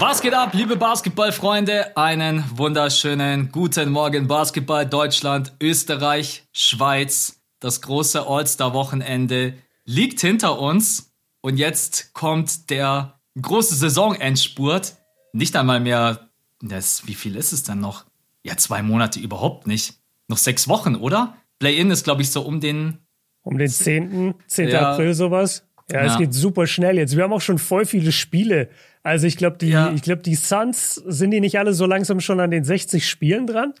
Was 0.00 0.22
geht 0.22 0.32
ab, 0.32 0.50
liebe 0.52 0.76
Basketballfreunde? 0.76 1.96
Einen 1.96 2.44
wunderschönen 2.56 3.50
guten 3.50 3.90
Morgen 3.90 4.28
Basketball 4.28 4.86
Deutschland, 4.86 5.52
Österreich, 5.60 6.44
Schweiz. 6.52 7.40
Das 7.60 7.82
große 7.82 8.26
All-Star-Wochenende 8.26 9.54
liegt 9.84 10.20
hinter 10.20 10.60
uns 10.60 11.07
und 11.48 11.56
jetzt 11.56 12.12
kommt 12.12 12.68
der 12.68 13.18
große 13.40 13.74
Saisonendspurt. 13.74 14.96
Nicht 15.32 15.56
einmal 15.56 15.80
mehr, 15.80 16.28
das, 16.60 17.06
wie 17.06 17.14
viel 17.14 17.36
ist 17.36 17.52
es 17.52 17.62
denn 17.62 17.80
noch? 17.80 18.04
Ja, 18.42 18.58
zwei 18.58 18.82
Monate 18.82 19.18
überhaupt 19.18 19.66
nicht. 19.66 19.94
Noch 20.28 20.36
sechs 20.36 20.68
Wochen, 20.68 20.94
oder? 20.94 21.38
Play-In 21.58 21.90
ist, 21.90 22.04
glaube 22.04 22.20
ich, 22.20 22.30
so 22.30 22.42
um 22.42 22.60
den. 22.60 22.98
Um 23.40 23.56
den 23.56 23.68
10. 23.68 24.34
10. 24.46 24.68
Ja. 24.68 24.92
April 24.92 25.14
sowas. 25.14 25.66
Ja, 25.90 26.04
ja, 26.04 26.12
es 26.12 26.18
geht 26.18 26.34
super 26.34 26.66
schnell 26.66 26.98
jetzt. 26.98 27.16
Wir 27.16 27.24
haben 27.24 27.32
auch 27.32 27.40
schon 27.40 27.56
voll 27.56 27.86
viele 27.86 28.12
Spiele. 28.12 28.68
Also 29.02 29.26
ich 29.26 29.38
glaube, 29.38 29.56
die, 29.56 29.68
ja. 29.68 29.90
ich 29.94 30.02
glaube, 30.02 30.20
die 30.20 30.34
Suns 30.34 30.96
sind 30.96 31.30
die 31.30 31.40
nicht 31.40 31.58
alle 31.58 31.72
so 31.72 31.86
langsam 31.86 32.20
schon 32.20 32.40
an 32.40 32.50
den 32.50 32.64
60 32.64 33.08
Spielen 33.08 33.46
dran? 33.46 33.72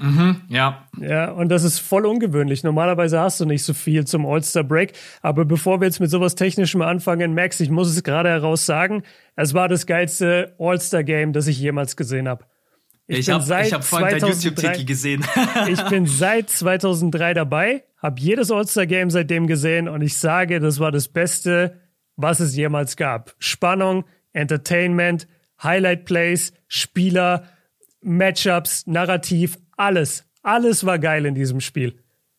Mhm, 0.00 0.42
ja. 0.48 0.86
Ja, 0.98 1.30
und 1.30 1.50
das 1.50 1.62
ist 1.62 1.78
voll 1.78 2.06
ungewöhnlich. 2.06 2.64
Normalerweise 2.64 3.20
hast 3.20 3.38
du 3.40 3.44
nicht 3.44 3.62
so 3.62 3.74
viel 3.74 4.06
zum 4.06 4.24
All-Star-Break. 4.24 4.94
Aber 5.20 5.44
bevor 5.44 5.80
wir 5.80 5.86
jetzt 5.86 6.00
mit 6.00 6.10
sowas 6.10 6.34
Technischem 6.34 6.80
anfangen, 6.80 7.34
Max, 7.34 7.60
ich 7.60 7.70
muss 7.70 7.88
es 7.88 8.02
gerade 8.02 8.30
heraus 8.30 8.64
sagen, 8.64 9.02
es 9.36 9.52
war 9.52 9.68
das 9.68 9.86
geilste 9.86 10.54
All-Star-Game, 10.58 11.34
das 11.34 11.46
ich 11.46 11.60
jemals 11.60 11.96
gesehen 11.96 12.28
habe. 12.28 12.44
Ich, 13.06 13.20
ich 13.20 13.30
habe 13.30 13.44
hab 13.44 13.84
vorhin 13.84 14.18
dein 14.20 14.30
YouTube-Tiki 14.30 14.84
gesehen. 14.84 15.24
ich 15.68 15.82
bin 15.88 16.06
seit 16.06 16.48
2003 16.48 17.34
dabei, 17.34 17.84
habe 17.98 18.20
jedes 18.20 18.50
All-Star-Game 18.50 19.10
seitdem 19.10 19.46
gesehen 19.46 19.88
und 19.88 20.00
ich 20.00 20.16
sage, 20.16 20.60
das 20.60 20.78
war 20.78 20.92
das 20.92 21.08
Beste, 21.08 21.80
was 22.16 22.40
es 22.40 22.56
jemals 22.56 22.96
gab. 22.96 23.34
Spannung, 23.38 24.04
Entertainment, 24.32 25.26
Highlight 25.62 26.04
Plays, 26.04 26.52
Spieler, 26.68 27.44
Matchups, 28.00 28.86
Narrativ, 28.86 29.58
alles. 29.80 30.24
Alles 30.42 30.84
war 30.84 30.98
geil 30.98 31.26
in 31.26 31.34
diesem 31.34 31.60
Spiel. 31.60 31.98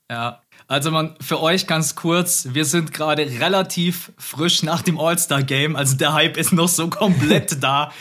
Ja, 0.09 0.42
also 0.67 0.92
man, 0.92 1.16
für 1.22 1.42
euch 1.42 1.67
ganz 1.67 1.95
kurz, 1.95 2.50
wir 2.52 2.66
sind 2.66 2.94
gerade 2.94 3.23
relativ 3.39 4.11
frisch 4.17 4.61
nach 4.64 4.81
dem 4.81 5.00
All-Star-Game, 5.00 5.75
also 5.75 5.95
der 5.95 6.14
Hype 6.14 6.38
ist 6.38 6.52
noch 6.52 6.67
so 6.67 6.89
komplett 6.89 7.58
da. 7.64 7.92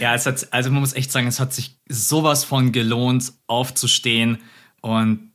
Ja, 0.00 0.14
es 0.14 0.26
hat, 0.26 0.48
also 0.50 0.70
man 0.70 0.80
muss 0.80 0.94
echt 0.94 1.12
sagen, 1.12 1.26
es 1.26 1.40
hat 1.40 1.52
sich 1.52 1.76
sowas 1.88 2.44
von 2.44 2.72
gelohnt, 2.72 3.32
aufzustehen 3.46 4.38
und 4.80 5.32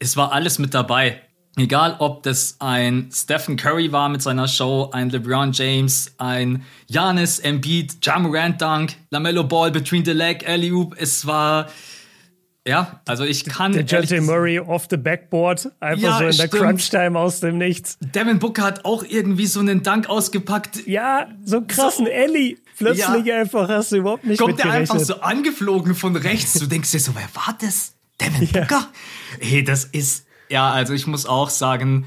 es 0.00 0.16
war 0.16 0.32
alles 0.32 0.58
mit 0.58 0.74
dabei. 0.74 1.20
Egal, 1.56 1.96
ob 1.98 2.22
das 2.22 2.56
ein 2.60 3.10
Stephen 3.12 3.56
Curry 3.56 3.90
war 3.90 4.08
mit 4.08 4.22
seiner 4.22 4.48
Show, 4.48 4.90
ein 4.92 5.10
LeBron 5.10 5.52
James, 5.52 6.14
ein 6.18 6.64
Giannis 6.88 7.40
Embiid, 7.40 7.98
Jamorant 8.00 8.62
Dunk, 8.62 8.96
Lamello 9.10 9.44
Ball 9.44 9.70
between 9.70 10.04
the 10.04 10.12
leg, 10.12 10.48
alley 10.48 10.70
-oop. 10.70 10.96
es 10.96 11.26
war 11.26 11.66
ja, 12.68 13.00
also 13.06 13.24
ich 13.24 13.44
kann. 13.44 13.72
Der 13.72 13.84
J.J. 13.84 14.22
Murray 14.22 14.58
off 14.60 14.86
the 14.90 14.96
backboard, 14.96 15.72
einfach 15.80 16.02
ja, 16.02 16.18
so 16.18 16.24
in 16.26 16.36
der 16.36 16.48
Crunch-Time 16.48 17.18
aus 17.18 17.40
dem 17.40 17.58
Nichts. 17.58 17.98
Devin 18.00 18.38
Booker 18.38 18.62
hat 18.62 18.84
auch 18.84 19.02
irgendwie 19.02 19.46
so 19.46 19.60
einen 19.60 19.82
Dank 19.82 20.08
ausgepackt. 20.08 20.86
Ja, 20.86 21.28
so 21.44 21.58
einen 21.58 21.66
krassen 21.66 22.06
so, 22.06 22.10
Ellie. 22.10 22.58
Plötzlich 22.76 23.26
ja. 23.26 23.40
einfach 23.40 23.68
hast 23.68 23.92
du 23.92 23.96
überhaupt 23.96 24.24
nicht 24.24 24.38
Kommt 24.38 24.58
der 24.60 24.70
einfach 24.70 25.00
so 25.00 25.20
angeflogen 25.20 25.94
von 25.94 26.14
rechts. 26.14 26.54
Du 26.54 26.66
denkst 26.66 26.92
dir 26.92 27.00
so, 27.00 27.12
wer 27.14 27.28
war 27.34 27.56
das? 27.60 27.94
Devin 28.20 28.48
ja. 28.52 28.60
Booker? 28.60 28.88
Hey, 29.40 29.64
das 29.64 29.84
ist 29.84 30.26
ja, 30.48 30.70
also 30.70 30.94
ich 30.94 31.06
muss 31.06 31.26
auch 31.26 31.50
sagen, 31.50 32.06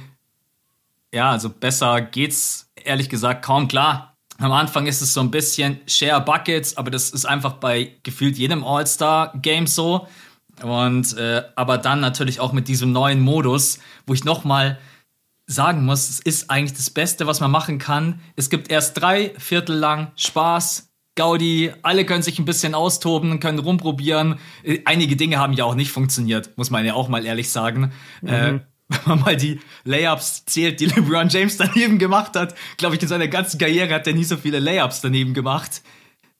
ja, 1.13 1.31
also 1.31 1.49
besser 1.49 2.01
geht's 2.01 2.69
ehrlich 2.75 3.09
gesagt 3.09 3.43
kaum 3.43 3.67
klar. 3.67 4.15
Am 4.37 4.51
Anfang 4.51 4.87
ist 4.87 5.01
es 5.01 5.13
so 5.13 5.21
ein 5.21 5.29
bisschen 5.29 5.79
Share 5.85 6.21
Buckets, 6.21 6.75
aber 6.77 6.89
das 6.89 7.11
ist 7.11 7.25
einfach 7.25 7.53
bei 7.53 7.95
gefühlt 8.03 8.37
jedem 8.37 8.63
All-Star-Game 8.63 9.67
so. 9.67 10.07
Und 10.63 11.17
äh, 11.17 11.43
aber 11.55 11.77
dann 11.77 11.99
natürlich 11.99 12.39
auch 12.39 12.53
mit 12.53 12.67
diesem 12.67 12.91
neuen 12.91 13.19
Modus, 13.19 13.79
wo 14.05 14.13
ich 14.13 14.23
nochmal 14.23 14.77
sagen 15.47 15.85
muss, 15.85 16.09
es 16.09 16.19
ist 16.19 16.49
eigentlich 16.49 16.77
das 16.77 16.89
Beste, 16.89 17.27
was 17.27 17.39
man 17.39 17.51
machen 17.51 17.77
kann. 17.77 18.21
Es 18.35 18.49
gibt 18.49 18.71
erst 18.71 19.01
drei 19.01 19.33
Viertel 19.37 19.75
lang 19.75 20.11
Spaß, 20.15 20.91
Gaudi, 21.15 21.73
alle 21.81 22.05
können 22.05 22.23
sich 22.23 22.39
ein 22.39 22.45
bisschen 22.45 22.73
austoben, 22.73 23.39
können 23.39 23.59
rumprobieren. 23.59 24.39
Äh, 24.63 24.79
einige 24.85 25.15
Dinge 25.15 25.39
haben 25.39 25.53
ja 25.53 25.65
auch 25.65 25.75
nicht 25.75 25.91
funktioniert, 25.91 26.57
muss 26.57 26.69
man 26.69 26.85
ja 26.85 26.93
auch 26.93 27.09
mal 27.09 27.25
ehrlich 27.25 27.49
sagen. 27.49 27.91
Mhm. 28.21 28.29
Äh, 28.29 28.59
wenn 28.91 28.99
man 29.05 29.19
mal 29.21 29.37
die 29.37 29.59
Layups 29.83 30.45
zählt, 30.45 30.79
die 30.79 30.85
LeBron 30.87 31.29
James 31.29 31.57
daneben 31.57 31.99
gemacht 31.99 32.35
hat, 32.35 32.55
glaube 32.77 32.95
ich, 32.95 33.01
in 33.01 33.07
seiner 33.07 33.27
ganzen 33.27 33.57
Karriere 33.57 33.93
hat 33.93 34.07
er 34.07 34.13
nie 34.13 34.23
so 34.23 34.37
viele 34.37 34.59
Layups 34.59 35.01
daneben 35.01 35.33
gemacht. 35.33 35.81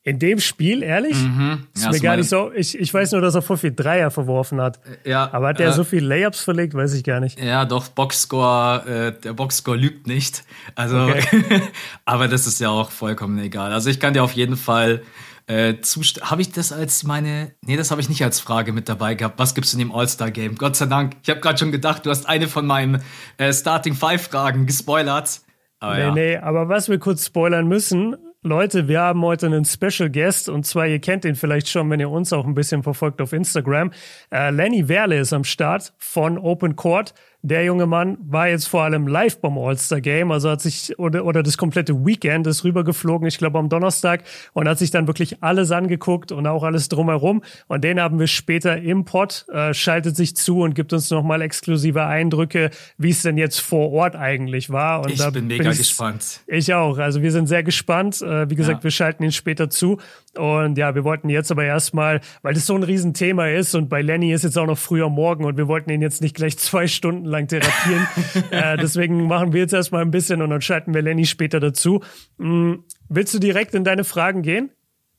In 0.03 0.17
dem 0.17 0.39
Spiel, 0.39 0.81
ehrlich? 0.81 1.16
Mhm. 1.16 1.67
Ist 1.75 1.85
ja, 1.85 1.91
mir 1.91 2.00
gar 2.00 2.17
nicht 2.17 2.28
so. 2.28 2.51
Ich, 2.56 2.78
ich 2.78 2.91
weiß 2.91 3.12
nur, 3.12 3.22
dass 3.22 3.35
er 3.35 3.44
vor 3.44 3.57
viel 3.57 3.72
Dreier 3.72 4.09
verworfen 4.09 4.59
hat. 4.59 4.79
Ja. 5.06 5.31
Aber 5.31 5.50
hat 5.50 5.59
der 5.59 5.69
äh, 5.69 5.73
so 5.73 5.84
viel 5.84 6.03
Layups 6.03 6.41
verlegt, 6.41 6.73
weiß 6.73 6.94
ich 6.95 7.03
gar 7.03 7.19
nicht. 7.19 7.39
Ja, 7.39 7.66
doch, 7.66 7.88
Boxscore, 7.89 9.13
äh, 9.17 9.22
der 9.22 9.34
Boxscore 9.34 9.78
lügt 9.78 10.07
nicht. 10.07 10.44
Also, 10.73 11.03
okay. 11.03 11.62
aber 12.06 12.28
das 12.28 12.47
ist 12.47 12.59
ja 12.59 12.69
auch 12.69 12.89
vollkommen 12.89 13.38
egal. 13.38 13.72
Also 13.73 13.91
ich 13.91 14.00
kann 14.00 14.16
dir 14.16 14.23
auf 14.23 14.31
jeden 14.31 14.57
Fall 14.57 15.03
äh, 15.45 15.75
zustimmen. 15.81 16.31
Habe 16.31 16.41
ich 16.41 16.51
das 16.51 16.72
als 16.72 17.03
meine. 17.03 17.51
Nee, 17.62 17.78
das 17.78 17.91
habe 17.91 18.01
ich 18.01 18.09
nicht 18.09 18.23
als 18.23 18.39
Frage 18.39 18.73
mit 18.73 18.89
dabei 18.89 19.13
gehabt. 19.13 19.38
Was 19.38 19.53
gibt's 19.53 19.73
in 19.73 19.79
dem 19.79 19.91
All-Star-Game? 19.91 20.56
Gott 20.56 20.75
sei 20.75 20.88
Dank. 20.88 21.18
Ich 21.22 21.29
habe 21.29 21.41
gerade 21.41 21.59
schon 21.59 21.72
gedacht, 21.72 22.07
du 22.07 22.09
hast 22.09 22.28
eine 22.28 22.47
von 22.47 22.66
meinen 22.66 23.03
äh, 23.38 23.53
Starting 23.53 23.94
Five-Fragen 23.94 24.66
gespoilert. 24.66 25.41
Aber 25.79 25.95
nee, 25.95 26.01
ja. 26.01 26.12
nee, 26.12 26.38
aber 26.38 26.69
was 26.69 26.89
wir 26.89 26.97
kurz 26.97 27.25
spoilern 27.25 27.68
müssen, 27.68 28.16
Leute, 28.44 28.88
wir 28.88 29.02
haben 29.02 29.22
heute 29.22 29.46
einen 29.46 29.66
Special 29.66 30.09
Guest 30.09 30.50
und 30.50 30.66
zwar, 30.66 30.88
ihr 30.88 30.97
kennt 30.97 31.25
ihn 31.25 31.35
vielleicht 31.35 31.69
schon, 31.69 31.91
wenn 31.91 32.00
ihr 32.00 32.09
uns 32.09 32.34
auch 32.34 32.44
ein 32.44 32.56
bisschen 32.56 32.81
verfolgt 32.81 33.22
auf 33.22 33.34
Instagram. 33.34 33.91
Äh, 34.31 34.50
Lenny 34.50 34.88
Werle 34.88 35.19
ist 35.19 35.31
am 35.31 35.44
Start 35.44 35.94
von 36.00 36.40
Open 36.40 36.75
Court. 36.75 37.13
Der 37.44 37.63
junge 37.63 37.88
Mann 37.88 38.18
war 38.22 38.47
jetzt 38.47 38.68
vor 38.68 38.84
allem 38.84 39.07
live 39.07 39.40
beim 39.40 39.57
All-Star-Game, 39.57 40.31
also 40.31 40.50
hat 40.50 40.62
sich, 40.62 40.97
oder, 41.00 41.25
oder 41.25 41.41
das 41.41 41.57
komplette 41.57 42.06
Weekend 42.06 42.46
ist 42.46 42.63
rübergeflogen, 42.63 43.28
ich 43.28 43.40
glaube 43.40 43.57
am 43.57 43.68
Donnerstag, 43.68 44.24
und 44.53 44.68
hat 44.68 44.78
sich 44.78 44.91
dann 44.91 45.07
wirklich 45.07 45.41
alles 45.41 45.72
angeguckt 45.72 46.31
und 46.31 46.46
auch 46.46 46.63
alles 46.63 46.88
drumherum. 46.88 47.41
Und 47.68 47.84
den 47.84 48.00
haben 48.00 48.19
wir 48.19 48.28
später 48.28 48.78
im 48.78 49.06
Pod, 49.06 49.46
äh, 49.51 49.74
schaltet 49.74 50.16
sich 50.16 50.35
zu 50.35 50.62
und 50.62 50.75
gibt 50.75 50.94
uns 50.94 51.09
nochmal 51.09 51.41
exklusive 51.41 52.06
Eindrücke, 52.06 52.69
wie 52.97 53.09
es 53.09 53.24
denn 53.24 53.38
jetzt 53.38 53.59
vor 53.59 53.91
Ort 53.91 54.16
eigentlich 54.16 54.69
war. 54.69 55.03
Und 55.03 55.12
ich 55.12 55.31
bin 55.31 55.47
mega 55.47 55.69
bin 55.69 55.78
gespannt. 55.78 56.41
Ich 56.46 56.74
auch. 56.74 57.00
Also 57.00 57.24
wir 57.24 57.31
sind 57.31 57.47
sehr 57.47 57.63
gespannt. 57.63 58.22
Äh, 58.22 58.50
wie 58.50 58.56
gesagt, 58.56 58.80
ja. 58.80 58.84
wir 58.84 58.91
schalten 58.91 59.24
ihn 59.24 59.31
später 59.31 59.69
zu. 59.69 59.97
Und 60.38 60.78
ja, 60.78 60.96
wir 60.96 61.03
wollten 61.03 61.30
jetzt 61.30 61.52
aber 61.52 61.66
erstmal, 61.66 62.22
weil 62.42 62.53
das 62.53 62.66
so 62.66 62.75
ein 62.75 62.84
Riesenthema 62.84 63.47
ist 63.47 63.75
und 63.75 63.90
bei 63.90 64.02
Lenny 64.02 64.31
ist 64.31 64.44
jetzt 64.44 64.58
auch 64.58 64.66
noch 64.66 64.78
früher 64.78 65.09
Morgen 65.09 65.44
und 65.44 65.58
wir 65.58 65.68
wollten 65.68 65.90
ihn 65.90 66.02
jetzt 66.02 66.22
nicht 66.22 66.36
gleich 66.36 66.58
zwei 66.59 66.88
Stunden 66.88 67.25
lang 67.25 67.47
therapieren. 67.47 68.08
äh, 68.52 68.78
deswegen 68.78 69.28
machen 69.28 69.52
wir 69.52 69.62
jetzt 69.62 69.74
erstmal 69.74 70.02
ein 70.02 70.12
bisschen 70.12 70.42
und 70.42 70.50
dann 70.50 70.62
schalten 70.62 70.94
wir 70.94 71.02
Lenny 71.02 71.25
später 71.25 71.59
dazu. 71.59 72.02
Hm, 72.38 72.86
willst 73.09 73.34
du 73.34 73.40
direkt 73.40 73.75
in 73.75 73.84
deine 73.84 74.03
Fragen 74.03 74.42
gehen? 74.42 74.72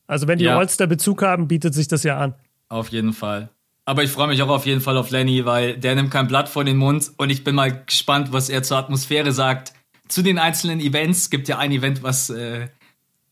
Also 0.06 0.28
wenn 0.28 0.38
die 0.38 0.46
ja. 0.46 0.58
Allstar 0.58 0.86
Bezug 0.86 1.22
haben, 1.22 1.46
bietet 1.46 1.74
sich 1.74 1.88
das 1.88 2.04
ja 2.04 2.18
an. 2.18 2.34
Auf 2.68 2.88
jeden 2.88 3.12
Fall. 3.12 3.50
Aber 3.84 4.04
ich 4.04 4.10
freue 4.10 4.28
mich 4.28 4.40
auch 4.42 4.48
auf 4.48 4.64
jeden 4.64 4.80
Fall 4.80 4.96
auf 4.96 5.10
Lenny, 5.10 5.44
weil 5.44 5.76
der 5.76 5.94
nimmt 5.94 6.10
kein 6.10 6.28
Blatt 6.28 6.48
vor 6.48 6.64
den 6.64 6.76
Mund 6.76 7.10
und 7.18 7.30
ich 7.30 7.44
bin 7.44 7.54
mal 7.54 7.84
gespannt, 7.84 8.32
was 8.32 8.48
er 8.48 8.62
zur 8.62 8.78
Atmosphäre 8.78 9.32
sagt. 9.32 9.72
Zu 10.08 10.22
den 10.22 10.38
einzelnen 10.38 10.80
Events 10.80 11.30
gibt 11.30 11.48
ja 11.48 11.58
ein 11.58 11.72
Event, 11.72 12.02
was 12.02 12.30
äh, 12.30 12.68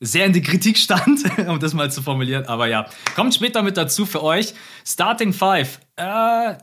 sehr 0.00 0.26
in 0.26 0.32
die 0.32 0.42
Kritik 0.42 0.78
stand, 0.78 1.20
um 1.46 1.60
das 1.60 1.74
mal 1.74 1.92
zu 1.92 2.02
formulieren. 2.02 2.46
Aber 2.46 2.66
ja, 2.66 2.86
kommt 3.14 3.34
später 3.34 3.62
mit 3.62 3.76
dazu 3.76 4.06
für 4.06 4.22
euch. 4.22 4.54
Starting 4.84 5.32
Five. 5.32 5.80
Äh, 5.96 6.54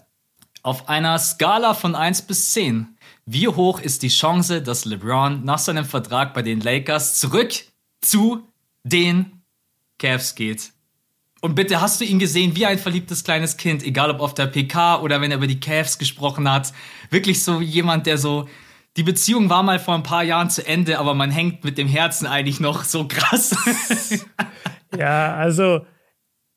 auf 0.64 0.90
einer 0.90 1.18
Skala 1.20 1.74
von 1.74 1.96
1 1.96 2.24
bis 2.24 2.52
10. 2.52 2.98
Wie 3.26 3.48
hoch 3.48 3.80
ist 3.80 4.04
die 4.04 4.10
Chance, 4.10 4.62
dass 4.62 4.86
LeBron 4.86 5.46
nach 5.46 5.60
seinem 5.60 5.86
Vertrag 5.86 6.34
bei 6.34 6.42
den 6.42 6.60
Lakers 6.60 7.20
zurück 7.20 7.54
zu 8.02 8.48
den 8.84 9.44
Cavs 9.98 10.36
geht? 10.36 10.72
Und 11.40 11.56
bitte, 11.56 11.80
hast 11.80 12.02
du 12.02 12.06
ihn 12.06 12.20
gesehen 12.20 12.56
wie 12.56 12.66
ein 12.66 12.80
verliebtes 12.80 13.24
kleines 13.24 13.58
Kind, 13.58 13.84
egal 13.84 14.10
ob 14.10 14.20
auf 14.20 14.34
der 14.34 14.48
PK 14.48 15.02
oder 15.02 15.22
wenn 15.22 15.32
er 15.32 15.38
über 15.38 15.48
die 15.48 15.60
Cavs 15.60 16.00
gesprochen 16.00 16.52
hat? 16.52 16.74
Wirklich 17.12 17.44
so 17.44 17.62
jemand, 17.62 18.08
der 18.08 18.18
so, 18.18 18.50
die 18.98 19.04
Beziehung 19.04 19.50
war 19.50 19.64
mal 19.64 19.80
vor 19.80 19.94
ein 19.94 20.04
paar 20.04 20.24
Jahren 20.24 20.50
zu 20.50 20.66
Ende, 20.66 20.98
aber 20.98 21.14
man 21.14 21.30
hängt 21.30 21.64
mit 21.64 21.78
dem 21.78 21.88
Herzen 21.88 22.26
eigentlich 22.26 22.60
noch 22.60 22.84
so 22.84 23.08
krass. 23.08 23.56
ja, 24.98 25.36
also 25.36 25.86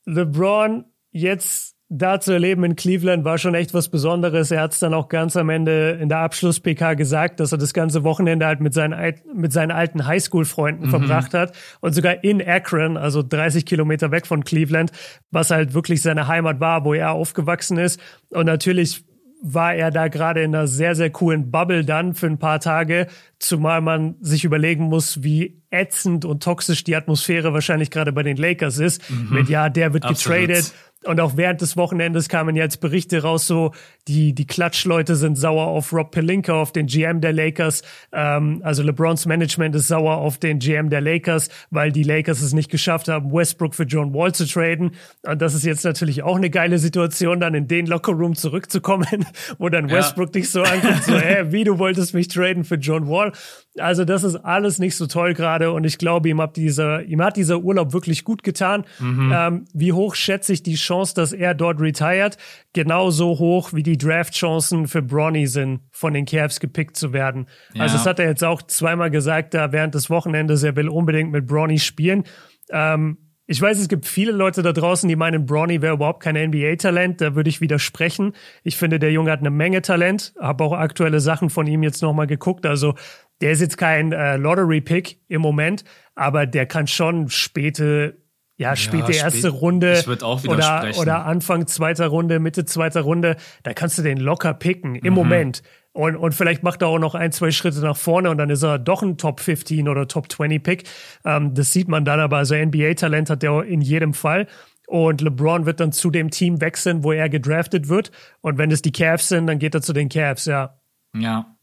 LeBron 0.07 0.87
jetzt 1.13 1.77
da 1.93 2.21
zu 2.21 2.33
erleben 2.33 2.63
in 2.63 2.77
Cleveland 2.77 3.25
war 3.25 3.37
schon 3.37 3.55
echt 3.55 3.75
was 3.75 3.89
Besonderes. 3.89 4.53
Er 4.53 4.63
hat 4.63 4.73
es 4.73 4.79
dann 4.79 4.95
auch 4.95 5.09
ganz 5.09 5.37
am 5.37 5.51
Ende 5.51 5.99
in 6.01 6.09
der 6.09 6.19
Abschluss-PK 6.19 6.95
gesagt, 6.95 7.41
dass 7.41 7.51
er 7.51 7.59
das 7.59 7.75
ganze 7.75 8.05
Wochenende 8.05 8.47
halt 8.47 8.61
mit 8.61 8.73
seinen, 8.73 9.15
mit 9.35 9.53
seinen 9.53 9.73
alten 9.73 10.07
Highschool-Freunden 10.07 10.87
mhm. 10.87 10.91
verbracht 10.91 11.35
hat 11.35 11.53
und 11.81 11.93
sogar 11.93 12.23
in 12.23 12.41
Akron, 12.47 12.97
also 12.97 13.25
30 13.25 13.67
Kilometer 13.67 14.13
weg 14.13 14.29
von 14.29 14.45
Cleveland, 14.45 14.93
was 15.33 15.51
halt 15.51 15.75
wirklich 15.75 16.01
seine 16.01 16.29
Heimat 16.29 16.61
war, 16.61 16.85
wo 16.85 16.95
er 16.95 17.11
aufgewachsen 17.11 17.77
ist. 17.77 18.01
Und 18.31 18.47
natürlich 18.47 19.05
war 19.43 19.75
er 19.75 19.91
da 19.91 20.09
gerade 20.09 20.43
in 20.43 20.55
einer 20.55 20.67
sehr, 20.67 20.95
sehr 20.95 21.11
coolen 21.11 21.51
Bubble 21.51 21.85
dann 21.85 22.15
für 22.15 22.27
ein 22.27 22.39
paar 22.39 22.61
Tage, 22.61 23.07
zumal 23.39 23.81
man 23.81 24.17
sich 24.21 24.45
überlegen 24.45 24.85
muss, 24.85 25.23
wie 25.23 25.63
ätzend 25.71 26.25
und 26.25 26.43
toxisch 26.43 26.85
die 26.85 26.97
Atmosphäre 26.97 27.53
wahrscheinlich 27.53 27.91
gerade 27.91 28.13
bei 28.13 28.23
den 28.23 28.37
Lakers 28.37 28.79
ist. 28.79 29.11
Mhm. 29.11 29.29
Mit 29.35 29.49
ja, 29.49 29.69
der 29.69 29.95
wird 29.95 30.05
Absolut. 30.05 30.41
getradet, 30.41 30.75
und 31.05 31.19
auch 31.19 31.37
während 31.37 31.63
des 31.63 31.79
Wochenendes 31.79 32.29
kamen 32.29 32.57
jetzt 32.57 32.81
Berichte 32.81 33.23
raus, 33.23 33.47
so 33.47 33.73
die, 34.07 34.35
die 34.35 34.47
Klatschleute 34.47 35.17
sind 35.17 35.39
sauer 35.39 35.67
auf 35.69 35.95
Rob 35.95 36.11
Pelinka, 36.11 36.53
auf 36.53 36.73
den 36.73 36.87
GM 36.87 37.23
der 37.23 37.33
Lakers. 37.33 37.83
Ähm, 38.13 38.61
also 38.65 38.83
LeBrons 38.83 39.25
Management 39.25 39.75
ist 39.77 39.89
sauer 39.89 40.19
auf 40.19 40.37
den 40.37 40.59
GM 40.59 40.91
der 40.91 41.01
Lakers, 41.01 41.49
weil 41.71 41.91
die 41.91 42.03
Lakers 42.03 42.43
es 42.43 42.53
nicht 42.53 42.71
geschafft 42.71 43.09
haben, 43.09 43.33
Westbrook 43.33 43.75
für 43.75 43.85
John 43.85 44.13
Wall 44.13 44.35
zu 44.35 44.47
traden. 44.47 44.91
Und 45.23 45.41
das 45.41 45.55
ist 45.55 45.65
jetzt 45.65 45.85
natürlich 45.85 46.23
auch 46.23 46.37
eine 46.37 46.51
geile 46.51 46.79
Situation, 46.79 47.41
dann 47.41 47.55
in 47.55 47.67
den 47.67 47.87
Lockerroom 47.87 48.35
zurückzukommen, 48.35 49.25
wo 49.59 49.71
dann 49.71 49.91
Westbrook 49.91 50.29
ja. 50.29 50.41
dich 50.41 50.51
so 50.51 50.63
anguckt, 50.63 51.05
so, 51.05 51.15
hä, 51.19 51.47
wie 51.47 51.65
du 51.65 51.79
wolltest 51.79 52.13
mich 52.13 52.29
traden 52.29 52.65
für 52.65 52.77
John 52.77 53.09
Wall. 53.09 53.33
Also 53.79 54.05
das 54.05 54.23
ist 54.23 54.37
alles 54.37 54.79
nicht 54.79 54.97
so 54.97 55.07
toll 55.07 55.33
gerade 55.33 55.73
und 55.73 55.85
ich 55.85 55.97
glaube, 55.97 56.29
ihm 56.29 56.43
hat 56.43 56.57
dieser, 56.57 57.05
ihm 57.05 57.23
hat 57.23 57.39
dieser 57.39 57.61
Urlaub 57.61 57.95
wirklich 57.95 58.25
gut 58.25 58.43
getan. 58.43 58.85
Mhm. 58.99 59.33
Ähm, 59.35 59.65
wie 59.73 59.93
hoch 59.95 60.15
schätze 60.15 60.53
ich 60.53 60.63
die 60.63 60.75
Chance, 60.75 60.90
dass 60.91 61.33
er 61.33 61.55
dort 61.55 61.81
retired? 61.81 62.37
Genauso 62.73 63.39
hoch 63.39 63.73
wie 63.73 63.83
die 63.83 63.99
Draft-Chancen 63.99 64.89
für 64.89 65.03
Bronny 65.03 65.47
sind, 65.47 65.81
von 65.91 66.15
den 66.15 66.27
Cavs 66.27 66.61
gepickt 66.61 66.97
zu 66.97 67.13
werden. 67.13 67.47
Ja. 67.75 67.83
Also 67.83 67.97
das 67.97 68.07
hat 68.07 68.19
er 68.19 68.27
jetzt 68.27 68.45
auch 68.45 68.63
zweimal 68.63 69.11
gesagt, 69.11 69.55
da 69.55 69.73
während 69.73 69.95
des 69.95 70.11
Wochenendes, 70.11 70.63
er 70.63 70.77
will 70.77 70.89
unbedingt 70.89 71.33
mit 71.33 71.47
Bronny 71.47 71.79
spielen. 71.79 72.25
Ähm, 72.71 73.19
ich 73.47 73.61
weiß, 73.61 73.81
es 73.81 73.89
gibt 73.89 74.07
viele 74.07 74.31
Leute 74.31 74.63
da 74.63 74.73
draußen, 74.73 75.09
die 75.09 75.17
meinen, 75.17 75.45
Bronny 75.45 75.83
wäre 75.83 75.95
überhaupt 75.95 76.23
kein 76.23 76.37
NBA-Talent. 76.37 77.21
Da 77.21 77.35
würde 77.35 77.51
ich 77.51 77.61
widersprechen. 77.61 78.33
Ich 78.63 78.77
finde, 78.77 79.01
der 79.01 79.11
Junge 79.11 79.33
hat 79.33 79.41
eine 79.41 79.51
Menge 79.51 79.83
Talent. 79.83 80.35
Habe 80.39 80.63
auch 80.63 80.73
aktuelle 80.73 81.19
Sachen 81.19 81.51
von 81.51 81.67
ihm 81.67 81.83
jetzt 81.83 82.01
nochmal 82.01 82.29
geguckt. 82.29 82.65
Also 82.65 82.95
der 83.41 83.51
ist 83.51 83.61
jetzt 83.61 83.77
kein 83.77 84.13
äh, 84.13 84.37
Lottery-Pick 84.37 85.19
im 85.27 85.41
Moment, 85.41 85.83
aber 86.15 86.47
der 86.47 86.67
kann 86.67 86.87
schon 86.87 87.29
späte, 87.29 88.20
ja, 88.61 88.77
späte 88.77 89.13
ja, 89.13 89.25
erste 89.25 89.49
spät, 89.49 89.63
Runde 89.63 90.05
oder, 90.47 90.91
oder 90.99 91.25
Anfang 91.25 91.67
zweiter 91.67 92.09
Runde, 92.09 92.41
Mitte 92.41 92.67
zweiter 92.67 93.01
Runde, 93.01 93.37
da 93.63 93.73
kannst 93.73 93.97
du 93.97 94.03
den 94.03 94.19
locker 94.19 94.53
picken 94.53 94.97
im 94.97 95.07
mhm. 95.07 95.15
Moment. 95.15 95.63
Und, 95.93 96.15
und 96.17 96.35
vielleicht 96.35 96.63
macht 96.63 96.83
er 96.83 96.89
auch 96.89 96.99
noch 96.99 97.15
ein, 97.15 97.33
zwei 97.33 97.53
Schritte 97.53 97.81
nach 97.81 97.97
vorne 97.97 98.29
und 98.29 98.37
dann 98.37 98.51
ist 98.51 98.63
er 98.63 98.79
doch 98.79 99.03
ein 99.03 99.17
Top 99.17 99.41
15 99.41 99.89
oder 99.89 100.07
Top 100.07 100.31
20 100.31 100.63
Pick. 100.63 100.85
Ähm, 101.25 101.55
das 101.55 101.73
sieht 101.73 101.89
man 101.89 102.05
dann 102.05 102.21
aber. 102.21 102.37
Also 102.37 102.55
NBA-Talent 102.55 103.31
hat 103.31 103.43
er 103.43 103.65
in 103.65 103.81
jedem 103.81 104.13
Fall. 104.13 104.47
Und 104.87 105.23
LeBron 105.23 105.65
wird 105.65 105.81
dann 105.81 105.93
zu 105.93 106.11
dem 106.11 106.31
Team 106.31 106.61
wechseln, 106.61 107.03
wo 107.03 107.13
er 107.13 107.31
gedraftet 107.31 107.89
wird. 107.89 108.13
Und 108.43 108.59
wenn 108.59 108.71
es 108.71 108.83
die 108.83 108.93
Cavs 108.93 109.29
sind, 109.29 109.47
dann 109.47 109.59
geht 109.59 109.75
er 109.75 109.81
zu 109.81 109.95
den 109.95 110.11
Cavs, 110.11 110.45
ja. 110.45 110.79
Ja, 111.17 111.57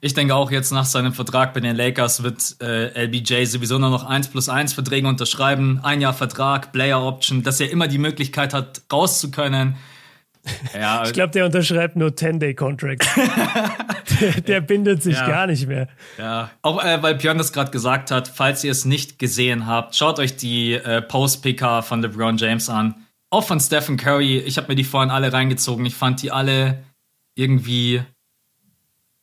ich 0.00 0.14
denke 0.14 0.34
auch 0.34 0.50
jetzt 0.50 0.72
nach 0.72 0.86
seinem 0.86 1.12
Vertrag 1.12 1.52
bei 1.52 1.60
den 1.60 1.76
Lakers 1.76 2.22
wird 2.22 2.56
äh, 2.62 3.04
LBJ 3.04 3.44
sowieso 3.44 3.78
nur 3.78 3.90
noch 3.90 4.04
1 4.04 4.28
plus 4.28 4.48
1 4.48 4.72
Verträge 4.72 5.06
unterschreiben. 5.06 5.80
Ein 5.82 6.00
Jahr 6.00 6.14
Vertrag, 6.14 6.72
Player 6.72 7.02
Option, 7.02 7.42
dass 7.42 7.60
er 7.60 7.70
immer 7.70 7.86
die 7.86 7.98
Möglichkeit 7.98 8.54
hat, 8.54 8.82
raus 8.92 9.20
zu 9.20 9.30
können. 9.30 9.76
Ja. 10.74 11.04
ich 11.04 11.12
glaube, 11.12 11.32
der 11.32 11.44
unterschreibt 11.44 11.96
nur 11.96 12.08
10-Day-Contracts. 12.08 13.06
der, 14.20 14.40
der, 14.40 14.60
bindet 14.62 15.02
sich 15.02 15.14
ja. 15.14 15.28
gar 15.28 15.46
nicht 15.46 15.66
mehr. 15.66 15.86
Ja, 16.16 16.50
auch 16.62 16.82
äh, 16.82 17.02
weil 17.02 17.16
Björn 17.16 17.36
das 17.36 17.52
gerade 17.52 17.70
gesagt 17.70 18.10
hat, 18.10 18.26
falls 18.26 18.64
ihr 18.64 18.70
es 18.70 18.86
nicht 18.86 19.18
gesehen 19.18 19.66
habt, 19.66 19.94
schaut 19.94 20.18
euch 20.18 20.36
die 20.36 20.72
äh, 20.72 21.02
Post-PK 21.02 21.82
von 21.82 22.00
LeBron 22.00 22.38
James 22.38 22.70
an. 22.70 22.94
Auch 23.28 23.44
von 23.44 23.60
Stephen 23.60 23.98
Curry. 23.98 24.38
Ich 24.38 24.56
habe 24.56 24.68
mir 24.68 24.76
die 24.76 24.84
vorhin 24.84 25.10
alle 25.10 25.30
reingezogen. 25.30 25.84
Ich 25.84 25.94
fand 25.94 26.22
die 26.22 26.32
alle 26.32 26.82
irgendwie 27.34 28.02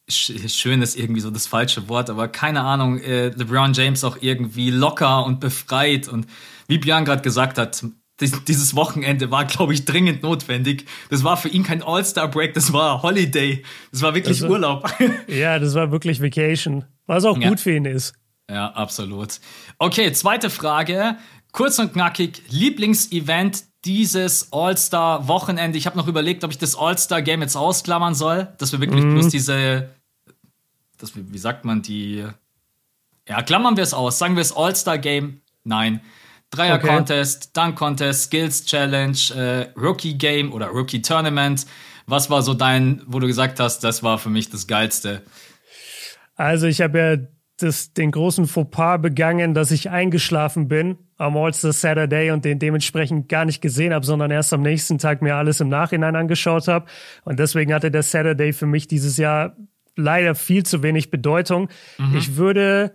schön 0.10 0.82
ist 0.82 0.98
irgendwie 0.98 1.22
so 1.22 1.32
das 1.32 1.48
falsche 1.48 1.90
Wort, 1.90 2.10
aber 2.10 2.28
keine 2.28 2.62
Ahnung, 2.62 3.00
äh, 3.00 3.28
LeBron 3.30 3.74
James 3.74 4.04
auch 4.04 4.18
irgendwie 4.22 4.70
locker 4.70 5.26
und 5.26 5.40
befreit 5.40 6.08
und 6.08 6.28
wie 6.68 6.78
Björn 6.78 7.06
gerade 7.06 7.22
gesagt 7.22 7.58
hat, 7.58 7.84
dieses 8.20 8.76
Wochenende 8.76 9.30
war, 9.32 9.46
glaube 9.46 9.74
ich, 9.74 9.86
dringend 9.86 10.24
notwendig. 10.24 10.86
Das 11.10 11.24
war 11.24 11.38
für 11.38 11.50
ihn 11.50 11.64
kein 11.64 11.84
All-Star-Break, 11.84 12.54
das 12.54 12.74
war 12.74 13.04
Holiday. 13.04 13.64
Das 13.92 14.02
war 14.02 14.16
wirklich 14.16 14.42
also, 14.42 14.48
Urlaub. 14.54 14.90
Ja, 15.28 15.60
das 15.60 15.76
war 15.76 15.92
wirklich 15.92 16.22
Vacation. 16.22 16.86
Was 17.06 17.26
auch 17.26 17.38
ja. 17.38 17.50
gut 17.50 17.60
für 17.60 17.76
ihn 17.76 17.86
ist. 17.86 18.14
Ja, 18.50 18.72
absolut. 18.72 19.40
Okay, 19.78 20.12
zweite 20.14 20.50
Frage. 20.50 21.18
Kurz 21.52 21.80
und 21.80 21.94
knackig. 21.94 22.42
Lieblingsevent 22.50 23.66
dieses 23.86 24.52
All-Star-Wochenende. 24.52 25.78
Ich 25.78 25.86
habe 25.86 25.98
noch 25.98 26.08
überlegt, 26.08 26.44
ob 26.44 26.52
ich 26.52 26.58
das 26.58 26.76
All-Star-Game 26.76 27.42
jetzt 27.42 27.56
ausklammern 27.56 28.16
soll, 28.16 28.48
dass 28.58 28.72
wir 28.72 28.80
wirklich 28.80 29.04
mhm. 29.04 29.14
bloß 29.14 29.30
diese 29.30 29.90
das, 30.98 31.14
wie 31.16 31.38
sagt 31.38 31.66
man, 31.66 31.82
die, 31.82 32.26
ja, 33.28 33.42
klammern 33.44 33.76
wir 33.76 33.84
es 33.84 33.94
aus, 33.94 34.20
sagen 34.20 34.36
wir 34.36 34.42
es 34.42 34.56
All-Star-Game, 34.56 35.42
nein. 35.64 36.02
Dreier-Contest, 36.50 37.52
okay. 37.52 37.52
Dunk-Contest, 37.54 38.24
Skills-Challenge, 38.24 39.18
äh, 39.36 39.80
Rookie-Game 39.80 40.54
oder 40.54 40.68
Rookie-Tournament. 40.68 41.66
Was 42.06 42.30
war 42.30 42.42
so 42.42 42.54
dein, 42.54 43.02
wo 43.06 43.20
du 43.20 43.28
gesagt 43.28 43.60
hast, 43.60 43.84
das 43.84 44.02
war 44.02 44.18
für 44.18 44.30
mich 44.30 44.50
das 44.50 44.66
Geilste? 44.66 45.24
Also 46.36 46.68
ich 46.68 46.80
habe 46.82 47.00
ja 47.00 47.18
das, 47.58 47.92
den 47.94 48.12
großen 48.12 48.48
Fauxpas 48.48 49.00
begangen, 49.00 49.54
dass 49.54 49.72
ich 49.72 49.90
eingeschlafen 49.90 50.68
bin 50.68 50.98
am 51.18 51.36
All-Star 51.36 51.74
Saturday 51.74 52.32
und 52.32 52.46
den 52.46 52.60
dementsprechend 52.60 53.28
gar 53.28 53.44
nicht 53.44 53.62
gesehen 53.62 53.94
habe, 53.94 54.06
sondern 54.06 54.32
erst 54.32 54.54
am 54.54 54.62
nächsten 54.62 55.00
Tag 55.00 55.22
mir 55.22 55.36
alles 55.36 55.60
im 55.60 55.68
Nachhinein 55.68 56.16
angeschaut 56.16 56.68
habe. 56.68 56.86
Und 57.26 57.40
deswegen 57.40 57.74
hatte 57.74 57.92
der 57.92 58.04
Saturday 58.04 58.54
für 58.54 58.68
mich 58.68 58.88
dieses 58.88 59.18
Jahr 59.18 59.58
leider 59.98 60.36
viel 60.36 60.64
zu 60.64 60.84
wenig 60.84 61.12
Bedeutung. 61.12 61.70
Mhm. 61.98 62.18
Ich 62.18 62.38
würde 62.38 62.94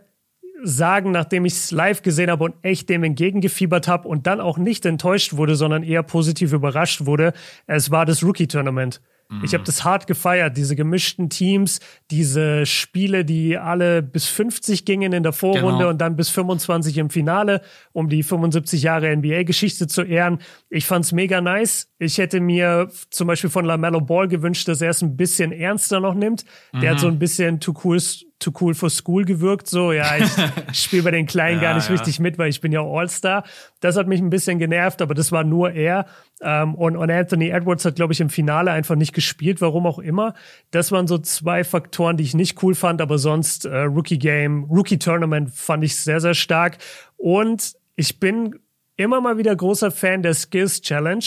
sagen, 0.65 1.11
nachdem 1.11 1.45
ich 1.45 1.55
es 1.55 1.71
live 1.73 2.03
gesehen 2.03 2.31
habe 2.31 2.45
und 2.45 2.55
echt 2.63 2.89
dem 2.89 3.03
entgegengefiebert 3.03 3.89
habe 3.89 4.09
und 4.09 4.27
dann 4.27 4.41
auch 4.41 4.59
nicht 4.59 4.87
enttäuscht 4.87 5.35
wurde, 5.35 5.57
sondern 5.57 5.83
eher 5.83 6.03
positiv 6.03 6.53
überrascht 6.53 7.05
wurde, 7.05 7.33
es 7.67 7.91
war 7.91 8.07
das 8.07 8.23
Rookie-Tournament. 8.23 9.01
Ich 9.43 9.55
habe 9.55 9.65
das 9.65 9.83
hart 9.83 10.07
gefeiert, 10.07 10.57
diese 10.57 10.77
gemischten 10.77 11.31
Teams, 11.31 11.81
diese 12.11 12.67
Spiele, 12.67 13.25
die 13.25 13.57
alle 13.57 14.03
bis 14.03 14.27
50 14.27 14.85
gingen 14.85 15.13
in 15.13 15.23
der 15.23 15.33
Vorrunde 15.33 15.79
genau. 15.79 15.89
und 15.89 16.01
dann 16.01 16.17
bis 16.17 16.29
25 16.29 16.99
im 16.99 17.09
Finale, 17.09 17.63
um 17.93 18.09
die 18.09 18.23
75 18.23 18.83
Jahre 18.83 19.15
NBA-Geschichte 19.17 19.87
zu 19.87 20.03
ehren. 20.03 20.39
Ich 20.69 20.85
fand's 20.85 21.13
mega 21.13 21.41
nice. 21.41 21.91
Ich 22.03 22.19
hätte 22.19 22.41
mir 22.41 22.89
zum 23.11 23.29
Beispiel 23.29 23.49
von 23.49 23.65
LaMelo 23.65 24.01
Ball 24.01 24.27
gewünscht, 24.27 24.67
dass 24.67 24.81
er 24.81 24.91
es 24.91 25.03
ein 25.03 25.17
bisschen 25.17 25.53
ernster 25.53 26.01
noch 26.01 26.15
nimmt. 26.15 26.45
Der 26.73 26.81
mhm. 26.81 26.89
hat 26.89 26.99
so 27.01 27.07
ein 27.07 27.21
bisschen 27.21 27.61
too 27.61 27.75
cool 27.85 28.01
too 28.41 28.51
cool 28.61 28.75
for 28.75 28.91
school 28.91 29.25
gewirkt. 29.25 29.69
So, 29.69 29.93
ja, 29.93 30.17
ich 30.17 30.31
spiele 30.77 31.05
bei 31.05 31.11
den 31.13 31.27
Kleinen 31.27 31.63
ja, 31.63 31.69
gar 31.69 31.75
nicht 31.77 31.89
ja. 31.89 31.95
richtig 31.95 32.19
mit, 32.19 32.39
weil 32.39 32.51
ich 32.51 32.61
bin 32.61 32.73
ja 32.73 32.83
All-Star. 32.83 33.45
Das 33.79 33.97
hat 33.97 34.09
mich 34.09 34.21
ein 34.21 34.31
bisschen 34.31 34.59
genervt, 34.59 35.01
aber 35.01 35.15
das 35.15 35.31
war 35.31 35.45
nur 35.45 35.71
er. 35.71 36.07
Ähm, 36.41 36.75
und, 36.75 36.97
und 36.97 37.09
Anthony 37.09 37.51
Edwards 37.51 37.85
hat, 37.85 37.95
glaube 37.95 38.13
ich, 38.15 38.21
im 38.21 38.31
Finale 38.31 38.73
einfach 38.73 38.97
nicht 38.97 39.13
gespielt, 39.13 39.61
warum 39.61 39.87
auch 39.87 40.01
immer. 40.01 40.35
Das 40.73 40.91
waren 40.91 41.07
so 41.07 41.19
zwei 41.19 41.63
Faktoren, 41.63 42.17
die 42.17 42.25
ich 42.25 42.35
nicht 42.35 42.61
cool 42.65 42.75
fand, 42.75 43.01
aber 43.01 43.19
sonst 43.19 43.65
äh, 43.65 43.83
Rookie 43.83 44.19
Game, 44.19 44.65
Rookie 44.65 44.99
Tournament 44.99 45.51
fand 45.51 45.85
ich 45.85 45.95
sehr, 45.95 46.21
sehr 46.21 46.35
stark. 46.35 46.79
Und 47.17 47.75
ich 47.95 48.19
bin 48.19 48.59
immer 48.97 49.21
mal 49.21 49.39
wieder 49.39 49.55
großer 49.55 49.93
Fan 49.93 50.23
der 50.23 50.35
Skills 50.35 50.81
Challenge. 50.83 51.25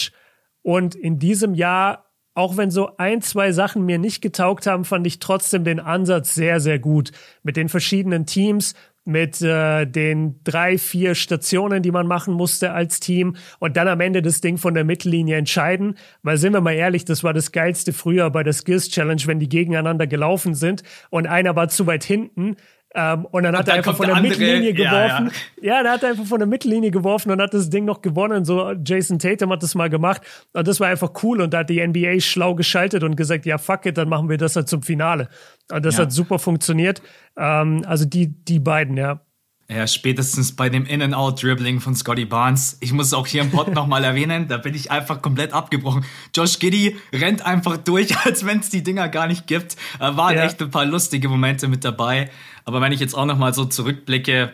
Und 0.65 0.95
in 0.95 1.19
diesem 1.19 1.53
Jahr 1.53 2.12
auch 2.38 2.57
wenn 2.57 2.69
so 2.69 2.98
ein, 2.98 3.22
zwei 3.22 3.53
Sachen 3.53 3.86
mir 3.86 3.98
nicht 3.98 4.22
getaugt 4.22 4.67
haben, 4.67 4.84
fand 4.84 5.07
ich 5.07 5.19
trotzdem 5.19 5.63
den 5.63 5.79
Ansatz 5.79 6.36
sehr, 6.36 6.60
sehr 6.60 6.79
gut. 6.79 7.13
Mit 7.43 7.55
den 7.55 7.69
verschiedenen 7.69 8.25
Teams, 8.25 8.74
mit 9.05 9.41
äh, 9.41 9.86
den 9.86 10.41
drei, 10.43 10.77
vier 10.77 11.15
Stationen, 11.15 11.81
die 11.81 11.91
man 11.91 12.07
machen 12.07 12.34
musste 12.34 12.74
als 12.74 13.00
Team 13.00 13.38
und 13.60 13.77
dann 13.77 13.88
am 13.88 14.01
Ende 14.01 14.22
das 14.22 14.41
Ding 14.41 14.57
von 14.57 14.74
der 14.74 14.84
Mittellinie 14.84 15.38
entscheiden. 15.38 15.98
Weil 16.24 16.38
sind 16.38 16.51
wir 16.51 16.60
mal 16.60 16.74
ehrlich, 16.74 17.05
das 17.05 17.24
war 17.24 17.31
das 17.31 17.53
geilste 17.53 17.93
früher 17.93 18.29
bei 18.31 18.43
der 18.43 18.53
Skills 18.53 18.89
Challenge, 18.89 19.22
wenn 19.25 19.39
die 19.39 19.48
gegeneinander 19.48 20.07
gelaufen 20.07 20.55
sind 20.55 20.84
und 21.10 21.27
einer 21.27 21.55
war 21.55 21.69
zu 21.69 21.88
weit 21.88 22.03
hinten 22.03 22.57
ähm, 22.98 23.25
und 23.25 23.44
dann 23.44 23.58
hat 23.58 23.66
und 23.66 23.68
er 23.68 23.75
einfach 23.75 23.98
von 23.98 24.06
der, 24.06 24.16
der 24.16 24.24
Mittellinie 24.24 24.74
geworfen. 24.74 25.32
Ja, 25.62 25.62
ja. 25.62 25.78
ja, 25.78 25.84
dann 25.84 25.92
hat 25.94 26.04
er 26.04 26.10
einfach 26.12 26.25
von 26.25 26.40
der 26.40 26.48
Mittellinie 26.48 26.92
geworfen 26.92 27.30
und 27.30 27.42
hat 27.42 27.54
das 27.54 27.70
Ding 27.70 27.84
noch 27.84 28.02
gewonnen. 28.02 28.46
So 28.46 28.72
Jason 28.72 29.20
Tatum 29.20 29.52
hat 29.52 29.62
das 29.62 29.75
mal 29.75 29.90
gemacht. 29.90 30.22
Und 30.54 30.66
das 30.66 30.80
war 30.80 30.88
einfach 30.88 31.12
cool. 31.22 31.42
Und 31.42 31.54
da 31.54 31.60
hat 31.60 31.70
die 31.70 31.86
NBA 31.86 32.22
schlau 32.22 32.56
geschaltet 32.56 33.04
und 33.04 33.18
gesagt, 33.18 33.46
ja, 33.46 33.58
fuck 33.58 33.86
it, 33.86 33.98
dann 33.98 34.08
machen 34.08 34.30
wir 34.30 34.38
das 34.38 34.56
halt 34.56 34.70
zum 34.70 34.82
Finale. 34.82 35.28
Und 35.70 35.86
das 35.86 35.98
ja. 35.98 36.04
hat 36.04 36.14
super 36.14 36.40
funktioniert. 36.40 37.02
Ähm, 37.38 37.84
also 37.86 38.06
die, 38.06 38.28
die 38.28 38.60
beiden, 38.60 38.96
ja. 38.96 39.20
Ja, 39.67 39.88
spätestens 39.88 40.55
bei 40.55 40.69
dem 40.69 40.86
In-and-Out-Dribbling 40.86 41.79
von 41.81 41.95
Scotty 41.95 42.25
Barnes. 42.25 42.77
Ich 42.81 42.93
muss 42.93 43.07
es 43.07 43.13
auch 43.13 43.25
hier 43.25 43.41
im 43.41 43.50
Pod 43.50 43.67
nochmal 43.74 44.03
erwähnen, 44.03 44.48
da 44.48 44.57
bin 44.57 44.75
ich 44.75 44.91
einfach 44.91 45.24
komplett 45.24 45.53
abgebrochen. 45.53 46.05
Josh 46.36 46.60
Giddy 46.60 46.98
rennt 47.12 47.43
einfach 47.43 47.77
durch, 47.77 48.15
als 48.25 48.45
wenn 48.45 48.60
es 48.60 48.69
die 48.69 48.84
Dinger 48.84 49.10
gar 49.10 49.25
nicht 49.25 49.48
gibt. 49.48 49.75
Da 50.00 50.17
waren 50.17 50.36
ja. 50.36 50.43
echt 50.43 50.62
ein 50.62 50.69
paar 50.69 50.86
lustige 50.86 51.29
Momente 51.29 51.67
mit 51.67 51.84
dabei. 51.84 52.29
Aber 52.63 52.79
wenn 52.79 52.91
ich 52.91 53.00
jetzt 53.00 53.15
auch 53.15 53.25
nochmal 53.25 53.55
so 53.55 53.65
zurückblicke, 53.65 54.53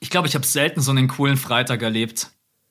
ich 0.00 0.10
glaube, 0.10 0.26
ich 0.26 0.34
habe 0.34 0.46
selten 0.46 0.80
so 0.80 0.90
einen 0.90 1.06
coolen 1.06 1.36
Freitag 1.36 1.82
erlebt. 1.82 2.30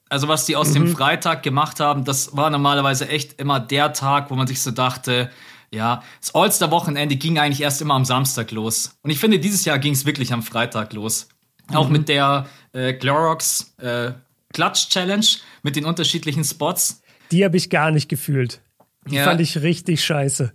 Also 0.09 0.27
was 0.27 0.45
die 0.45 0.57
aus 0.57 0.69
mhm. 0.69 0.73
dem 0.73 0.87
Freitag 0.95 1.43
gemacht 1.43 1.79
haben, 1.79 2.03
das 2.03 2.35
war 2.35 2.49
normalerweise 2.49 3.07
echt 3.07 3.39
immer 3.39 3.59
der 3.59 3.93
Tag, 3.93 4.31
wo 4.31 4.35
man 4.35 4.47
sich 4.47 4.61
so 4.61 4.71
dachte, 4.71 5.29
ja, 5.71 6.03
das 6.19 6.33
All-Star-Wochenende 6.33 7.15
ging 7.15 7.37
eigentlich 7.37 7.61
erst 7.61 7.81
immer 7.81 7.93
am 7.93 8.03
Samstag 8.03 8.51
los. 8.51 8.97
Und 9.03 9.11
ich 9.11 9.19
finde, 9.19 9.39
dieses 9.39 9.63
Jahr 9.65 9.79
ging 9.79 9.93
es 9.93 10.05
wirklich 10.05 10.33
am 10.33 10.41
Freitag 10.43 10.93
los. 10.93 11.29
Auch 11.73 11.87
mhm. 11.87 11.93
mit 11.93 12.09
der 12.09 12.47
äh, 12.73 12.93
Clorox 12.93 13.73
äh, 13.77 14.11
Clutch 14.53 14.89
Challenge 14.89 15.25
mit 15.63 15.75
den 15.75 15.85
unterschiedlichen 15.85 16.43
Spots. 16.43 17.01
Die 17.31 17.45
habe 17.45 17.57
ich 17.57 17.69
gar 17.69 17.91
nicht 17.91 18.09
gefühlt. 18.09 18.61
Die 19.05 19.15
ja. 19.15 19.23
fand 19.23 19.41
ich 19.41 19.61
richtig 19.61 20.03
scheiße. 20.03 20.51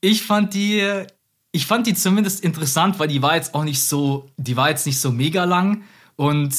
Ich 0.00 0.22
fand 0.22 0.54
die, 0.54 0.86
ich 1.52 1.66
fand 1.66 1.86
die 1.86 1.94
zumindest 1.94 2.44
interessant, 2.44 2.98
weil 2.98 3.08
die 3.08 3.22
war 3.22 3.36
jetzt 3.36 3.54
auch 3.54 3.64
nicht 3.64 3.82
so, 3.82 4.28
die 4.36 4.56
war 4.56 4.68
jetzt 4.70 4.86
nicht 4.86 5.00
so 5.00 5.10
mega 5.10 5.44
lang 5.44 5.84
und 6.16 6.54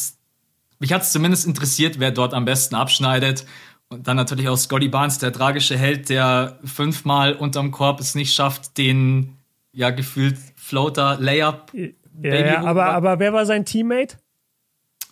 mich 0.80 0.92
hat 0.92 1.04
es 1.04 1.12
zumindest 1.12 1.46
interessiert, 1.46 2.00
wer 2.00 2.12
dort 2.12 2.34
am 2.34 2.46
besten 2.46 2.76
abschneidet. 2.76 3.46
Und 3.90 4.08
dann 4.08 4.18
natürlich 4.18 4.50
auch 4.50 4.58
Scotty 4.58 4.90
Barnes, 4.90 5.20
der 5.20 5.32
tragische 5.32 5.78
Held, 5.78 6.10
der 6.10 6.60
fünfmal 6.66 7.34
unterm 7.34 7.72
Korb 7.72 8.00
es 8.00 8.16
nicht 8.16 8.34
schafft, 8.34 8.78
den 8.78 9.38
ja 9.72 9.92
gefühlt 9.92 10.38
Floater 10.56 11.18
Layup 11.20 11.72
ja, 12.22 12.36
ja 12.36 12.64
aber, 12.64 12.86
aber 12.86 13.20
wer 13.20 13.34
war 13.34 13.46
sein 13.46 13.66
Teammate? 13.66 14.18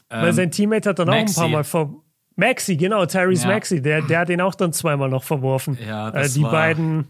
Ähm, 0.10 0.22
Weil 0.22 0.34
sein 0.34 0.52
Teammate 0.52 0.90
hat 0.90 1.00
dann 1.00 1.10
auch 1.10 1.14
ein 1.14 1.34
paar 1.34 1.48
Mal 1.48 1.64
vor. 1.64 2.04
Maxi, 2.36 2.76
genau, 2.76 3.06
Tyrese 3.06 3.48
ja. 3.48 3.54
Maxi, 3.54 3.82
der, 3.82 4.02
der 4.02 4.20
hat 4.20 4.30
ihn 4.30 4.42
auch 4.42 4.56
dann 4.56 4.74
zweimal 4.74 5.10
noch 5.10 5.24
verworfen. 5.24 5.78
Ja, 5.86 6.10
äh, 6.10 6.14
das 6.14 6.32
äh, 6.32 6.40
die 6.40 6.44
war, 6.44 6.52
beiden. 6.52 7.08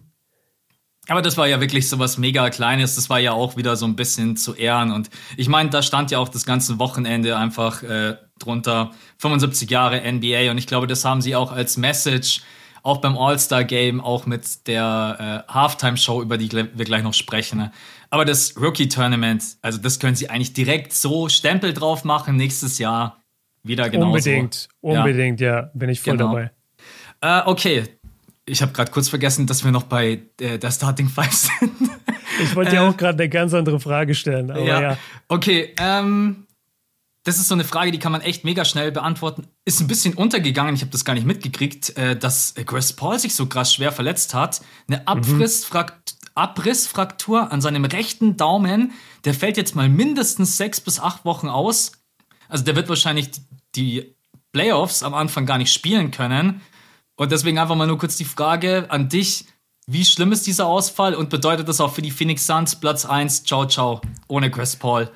Aber 1.07 1.21
das 1.21 1.37
war 1.37 1.47
ja 1.47 1.59
wirklich 1.59 1.89
so 1.89 1.99
was 1.99 2.17
mega 2.17 2.49
Kleines. 2.49 2.95
Das 2.95 3.09
war 3.09 3.19
ja 3.19 3.31
auch 3.31 3.57
wieder 3.57 3.75
so 3.75 3.85
ein 3.85 3.95
bisschen 3.95 4.37
zu 4.37 4.53
ehren. 4.53 4.91
Und 4.91 5.09
ich 5.35 5.49
meine, 5.49 5.69
da 5.69 5.81
stand 5.81 6.11
ja 6.11 6.19
auch 6.19 6.29
das 6.29 6.45
ganze 6.45 6.79
Wochenende 6.79 7.37
einfach 7.37 7.81
äh, 7.83 8.17
drunter 8.39 8.91
75 9.17 9.69
Jahre 9.69 10.01
NBA. 10.11 10.51
Und 10.51 10.57
ich 10.57 10.67
glaube, 10.67 10.87
das 10.87 11.03
haben 11.03 11.21
sie 11.21 11.35
auch 11.35 11.51
als 11.51 11.77
Message, 11.77 12.41
auch 12.83 12.97
beim 12.97 13.17
All-Star-Game, 13.17 14.01
auch 14.01 14.25
mit 14.25 14.67
der 14.67 15.45
äh, 15.47 15.53
Halftime-Show, 15.53 16.21
über 16.21 16.37
die 16.37 16.51
wir 16.51 16.85
gleich 16.85 17.03
noch 17.03 17.13
sprechen. 17.13 17.59
Ne? 17.59 17.71
Aber 18.09 18.25
das 18.25 18.55
Rookie-Tournament, 18.59 19.57
also 19.61 19.77
das 19.77 19.99
können 19.99 20.15
sie 20.15 20.29
eigentlich 20.29 20.53
direkt 20.53 20.93
so 20.93 21.29
Stempel 21.29 21.73
drauf 21.73 22.03
machen 22.03 22.35
nächstes 22.35 22.77
Jahr. 22.77 23.17
Wieder 23.63 23.89
genauso. 23.89 24.07
Unbedingt, 24.07 24.69
unbedingt, 24.81 25.39
ja, 25.39 25.55
ja 25.55 25.71
bin 25.73 25.89
ich 25.89 26.01
voll 26.01 26.17
genau. 26.17 26.33
dabei. 26.33 26.51
Äh, 27.21 27.47
okay, 27.47 27.83
ich 28.45 28.61
habe 28.61 28.71
gerade 28.71 28.91
kurz 28.91 29.07
vergessen, 29.07 29.45
dass 29.45 29.63
wir 29.63 29.71
noch 29.71 29.83
bei 29.83 30.23
äh, 30.39 30.57
der 30.57 30.71
Starting 30.71 31.07
Five 31.07 31.31
sind. 31.31 31.71
ich 32.41 32.55
wollte 32.55 32.71
dir 32.71 32.77
äh, 32.77 32.79
auch 32.79 32.97
gerade 32.97 33.19
eine 33.19 33.29
ganz 33.29 33.53
andere 33.53 33.79
Frage 33.79 34.15
stellen. 34.15 34.49
Aber 34.49 34.63
ja. 34.63 34.81
ja. 34.81 34.97
Okay, 35.27 35.75
ähm, 35.79 36.47
das 37.23 37.37
ist 37.37 37.47
so 37.47 37.53
eine 37.53 37.63
Frage, 37.63 37.91
die 37.91 37.99
kann 37.99 38.11
man 38.11 38.21
echt 38.21 38.43
mega 38.43 38.65
schnell 38.65 38.91
beantworten. 38.91 39.47
Ist 39.63 39.79
ein 39.79 39.87
bisschen 39.87 40.15
untergegangen, 40.15 40.73
ich 40.73 40.81
habe 40.81 40.91
das 40.91 41.05
gar 41.05 41.13
nicht 41.13 41.27
mitgekriegt, 41.27 41.95
äh, 41.97 42.17
dass 42.17 42.55
Chris 42.65 42.93
Paul 42.93 43.19
sich 43.19 43.35
so 43.35 43.45
krass 43.45 43.73
schwer 43.73 43.91
verletzt 43.91 44.33
hat. 44.33 44.61
Eine 44.87 45.07
Abrissfraktur. 45.07 45.97
Mhm. 45.97 46.21
Abrissfraktur 46.33 47.51
an 47.51 47.61
seinem 47.61 47.85
rechten 47.85 48.37
Daumen. 48.37 48.93
Der 49.25 49.33
fällt 49.33 49.57
jetzt 49.57 49.75
mal 49.75 49.89
mindestens 49.89 50.57
sechs 50.57 50.79
bis 50.79 50.99
acht 50.99 51.25
Wochen 51.25 51.49
aus. 51.49 51.91
Also 52.47 52.63
der 52.63 52.75
wird 52.75 52.89
wahrscheinlich 52.89 53.31
die 53.75 54.15
Playoffs 54.53 55.03
am 55.03 55.13
Anfang 55.13 55.45
gar 55.45 55.57
nicht 55.57 55.73
spielen 55.73 56.11
können. 56.11 56.61
Und 57.15 57.31
deswegen 57.31 57.59
einfach 57.59 57.75
mal 57.75 57.85
nur 57.85 57.97
kurz 57.97 58.15
die 58.15 58.25
Frage 58.25 58.85
an 58.89 59.09
dich. 59.09 59.45
Wie 59.87 60.05
schlimm 60.05 60.31
ist 60.31 60.47
dieser 60.47 60.67
Ausfall 60.67 61.15
und 61.15 61.29
bedeutet 61.29 61.67
das 61.67 61.81
auch 61.81 61.93
für 61.93 62.01
die 62.01 62.11
Phoenix 62.11 62.47
Suns 62.47 62.77
Platz 62.77 63.05
1? 63.05 63.43
Ciao, 63.43 63.67
ciao. 63.67 64.01
Ohne 64.27 64.49
Chris 64.49 64.75
Paul. 64.75 65.11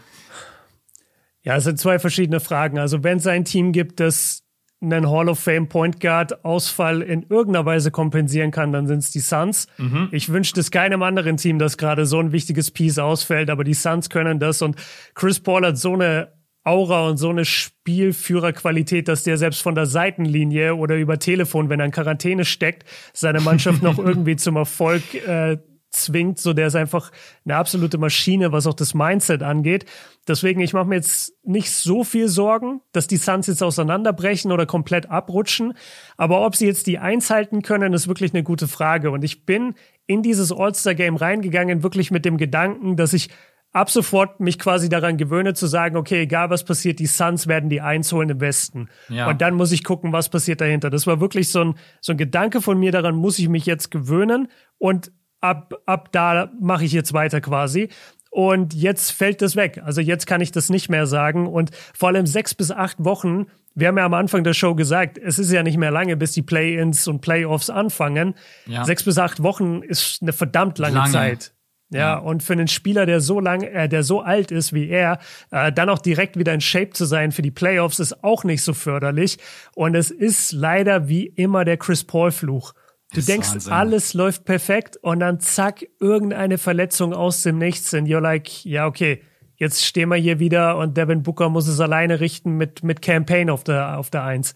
Ja, 1.45 1.55
es 1.55 1.63
sind 1.63 1.79
zwei 1.79 1.99
verschiedene 1.99 2.39
Fragen. 2.39 2.79
Also 2.79 3.03
wenn 3.03 3.19
es 3.19 3.27
ein 3.27 3.45
Team 3.45 3.71
gibt, 3.71 3.99
das 3.99 4.41
einen 4.81 5.09
Hall 5.09 5.29
of 5.29 5.39
Fame 5.39 5.69
Point 5.69 5.99
Guard 5.99 6.43
Ausfall 6.43 7.01
in 7.01 7.23
irgendeiner 7.29 7.65
Weise 7.65 7.91
kompensieren 7.91 8.51
kann, 8.51 8.71
dann 8.73 8.87
sind 8.87 8.99
es 8.99 9.11
die 9.11 9.19
Suns. 9.19 9.67
Mhm. 9.77 10.09
Ich 10.11 10.29
wünsche 10.29 10.59
es 10.59 10.69
keinem 10.69 11.01
anderen 11.01 11.37
Team, 11.37 11.59
dass 11.59 11.77
gerade 11.77 12.05
so 12.05 12.19
ein 12.19 12.31
wichtiges 12.31 12.71
Piece 12.71 12.99
ausfällt, 12.99 13.49
aber 13.49 13.63
die 13.63 13.73
Suns 13.73 14.09
können 14.09 14.39
das 14.39 14.61
und 14.61 14.75
Chris 15.13 15.39
Paul 15.39 15.65
hat 15.65 15.77
so 15.77 15.93
eine 15.93 16.33
Aura 16.63 17.07
und 17.07 17.17
so 17.17 17.29
eine 17.29 17.45
Spielführerqualität, 17.45 19.07
dass 19.07 19.23
der 19.23 19.37
selbst 19.37 19.61
von 19.61 19.75
der 19.75 19.85
Seitenlinie 19.85 20.75
oder 20.75 20.95
über 20.97 21.19
Telefon, 21.19 21.69
wenn 21.69 21.79
er 21.79 21.85
in 21.85 21.91
Quarantäne 21.91 22.43
steckt, 22.43 22.85
seine 23.13 23.39
Mannschaft 23.39 23.83
noch 23.83 23.99
irgendwie 23.99 24.35
zum 24.35 24.55
Erfolg 24.55 25.13
äh, 25.13 25.57
zwingt. 25.95 26.39
So, 26.39 26.53
der 26.53 26.67
ist 26.67 26.75
einfach 26.75 27.11
eine 27.45 27.55
absolute 27.55 27.97
Maschine, 27.97 28.51
was 28.51 28.67
auch 28.67 28.73
das 28.73 28.93
Mindset 28.93 29.43
angeht. 29.43 29.85
Deswegen, 30.27 30.61
ich 30.61 30.73
mache 30.73 30.85
mir 30.85 30.95
jetzt 30.95 31.33
nicht 31.43 31.71
so 31.71 32.03
viel 32.03 32.27
Sorgen, 32.27 32.81
dass 32.91 33.07
die 33.07 33.17
Suns 33.17 33.47
jetzt 33.47 33.63
auseinanderbrechen 33.63 34.51
oder 34.51 34.65
komplett 34.65 35.09
abrutschen. 35.09 35.73
Aber 36.17 36.45
ob 36.45 36.55
sie 36.55 36.65
jetzt 36.65 36.87
die 36.87 36.99
Eins 36.99 37.29
halten 37.29 37.61
können, 37.61 37.93
ist 37.93 38.07
wirklich 38.07 38.33
eine 38.33 38.43
gute 38.43 38.67
Frage. 38.67 39.11
Und 39.11 39.23
ich 39.23 39.45
bin 39.45 39.75
in 40.07 40.21
dieses 40.23 40.51
All-Star-Game 40.51 41.15
reingegangen, 41.15 41.83
wirklich 41.83 42.11
mit 42.11 42.25
dem 42.25 42.37
Gedanken, 42.37 42.95
dass 42.95 43.13
ich 43.13 43.29
ab 43.75 43.89
sofort 43.89 44.39
mich 44.39 44.57
quasi 44.57 44.87
daran 44.87 45.17
gewöhne 45.17 45.53
zu 45.53 45.67
sagen, 45.67 45.97
okay, 45.97 46.21
egal 46.21 46.49
was 46.49 46.63
passiert, 46.63 46.97
die 46.99 47.07
Suns 47.07 47.45
werden 47.45 47.69
die 47.69 47.81
Eins 47.81 48.11
holen 48.13 48.29
im 48.29 48.39
Westen. 48.39 48.89
Ja. 49.09 49.27
Und 49.27 49.41
dann 49.41 49.53
muss 49.53 49.73
ich 49.73 49.83
gucken, 49.83 50.13
was 50.13 50.29
passiert 50.29 50.61
dahinter. 50.61 50.89
Das 50.89 51.05
war 51.07 51.19
wirklich 51.19 51.49
so 51.51 51.59
ein, 51.59 51.75
so 51.99 52.13
ein 52.13 52.17
Gedanke 52.17 52.61
von 52.61 52.79
mir, 52.79 52.93
daran 52.93 53.15
muss 53.15 53.37
ich 53.37 53.49
mich 53.49 53.65
jetzt 53.65 53.91
gewöhnen. 53.91 54.47
Und 54.77 55.11
ab, 55.49 55.73
ab 55.85 56.11
da 56.11 56.51
mache 56.59 56.85
ich 56.85 56.91
jetzt 56.91 57.13
weiter 57.13 57.41
quasi. 57.41 57.89
Und 58.31 58.73
jetzt 58.73 59.11
fällt 59.11 59.41
das 59.41 59.55
weg. 59.55 59.81
Also 59.85 60.01
jetzt 60.01 60.27
kann 60.27 60.41
ich 60.41 60.51
das 60.51 60.69
nicht 60.69 60.89
mehr 60.89 61.07
sagen. 61.07 61.47
Und 61.47 61.71
vor 61.97 62.09
allem 62.09 62.25
sechs 62.25 62.53
bis 62.53 62.69
acht 62.69 63.03
Wochen, 63.03 63.45
wir 63.75 63.87
haben 63.87 63.97
ja 63.97 64.05
am 64.05 64.13
Anfang 64.13 64.43
der 64.43 64.53
Show 64.53 64.75
gesagt, 64.75 65.17
es 65.17 65.39
ist 65.39 65.51
ja 65.51 65.63
nicht 65.63 65.77
mehr 65.77 65.91
lange, 65.91 66.17
bis 66.17 66.33
die 66.33 66.41
Play-ins 66.41 67.07
und 67.07 67.21
Playoffs 67.21 67.69
anfangen. 67.69 68.35
Ja. 68.65 68.83
Sechs 68.83 69.03
bis 69.03 69.17
acht 69.17 69.41
Wochen 69.41 69.81
ist 69.81 70.21
eine 70.21 70.33
verdammt 70.33 70.79
lange, 70.79 70.95
lange. 70.95 71.11
Zeit. 71.13 71.53
Ja, 71.91 71.99
ja, 71.99 72.17
und 72.17 72.41
für 72.41 72.53
einen 72.53 72.67
Spieler, 72.67 73.05
der 73.05 73.21
so 73.21 73.39
lang, 73.39 73.61
äh, 73.61 73.87
der 73.87 74.03
so 74.03 74.21
alt 74.21 74.51
ist 74.51 74.73
wie 74.73 74.89
er, 74.89 75.19
äh, 75.51 75.71
dann 75.71 75.87
auch 75.87 75.99
direkt 75.99 76.37
wieder 76.37 76.53
in 76.53 76.59
Shape 76.59 76.89
zu 76.89 77.05
sein 77.05 77.31
für 77.31 77.43
die 77.43 77.51
Playoffs, 77.51 77.99
ist 77.99 78.23
auch 78.23 78.43
nicht 78.43 78.63
so 78.63 78.73
förderlich. 78.73 79.37
Und 79.75 79.95
es 79.95 80.09
ist 80.09 80.51
leider 80.51 81.07
wie 81.07 81.25
immer 81.25 81.63
der 81.63 81.77
Chris 81.77 82.03
Paul 82.03 82.31
Fluch. 82.31 82.73
Du 83.13 83.21
denkst, 83.21 83.53
Wahnsinn. 83.53 83.73
alles 83.73 84.13
läuft 84.13 84.45
perfekt 84.45 84.97
und 84.97 85.19
dann 85.19 85.39
zack, 85.39 85.85
irgendeine 85.99 86.57
Verletzung 86.57 87.13
aus 87.13 87.43
dem 87.43 87.57
Nichts 87.57 87.93
und 87.93 88.07
you're 88.07 88.19
like, 88.19 88.65
ja, 88.65 88.87
okay, 88.87 89.21
jetzt 89.57 89.85
stehen 89.85 90.09
wir 90.09 90.17
hier 90.17 90.39
wieder 90.39 90.77
und 90.77 90.97
Devin 90.97 91.23
Booker 91.23 91.49
muss 91.49 91.67
es 91.67 91.79
alleine 91.79 92.19
richten 92.19 92.57
mit, 92.57 92.83
mit 92.83 93.01
Campaign 93.01 93.49
auf 93.49 93.63
der, 93.63 93.97
auf 93.97 94.09
der 94.09 94.23
Eins. 94.23 94.55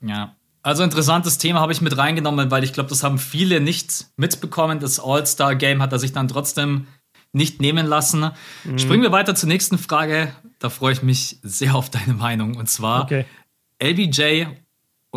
Ja. 0.00 0.34
Also 0.62 0.82
interessantes 0.82 1.38
Thema 1.38 1.60
habe 1.60 1.72
ich 1.72 1.80
mit 1.80 1.96
reingenommen, 1.96 2.50
weil 2.50 2.64
ich 2.64 2.72
glaube, 2.72 2.88
das 2.88 3.02
haben 3.02 3.18
viele 3.18 3.60
nicht 3.60 4.06
mitbekommen. 4.16 4.80
Das 4.80 5.00
All-Star-Game 5.00 5.80
hat 5.80 5.92
er 5.92 5.98
sich 5.98 6.12
dann 6.12 6.28
trotzdem 6.28 6.86
nicht 7.32 7.60
nehmen 7.60 7.86
lassen. 7.86 8.30
Mhm. 8.64 8.78
Springen 8.78 9.02
wir 9.02 9.12
weiter 9.12 9.34
zur 9.34 9.48
nächsten 9.48 9.78
Frage. 9.78 10.32
Da 10.58 10.68
freue 10.68 10.92
ich 10.92 11.02
mich 11.02 11.38
sehr 11.42 11.74
auf 11.74 11.90
deine 11.90 12.14
Meinung. 12.14 12.56
Und 12.56 12.68
zwar, 12.68 13.04
okay. 13.04 13.24
LBJ 13.82 14.46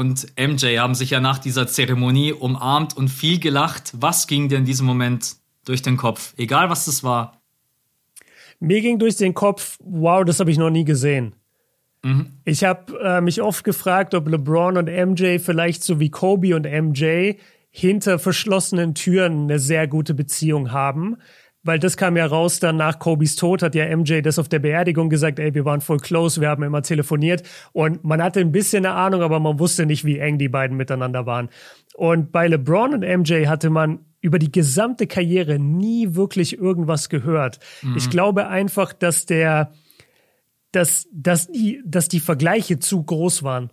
und 0.01 0.25
MJ 0.36 0.79
haben 0.79 0.96
sich 0.96 1.12
ja 1.12 1.20
nach 1.20 1.38
dieser 1.38 1.67
Zeremonie 1.67 2.34
umarmt 2.34 2.98
und 2.98 3.10
viel 3.10 3.39
gelacht. 3.39 3.93
Was 3.93 4.25
ging 4.25 4.50
dir 4.50 4.58
in 4.58 4.65
diesem 4.65 4.88
Moment 4.88 5.36
durch 5.63 5.84
den 5.84 5.96
Kopf? 5.96 6.34
Egal, 6.38 6.72
was 6.72 6.86
das 6.86 7.03
war. 7.03 7.39
Mir 8.60 8.81
ging 8.81 8.98
durch 8.98 9.15
den 9.17 9.36
Kopf, 9.36 9.77
wow, 9.84 10.25
das 10.25 10.39
habe 10.39 10.50
ich 10.50 10.58
noch 10.58 10.72
nie 10.72 10.86
gesehen. 10.86 11.36
Mhm. 12.01 12.31
Ich 12.46 12.63
habe 12.63 13.00
äh, 13.00 13.22
mich 13.22 13.43
oft 13.43 13.63
gefragt, 13.63 14.15
ob 14.15 14.27
LeBron 14.27 14.77
und 14.77 14.88
MJ 14.88 15.38
vielleicht 15.38 15.84
so 15.84 16.00
wie 16.00 16.10
Kobe 16.10 16.55
und 16.55 16.65
MJ 16.65 17.34
hinter 17.70 18.17
verschlossenen 18.17 18.96
Türen 18.96 19.43
eine 19.43 19.60
sehr 19.60 19.88
gute 19.88 20.15
Beziehung 20.15 20.72
haben 20.72 21.17
weil 21.63 21.80
das 21.80 21.96
kam 21.98 22.18
ja 22.18 22.25
raus, 22.25 22.60
dann 22.60 22.77
nach 22.77 23.00
Kobys 23.00 23.36
Tod 23.36 23.62
hat 23.62 23.75
ja 23.75 23.96
MJ 23.96 24.22
das 24.22 24.39
auf 24.39 24.50
der 24.50 24.60
Beerdigung 24.60 25.10
gesagt, 25.10 25.39
ey, 25.39 25.53
wir 25.53 25.65
waren 25.65 25.82
voll 25.82 26.00
close, 26.00 26.41
wir 26.41 26.50
haben 26.50 26.63
immer 26.63 26.82
telefoniert 26.82 27.44
und 27.72 28.03
man 28.03 28.22
hatte 28.22 28.39
ein 28.39 28.51
bisschen 28.51 28.86
eine 28.86 28.96
Ahnung, 28.96 29.22
aber 29.22 29.39
man 29.39 29.60
wusste 29.60 29.86
nicht, 29.86 30.03
wie 30.03 30.18
eng 30.18 30.38
die 30.38 30.50
beiden 30.50 30.75
miteinander 30.75 31.25
waren. 31.25 31.50
Und 31.94 32.32
bei 32.32 32.48
LeBron 32.48 32.94
und 32.94 33.01
MJ 33.01 33.48
hatte 33.48 33.70
man 33.70 34.00
über 34.22 34.39
die 34.39 34.51
gesamte 34.51 35.08
Karriere 35.08 35.60
nie 35.60 36.15
wirklich 36.15 36.58
irgendwas 36.58 37.10
gehört. 37.10 37.60
Mhm. 37.82 37.98
Ich 37.98 38.10
glaube 38.10 38.48
einfach, 38.48 38.94
dass 38.94 39.25
der, 39.25 39.72
dass, 40.72 41.08
dass 41.12 41.48
die, 41.48 41.82
dass 41.86 42.08
die 42.08 42.20
Vergleiche 42.20 42.80
zu 42.80 43.03
groß 43.03 43.44
waren. 43.44 43.72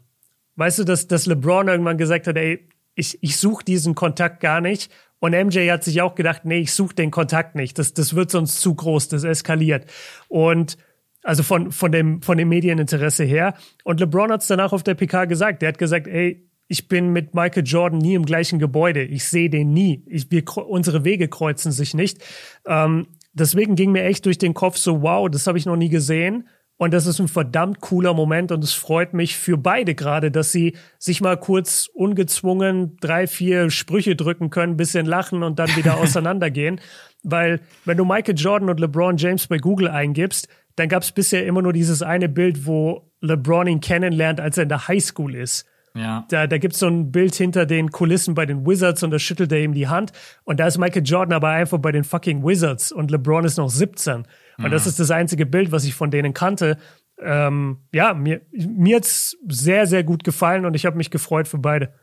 Weißt 0.57 0.81
du, 0.81 0.85
dass, 0.85 1.07
dass 1.07 1.27
LeBron 1.27 1.69
irgendwann 1.69 1.99
gesagt 1.99 2.27
hat, 2.27 2.37
ey, 2.37 2.69
ich, 2.95 3.19
ich 3.23 3.37
suche 3.37 3.65
diesen 3.65 3.95
Kontakt 3.95 4.41
gar 4.41 4.61
nicht 4.61 4.91
und 5.21 5.33
MJ 5.33 5.71
hat 5.71 5.85
sich 5.85 6.01
auch 6.03 6.15
gedacht, 6.15 6.45
nee, 6.45 6.61
ich 6.61 6.73
suche 6.73 6.95
den 6.95 7.11
Kontakt 7.11 7.55
nicht. 7.55 7.79
Das, 7.79 7.95
das 7.95 8.15
wird 8.15 8.31
sonst 8.31 8.61
zu 8.61 8.75
groß, 8.75 9.09
das 9.09 9.25
eskaliert. 9.25 9.87
Und 10.29 10.77
Also 11.25 11.43
von, 11.43 11.73
von, 11.73 11.91
dem, 11.91 12.23
von 12.23 12.39
dem 12.39 12.49
Medieninteresse 12.49 13.25
her. 13.25 13.55
Und 13.85 14.01
LeBron 14.01 14.31
hat 14.31 14.43
es 14.43 14.47
danach 14.47 14.73
auf 14.73 14.83
der 14.85 14.95
PK 14.95 15.27
gesagt. 15.27 15.61
Der 15.63 15.71
hat 15.71 15.79
gesagt, 15.79 16.07
ey, 16.07 16.49
ich 16.69 16.87
bin 16.87 17.13
mit 17.13 17.35
Michael 17.35 17.65
Jordan 17.67 17.99
nie 17.99 18.15
im 18.15 18.25
gleichen 18.25 18.59
Gebäude. 18.59 19.03
Ich 19.03 19.25
sehe 19.25 19.51
den 19.51 19.73
nie. 19.73 20.05
Ich, 20.07 20.31
wir, 20.31 20.45
unsere 20.57 21.05
Wege 21.05 21.29
kreuzen 21.29 21.73
sich 21.73 21.95
nicht. 21.95 22.23
Ähm, 22.67 23.09
deswegen 23.33 23.75
ging 23.75 23.91
mir 23.91 24.05
echt 24.05 24.25
durch 24.27 24.39
den 24.39 24.55
Kopf 24.55 24.77
so, 24.77 25.03
wow, 25.03 25.29
das 25.29 25.47
habe 25.47 25.59
ich 25.59 25.67
noch 25.67 25.77
nie 25.77 25.89
gesehen. 25.89 26.49
Und 26.79 26.95
das 26.95 27.07
ist 27.07 27.19
ein 27.19 27.29
verdammt 27.29 27.81
cooler 27.81 28.15
Moment 28.15 28.53
und 28.53 28.63
es 28.63 28.73
freut 28.73 29.13
mich 29.13 29.37
für 29.37 29.59
beide 29.59 29.97
gerade, 29.97 30.31
dass 30.31 30.53
sie 30.53 30.77
sich 30.99 31.21
mal 31.21 31.37
kurz 31.37 31.91
ungezwungen 31.93 32.97
drei, 33.01 33.27
vier 33.27 33.69
Sprüche 33.71 34.15
drücken 34.15 34.49
können, 34.49 34.77
bisschen 34.77 35.05
lachen 35.05 35.43
und 35.43 35.59
dann 35.59 35.75
wieder 35.77 35.97
auseinandergehen. 35.99 36.81
Weil 37.25 37.61
wenn 37.85 37.97
du 37.97 38.05
Michael 38.05 38.39
Jordan 38.39 38.71
und 38.71 38.79
LeBron 38.79 39.17
James 39.17 39.49
bei 39.49 39.59
Google 39.59 39.89
eingibst, 39.89 40.49
dann 40.77 40.89
gab 40.89 41.03
es 41.03 41.11
bisher 41.11 41.45
immer 41.45 41.63
nur 41.63 41.73
dieses 41.73 42.01
eine 42.01 42.29
Bild, 42.29 42.65
wo 42.65 43.11
LeBron 43.21 43.67
ihn 43.67 43.81
kennenlernt, 43.81 44.41
als 44.41 44.57
er 44.57 44.63
in 44.63 44.69
der 44.69 44.87
Highschool 44.87 45.35
ist. 45.35 45.67
Ja. 45.95 46.25
Da, 46.29 46.47
da 46.47 46.59
gibt 46.59 46.75
es 46.75 46.81
so 46.81 46.87
ein 46.87 47.11
Bild 47.11 47.35
hinter 47.35 47.67
den 47.67 47.91
Kulissen 47.91 48.35
bei 48.35 48.47
den 48.47 48.65
Wizards 48.65 49.03
und 49.03 49.11
da 49.11 49.19
schüttelt 49.19 49.51
er 49.51 49.59
ihm 49.59 49.75
die 49.75 49.89
Hand. 49.89 50.13
Und 50.45 50.61
da 50.61 50.69
ist 50.69 50.79
Michael 50.79 51.03
Jordan 51.05 51.33
aber 51.33 51.49
einfach 51.49 51.79
bei 51.79 51.91
den 51.91 52.05
fucking 52.05 52.45
Wizards 52.45 52.93
und 52.93 53.11
LeBron 53.11 53.45
ist 53.45 53.57
noch 53.57 53.69
17. 53.69 54.25
Und 54.59 54.67
mhm. 54.67 54.71
das 54.71 54.87
ist 54.87 55.01
das 55.01 55.11
einzige 55.11 55.47
Bild, 55.47 55.73
was 55.73 55.85
ich 55.85 55.95
von 55.95 56.11
denen 56.11 56.35
kannte. 56.35 56.79
Ähm, 57.21 57.79
ja, 57.93 58.15
mir, 58.15 58.43
mir 58.53 58.97
hat 58.97 59.05
es 59.05 59.37
sehr, 59.49 59.87
sehr 59.87 60.05
gut 60.05 60.25
gefallen 60.25 60.67
und 60.67 60.75
ich 60.75 60.85
habe 60.85 60.97
mich 60.97 61.11
gefreut 61.11 61.49
für 61.49 61.59
beide. 61.59 61.95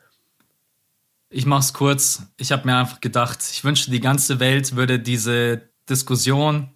Ich 1.29 1.45
mach's 1.45 1.73
kurz. 1.73 2.23
Ich 2.37 2.51
habe 2.51 2.65
mir 2.65 2.77
einfach 2.77 3.01
gedacht, 3.01 3.39
ich 3.51 3.63
wünschte, 3.63 3.91
die 3.91 3.99
ganze 3.99 4.39
Welt 4.39 4.75
würde 4.75 4.99
diese 4.99 5.69
Diskussion 5.89 6.69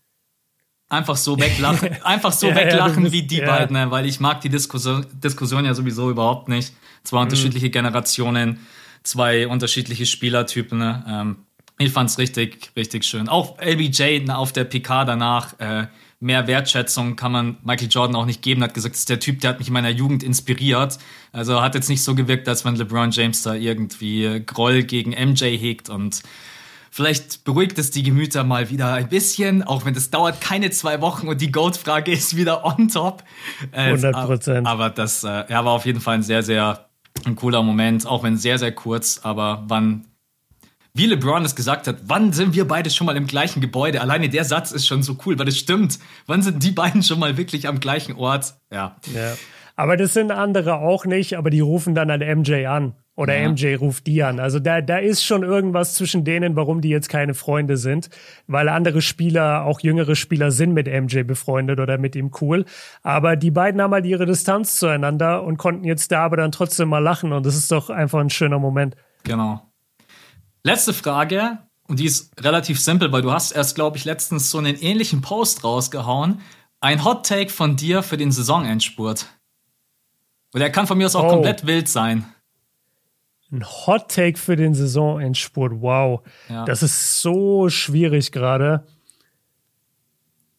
einfach 0.90 1.16
so 1.16 1.40
weglachen, 1.40 1.90
einfach 2.04 2.34
so 2.34 2.48
ja, 2.48 2.56
weglachen 2.56 3.06
ja, 3.06 3.12
wie 3.12 3.24
die 3.24 3.38
ja. 3.38 3.46
beiden, 3.46 3.76
ne? 3.76 3.92
weil 3.92 4.06
ich 4.06 4.20
mag 4.20 4.42
die 4.42 4.50
Diskussion, 4.50 5.06
Diskussion 5.14 5.66
ja 5.66 5.74
sowieso 5.74 6.10
überhaupt 6.10 6.50
nicht. 6.50 6.74
Zwei 7.04 7.18
mhm. 7.18 7.24
unterschiedliche 7.24 7.70
Generationen, 7.70 8.60
zwei 9.04 9.48
unterschiedliche 9.48 10.06
Spielertypen. 10.06 10.78
Ne? 10.78 11.06
Ähm, 11.08 11.46
ich 11.80 11.92
fand's 11.92 12.18
richtig, 12.18 12.72
richtig 12.76 13.06
schön. 13.06 13.30
Auch 13.30 13.58
LBJ 13.60 14.30
auf 14.30 14.52
der 14.52 14.66
PK 14.66 15.06
danach, 15.06 15.58
äh, 15.60 15.88
mehr 16.20 16.48
Wertschätzung 16.48 17.16
kann 17.16 17.32
man 17.32 17.58
Michael 17.64 17.88
Jordan 17.90 18.16
auch 18.16 18.26
nicht 18.26 18.42
geben. 18.42 18.62
Hat 18.62 18.74
gesagt, 18.74 18.96
das 18.96 19.00
ist 19.00 19.10
der 19.10 19.20
Typ, 19.20 19.40
der 19.40 19.52
hat 19.52 19.60
mich 19.60 19.70
in 19.70 19.74
meiner 19.74 19.90
Jugend 19.90 20.22
inspiriert. 20.22 21.00
Also 21.32 21.62
hat 21.62 21.76
jetzt 21.76 21.90
nicht 21.90 22.04
so 22.04 22.16
gewirkt, 22.16 22.48
als 22.50 22.66
wenn 22.66 22.76
LeBron 22.76 23.12
James 23.12 23.42
da 23.44 23.54
irgendwie 23.54 24.44
Groll 24.46 24.84
gegen 24.84 25.12
MJ 25.12 25.58
hegt 25.58 25.90
und 25.90 26.22
Vielleicht 26.92 27.44
beruhigt 27.44 27.78
es 27.78 27.92
die 27.92 28.02
Gemüter 28.02 28.44
mal 28.44 28.72
wieder 28.72 28.94
ein 28.94 29.10
bisschen, 29.10 29.62
auch 29.62 29.86
wenn 29.86 29.94
das 29.94 30.10
dauert 30.10 30.42
keine 30.42 30.72
zwei 30.72 31.02
Wochen 31.02 31.28
und 31.28 31.40
die 31.40 31.52
Goat-Frage 31.52 32.12
ist 32.12 32.36
wieder 32.36 32.66
on 32.66 32.88
top. 32.88 33.24
100 33.72 34.16
äh, 34.16 34.26
Prozent. 34.26 34.68
Aber 34.68 34.90
das 34.90 35.24
äh, 35.24 35.46
ja, 35.50 35.64
war 35.64 35.74
auf 35.74 35.86
jeden 35.86 36.02
Fall 36.02 36.16
ein 36.16 36.24
sehr, 36.24 36.42
sehr 36.42 36.90
ein 37.26 37.36
cooler 37.36 37.62
Moment, 37.62 38.08
auch 38.08 38.24
wenn 38.24 38.38
sehr, 38.38 38.58
sehr 38.58 38.72
kurz. 38.72 39.20
Aber 39.24 39.66
wann, 39.68 40.06
wie 41.00 41.06
LeBron 41.06 41.46
es 41.46 41.56
gesagt 41.56 41.88
hat, 41.88 41.96
wann 42.08 42.34
sind 42.34 42.56
wir 42.56 42.68
beide 42.68 42.90
schon 42.90 43.08
mal 43.08 43.16
im 43.16 43.26
gleichen 43.26 43.62
Gebäude? 43.62 44.02
Alleine 44.02 44.28
der 44.28 44.44
Satz 44.44 44.74
ist 44.74 44.86
schon 44.86 45.02
so 45.02 45.16
cool, 45.26 45.40
weil 45.40 45.46
das 45.46 45.58
stimmt. 45.58 45.98
Wann 46.28 46.42
sind 46.42 46.62
die 46.62 46.72
beiden 46.72 47.04
schon 47.04 47.20
mal 47.20 47.38
wirklich 47.38 47.70
am 47.70 47.80
gleichen 47.80 48.18
Ort? 48.18 48.56
Ja. 48.70 48.98
ja. 49.16 49.36
Aber 49.78 49.96
das 49.96 50.14
sind 50.14 50.30
andere 50.30 50.80
auch 50.80 51.06
nicht, 51.06 51.38
aber 51.38 51.52
die 51.52 51.62
rufen 51.62 51.96
dann 51.96 52.12
an 52.12 52.20
MJ 52.20 52.66
an. 52.66 52.96
Oder 53.16 53.40
ja. 53.40 53.50
MJ 53.50 53.76
ruft 53.76 54.08
die 54.08 54.24
an. 54.24 54.42
Also 54.42 54.60
da, 54.60 54.82
da 54.82 54.98
ist 54.98 55.24
schon 55.24 55.44
irgendwas 55.44 55.94
zwischen 55.94 56.26
denen, 56.26 56.58
warum 56.58 56.82
die 56.82 56.90
jetzt 56.90 57.08
keine 57.08 57.34
Freunde 57.34 57.78
sind. 57.78 58.10
Weil 58.48 58.68
andere 58.68 59.02
Spieler, 59.02 59.64
auch 59.64 59.80
jüngere 59.80 60.16
Spieler, 60.16 60.52
sind 60.52 60.74
mit 60.74 60.88
MJ 60.88 61.24
befreundet 61.24 61.80
oder 61.80 61.98
mit 61.98 62.18
ihm 62.18 62.32
cool. 62.42 62.66
Aber 63.04 63.38
die 63.38 63.52
beiden 63.52 63.82
haben 63.82 63.94
halt 63.94 64.06
ihre 64.06 64.26
Distanz 64.26 64.76
zueinander 64.76 65.44
und 65.44 65.58
konnten 65.58 65.86
jetzt 65.86 66.12
da 66.12 66.26
aber 66.26 66.36
dann 66.36 66.52
trotzdem 66.52 66.90
mal 66.90 67.00
lachen. 67.00 67.32
Und 67.32 67.46
das 67.46 67.56
ist 67.56 67.72
doch 67.72 67.90
einfach 67.90 68.20
ein 68.20 68.30
schöner 68.30 68.60
Moment. 68.60 68.98
Genau. 69.24 69.62
Letzte 70.64 70.94
Frage. 70.94 71.60
Und 71.88 72.00
die 72.00 72.06
ist 72.06 72.32
relativ 72.40 72.80
simpel, 72.80 73.12
weil 73.12 73.24
du 73.24 73.32
hast 73.32 73.52
erst, 73.52 73.74
glaube 73.74 73.98
ich, 73.98 74.06
letztens 74.06 74.52
so 74.52 74.60
einen 74.60 74.76
ähnlichen 74.76 75.22
Post 75.22 75.64
rausgehauen. 75.64 76.40
Ein 76.82 77.04
Hot 77.04 77.26
Take 77.26 77.50
von 77.50 77.76
dir 77.76 78.04
für 78.04 78.16
den 78.16 78.32
Saisonendspurt. 78.32 79.26
Und 80.54 80.60
der 80.60 80.72
kann 80.72 80.88
von 80.88 80.98
mir 80.98 81.08
aus 81.08 81.16
auch 81.16 81.26
oh. 81.26 81.30
komplett 81.30 81.66
wild 81.66 81.88
sein. 81.88 82.26
Ein 83.52 83.66
Hot 83.66 84.10
Take 84.10 84.38
für 84.38 84.56
den 84.56 84.76
Saisonendspurt. 84.76 85.82
Wow. 85.82 86.22
Ja. 86.48 86.66
Das 86.66 86.84
ist 86.84 87.22
so 87.22 87.70
schwierig 87.70 88.32
gerade. 88.32 88.86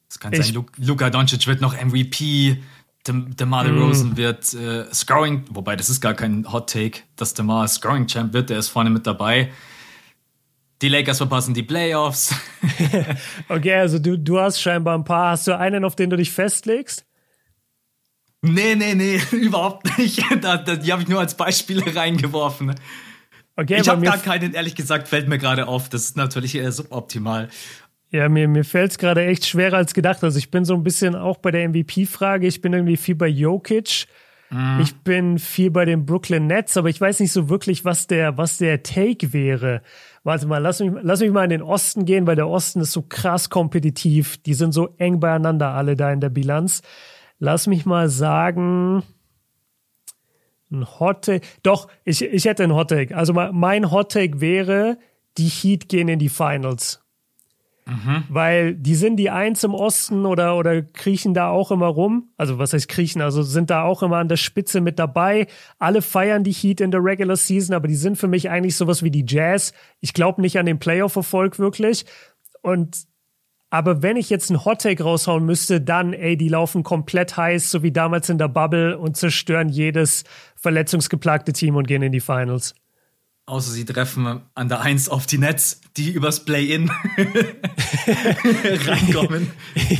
Es 0.09 0.18
kann 0.18 0.33
ich, 0.33 0.53
sein, 0.53 0.66
Luka 0.79 1.11
Doncic 1.11 1.46
wird 1.46 1.61
noch 1.61 1.81
MVP. 1.81 2.61
DeMar 3.07 3.64
DeRozan 3.64 4.11
mm. 4.11 4.16
wird 4.16 4.53
äh, 4.53 4.92
Scoring, 4.92 5.44
wobei 5.51 5.74
das 5.74 5.88
ist 5.88 6.01
gar 6.03 6.12
kein 6.12 6.51
Hot 6.53 6.70
Take, 6.70 7.01
dass 7.16 7.33
DeMar 7.33 7.66
Scoring 7.66 8.07
Champ 8.07 8.35
wird, 8.35 8.51
der 8.51 8.59
ist 8.59 8.68
vorne 8.68 8.90
mit 8.90 9.07
dabei. 9.07 9.51
Die 10.83 10.88
Lakers 10.88 11.19
verpassen 11.19 11.53
die 11.53 11.62
Playoffs. 11.62 12.35
okay, 13.49 13.75
also 13.75 13.99
du, 13.99 14.16
du 14.16 14.40
hast 14.40 14.61
scheinbar 14.61 14.97
ein 14.97 15.05
paar. 15.05 15.33
Hast 15.33 15.47
du 15.47 15.57
einen, 15.57 15.85
auf 15.85 15.95
den 15.95 16.11
du 16.11 16.16
dich 16.16 16.31
festlegst? 16.31 17.05
Nee, 18.43 18.75
nee, 18.75 18.95
nee, 18.95 19.21
überhaupt 19.33 19.99
nicht. 19.99 20.23
Da, 20.40 20.57
da, 20.57 20.77
die 20.77 20.90
habe 20.93 21.03
ich 21.03 21.09
nur 21.09 21.21
als 21.21 21.37
Beispiele 21.37 21.95
reingeworfen. 21.95 22.75
Okay, 23.57 23.79
ich 23.81 23.88
habe 23.88 24.01
gar 24.01 24.16
keinen, 24.16 24.55
ehrlich 24.55 24.75
gesagt, 24.75 25.09
fällt 25.09 25.29
mir 25.29 25.38
gerade 25.38 25.69
auf. 25.69 25.90
Das 25.90 26.05
ist 26.05 26.16
natürlich 26.16 26.55
eher 26.55 26.73
suboptimal. 26.73 27.51
Ja, 28.11 28.29
mir, 28.29 28.49
mir 28.49 28.64
fällt 28.64 28.93
es 28.93 28.99
gerade 28.99 29.27
echt 29.27 29.47
schwerer 29.47 29.77
als 29.77 29.93
gedacht. 29.93 30.25
Also 30.25 30.38
ich 30.38 30.51
bin 30.51 30.64
so 30.64 30.75
ein 30.75 30.83
bisschen 30.83 31.14
auch 31.14 31.37
bei 31.37 31.51
der 31.51 31.69
MVP-Frage. 31.69 32.47
Ich 32.47 32.62
bin 32.62 32.73
irgendwie 32.73 32.97
viel 32.97 33.14
bei 33.14 33.29
Jokic. 33.29 34.07
Mm. 34.49 34.81
Ich 34.81 34.97
bin 34.97 35.38
viel 35.38 35.71
bei 35.71 35.85
den 35.85 36.07
Brooklyn 36.07 36.47
Nets, 36.47 36.77
aber 36.77 36.88
ich 36.88 37.01
weiß 37.01 37.21
nicht 37.21 37.33
so 37.33 37.49
wirklich, 37.51 37.85
was 37.85 38.07
der, 38.07 38.38
was 38.38 38.59
der 38.59 38.83
Take 38.83 39.33
wäre. 39.33 39.83
Warte 40.22 40.46
mal, 40.46 40.59
lass 40.59 40.80
mich, 40.80 40.92
lass 41.00 41.20
mich 41.20 41.30
mal 41.30 41.44
in 41.44 41.50
den 41.50 41.62
Osten 41.62 42.04
gehen, 42.04 42.26
weil 42.26 42.37
der 42.37 42.48
Osten 42.48 42.80
ist 42.80 42.92
so 42.92 43.02
krass 43.02 43.48
kompetitiv. 43.48 44.37
Die 44.42 44.54
sind 44.54 44.72
so 44.72 44.94
eng 44.98 45.18
beieinander 45.18 45.68
alle 45.70 45.96
da 45.96 46.12
in 46.12 46.20
der 46.20 46.28
Bilanz. 46.28 46.83
Lass 47.38 47.66
mich 47.66 47.87
mal 47.87 48.11
sagen, 48.11 49.02
ein 50.70 50.87
Hot 51.00 51.24
Take. 51.24 51.46
Doch, 51.62 51.88
ich, 52.04 52.22
ich 52.22 52.44
hätte 52.44 52.64
ein 52.64 52.74
Hot 52.74 52.88
Take. 52.88 53.16
Also 53.16 53.33
mein 53.33 53.90
Hot 53.90 54.12
Take 54.12 54.40
wäre, 54.40 54.98
die 55.38 55.48
Heat 55.48 55.88
gehen 55.88 56.09
in 56.09 56.18
die 56.18 56.28
Finals. 56.28 56.99
Mhm. 57.87 58.25
Weil 58.29 58.75
die 58.75 58.95
sind 58.95 59.16
die 59.16 59.31
Eins 59.31 59.64
im 59.64 59.75
Osten 59.75 60.27
oder, 60.27 60.57
oder 60.57 60.83
kriechen 60.83 61.35
da 61.35 61.49
auch 61.49 61.71
immer 61.71 61.88
rum. 61.88 62.29
Also 62.37 62.59
was 62.59 62.73
heißt 62.73 62.88
kriechen? 62.88 63.21
Also 63.21 63.43
sind 63.43 63.71
da 63.71 63.83
auch 63.83 64.03
immer 64.03 64.19
an 64.19 64.29
der 64.29 64.37
Spitze 64.37 64.81
mit 64.81 64.99
dabei. 64.99 65.47
Alle 65.79 66.03
feiern 66.03 66.45
die 66.45 66.53
Heat 66.53 66.81
in 66.81 66.90
der 66.90 67.03
Regular 67.03 67.37
Season, 67.37 67.75
aber 67.75 67.88
die 67.88 67.97
sind 67.97 68.16
für 68.16 68.29
mich 68.29 68.51
eigentlich 68.51 68.77
sowas 68.77 69.03
wie 69.03 69.11
die 69.11 69.25
Jazz. 69.27 69.73
Ich 70.01 70.14
glaube 70.14 70.40
nicht 70.40 70.59
an 70.59 70.66
den 70.66 70.79
Playoff-Erfolg 70.79 71.59
wirklich. 71.59 72.05
Und 72.62 73.09
aber 73.71 74.03
wenn 74.03 74.16
ich 74.16 74.31
jetzt 74.31 74.51
einen 74.51 74.64
Hottake 74.64 75.05
raushauen 75.05 75.47
müsste, 75.47 75.81
dann, 75.81 76.12
ey, 76.12 76.37
die 76.37 76.49
laufen 76.49 76.83
komplett 76.83 77.37
heiß, 77.37 77.71
so 77.71 77.85
wie 77.85 77.93
damals 77.93 78.29
in 78.29 78.37
der 78.37 78.49
Bubble 78.49 78.99
und 78.99 79.16
zerstören 79.16 79.69
jedes 79.69 80.25
verletzungsgeplagte 80.57 81.53
Team 81.53 81.77
und 81.77 81.87
gehen 81.87 82.03
in 82.03 82.11
die 82.11 82.21
Finals. 82.21 82.75
Außer 83.50 83.72
sie 83.72 83.84
treffen 83.84 84.42
an 84.54 84.68
der 84.68 84.80
Eins 84.80 85.08
auf 85.08 85.26
die 85.26 85.36
Nets, 85.36 85.80
die 85.96 86.12
übers 86.12 86.44
Play-In 86.44 86.88
reinkommen. 88.86 89.50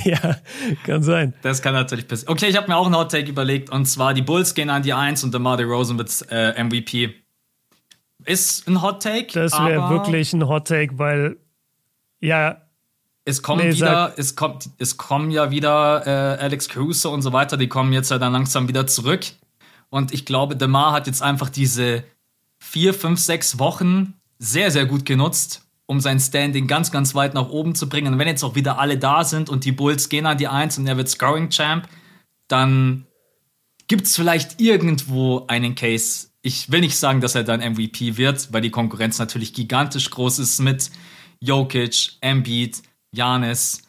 ja, 0.05 0.37
kann 0.85 1.03
sein. 1.03 1.35
Das 1.43 1.61
kann 1.61 1.75
natürlich 1.75 2.07
passieren. 2.07 2.33
Okay, 2.33 2.47
ich 2.47 2.57
habe 2.57 2.69
mir 2.69 2.77
auch 2.77 2.87
einen 2.87 2.95
Hot-Take 2.95 3.29
überlegt 3.29 3.69
und 3.69 3.87
zwar 3.87 4.15
die 4.15 4.23
Bulls 4.23 4.55
gehen 4.55 4.71
an 4.71 4.85
die 4.85 4.93
Eins 4.93 5.25
und 5.25 5.35
DeMar 5.35 5.57
DeRozan 5.57 5.99
wird 5.99 6.27
äh, 6.31 6.63
MVP. 6.63 7.13
Ist 8.25 8.69
ein 8.69 8.83
Hot-Take. 8.83 9.33
Das 9.33 9.53
wäre 9.53 9.91
wirklich 9.91 10.33
ein 10.33 10.47
Hot-Take, 10.47 10.97
weil 11.01 11.37
ja, 12.21 12.63
es 13.25 13.43
kommen 13.43 13.67
nee, 13.67 13.75
wieder, 13.75 14.15
es 14.17 14.37
kommt, 14.37 14.71
es 14.79 14.97
kommen 14.97 15.33
ja 15.33 15.51
wieder 15.51 16.07
äh, 16.07 16.41
Alex 16.41 16.69
Caruso 16.69 17.13
und 17.13 17.23
so 17.23 17.33
weiter, 17.33 17.57
die 17.57 17.69
kommen 17.69 17.93
jetzt 17.93 18.13
ja 18.13 18.19
dann 18.19 18.33
langsam 18.33 18.69
wieder 18.69 18.87
zurück. 18.87 19.25
Und 19.89 20.15
ich 20.15 20.25
glaube, 20.25 20.55
Demar 20.55 20.93
hat 20.93 21.09
jetzt 21.09 21.21
einfach 21.21 21.49
diese 21.49 22.05
vier, 22.61 22.95
fünf, 22.95 23.19
sechs 23.19 23.59
Wochen 23.59 24.15
sehr, 24.39 24.71
sehr 24.71 24.87
gut 24.87 25.05
genutzt, 25.05 25.63
um 25.87 26.01
sein 26.01 26.21
Standing 26.21 26.67
ganz, 26.67 26.93
ganz 26.93 27.15
weit 27.15 27.35
nach 27.35 27.49
oben 27.49 27.75
zu 27.75 27.89
bringen. 27.89 28.13
Und 28.13 28.19
wenn 28.19 28.29
jetzt 28.29 28.45
auch 28.45 28.55
wieder 28.55 28.79
alle 28.79 28.97
da 28.97 29.25
sind 29.25 29.49
und 29.49 29.65
die 29.65 29.73
Bulls 29.73 30.09
gehen 30.09 30.27
an 30.27 30.39
die 30.39 30.47
Eins 30.47 30.79
und 30.79 30.87
er 30.87 30.97
wird 30.97 31.09
Scoring 31.09 31.51
Champ, 31.51 31.89
dann 32.47 33.07
gibt 33.89 34.07
es 34.07 34.15
vielleicht 34.15 34.61
irgendwo 34.61 35.47
einen 35.49 35.75
Case. 35.75 36.29
Ich 36.43 36.71
will 36.71 36.81
nicht 36.81 36.97
sagen, 36.97 37.21
dass 37.21 37.35
er 37.35 37.43
dann 37.43 37.61
MVP 37.61 38.17
wird, 38.17 38.53
weil 38.53 38.63
die 38.63 38.71
Konkurrenz 38.71 39.19
natürlich 39.19 39.53
gigantisch 39.53 40.11
groß 40.11 40.39
ist 40.39 40.61
mit 40.61 40.91
Jokic, 41.41 42.13
Embiid, 42.21 42.83
Janis. 43.13 43.83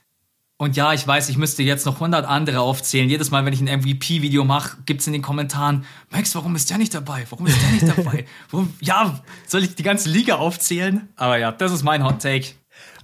Und 0.62 0.78
ja, 0.78 0.94
ich 0.94 1.08
weiß, 1.08 1.30
ich 1.30 1.40
müsste 1.40 1.64
jetzt 1.64 1.88
noch 1.88 1.96
100 1.96 2.24
andere 2.24 2.60
aufzählen. 2.60 3.10
Jedes 3.10 3.32
Mal, 3.32 3.44
wenn 3.46 3.52
ich 3.52 3.62
ein 3.62 3.80
MVP-Video 3.80 4.44
mache, 4.44 4.78
gibt 4.86 5.02
es 5.02 5.08
in 5.08 5.14
den 5.14 5.24
Kommentaren, 5.24 5.86
Max, 6.12 6.36
warum 6.36 6.56
ist 6.56 6.70
der 6.70 6.78
nicht 6.78 6.94
dabei? 6.94 7.26
Warum 7.32 7.48
ist 7.48 7.60
der 7.60 7.72
nicht 7.72 7.98
dabei? 7.98 8.26
Warum, 8.52 8.72
ja, 8.80 9.20
soll 9.48 9.64
ich 9.64 9.74
die 9.74 9.82
ganze 9.82 10.08
Liga 10.12 10.36
aufzählen? 10.36 11.10
Aber 11.16 11.40
ja, 11.40 11.52
das 11.52 11.72
ist 11.72 11.82
mein 11.82 12.06
Hot 12.06 12.22
Take. 12.22 12.50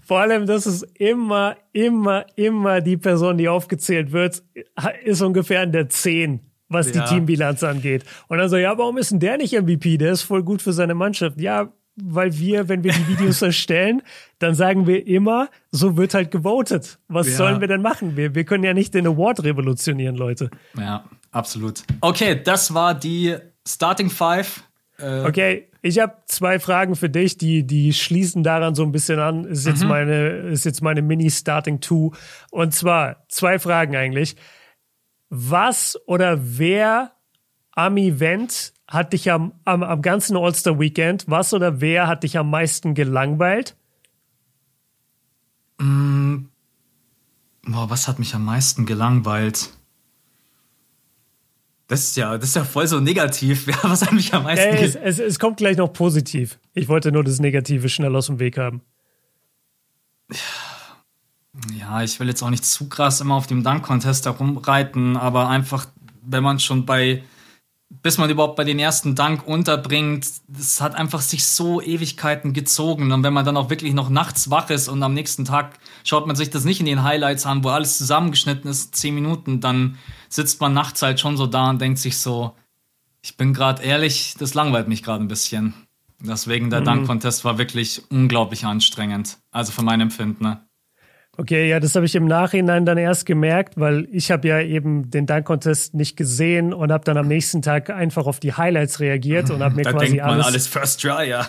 Vor 0.06 0.20
allem, 0.20 0.46
das 0.46 0.68
ist 0.68 0.84
immer, 1.00 1.56
immer, 1.74 2.28
immer 2.36 2.80
die 2.80 2.96
Person, 2.96 3.40
die 3.40 3.50
aufgezählt 3.50 4.12
wird, 4.12 4.44
ist 5.04 5.24
ungefähr 5.24 5.64
in 5.64 5.72
der 5.72 5.90
10, 5.90 6.42
was 6.70 6.94
ja. 6.94 7.02
die 7.02 7.10
Teambilanz 7.10 7.64
angeht. 7.64 8.04
Und 8.28 8.38
dann 8.38 8.50
so, 8.50 8.58
ja, 8.58 8.78
warum 8.78 9.00
ist 9.00 9.10
denn 9.10 9.20
der 9.20 9.38
nicht 9.38 9.60
MVP? 9.60 9.98
Der 9.98 10.12
ist 10.12 10.22
voll 10.22 10.44
gut 10.44 10.62
für 10.62 10.74
seine 10.74 10.94
Mannschaft. 10.94 11.42
Ja, 11.42 11.74
weil 11.98 12.38
wir, 12.38 12.70
wenn 12.70 12.84
wir 12.84 12.94
die 12.94 13.08
Videos 13.08 13.42
erstellen, 13.42 14.02
dann 14.40 14.56
sagen 14.56 14.88
wir 14.88 15.08
immer, 15.08 15.50
so 15.72 15.98
wird 15.98 16.14
halt 16.14 16.32
gewotet. 16.32 17.00
Was 17.08 17.28
ja. 17.28 17.34
sollen 17.34 17.60
wir 17.60 17.68
denn 17.68 17.82
machen? 17.82 18.16
Wir, 18.16 18.36
wir 18.36 18.46
können 18.46 18.64
ja 18.64 18.74
nicht 18.74 18.94
den 18.94 19.08
Award 19.08 19.44
revolutionieren, 19.44 20.16
Leute. 20.16 20.50
Ja, 20.78 21.06
absolut. 21.32 21.84
Okay, 22.02 22.42
das 22.42 22.74
war 22.74 22.94
die 22.94 23.36
Starting 23.68 24.10
Five. 24.10 24.64
Äh 25.00 25.26
okay, 25.26 25.68
ich 25.82 26.00
habe 26.00 26.16
zwei 26.26 26.60
Fragen 26.60 26.96
für 26.96 27.10
dich, 27.10 27.38
die, 27.38 27.66
die 27.66 27.94
schließen 27.94 28.44
daran 28.44 28.76
so 28.76 28.84
ein 28.84 28.92
bisschen 28.92 29.20
an. 29.20 29.46
Ist 29.46 29.66
jetzt 29.66 29.84
mhm. 29.84 29.90
meine, 29.90 30.28
ist 30.50 30.66
jetzt 30.66 30.82
meine 30.82 31.02
Mini-Starting 31.02 31.80
Two. 31.80 32.12
Und 32.52 32.74
zwar 32.74 33.26
zwei 33.30 33.60
Fragen 33.60 33.96
eigentlich. 33.96 34.36
Was 35.30 36.00
oder 36.06 36.40
wer 36.42 37.12
am 37.72 37.98
Event 37.98 38.74
hat 38.88 39.14
dich 39.14 39.32
am, 39.32 39.54
am, 39.66 39.84
am 39.84 40.02
ganzen 40.02 40.38
All-Star-Weekend, 40.38 41.26
was 41.28 41.54
oder 41.54 41.82
wer 41.82 42.08
hat 42.08 42.24
dich 42.24 42.38
am 42.38 42.50
meisten 42.50 42.94
gelangweilt? 42.94 43.76
Mm, 45.80 46.46
boah, 47.64 47.90
was 47.90 48.08
hat 48.08 48.20
mich 48.20 48.34
am 48.34 48.46
meisten 48.46 48.86
gelangweilt? 48.86 49.72
Das 51.88 52.04
ist 52.04 52.18
ja, 52.18 52.38
das 52.38 52.50
ist 52.50 52.56
ja 52.56 52.66
voll 52.66 52.88
so 52.88 53.00
negativ. 53.00 53.68
Ja, 53.68 53.78
was 53.84 54.02
hat 54.02 54.12
mich 54.12 54.34
am 54.34 54.44
meisten 54.44 54.76
ja, 54.76 54.82
es, 54.82 54.96
es, 54.96 55.20
es 55.20 55.40
kommt 55.40 55.58
gleich 55.58 55.78
noch 55.78 55.92
positiv. 55.92 56.60
Ich 56.74 56.88
wollte 56.88 57.12
nur 57.12 57.24
das 57.24 57.40
Negative 57.40 57.90
schnell 57.90 58.16
aus 58.16 58.28
dem 58.28 58.40
Weg 58.40 58.58
haben. 58.58 58.82
Ja, 61.78 62.04
ich 62.04 62.20
will 62.20 62.28
jetzt 62.28 62.44
auch 62.44 62.50
nicht 62.50 62.66
zu 62.66 62.90
krass 62.90 63.22
immer 63.22 63.36
auf 63.36 63.48
dem 63.48 63.64
Dunk-Contest 63.64 64.26
herumreiten, 64.26 65.16
aber 65.18 65.50
einfach, 65.50 65.88
wenn 66.22 66.44
man 66.44 66.60
schon 66.60 66.86
bei 66.86 67.24
bis 67.90 68.18
man 68.18 68.30
überhaupt 68.30 68.58
bei 68.58 68.66
den 68.66 68.80
ersten 68.80 69.16
Dank 69.16 69.48
unterbringt, 69.48 70.28
das 70.48 70.82
hat 70.82 70.96
einfach 70.96 71.22
sich 71.22 71.46
so 71.46 71.82
Ewigkeiten 71.82 72.54
gezogen. 72.54 73.12
Und 73.12 73.24
wenn 73.24 73.34
man 73.34 73.46
dann 73.46 73.56
auch 73.56 73.70
wirklich 73.70 73.94
noch 73.94 74.10
nachts 74.10 74.50
wach 74.50 74.70
ist 74.70 74.90
und 74.90 75.02
am 75.04 75.14
nächsten 75.14 75.46
Tag 75.46 75.80
schaut 76.04 76.28
man 76.28 76.36
sich 76.36 76.50
das 76.50 76.66
nicht 76.66 76.82
in 76.82 76.86
den 76.86 77.04
Highlights 77.04 77.46
an, 77.46 77.64
wo 77.64 77.70
alles 77.70 77.98
zusammengeschnitten 77.98 78.70
ist, 78.70 78.96
zehn 78.96 79.16
Minuten, 79.16 79.62
dann 79.62 79.98
sitzt 80.28 80.60
man 80.60 80.74
nachts 80.74 81.02
halt 81.02 81.20
schon 81.20 81.38
so 81.38 81.48
da 81.48 81.70
und 81.70 81.80
denkt 81.80 82.00
sich 82.00 82.18
so, 82.18 82.54
ich 83.22 83.38
bin 83.38 83.54
gerade 83.54 83.84
ehrlich, 83.84 84.36
das 84.38 84.54
langweilt 84.54 84.88
mich 84.88 85.02
gerade 85.02 85.24
ein 85.24 85.30
bisschen. 85.30 85.74
Deswegen 86.20 86.70
der 86.70 86.82
mhm. 86.82 86.86
Dank-Contest 86.86 87.46
war 87.46 87.58
wirklich 87.58 88.02
unglaublich 88.10 88.66
anstrengend. 88.66 89.38
Also 89.52 89.72
für 89.72 89.84
mein 89.84 90.02
Empfinden. 90.02 90.44
Ne? 90.44 90.67
Okay, 91.40 91.70
ja, 91.70 91.80
das 91.80 91.96
habe 91.96 92.06
ich 92.08 92.16
im 92.16 92.26
Nachhinein 92.26 92.86
dann 92.86 92.98
erst 92.98 93.28
gemerkt, 93.28 93.80
weil 93.80 94.08
ich 94.12 94.32
habe 94.32 94.48
ja 94.48 94.60
eben 94.60 95.12
den 95.12 95.28
Dunk-Contest 95.28 95.94
nicht 95.94 96.18
gesehen 96.18 96.74
und 96.74 96.92
habe 96.92 97.04
dann 97.04 97.16
am 97.16 97.28
nächsten 97.28 97.62
Tag 97.62 97.92
einfach 97.92 98.26
auf 98.26 98.40
die 98.40 98.54
Highlights 98.54 99.00
reagiert 99.00 99.52
und 99.52 99.62
habe 99.62 99.76
mir 99.76 99.84
da 99.84 99.92
quasi 99.92 100.06
denkt 100.08 100.26
man 100.26 100.34
alles, 100.34 100.48
alles 100.48 100.68
First 100.68 101.02
Try, 101.02 101.30
ja. 101.30 101.48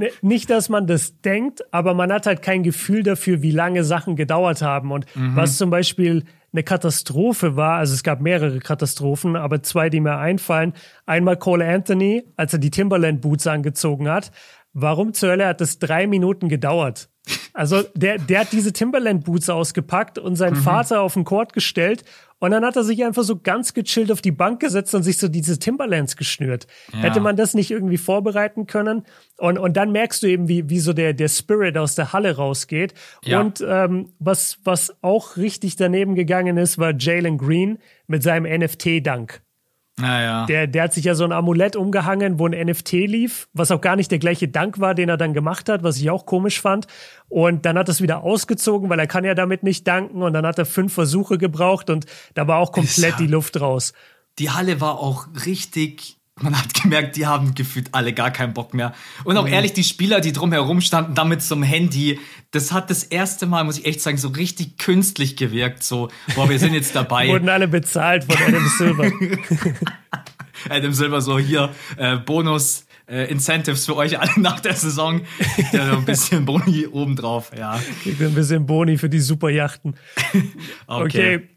Ne, 0.00 0.08
nicht, 0.22 0.48
dass 0.48 0.70
man 0.70 0.86
das 0.86 1.20
denkt, 1.20 1.60
aber 1.72 1.92
man 1.92 2.10
hat 2.10 2.24
halt 2.24 2.40
kein 2.40 2.62
Gefühl 2.62 3.02
dafür, 3.02 3.42
wie 3.42 3.50
lange 3.50 3.84
Sachen 3.84 4.16
gedauert 4.16 4.62
haben. 4.62 4.92
Und 4.92 5.04
mhm. 5.14 5.36
was 5.36 5.58
zum 5.58 5.68
Beispiel 5.68 6.24
eine 6.52 6.62
Katastrophe 6.62 7.54
war, 7.54 7.76
also 7.76 7.92
es 7.92 8.02
gab 8.02 8.22
mehrere 8.22 8.60
Katastrophen, 8.60 9.36
aber 9.36 9.62
zwei, 9.62 9.90
die 9.90 10.00
mir 10.00 10.16
einfallen. 10.16 10.72
Einmal 11.04 11.36
Cole 11.36 11.66
Anthony, 11.66 12.24
als 12.36 12.54
er 12.54 12.60
die 12.60 12.70
Timberland 12.70 13.20
Boots 13.20 13.46
angezogen 13.46 14.08
hat. 14.08 14.32
Warum 14.72 15.12
zur 15.12 15.32
Hölle 15.32 15.46
hat 15.46 15.60
das 15.60 15.78
drei 15.78 16.06
Minuten 16.06 16.48
gedauert? 16.48 17.09
Also 17.52 17.82
der, 17.94 18.18
der 18.18 18.40
hat 18.40 18.52
diese 18.52 18.72
Timberland 18.72 19.24
Boots 19.24 19.48
ausgepackt 19.50 20.18
und 20.18 20.36
seinen 20.36 20.56
mhm. 20.56 20.62
Vater 20.62 21.00
auf 21.00 21.14
den 21.14 21.24
Court 21.24 21.52
gestellt 21.52 22.04
und 22.40 22.52
dann 22.52 22.64
hat 22.64 22.74
er 22.74 22.84
sich 22.84 23.04
einfach 23.04 23.22
so 23.22 23.38
ganz 23.38 23.74
gechillt 23.74 24.10
auf 24.10 24.22
die 24.22 24.32
Bank 24.32 24.60
gesetzt 24.60 24.94
und 24.94 25.02
sich 25.02 25.18
so 25.18 25.28
diese 25.28 25.58
Timberlands 25.58 26.16
geschnürt. 26.16 26.66
Ja. 26.92 27.00
Hätte 27.00 27.20
man 27.20 27.36
das 27.36 27.52
nicht 27.52 27.70
irgendwie 27.70 27.98
vorbereiten 27.98 28.66
können? 28.66 29.04
Und, 29.36 29.58
und 29.58 29.76
dann 29.76 29.92
merkst 29.92 30.22
du 30.22 30.26
eben, 30.26 30.48
wie, 30.48 30.70
wie 30.70 30.80
so 30.80 30.94
der, 30.94 31.12
der 31.12 31.28
Spirit 31.28 31.76
aus 31.76 31.94
der 31.94 32.14
Halle 32.14 32.36
rausgeht. 32.36 32.94
Ja. 33.22 33.40
Und 33.40 33.62
ähm, 33.66 34.14
was, 34.18 34.58
was 34.64 34.96
auch 35.02 35.36
richtig 35.36 35.76
daneben 35.76 36.14
gegangen 36.14 36.56
ist, 36.56 36.78
war 36.78 36.94
Jalen 36.98 37.36
Green 37.36 37.78
mit 38.06 38.22
seinem 38.22 38.50
NFT-Dank. 38.50 39.42
Naja. 40.00 40.46
Der, 40.46 40.66
der 40.66 40.84
hat 40.84 40.92
sich 40.92 41.04
ja 41.04 41.14
so 41.14 41.24
ein 41.24 41.32
Amulett 41.32 41.76
umgehangen, 41.76 42.38
wo 42.38 42.46
ein 42.46 42.66
NFT 42.66 42.92
lief, 42.92 43.48
was 43.52 43.70
auch 43.70 43.80
gar 43.80 43.96
nicht 43.96 44.10
der 44.10 44.18
gleiche 44.18 44.48
Dank 44.48 44.80
war, 44.80 44.94
den 44.94 45.08
er 45.08 45.16
dann 45.16 45.34
gemacht 45.34 45.68
hat, 45.68 45.82
was 45.82 45.98
ich 45.98 46.10
auch 46.10 46.26
komisch 46.26 46.60
fand. 46.60 46.86
Und 47.28 47.66
dann 47.66 47.78
hat 47.78 47.88
er 47.88 47.92
es 47.92 48.02
wieder 48.02 48.22
ausgezogen, 48.22 48.88
weil 48.90 48.98
er 48.98 49.06
kann 49.06 49.24
ja 49.24 49.34
damit 49.34 49.62
nicht 49.62 49.86
danken. 49.86 50.22
Und 50.22 50.32
dann 50.32 50.46
hat 50.46 50.58
er 50.58 50.66
fünf 50.66 50.92
Versuche 50.92 51.38
gebraucht 51.38 51.90
und 51.90 52.06
da 52.34 52.46
war 52.46 52.58
auch 52.58 52.72
komplett 52.72 53.18
die 53.18 53.26
Luft 53.26 53.60
raus. 53.60 53.92
Die 54.38 54.50
Halle 54.50 54.80
war 54.80 54.98
auch 54.98 55.26
richtig 55.46 56.19
man 56.40 56.58
hat 56.58 56.74
gemerkt, 56.74 57.16
die 57.16 57.26
haben 57.26 57.54
gefühlt 57.54 57.88
alle 57.92 58.12
gar 58.12 58.30
keinen 58.30 58.54
Bock 58.54 58.74
mehr. 58.74 58.94
Und 59.24 59.36
auch 59.36 59.46
mhm. 59.46 59.52
ehrlich, 59.52 59.72
die 59.72 59.84
Spieler, 59.84 60.20
die 60.20 60.32
drumherum 60.32 60.80
standen, 60.80 61.14
damit 61.14 61.42
zum 61.42 61.62
Handy, 61.62 62.18
das 62.50 62.72
hat 62.72 62.90
das 62.90 63.04
erste 63.04 63.46
Mal, 63.46 63.64
muss 63.64 63.78
ich 63.78 63.86
echt 63.86 64.00
sagen, 64.00 64.16
so 64.16 64.28
richtig 64.28 64.78
künstlich 64.78 65.36
gewirkt. 65.36 65.82
So, 65.82 66.08
boah, 66.34 66.48
wir 66.48 66.58
sind 66.58 66.74
jetzt 66.74 66.94
dabei. 66.94 67.28
Wurden 67.32 67.48
alle 67.48 67.68
bezahlt 67.68 68.24
von 68.24 68.36
Adam 68.42 68.66
Silver. 68.66 69.12
Adam 70.70 70.92
Silver 70.92 71.20
so, 71.20 71.38
hier, 71.38 71.70
äh, 71.96 72.16
Bonus, 72.16 72.86
äh, 73.06 73.30
Incentives 73.30 73.86
für 73.86 73.96
euch 73.96 74.18
alle 74.18 74.32
nach 74.40 74.60
der 74.60 74.74
Saison. 74.74 75.22
Kriegt 75.54 75.72
ja 75.72 75.92
ein 75.92 76.04
bisschen 76.04 76.44
Boni 76.44 76.86
obendrauf, 76.86 77.50
ja. 77.56 77.78
Kriegt 78.02 78.20
ein 78.20 78.34
bisschen 78.34 78.66
Boni 78.66 78.98
für 78.98 79.08
die 79.08 79.20
Superjachten. 79.20 79.96
okay. 80.86 81.36
okay. 81.36 81.48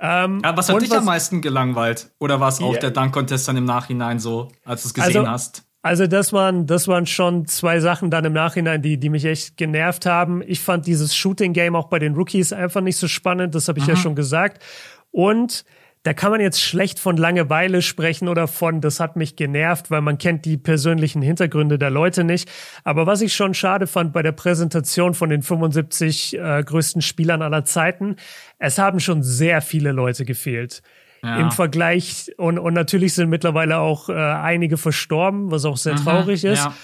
Ähm, 0.00 0.40
ja, 0.42 0.56
was 0.56 0.68
hat 0.68 0.80
dich 0.82 0.90
was, 0.90 0.98
am 0.98 1.04
meisten 1.04 1.40
gelangweilt? 1.40 2.10
Oder 2.18 2.40
war 2.40 2.48
es 2.48 2.60
auch 2.60 2.72
yeah. 2.72 2.80
der 2.80 2.90
Dunk-Contest 2.90 3.46
dann 3.48 3.56
im 3.56 3.64
Nachhinein 3.64 4.18
so, 4.18 4.48
als 4.64 4.82
du 4.82 4.88
es 4.88 4.94
gesehen 4.94 5.18
also, 5.18 5.28
hast? 5.28 5.64
Also 5.82 6.06
das 6.06 6.32
waren, 6.32 6.66
das 6.66 6.88
waren 6.88 7.06
schon 7.06 7.46
zwei 7.46 7.78
Sachen 7.78 8.10
dann 8.10 8.24
im 8.24 8.32
Nachhinein, 8.32 8.80
die, 8.80 8.98
die 8.98 9.10
mich 9.10 9.26
echt 9.26 9.56
genervt 9.56 10.06
haben. 10.06 10.42
Ich 10.46 10.60
fand 10.60 10.86
dieses 10.86 11.14
Shooting-Game 11.14 11.76
auch 11.76 11.88
bei 11.88 11.98
den 11.98 12.14
Rookies 12.14 12.52
einfach 12.52 12.80
nicht 12.80 12.96
so 12.96 13.06
spannend, 13.06 13.54
das 13.54 13.68
habe 13.68 13.78
ich 13.78 13.84
Aha. 13.84 13.92
ja 13.92 13.96
schon 13.96 14.14
gesagt. 14.14 14.62
Und 15.10 15.64
da 16.04 16.12
kann 16.12 16.30
man 16.30 16.40
jetzt 16.40 16.60
schlecht 16.60 16.98
von 16.98 17.16
Langeweile 17.16 17.80
sprechen 17.80 18.28
oder 18.28 18.46
von, 18.46 18.82
das 18.82 19.00
hat 19.00 19.16
mich 19.16 19.36
genervt, 19.36 19.90
weil 19.90 20.02
man 20.02 20.18
kennt 20.18 20.44
die 20.44 20.58
persönlichen 20.58 21.22
Hintergründe 21.22 21.78
der 21.78 21.88
Leute 21.88 22.24
nicht. 22.24 22.50
Aber 22.84 23.06
was 23.06 23.22
ich 23.22 23.34
schon 23.34 23.54
schade 23.54 23.86
fand 23.86 24.12
bei 24.12 24.22
der 24.22 24.32
Präsentation 24.32 25.14
von 25.14 25.30
den 25.30 25.42
75 25.42 26.38
äh, 26.38 26.62
größten 26.62 27.00
Spielern 27.00 27.40
aller 27.40 27.64
Zeiten, 27.64 28.16
es 28.58 28.78
haben 28.78 29.00
schon 29.00 29.22
sehr 29.22 29.62
viele 29.62 29.92
Leute 29.92 30.26
gefehlt. 30.26 30.82
Ja. 31.22 31.40
Im 31.40 31.50
Vergleich 31.50 32.32
und, 32.36 32.58
und 32.58 32.74
natürlich 32.74 33.14
sind 33.14 33.30
mittlerweile 33.30 33.78
auch 33.78 34.10
äh, 34.10 34.12
einige 34.12 34.76
verstorben, 34.76 35.50
was 35.50 35.64
auch 35.64 35.78
sehr 35.78 35.94
mhm, 35.94 36.04
traurig 36.04 36.44
ist. 36.44 36.64
Ja. 36.64 36.74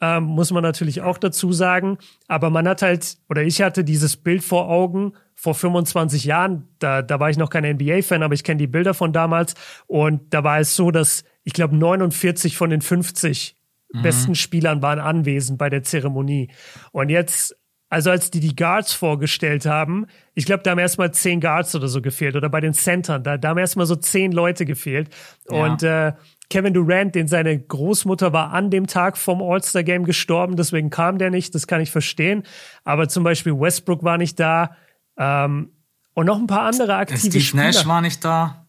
Ähm, 0.00 0.24
muss 0.24 0.52
man 0.52 0.62
natürlich 0.62 1.00
auch 1.00 1.18
dazu 1.18 1.52
sagen. 1.52 1.98
Aber 2.28 2.50
man 2.50 2.68
hat 2.68 2.82
halt, 2.82 3.16
oder 3.28 3.42
ich 3.42 3.60
hatte 3.62 3.82
dieses 3.84 4.16
Bild 4.16 4.44
vor 4.44 4.68
Augen, 4.68 5.14
vor 5.34 5.54
25 5.54 6.24
Jahren, 6.24 6.68
da, 6.78 7.02
da 7.02 7.20
war 7.20 7.30
ich 7.30 7.36
noch 7.36 7.50
kein 7.50 7.64
NBA-Fan, 7.64 8.22
aber 8.22 8.34
ich 8.34 8.44
kenne 8.44 8.58
die 8.58 8.66
Bilder 8.66 8.94
von 8.94 9.12
damals. 9.12 9.54
Und 9.86 10.32
da 10.34 10.44
war 10.44 10.60
es 10.60 10.76
so, 10.76 10.90
dass 10.90 11.24
ich 11.44 11.52
glaube 11.52 11.76
49 11.76 12.56
von 12.56 12.70
den 12.70 12.80
50 12.80 13.56
mhm. 13.92 14.02
besten 14.02 14.34
Spielern 14.34 14.82
waren 14.82 14.98
anwesend 14.98 15.58
bei 15.58 15.70
der 15.70 15.82
Zeremonie. 15.82 16.50
Und 16.92 17.08
jetzt, 17.08 17.56
also 17.88 18.10
als 18.10 18.30
die 18.30 18.40
die 18.40 18.54
Guards 18.54 18.92
vorgestellt 18.92 19.66
haben, 19.66 20.06
ich 20.34 20.44
glaube, 20.44 20.62
da 20.62 20.72
haben 20.72 20.78
erstmal 20.78 21.12
zehn 21.12 21.40
Guards 21.40 21.74
oder 21.74 21.88
so 21.88 22.02
gefehlt. 22.02 22.36
Oder 22.36 22.48
bei 22.48 22.60
den 22.60 22.74
Centern, 22.74 23.22
da, 23.22 23.38
da 23.38 23.48
haben 23.48 23.58
erstmal 23.58 23.86
so 23.86 23.96
zehn 23.96 24.32
Leute 24.32 24.64
gefehlt. 24.64 25.08
Ja. 25.50 25.64
Und 25.64 25.82
äh, 25.82 26.12
Kevin 26.50 26.72
Durant, 26.72 27.14
den 27.14 27.28
seine 27.28 27.58
Großmutter 27.58 28.32
war 28.32 28.52
an 28.52 28.70
dem 28.70 28.86
Tag 28.86 29.18
vom 29.18 29.42
All-Star-Game 29.42 30.04
gestorben, 30.04 30.56
deswegen 30.56 30.88
kam 30.90 31.18
der 31.18 31.30
nicht, 31.30 31.54
das 31.54 31.66
kann 31.66 31.80
ich 31.80 31.90
verstehen. 31.90 32.44
Aber 32.84 33.08
zum 33.08 33.22
Beispiel 33.24 33.58
Westbrook 33.58 34.02
war 34.02 34.16
nicht 34.16 34.40
da. 34.40 34.76
Ähm, 35.18 35.72
und 36.14 36.26
noch 36.26 36.38
ein 36.38 36.46
paar 36.46 36.62
andere 36.62 36.96
aktive 36.96 37.20
Steve 37.20 37.40
Spieler. 37.40 37.64
Nash 37.64 37.86
war 37.86 38.00
nicht 38.00 38.24
da. 38.24 38.67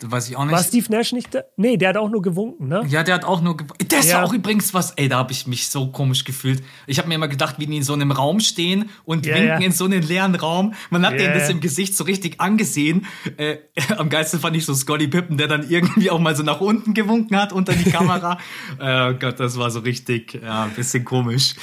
Weiß 0.00 0.28
ich 0.28 0.36
auch 0.36 0.44
nicht. 0.44 0.52
War 0.52 0.62
Steve 0.62 0.86
Nash 0.90 1.12
nicht 1.12 1.34
da? 1.34 1.42
Nee, 1.56 1.76
der 1.76 1.88
hat 1.88 1.96
auch 1.96 2.08
nur 2.08 2.22
gewunken, 2.22 2.68
ne? 2.68 2.84
Ja, 2.88 3.02
der 3.02 3.16
hat 3.16 3.24
auch 3.24 3.40
nur 3.40 3.56
gewunken. 3.56 3.88
Das 3.88 4.08
ja. 4.08 4.18
war 4.18 4.24
auch 4.24 4.32
übrigens 4.32 4.72
was, 4.72 4.92
ey, 4.92 5.08
da 5.08 5.18
habe 5.18 5.32
ich 5.32 5.48
mich 5.48 5.68
so 5.68 5.88
komisch 5.88 6.22
gefühlt. 6.24 6.62
Ich 6.86 6.98
habe 6.98 7.08
mir 7.08 7.16
immer 7.16 7.26
gedacht, 7.26 7.56
wie 7.58 7.66
die 7.66 7.78
in 7.78 7.82
so 7.82 7.94
einem 7.94 8.12
Raum 8.12 8.38
stehen 8.38 8.90
und 9.04 9.26
ja, 9.26 9.34
winken 9.34 9.60
ja. 9.60 9.66
in 9.66 9.72
so 9.72 9.86
einem 9.86 10.00
leeren 10.00 10.36
Raum. 10.36 10.74
Man 10.90 11.04
hat 11.04 11.14
denen 11.14 11.34
das 11.34 11.50
im 11.50 11.60
Gesicht 11.60 11.96
so 11.96 12.04
richtig 12.04 12.40
angesehen. 12.40 13.06
Äh, 13.38 13.56
am 13.96 14.08
geilsten 14.08 14.38
fand 14.38 14.56
ich 14.56 14.64
so 14.64 14.74
Scotty 14.74 15.08
Pippen, 15.08 15.36
der 15.36 15.48
dann 15.48 15.68
irgendwie 15.68 16.10
auch 16.10 16.20
mal 16.20 16.36
so 16.36 16.44
nach 16.44 16.60
unten 16.60 16.94
gewunken 16.94 17.36
hat 17.36 17.52
unter 17.52 17.72
die 17.72 17.90
Kamera. 17.90 18.38
oh 18.78 19.14
Gott, 19.18 19.40
das 19.40 19.58
war 19.58 19.72
so 19.72 19.80
richtig, 19.80 20.40
ja, 20.40 20.64
ein 20.64 20.74
bisschen 20.74 21.04
komisch. 21.04 21.56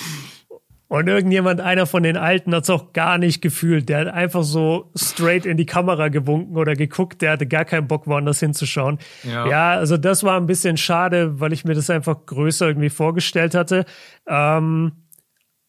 Und 0.96 1.08
irgendjemand, 1.08 1.60
einer 1.62 1.86
von 1.86 2.04
den 2.04 2.16
Alten, 2.16 2.56
hat 2.56 2.64
es 2.64 2.70
auch 2.70 2.94
gar 2.94 3.18
nicht 3.18 3.42
gefühlt. 3.42 3.90
Der 3.90 4.00
hat 4.00 4.08
einfach 4.08 4.44
so 4.44 4.92
straight 4.96 5.46
in 5.46 5.58
die 5.58 5.66
Kamera 5.66 6.08
gewunken 6.08 6.56
oder 6.56 6.74
geguckt. 6.76 7.22
Der 7.22 7.32
hatte 7.32 7.46
gar 7.48 7.66
keinen 7.66 7.88
Bock, 7.88 8.08
woanders 8.08 8.40
hinzuschauen. 8.40 9.00
Ja. 9.24 9.48
ja, 9.48 9.72
also 9.72 9.98
das 9.98 10.24
war 10.24 10.38
ein 10.40 10.46
bisschen 10.46 10.78
schade, 10.78 11.40
weil 11.40 11.52
ich 11.52 11.66
mir 11.66 11.74
das 11.74 11.90
einfach 11.90 12.26
größer 12.26 12.68
irgendwie 12.68 12.90
vorgestellt 12.90 13.56
hatte. 13.56 13.86
Ähm, 14.28 14.94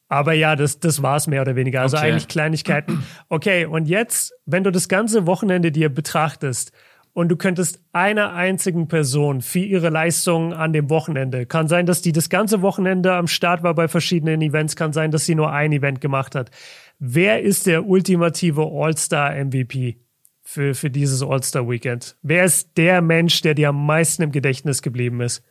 Aber 0.09 0.35
ja, 0.35 0.55
das, 0.55 0.79
das 0.79 1.03
war 1.03 1.17
es 1.17 1.27
mehr 1.27 1.43
oder 1.43 1.57
weniger. 1.57 1.81
Also 1.81 1.97
Okay. 1.97 2.07
eigentlich 2.07 2.29
Kleinigkeiten. 2.29 3.03
Okay, 3.29 3.67
und 3.67 3.89
jetzt, 3.89 4.33
wenn 4.45 4.63
du 4.63 4.71
das 4.71 4.89
ganze 4.89 5.27
Wochenende 5.27 5.73
dir 5.73 5.89
betrachtest 5.89 6.71
und 7.17 7.31
du 7.31 7.37
könntest 7.37 7.81
einer 7.95 8.35
einzigen 8.35 8.89
Person 8.89 9.41
für 9.41 9.61
ihre 9.61 9.89
Leistung 9.89 10.53
an 10.53 10.75
dem 10.75 10.91
Wochenende, 10.91 11.47
kann 11.47 11.67
sein, 11.67 11.87
dass 11.87 12.03
die 12.03 12.13
das 12.13 12.29
ganze 12.29 12.61
Wochenende 12.61 13.15
am 13.15 13.27
Start 13.27 13.63
war 13.63 13.75
bei 13.75 13.89
verschiedenen 13.89 14.43
Events, 14.43 14.77
kann 14.77 14.93
sein, 14.93 15.11
dass 15.11 15.25
sie 15.25 15.35
nur 15.35 15.51
ein 15.51 15.73
Event 15.73 16.03
gemacht 16.03 16.35
hat. 16.35 16.51
Wer 16.99 17.41
ist 17.41 17.67
der 17.67 17.87
ultimative 17.87 18.71
All-Star-MVP 18.71 19.97
für, 20.43 20.75
für 20.75 20.91
dieses 20.91 21.23
All-Star-Weekend? 21.23 22.19
Wer 22.21 22.45
ist 22.45 22.77
der 22.77 23.01
Mensch, 23.01 23.41
der 23.41 23.55
dir 23.55 23.71
am 23.71 23.87
meisten 23.87 24.23
im 24.23 24.31
Gedächtnis 24.31 24.83
geblieben 24.83 25.23
ist? 25.23 25.43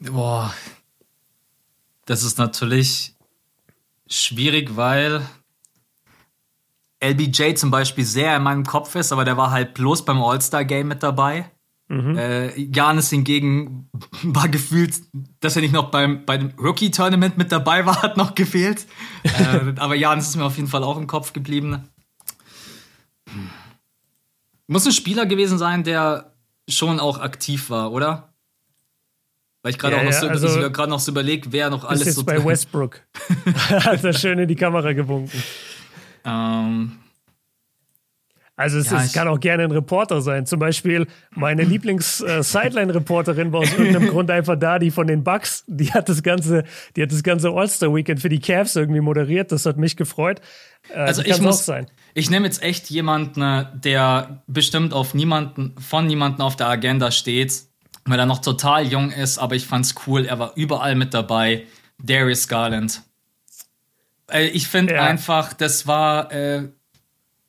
Boah. 0.00 0.52
Das 2.04 2.22
ist 2.22 2.36
natürlich 2.36 3.16
schwierig, 4.06 4.76
weil 4.76 5.22
LBJ 7.00 7.54
zum 7.54 7.70
Beispiel 7.70 8.04
sehr 8.04 8.36
in 8.36 8.42
meinem 8.42 8.64
Kopf 8.64 8.94
ist, 8.94 9.12
aber 9.12 9.24
der 9.24 9.36
war 9.36 9.50
halt 9.50 9.74
bloß 9.74 10.04
beim 10.04 10.22
All-Star-Game 10.22 10.88
mit 10.88 11.02
dabei. 11.02 11.50
Äh, 11.90 12.60
Janis 12.70 13.08
hingegen 13.08 13.88
war 14.22 14.48
gefühlt, 14.48 14.94
dass 15.40 15.56
er 15.56 15.62
nicht 15.62 15.72
noch 15.72 15.90
beim, 15.90 16.26
beim 16.26 16.52
Rookie-Tournament 16.58 17.38
mit 17.38 17.50
dabei 17.50 17.86
war, 17.86 18.02
hat 18.02 18.18
noch 18.18 18.34
gefehlt. 18.34 18.86
äh, 19.22 19.72
aber 19.78 19.94
Janis 19.94 20.28
ist 20.28 20.36
mir 20.36 20.44
auf 20.44 20.56
jeden 20.56 20.68
Fall 20.68 20.84
auch 20.84 20.98
im 20.98 21.06
Kopf 21.06 21.32
geblieben. 21.32 21.88
Muss 24.66 24.84
ein 24.86 24.92
Spieler 24.92 25.24
gewesen 25.24 25.56
sein, 25.56 25.82
der 25.82 26.34
schon 26.68 27.00
auch 27.00 27.18
aktiv 27.20 27.70
war, 27.70 27.90
oder? 27.92 28.34
Weil 29.62 29.72
ich 29.72 29.78
gerade 29.78 29.94
Ja, 29.96 30.00
auch 30.02 30.04
noch 30.04 30.12
ja, 30.12 30.20
so, 30.20 30.28
also- 30.28 30.58
mir 30.60 30.70
gerade 30.70 30.90
noch 30.90 31.00
so 31.00 31.10
überlegt, 31.10 31.52
wer 31.52 31.70
noch 31.70 31.84
Ist 31.84 31.88
alles 31.90 32.04
jetzt 32.04 32.14
so 32.16 32.24
bei 32.24 32.44
Westbrook. 32.44 33.00
Hat 33.70 34.04
er 34.04 34.12
schön 34.12 34.38
in 34.38 34.48
die 34.48 34.56
Kamera 34.56 34.92
gewunken. 34.92 35.42
Ähm, 36.28 36.92
Also 38.56 38.78
es, 38.78 38.90
Ja, 38.90 39.04
ich- 39.04 39.12
kann 39.12 39.28
auch 39.28 39.38
gerne 39.38 39.62
ein 39.64 39.70
Reporter 39.70 40.20
sein. 40.20 40.44
Zum 40.46 40.58
Beispiel 40.58 41.06
meine 41.30 41.62
Lieblings-Sideline-Reporterin 41.62 43.52
war 43.52 43.60
aus 43.60 43.70
irgendeinem 43.72 44.08
Grund 44.10 44.30
einfach 44.32 44.56
da, 44.58 44.78
die 44.80 44.90
von 44.90 45.06
den 45.06 45.22
Bucks, 45.22 45.62
die 45.68 45.92
hat 45.92 46.08
das 46.08 46.22
ganze, 46.24 46.64
die 46.96 47.02
hat 47.02 47.12
das 47.12 47.22
ganze 47.22 47.50
All-Star-Weekend 47.50 48.20
für 48.20 48.28
die 48.28 48.40
Cavs 48.40 48.74
irgendwie 48.76 49.00
moderiert. 49.00 49.52
Das 49.52 49.64
hat 49.64 49.76
mich 49.76 49.96
gefreut. 49.96 50.40
Äh, 50.92 50.94
Also 50.98 51.22
ich 51.22 51.40
muss, 51.40 51.60
auch 51.60 51.62
sein. 51.62 51.86
ich 52.14 52.30
nehme 52.30 52.46
jetzt 52.46 52.62
echt 52.62 52.90
jemanden, 52.90 53.42
äh, 53.42 53.66
der 53.74 54.42
bestimmt 54.48 54.92
auf 54.92 55.14
niemanden, 55.14 55.74
von 55.80 56.06
niemanden 56.06 56.42
auf 56.42 56.56
der 56.56 56.68
Agenda 56.68 57.10
steht, 57.12 57.62
weil 58.06 58.18
er 58.18 58.26
noch 58.26 58.40
total 58.40 58.86
jung 58.86 59.12
ist, 59.12 59.38
aber 59.38 59.54
ich 59.54 59.66
fand's 59.66 59.94
cool, 60.06 60.24
er 60.26 60.38
war 60.40 60.52
überall 60.56 60.94
mit 60.96 61.14
dabei. 61.14 61.64
Darius 62.02 62.48
Garland. 62.48 63.02
Äh, 64.30 64.46
Ich 64.48 64.68
finde 64.68 64.94
Ja. 64.94 65.04
einfach, 65.04 65.52
das 65.52 65.86
war, 65.86 66.30
äh, 66.32 66.68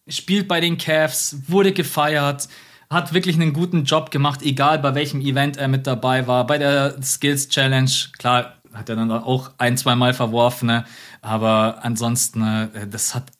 spielt 0.07 0.47
bei 0.47 0.59
den 0.59 0.77
Cavs, 0.77 1.37
wurde 1.47 1.71
gefeiert, 1.71 2.47
hat 2.89 3.13
wirklich 3.13 3.35
einen 3.35 3.53
guten 3.53 3.83
Job 3.83 4.09
gemacht, 4.11 4.41
egal 4.41 4.79
bei 4.79 4.95
welchem 4.95 5.21
Event 5.21 5.57
er 5.57 5.67
mit 5.67 5.85
dabei 5.85 6.25
war. 6.25 6.47
Bei 6.47 6.57
der 6.57 6.99
Skills 7.03 7.47
Challenge, 7.49 7.91
klar, 8.17 8.55
hat 8.73 8.89
er 8.89 8.95
dann 8.95 9.11
auch 9.11 9.51
ein, 9.57 9.77
zwei 9.77 9.95
Mal 9.95 10.13
verworfen, 10.13 10.67
ne? 10.67 10.85
aber 11.21 11.79
ansonsten, 11.83 12.41
äh, 12.73 12.87
das 12.87 13.13
hat 13.13 13.31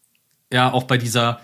ja 0.51 0.71
auch 0.71 0.83
bei 0.83 0.97
dieser, 0.97 1.39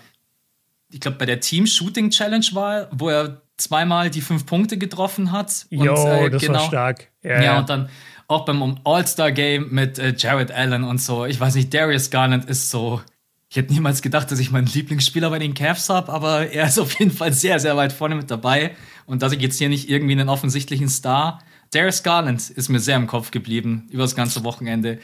ich 0.90 1.00
glaube, 1.00 1.16
bei 1.18 1.26
der 1.26 1.40
Team 1.40 1.66
Shooting 1.66 2.10
Challenge 2.10 2.46
war, 2.52 2.88
wo 2.92 3.08
er 3.08 3.42
zweimal 3.56 4.10
die 4.10 4.20
fünf 4.20 4.44
Punkte 4.46 4.76
getroffen 4.78 5.32
hat. 5.32 5.66
Jo, 5.70 5.94
äh, 6.08 6.30
das 6.30 6.46
war 6.48 6.60
stark. 6.60 7.08
Ja, 7.22 7.30
Ja, 7.36 7.42
ja. 7.42 7.58
und 7.58 7.68
dann 7.70 7.88
auch 8.28 8.44
beim 8.44 8.78
All-Star-Game 8.84 9.68
mit 9.70 9.98
äh, 9.98 10.14
Jared 10.16 10.50
Allen 10.50 10.84
und 10.84 11.00
so. 11.00 11.24
Ich 11.26 11.38
weiß 11.38 11.54
nicht, 11.54 11.72
Darius 11.72 12.10
Garland 12.10 12.44
ist 12.48 12.70
so. 12.70 13.00
Ich 13.48 13.56
hätte 13.56 13.72
niemals 13.72 14.02
gedacht, 14.02 14.30
dass 14.32 14.40
ich 14.40 14.50
meinen 14.50 14.66
Lieblingsspieler 14.66 15.30
bei 15.30 15.38
den 15.38 15.54
Cavs 15.54 15.88
habe, 15.88 16.12
aber 16.12 16.50
er 16.50 16.66
ist 16.66 16.78
auf 16.80 16.98
jeden 16.98 17.12
Fall 17.12 17.32
sehr, 17.32 17.60
sehr 17.60 17.76
weit 17.76 17.92
vorne 17.92 18.16
mit 18.16 18.30
dabei. 18.30 18.72
Und 19.06 19.22
dass 19.22 19.32
ich 19.32 19.40
jetzt 19.40 19.58
hier 19.58 19.68
nicht 19.68 19.88
irgendwie 19.88 20.12
einen 20.14 20.28
offensichtlichen 20.28 20.88
Star. 20.88 21.38
Darius 21.70 22.02
Garland 22.02 22.50
ist 22.50 22.68
mir 22.68 22.80
sehr 22.80 22.96
im 22.96 23.06
Kopf 23.06 23.30
geblieben 23.30 23.88
über 23.90 24.02
das 24.02 24.16
ganze 24.16 24.42
Wochenende. 24.42 24.98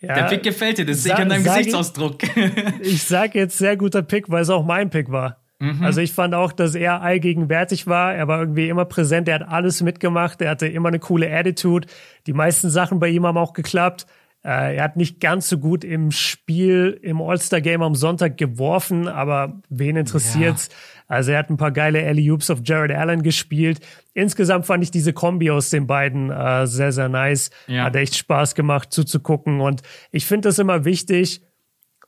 ja. 0.00 0.14
Der 0.14 0.22
Pick 0.24 0.44
gefällt 0.44 0.78
dir, 0.78 0.86
das 0.86 1.02
sehe 1.02 1.12
ich 1.14 1.18
an 1.18 1.28
deinem 1.28 1.44
ich- 1.44 1.48
Gesichtsausdruck. 1.48 2.18
ich 2.80 3.02
sage 3.02 3.40
jetzt 3.40 3.58
sehr 3.58 3.76
guter 3.76 4.02
Pick, 4.02 4.28
weil 4.30 4.42
es 4.42 4.50
auch 4.50 4.64
mein 4.64 4.90
Pick 4.90 5.10
war. 5.10 5.42
Mhm. 5.58 5.82
Also 5.82 6.00
ich 6.00 6.12
fand 6.12 6.34
auch, 6.34 6.52
dass 6.52 6.74
er 6.74 7.02
allgegenwärtig 7.02 7.86
war. 7.86 8.14
Er 8.14 8.28
war 8.28 8.40
irgendwie 8.40 8.68
immer 8.68 8.84
präsent. 8.84 9.28
Er 9.28 9.36
hat 9.36 9.48
alles 9.48 9.82
mitgemacht. 9.82 10.40
Er 10.40 10.50
hatte 10.50 10.66
immer 10.66 10.88
eine 10.88 11.00
coole 11.00 11.30
Attitude. 11.30 11.88
Die 12.26 12.32
meisten 12.32 12.70
Sachen 12.70 13.00
bei 13.00 13.08
ihm 13.08 13.26
haben 13.26 13.38
auch 13.38 13.52
geklappt. 13.52 14.06
Äh, 14.44 14.76
er 14.76 14.84
hat 14.84 14.96
nicht 14.96 15.20
ganz 15.20 15.48
so 15.48 15.58
gut 15.58 15.82
im 15.82 16.12
Spiel 16.12 16.98
im 17.02 17.20
All-Star-Game 17.20 17.82
am 17.82 17.96
Sonntag 17.96 18.36
geworfen, 18.36 19.08
aber 19.08 19.60
wen 19.68 19.96
interessiert's? 19.96 20.68
Also 21.08 21.32
er 21.32 21.38
hat 21.38 21.50
ein 21.50 21.56
paar 21.56 21.72
geile 21.72 22.06
Alley-Oops 22.06 22.50
auf 22.50 22.60
Jared 22.62 22.92
Allen 22.92 23.22
gespielt. 23.22 23.80
Insgesamt 24.14 24.66
fand 24.66 24.84
ich 24.84 24.90
diese 24.92 25.12
Kombi 25.12 25.50
aus 25.50 25.70
den 25.70 25.86
beiden 25.86 26.30
äh, 26.30 26.66
sehr, 26.66 26.92
sehr 26.92 27.08
nice. 27.08 27.50
Ja. 27.66 27.84
Hat 27.84 27.96
echt 27.96 28.16
Spaß 28.16 28.54
gemacht 28.54 28.92
zuzugucken. 28.92 29.60
Und 29.60 29.82
ich 30.12 30.24
finde 30.26 30.48
das 30.48 30.58
immer 30.58 30.84
wichtig, 30.84 31.42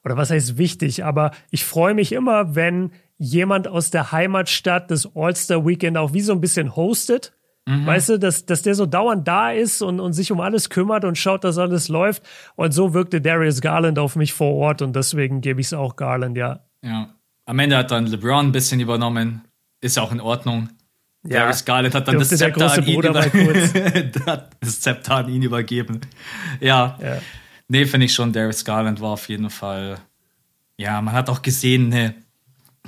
oder 0.05 0.17
was 0.17 0.31
heißt 0.31 0.57
wichtig, 0.57 1.05
aber 1.05 1.33
ich 1.51 1.65
freue 1.65 1.95
mich 1.95 2.13
immer, 2.13 2.55
wenn 2.55 2.93
jemand 3.21 3.69
aus 3.69 3.91
der 3.91 4.11
Heimatstadt 4.11 4.91
das 4.91 5.09
All-Star-Weekend 5.15 5.99
auch 5.99 6.15
wie 6.15 6.23
so 6.23 6.33
ein 6.33 6.41
bisschen 6.41 6.75
hostet. 6.75 7.33
Weißt 7.67 8.09
du, 8.09 8.19
dass, 8.19 8.47
dass 8.47 8.63
der 8.63 8.75
so 8.75 8.85
dauernd 8.85 9.29
da 9.29 9.53
ist 9.53 9.81
und, 9.81 10.01
und 10.01 10.13
sich 10.13 10.33
um 10.33 10.41
alles 10.41 10.71
kümmert 10.71 11.05
und 11.05 11.17
schaut, 11.17 11.45
dass 11.45 11.57
alles 11.57 11.89
läuft. 11.89 12.23
Und 12.57 12.73
so 12.73 12.95
wirkte 12.95 13.21
Darius 13.21 13.61
Garland 13.61 13.99
auf 13.99 14.17
mich 14.17 14.33
vor 14.33 14.55
Ort 14.55 14.83
und 14.83 14.97
deswegen 14.97 15.41
gebe 15.41 15.61
ich 15.61 15.69
es 15.69 15.73
auch 15.73 15.95
Garland, 15.95 16.37
ja. 16.37 16.61
ja. 16.83 17.15
Am 17.45 17.59
Ende 17.59 17.77
hat 17.77 17.91
dann 17.93 18.07
LeBron 18.07 18.47
ein 18.47 18.53
bisschen 18.53 18.81
übernommen. 18.81 19.43
Ist 19.81 19.99
auch 19.99 20.11
in 20.11 20.21
Ordnung. 20.21 20.71
Ja. 21.23 21.41
Darius 21.41 21.65
Garland 21.65 21.95
hat 21.95 22.09
dann 22.09 22.19
das 22.19 22.31
Zepter, 22.31 22.51
große 22.51 22.81
an 22.81 22.87
ihn 22.87 22.95
Bruder 22.95 23.27
über 23.33 24.49
das 24.61 24.81
Zepter 24.81 25.17
an 25.17 25.29
ihn 25.29 25.43
übergeben. 25.43 26.01
Ja. 26.61 26.99
Ja. 27.01 27.19
Nee, 27.69 27.87
finde 27.87 28.07
ich 28.07 28.15
schon, 28.15 28.33
Darius 28.33 28.65
Garland 28.65 29.01
war 29.01 29.11
auf 29.11 29.29
jeden 29.29 29.51
Fall. 29.51 29.99
Ja, 30.77 31.01
man 31.01 31.15
hat 31.15 31.29
auch 31.29 31.43
gesehen, 31.43 31.93
eine 31.93 32.15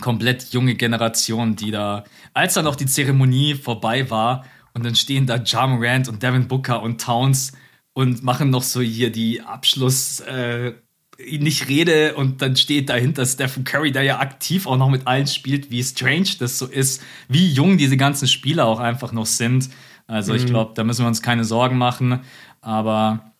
komplett 0.00 0.52
junge 0.52 0.74
Generation, 0.74 1.56
die 1.56 1.70
da, 1.70 2.04
als 2.34 2.54
dann 2.54 2.66
auch 2.66 2.76
die 2.76 2.86
Zeremonie 2.86 3.54
vorbei 3.54 4.10
war 4.10 4.44
und 4.74 4.84
dann 4.84 4.94
stehen 4.94 5.26
da 5.26 5.36
Ja 5.36 5.66
Morant 5.66 6.08
und 6.08 6.22
Devin 6.22 6.48
Booker 6.48 6.82
und 6.82 7.00
Towns 7.00 7.52
und 7.92 8.22
machen 8.22 8.50
noch 8.50 8.62
so 8.62 8.80
hier 8.80 9.12
die 9.12 9.42
Abschluss, 9.42 10.20
äh, 10.20 10.72
nicht 11.18 11.68
Rede 11.68 12.14
und 12.14 12.42
dann 12.42 12.56
steht 12.56 12.88
dahinter 12.88 13.26
Stephen 13.26 13.64
Curry, 13.64 13.92
der 13.92 14.02
ja 14.02 14.18
aktiv 14.18 14.66
auch 14.66 14.76
noch 14.76 14.88
mit 14.88 15.06
allen 15.06 15.26
spielt, 15.26 15.70
wie 15.70 15.84
strange 15.84 16.30
das 16.38 16.58
so 16.58 16.66
ist, 16.66 17.02
wie 17.28 17.48
jung 17.48 17.76
diese 17.76 17.96
ganzen 17.96 18.26
Spieler 18.26 18.66
auch 18.66 18.80
einfach 18.80 19.12
noch 19.12 19.26
sind. 19.26 19.68
Also 20.06 20.34
ich 20.34 20.46
glaube, 20.46 20.72
da 20.74 20.84
müssen 20.84 21.04
wir 21.04 21.08
uns 21.08 21.22
keine 21.22 21.44
Sorgen 21.44 21.78
machen, 21.78 22.20
aber 22.60 23.32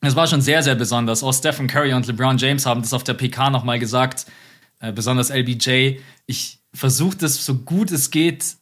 es 0.00 0.14
war 0.14 0.26
schon 0.26 0.40
sehr, 0.40 0.62
sehr 0.62 0.74
besonders. 0.74 1.22
Auch 1.22 1.32
Stephen 1.32 1.66
Curry 1.66 1.94
und 1.94 2.06
LeBron 2.06 2.38
James 2.38 2.64
haben 2.64 2.82
das 2.82 2.92
auf 2.92 3.02
der 3.02 3.14
PK 3.14 3.50
nochmal 3.50 3.78
gesagt, 3.78 4.26
äh, 4.80 4.92
besonders 4.92 5.30
LBJ. 5.30 5.98
Ich 6.26 6.60
versuche 6.74 7.16
das 7.16 7.44
so 7.44 7.54
gut 7.56 7.90
es 7.90 8.10
geht 8.10 8.56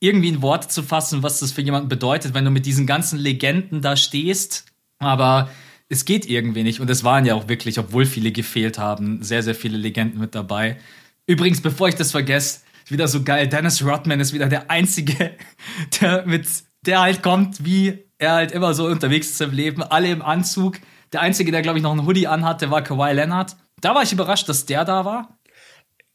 irgendwie 0.00 0.28
in 0.28 0.42
Worte 0.42 0.68
zu 0.68 0.82
fassen, 0.82 1.22
was 1.22 1.40
das 1.40 1.52
für 1.52 1.60
jemanden 1.60 1.88
bedeutet, 1.88 2.32
wenn 2.34 2.44
du 2.44 2.50
mit 2.50 2.64
diesen 2.66 2.86
ganzen 2.86 3.18
Legenden 3.18 3.82
da 3.82 3.96
stehst. 3.96 4.64
Aber 4.98 5.50
es 5.88 6.04
geht 6.04 6.24
irgendwie 6.26 6.62
nicht. 6.62 6.80
Und 6.80 6.88
es 6.88 7.04
waren 7.04 7.26
ja 7.26 7.34
auch 7.34 7.48
wirklich, 7.48 7.78
obwohl 7.78 8.06
viele 8.06 8.32
gefehlt 8.32 8.78
haben, 8.78 9.22
sehr, 9.22 9.42
sehr 9.42 9.54
viele 9.54 9.76
Legenden 9.76 10.18
mit 10.18 10.34
dabei. 10.34 10.78
Übrigens, 11.26 11.60
bevor 11.60 11.88
ich 11.88 11.94
das 11.94 12.12
vergesse, 12.12 12.60
wieder 12.88 13.08
so 13.08 13.22
geil. 13.22 13.46
Dennis 13.46 13.84
Rodman 13.84 14.20
ist 14.20 14.32
wieder 14.32 14.48
der 14.48 14.70
Einzige, 14.70 15.32
der 16.00 16.24
mit, 16.26 16.48
der 16.86 17.00
halt 17.02 17.22
kommt, 17.22 17.64
wie 17.64 17.98
er 18.18 18.32
halt 18.32 18.52
immer 18.52 18.74
so 18.74 18.86
unterwegs 18.86 19.30
ist 19.30 19.40
im 19.40 19.52
Leben. 19.52 19.82
Alle 19.82 20.10
im 20.10 20.22
Anzug. 20.22 20.78
Der 21.12 21.20
Einzige, 21.20 21.52
der, 21.52 21.62
glaube 21.62 21.78
ich, 21.78 21.82
noch 21.82 21.92
einen 21.92 22.06
Hoodie 22.06 22.26
anhatte, 22.26 22.70
war 22.70 22.82
Kawhi 22.82 23.12
Leonard. 23.12 23.56
Da 23.80 23.94
war 23.94 24.02
ich 24.02 24.12
überrascht, 24.12 24.48
dass 24.48 24.66
der 24.66 24.84
da 24.84 25.04
war. 25.04 25.36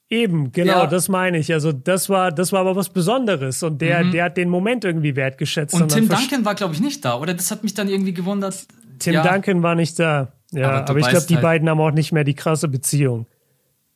Eben, 0.10 0.52
genau, 0.52 0.82
Ja. 0.84 0.88
das 0.88 1.10
meine 1.10 1.40
ich. 1.40 1.52
Also 1.52 1.72
das 1.72 2.10
war, 2.10 2.32
das 2.32 2.52
war 2.52 2.62
aber 2.62 2.76
was 2.76 2.90
Besonderes 2.90 3.64
und 3.64 3.82
der, 3.82 4.04
der 4.04 4.26
hat 4.26 4.38
den 4.38 4.50
Moment 4.50 4.86
irgendwie 4.86 5.16
wertgeschätzt. 5.16 5.74
Und 5.74 5.90
Tim 5.92 6.08
Duncan 6.08 6.46
war, 6.46 6.54
glaube 6.54 6.76
ich, 6.76 6.80
nicht 6.80 7.04
da, 7.04 7.16
oder? 7.18 7.34
Das 7.34 7.50
hat 7.50 7.64
mich 7.64 7.74
dann 7.74 7.90
irgendwie 7.90 8.14
gewundert. 8.14 8.68
Tim 9.00 9.16
ja. 9.16 9.24
Duncan 9.24 9.64
war 9.64 9.74
nicht 9.74 9.98
da. 9.98 10.32
Ja, 10.52 10.70
Aber 10.70 10.90
aber, 10.92 11.00
ich 11.00 11.08
glaube, 11.10 11.26
die 11.28 11.36
halt- 11.36 11.44
beiden 11.44 11.68
haben 11.70 11.82
auch 11.82 11.92
nicht 11.92 12.12
mehr 12.12 12.24
die 12.24 12.36
krasse 12.36 12.68
Beziehung. 12.68 13.26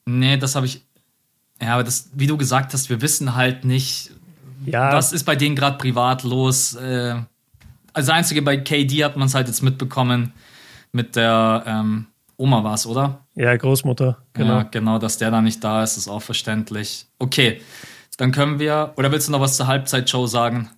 Nee, 0.05 0.37
das 0.37 0.55
habe 0.55 0.65
ich. 0.65 0.83
Ja, 1.61 1.75
aber 1.75 1.83
das, 1.83 2.09
wie 2.13 2.25
du 2.25 2.37
gesagt 2.37 2.73
hast, 2.73 2.89
wir 2.89 3.01
wissen 3.01 3.35
halt 3.35 3.63
nicht, 3.63 4.11
Ja, 4.65 4.91
was 4.93 5.13
ist 5.13 5.25
bei 5.25 5.35
denen 5.35 5.55
gerade 5.55 5.77
privat 5.77 6.23
los. 6.23 6.73
Äh, 6.75 7.15
als 7.93 8.09
einzige 8.09 8.41
bei 8.41 8.57
KD 8.57 9.03
hat 9.03 9.15
man 9.15 9.27
es 9.27 9.35
halt 9.35 9.47
jetzt 9.47 9.61
mitbekommen 9.61 10.33
mit 10.91 11.15
der 11.15 11.63
ähm, 11.67 12.07
Oma 12.39 12.63
war 12.63 12.73
es, 12.73 12.85
oder? 12.87 13.27
ja, 13.35 13.55
Großmutter, 13.55 14.17
genau. 14.33 14.57
Ja, 14.59 14.63
genau, 14.63 14.97
dass 14.97 15.17
der 15.17 15.29
da 15.29 15.41
nicht 15.41 15.63
da 15.63 15.83
ist, 15.83 15.97
ist 15.97 16.07
auch 16.07 16.21
verständlich. 16.21 17.05
Okay, 17.19 17.61
dann 18.17 18.31
können 18.31 18.59
wir. 18.59 18.93
Oder 18.97 19.11
willst 19.11 19.27
du 19.27 19.31
noch 19.31 19.41
was 19.41 19.57
zur 19.57 19.67
Halbzeitshow 19.67 20.25
sagen? 20.25 20.69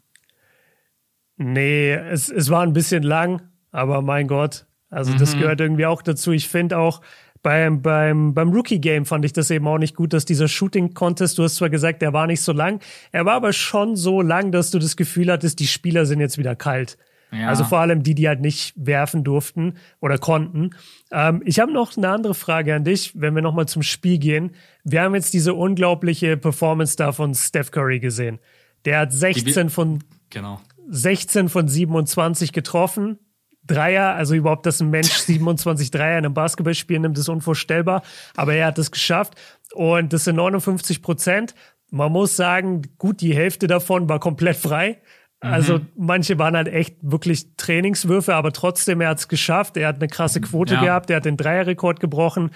Nee, 1.37 1.93
es, 1.93 2.29
es 2.29 2.49
war 2.49 2.63
ein 2.63 2.73
bisschen 2.73 3.03
lang, 3.03 3.41
aber 3.71 4.01
mein 4.01 4.27
Gott. 4.27 4.65
Also 4.89 5.13
das 5.13 5.35
mhm. 5.35 5.39
gehört 5.39 5.61
irgendwie 5.61 5.85
auch 5.85 6.01
dazu. 6.01 6.31
Ich 6.31 6.49
finde 6.49 6.77
auch, 6.77 7.01
beim, 7.43 7.81
beim, 7.81 8.33
beim 8.33 8.49
Rookie-Game 8.51 9.05
fand 9.05 9.25
ich 9.25 9.33
das 9.33 9.49
eben 9.49 9.67
auch 9.67 9.79
nicht 9.79 9.95
gut, 9.95 10.13
dass 10.13 10.25
dieser 10.25 10.47
Shooting-Contest, 10.47 11.37
du 11.37 11.43
hast 11.43 11.55
zwar 11.55 11.69
gesagt, 11.69 12.01
der 12.01 12.13
war 12.13 12.27
nicht 12.27 12.41
so 12.41 12.51
lang, 12.51 12.79
er 13.11 13.25
war 13.25 13.33
aber 13.33 13.53
schon 13.53 13.95
so 13.95 14.21
lang, 14.21 14.51
dass 14.51 14.69
du 14.69 14.77
das 14.77 14.95
Gefühl 14.95 15.31
hattest, 15.31 15.59
die 15.59 15.67
Spieler 15.67 16.05
sind 16.05 16.19
jetzt 16.19 16.37
wieder 16.37 16.55
kalt. 16.55 16.97
Ja. 17.31 17.47
Also 17.47 17.63
vor 17.63 17.79
allem 17.79 18.03
die, 18.03 18.13
die 18.13 18.27
halt 18.27 18.41
nicht 18.41 18.73
werfen 18.75 19.23
durften 19.23 19.75
oder 20.01 20.17
konnten. 20.17 20.71
Ähm, 21.11 21.41
ich 21.45 21.59
habe 21.59 21.71
noch 21.71 21.95
eine 21.95 22.09
andere 22.09 22.33
Frage 22.33 22.75
an 22.75 22.83
dich, 22.83 23.13
wenn 23.15 23.35
wir 23.35 23.41
nochmal 23.41 23.67
zum 23.67 23.83
Spiel 23.83 24.17
gehen. 24.17 24.51
Wir 24.83 25.03
haben 25.03 25.15
jetzt 25.15 25.33
diese 25.33 25.53
unglaubliche 25.53 26.35
Performance 26.35 26.97
da 26.97 27.11
von 27.11 27.33
Steph 27.33 27.71
Curry 27.71 27.99
gesehen. 27.99 28.39
Der 28.85 28.99
hat 28.99 29.13
16 29.13 29.69
von, 29.69 30.03
genau. 30.29 30.59
16 30.89 31.49
von 31.49 31.67
27 31.67 32.51
getroffen. 32.51 33.19
Dreier, 33.63 34.15
also 34.15 34.33
überhaupt, 34.33 34.65
dass 34.65 34.81
ein 34.81 34.89
Mensch 34.89 35.11
27 35.11 35.91
Dreier 35.91 36.17
in 36.17 36.25
einem 36.25 36.33
Basketballspiel 36.33 36.99
nimmt, 36.99 37.17
ist 37.17 37.29
unvorstellbar. 37.29 38.03
Aber 38.35 38.53
er 38.55 38.67
hat 38.67 38.77
es 38.77 38.91
geschafft. 38.91 39.35
Und 39.73 40.11
das 40.11 40.25
sind 40.25 40.35
59 40.35 41.01
Prozent. 41.01 41.55
Man 41.91 42.11
muss 42.11 42.35
sagen, 42.35 42.81
gut, 42.97 43.21
die 43.21 43.35
Hälfte 43.35 43.67
davon 43.67 44.09
war 44.09 44.19
komplett 44.19 44.57
frei. 44.57 45.01
Also 45.41 45.79
mhm. 45.79 45.87
manche 45.97 46.37
waren 46.37 46.55
halt 46.55 46.67
echt 46.67 46.97
wirklich 47.01 47.55
Trainingswürfe, 47.57 48.35
aber 48.35 48.53
trotzdem, 48.53 49.01
er 49.01 49.09
hat 49.09 49.19
es 49.19 49.27
geschafft. 49.27 49.75
Er 49.75 49.87
hat 49.87 49.95
eine 49.97 50.07
krasse 50.07 50.39
Quote 50.39 50.75
ja. 50.75 50.81
gehabt, 50.81 51.09
er 51.09 51.17
hat 51.17 51.25
den 51.25 51.35
Dreierrekord 51.35 51.99
gebrochen. 51.99 52.51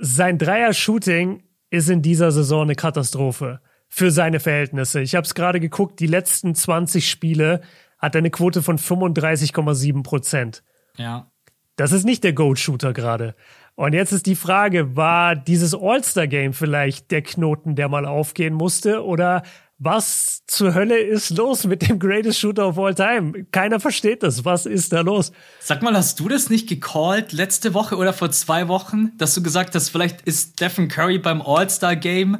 Sein 0.00 0.38
Dreier-Shooting 0.38 1.42
ist 1.70 1.90
in 1.90 2.00
dieser 2.00 2.30
Saison 2.30 2.62
eine 2.62 2.76
Katastrophe 2.76 3.60
für 3.88 4.12
seine 4.12 4.38
Verhältnisse. 4.38 5.00
Ich 5.00 5.16
habe 5.16 5.24
es 5.24 5.34
gerade 5.34 5.58
geguckt, 5.58 5.98
die 5.98 6.06
letzten 6.06 6.54
20 6.54 7.10
Spiele 7.10 7.62
hat 7.98 8.14
er 8.14 8.20
eine 8.20 8.30
Quote 8.30 8.62
von 8.62 8.78
35,7 8.78 10.04
Prozent. 10.04 10.62
Ja. 10.96 11.30
Das 11.74 11.90
ist 11.90 12.04
nicht 12.04 12.22
der 12.22 12.32
Goat-Shooter 12.32 12.92
gerade. 12.92 13.34
Und 13.74 13.92
jetzt 13.92 14.12
ist 14.12 14.26
die 14.26 14.36
Frage, 14.36 14.96
war 14.96 15.34
dieses 15.34 15.74
All-Star-Game 15.74 16.52
vielleicht 16.52 17.10
der 17.10 17.22
Knoten, 17.22 17.76
der 17.76 17.88
mal 17.88 18.06
aufgehen 18.06 18.54
musste? 18.54 19.04
Oder 19.04 19.42
was 19.78 20.42
zur 20.46 20.74
Hölle 20.74 20.98
ist 20.98 21.30
los 21.30 21.64
mit 21.64 21.88
dem 21.88 21.98
Greatest 21.98 22.40
Shooter 22.40 22.68
of 22.68 22.78
All 22.78 22.94
Time? 22.94 23.44
Keiner 23.52 23.78
versteht 23.78 24.22
das. 24.24 24.44
Was 24.44 24.66
ist 24.66 24.92
da 24.92 25.02
los? 25.02 25.32
Sag 25.60 25.82
mal, 25.82 25.94
hast 25.94 26.18
du 26.18 26.28
das 26.28 26.50
nicht 26.50 26.68
gecallt 26.68 27.32
letzte 27.32 27.74
Woche 27.74 27.96
oder 27.96 28.12
vor 28.12 28.30
zwei 28.30 28.66
Wochen, 28.66 29.12
dass 29.18 29.34
du 29.34 29.42
gesagt 29.42 29.74
hast, 29.74 29.90
vielleicht 29.90 30.22
ist 30.22 30.54
Stephen 30.54 30.88
Curry 30.88 31.18
beim 31.18 31.40
All-Star-Game 31.40 32.38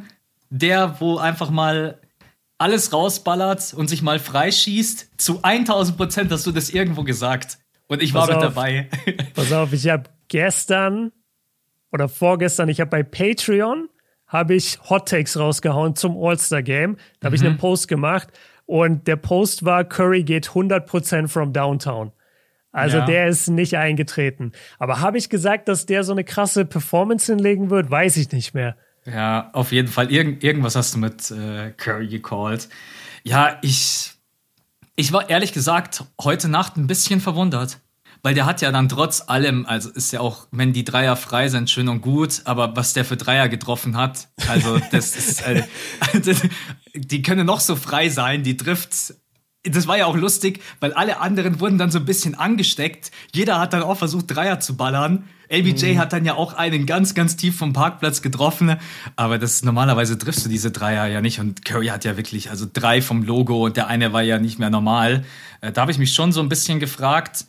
der, 0.51 0.97
wo 0.99 1.19
einfach 1.19 1.51
mal 1.51 2.01
alles 2.57 2.93
rausballert 2.93 3.75
und 3.75 3.89
sich 3.89 4.03
mal 4.03 4.19
freischießt? 4.19 5.13
Zu 5.19 5.41
1000 5.43 5.97
Prozent 5.97 6.33
hast 6.33 6.47
du 6.47 6.53
das 6.53 6.71
irgendwo 6.71 7.05
gesagt. 7.05 7.59
Und 7.87 8.03
ich 8.03 8.15
war 8.15 8.27
pass 8.27 8.37
mit 8.37 8.45
auf, 8.45 8.55
dabei. 8.55 8.89
Pass 9.35 9.53
auf, 9.53 9.73
ich 9.73 9.89
habe 9.89 10.05
gestern 10.29 11.13
oder 11.93 12.09
vorgestern, 12.09 12.69
ich 12.69 12.81
habe 12.81 12.91
bei 12.91 13.03
Patreon 13.03 13.89
habe 14.29 14.55
ich 14.55 14.79
Hot 14.89 15.09
Takes 15.09 15.39
rausgehauen 15.39 15.97
zum 15.97 16.17
All-Star 16.17 16.63
Game. 16.63 16.97
Da 17.21 17.27
habe 17.27 17.37
mhm. 17.37 17.43
ich 17.43 17.49
einen 17.49 17.59
Post 17.59 17.89
gemacht 17.89 18.29
und 18.67 19.09
der 19.09 19.17
Post 19.17 19.65
war 19.65 19.85
Curry 19.85 20.23
geht 20.23 20.51
100% 20.51 21.29
from 21.29 21.53
downtown. 21.53 22.13
Also 22.71 22.99
ja. 22.99 23.07
der 23.07 23.29
ist 23.29 23.49
nicht 23.49 23.77
eingetreten. 23.77 24.53
Aber 24.79 25.01
habe 25.01 25.19
ich 25.19 25.31
gesagt, 25.31 25.69
dass 25.69 25.87
der 25.87 26.05
so 26.05 26.13
eine 26.13 26.23
krasse 26.23 26.65
Performance 26.65 27.33
hinlegen 27.33 27.71
wird? 27.71 27.91
Weiß 27.91 28.17
ich 28.19 28.31
nicht 28.31 28.55
mehr. 28.55 28.77
Ja, 29.07 29.51
auf 29.55 29.73
jeden 29.73 29.89
Fall. 29.89 30.13
Irgend, 30.13 30.45
irgendwas 30.45 30.77
hast 30.77 30.95
du 30.95 30.99
mit 30.99 31.31
äh, 31.31 31.71
Curry 31.71 32.09
gecallt. 32.09 32.69
Ja, 33.25 33.59
ich, 33.63 34.13
ich 34.97 35.13
war 35.13 35.31
ehrlich 35.31 35.53
gesagt 35.53 36.05
heute 36.21 36.49
Nacht 36.49 36.77
ein 36.77 36.87
bisschen 36.87 37.21
verwundert. 37.21 37.81
Weil 38.23 38.35
der 38.35 38.47
hat 38.47 38.61
ja 38.61 38.73
dann 38.73 38.89
trotz 38.89 39.25
allem, 39.27 39.67
also 39.67 39.91
ist 39.91 40.13
ja 40.13 40.21
auch, 40.21 40.49
wenn 40.51 40.73
die 40.73 40.85
Dreier 40.85 41.17
frei 41.17 41.49
sind, 41.49 41.71
schön 41.71 41.89
und 41.89 42.01
gut, 42.01 42.43
aber 42.45 42.77
was 42.77 42.93
der 42.93 43.05
für 43.05 43.17
Dreier 43.17 43.49
getroffen 43.49 43.97
hat, 43.97 44.29
also 44.49 44.81
das 44.91 45.17
ist, 45.17 45.43
äh, 45.43 45.63
die 46.95 47.23
können 47.23 47.47
noch 47.47 47.61
so 47.61 47.77
frei 47.77 48.09
sein, 48.09 48.43
die 48.43 48.57
trifft 48.57 49.15
das 49.65 49.87
war 49.87 49.99
ja 49.99 50.07
auch 50.07 50.17
lustig, 50.17 50.63
weil 50.81 50.93
alle 50.93 51.21
anderen 51.21 51.61
wurden 51.61 51.79
dann 51.79 51.91
so 51.91 51.99
ein 51.99 52.05
bisschen 52.05 52.35
angesteckt. 52.35 53.11
Jeder 53.35 53.59
hat 53.59 53.73
dann 53.73 53.83
auch 53.83 53.97
versucht, 53.97 54.27
Dreier 54.29 54.61
zu 54.61 54.77
ballern. 54.77 55.25
LBJ 55.51 55.95
mhm. 55.95 55.99
hat 55.99 56.13
dann 56.13 56.25
ja 56.25 56.35
auch 56.35 56.55
einen 56.55 56.87
ganz, 56.87 57.15
ganz 57.15 57.37
tief 57.37 57.57
vom 57.57 57.73
Parkplatz 57.73 58.23
getroffen. 58.23 58.77
Aber 59.17 59.39
das 59.39 59.63
normalerweise 59.65 60.19
triffst 60.19 60.45
du 60.45 60.49
diese 60.49 60.71
Dreier 60.71 61.07
ja 61.07 61.21
nicht. 61.21 61.41
Und 61.41 61.65
Curry 61.65 61.87
hat 61.89 62.05
ja 62.05 62.17
wirklich, 62.17 62.51
also 62.51 62.67
drei 62.73 63.03
vom 63.03 63.23
Logo 63.23 63.65
und 63.67 63.77
der 63.77 63.89
eine 63.89 64.13
war 64.13 64.23
ja 64.23 64.39
nicht 64.39 64.59
mehr 64.59 64.71
normal. 64.71 65.25
Äh, 65.61 65.73
da 65.73 65.83
habe 65.83 65.91
ich 65.91 65.99
mich 65.99 66.13
schon 66.13 66.33
so 66.33 66.41
ein 66.41 66.49
bisschen 66.49 66.81
gefragt, 66.81 67.47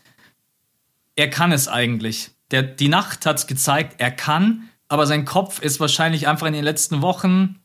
er 1.19 1.29
kann 1.29 1.51
es 1.51 1.67
eigentlich. 1.67 2.31
Der, 2.49 2.63
die 2.63 2.87
Nacht 2.87 3.25
hat 3.25 3.37
es 3.37 3.45
gezeigt, 3.45 3.95
er 3.97 4.09
kann, 4.09 4.69
aber 4.87 5.05
sein 5.05 5.25
Kopf 5.25 5.61
ist 5.61 5.81
wahrscheinlich 5.81 6.29
einfach 6.29 6.47
in 6.47 6.53
den 6.53 6.63
letzten 6.63 7.01
Wochen 7.01 7.59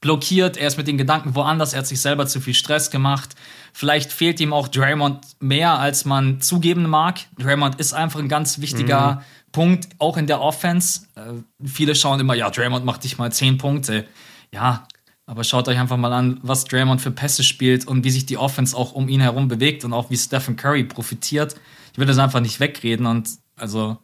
blockiert. 0.00 0.56
Er 0.56 0.68
ist 0.68 0.76
mit 0.78 0.86
den 0.86 0.96
Gedanken 0.96 1.34
woanders. 1.34 1.72
Er 1.72 1.80
hat 1.80 1.88
sich 1.88 2.00
selber 2.00 2.28
zu 2.28 2.40
viel 2.40 2.54
Stress 2.54 2.92
gemacht. 2.92 3.34
Vielleicht 3.72 4.12
fehlt 4.12 4.38
ihm 4.38 4.52
auch 4.52 4.68
Draymond 4.68 5.26
mehr, 5.40 5.72
als 5.80 6.04
man 6.04 6.40
zugeben 6.40 6.88
mag. 6.88 7.18
Draymond 7.36 7.80
ist 7.80 7.94
einfach 7.94 8.20
ein 8.20 8.28
ganz 8.28 8.60
wichtiger 8.60 9.16
mhm. 9.16 9.50
Punkt, 9.50 9.88
auch 9.98 10.16
in 10.16 10.28
der 10.28 10.40
Offense. 10.40 11.00
Äh, 11.16 11.42
viele 11.66 11.96
schauen 11.96 12.20
immer, 12.20 12.34
ja, 12.34 12.48
Draymond 12.48 12.84
macht 12.84 13.02
dich 13.02 13.18
mal 13.18 13.32
zehn 13.32 13.58
Punkte. 13.58 14.06
Ja, 14.52 14.86
aber 15.26 15.42
schaut 15.42 15.66
euch 15.66 15.78
einfach 15.78 15.96
mal 15.96 16.12
an, 16.12 16.38
was 16.42 16.64
Draymond 16.64 17.00
für 17.00 17.10
Pässe 17.10 17.42
spielt 17.42 17.88
und 17.88 18.04
wie 18.04 18.10
sich 18.10 18.24
die 18.24 18.38
Offense 18.38 18.76
auch 18.76 18.92
um 18.92 19.08
ihn 19.08 19.20
herum 19.20 19.48
bewegt 19.48 19.84
und 19.84 19.92
auch 19.92 20.10
wie 20.10 20.16
Stephen 20.16 20.54
Curry 20.54 20.84
profitiert. 20.84 21.56
Ich 21.92 21.98
will 21.98 22.06
das 22.06 22.18
einfach 22.18 22.40
nicht 22.40 22.60
wegreden 22.60 23.06
und 23.06 23.28
also 23.56 23.98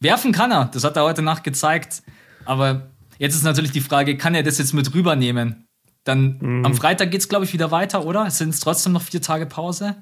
werfen 0.00 0.32
kann 0.32 0.52
er. 0.52 0.66
Das 0.66 0.84
hat 0.84 0.96
er 0.96 1.04
heute 1.04 1.22
Nacht 1.22 1.44
gezeigt. 1.44 2.02
Aber 2.44 2.90
jetzt 3.18 3.34
ist 3.34 3.44
natürlich 3.44 3.72
die 3.72 3.80
Frage, 3.80 4.16
kann 4.16 4.34
er 4.34 4.42
das 4.42 4.58
jetzt 4.58 4.72
mit 4.72 4.94
rübernehmen? 4.94 5.66
Dann 6.04 6.38
mhm. 6.40 6.64
am 6.64 6.74
Freitag 6.74 7.10
geht 7.10 7.20
es, 7.20 7.28
glaube 7.28 7.44
ich, 7.44 7.52
wieder 7.52 7.70
weiter, 7.70 8.04
oder? 8.04 8.26
Es 8.26 8.38
sind 8.38 8.58
trotzdem 8.60 8.92
noch 8.92 9.02
vier 9.02 9.20
Tage 9.20 9.46
Pause. 9.46 9.96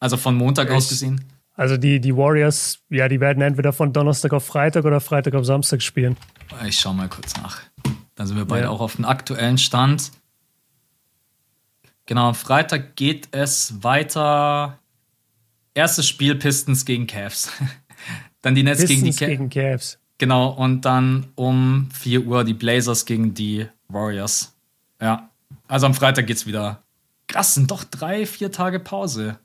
Also 0.00 0.16
von 0.16 0.34
Montag 0.34 0.68
ich, 0.68 0.74
aus 0.74 0.88
gesehen. 0.88 1.24
Also 1.54 1.76
die, 1.76 2.00
die 2.00 2.16
Warriors, 2.16 2.80
ja, 2.90 3.08
die 3.08 3.20
werden 3.20 3.42
entweder 3.42 3.72
von 3.72 3.92
Donnerstag 3.92 4.32
auf 4.32 4.44
Freitag 4.44 4.84
oder 4.84 5.00
Freitag 5.00 5.34
auf 5.34 5.44
Samstag 5.44 5.82
spielen. 5.82 6.16
Ich 6.66 6.80
schau 6.80 6.92
mal 6.92 7.08
kurz 7.08 7.36
nach. 7.36 7.60
Dann 8.16 8.26
sind 8.26 8.36
wir 8.36 8.44
beide 8.44 8.64
ja. 8.64 8.70
auch 8.70 8.80
auf 8.80 8.96
dem 8.96 9.04
aktuellen 9.04 9.58
Stand. 9.58 10.10
Genau, 12.06 12.28
am 12.28 12.34
Freitag 12.34 12.96
geht 12.96 13.28
es 13.30 13.82
weiter. 13.82 14.78
Erstes 15.74 16.06
Spiel 16.06 16.36
Pistons 16.36 16.84
gegen 16.84 17.06
Cavs. 17.06 17.50
dann 18.42 18.54
die 18.54 18.62
Nets 18.62 18.80
Pistons 18.80 19.00
gegen 19.00 19.10
die 19.10 19.18
Ca 19.18 19.26
gegen 19.26 19.50
Cavs. 19.50 19.98
Genau, 20.18 20.50
und 20.50 20.84
dann 20.84 21.32
um 21.34 21.88
4 21.92 22.26
Uhr 22.26 22.44
die 22.44 22.54
Blazers 22.54 23.04
gegen 23.04 23.34
die 23.34 23.66
Warriors. 23.88 24.56
Ja, 25.00 25.30
also 25.66 25.86
am 25.86 25.94
Freitag 25.94 26.26
geht's 26.26 26.46
wieder. 26.46 26.84
Krass, 27.26 27.54
sind 27.54 27.70
doch 27.70 27.84
drei, 27.84 28.26
vier 28.26 28.52
Tage 28.52 28.78
Pause. 28.78 29.38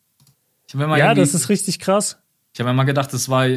ja, 0.72 1.14
das 1.16 1.34
ist 1.34 1.50
richtig 1.50 1.80
krass. 1.80 2.20
Ich 2.54 2.60
habe 2.60 2.72
mal 2.74 2.84
gedacht, 2.84 3.12
das 3.14 3.30
war 3.30 3.48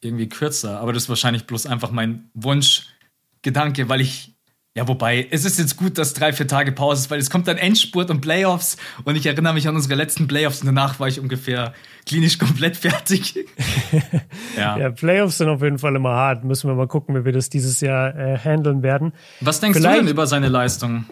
irgendwie 0.00 0.28
kürzer, 0.28 0.80
aber 0.80 0.92
das 0.92 1.04
ist 1.04 1.08
wahrscheinlich 1.08 1.46
bloß 1.46 1.66
einfach 1.66 1.90
mein 1.90 2.30
Wunschgedanke, 2.34 3.88
weil 3.88 4.00
ich 4.00 4.33
ja, 4.76 4.88
wobei, 4.88 5.28
es 5.30 5.44
ist 5.44 5.60
jetzt 5.60 5.76
gut, 5.76 5.98
dass 5.98 6.14
drei, 6.14 6.32
vier 6.32 6.48
Tage 6.48 6.72
Pause 6.72 7.02
ist, 7.02 7.10
weil 7.10 7.20
es 7.20 7.30
kommt 7.30 7.46
dann 7.46 7.58
Endspurt 7.58 8.10
und 8.10 8.20
Playoffs 8.20 8.76
und 9.04 9.14
ich 9.14 9.24
erinnere 9.24 9.54
mich 9.54 9.68
an 9.68 9.76
unsere 9.76 9.94
letzten 9.94 10.26
Playoffs 10.26 10.62
und 10.62 10.66
danach 10.66 10.98
war 10.98 11.06
ich 11.06 11.20
ungefähr 11.20 11.72
klinisch 12.06 12.38
komplett 12.40 12.76
fertig. 12.76 13.36
ja. 14.56 14.76
ja. 14.76 14.90
Playoffs 14.90 15.38
sind 15.38 15.48
auf 15.48 15.62
jeden 15.62 15.78
Fall 15.78 15.94
immer 15.94 16.10
hart. 16.10 16.42
Müssen 16.42 16.68
wir 16.68 16.74
mal 16.74 16.88
gucken, 16.88 17.14
wie 17.14 17.24
wir 17.24 17.32
das 17.32 17.50
dieses 17.50 17.80
Jahr 17.80 18.16
äh, 18.16 18.36
handeln 18.36 18.82
werden. 18.82 19.12
Was 19.40 19.60
denkst 19.60 19.78
Vielleicht, 19.78 19.96
du 19.96 20.00
denn 20.02 20.10
über 20.10 20.26
seine 20.26 20.48
Leistung? 20.48 21.04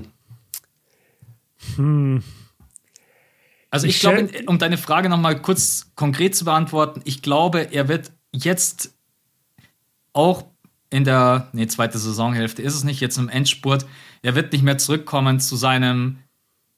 Hm. 1.77 2.25
Also 3.71 3.87
ich, 3.87 3.95
ich 3.95 4.01
glaube, 4.01 4.29
um 4.47 4.59
deine 4.59 4.77
Frage 4.77 5.09
nochmal 5.09 5.41
kurz 5.41 5.93
konkret 5.95 6.35
zu 6.35 6.45
beantworten, 6.45 7.01
ich 7.05 7.23
glaube, 7.23 7.69
er 7.73 7.87
wird 7.87 8.11
jetzt 8.33 8.93
auch 10.13 10.52
in 10.93 11.05
der 11.05 11.49
nee, 11.53 11.67
zweite 11.67 11.99
Saisonhälfte 11.99 12.63
ist 12.63 12.75
es 12.75 12.85
nicht, 12.85 13.01
jetzt 13.01 13.17
im 13.17 13.29
Endspurt. 13.29 13.87
Er 14.23 14.35
wird 14.35 14.53
nicht 14.53 14.63
mehr 14.63 14.79
zurückkommen 14.79 15.41
zu 15.41 15.57
seinem 15.57 16.19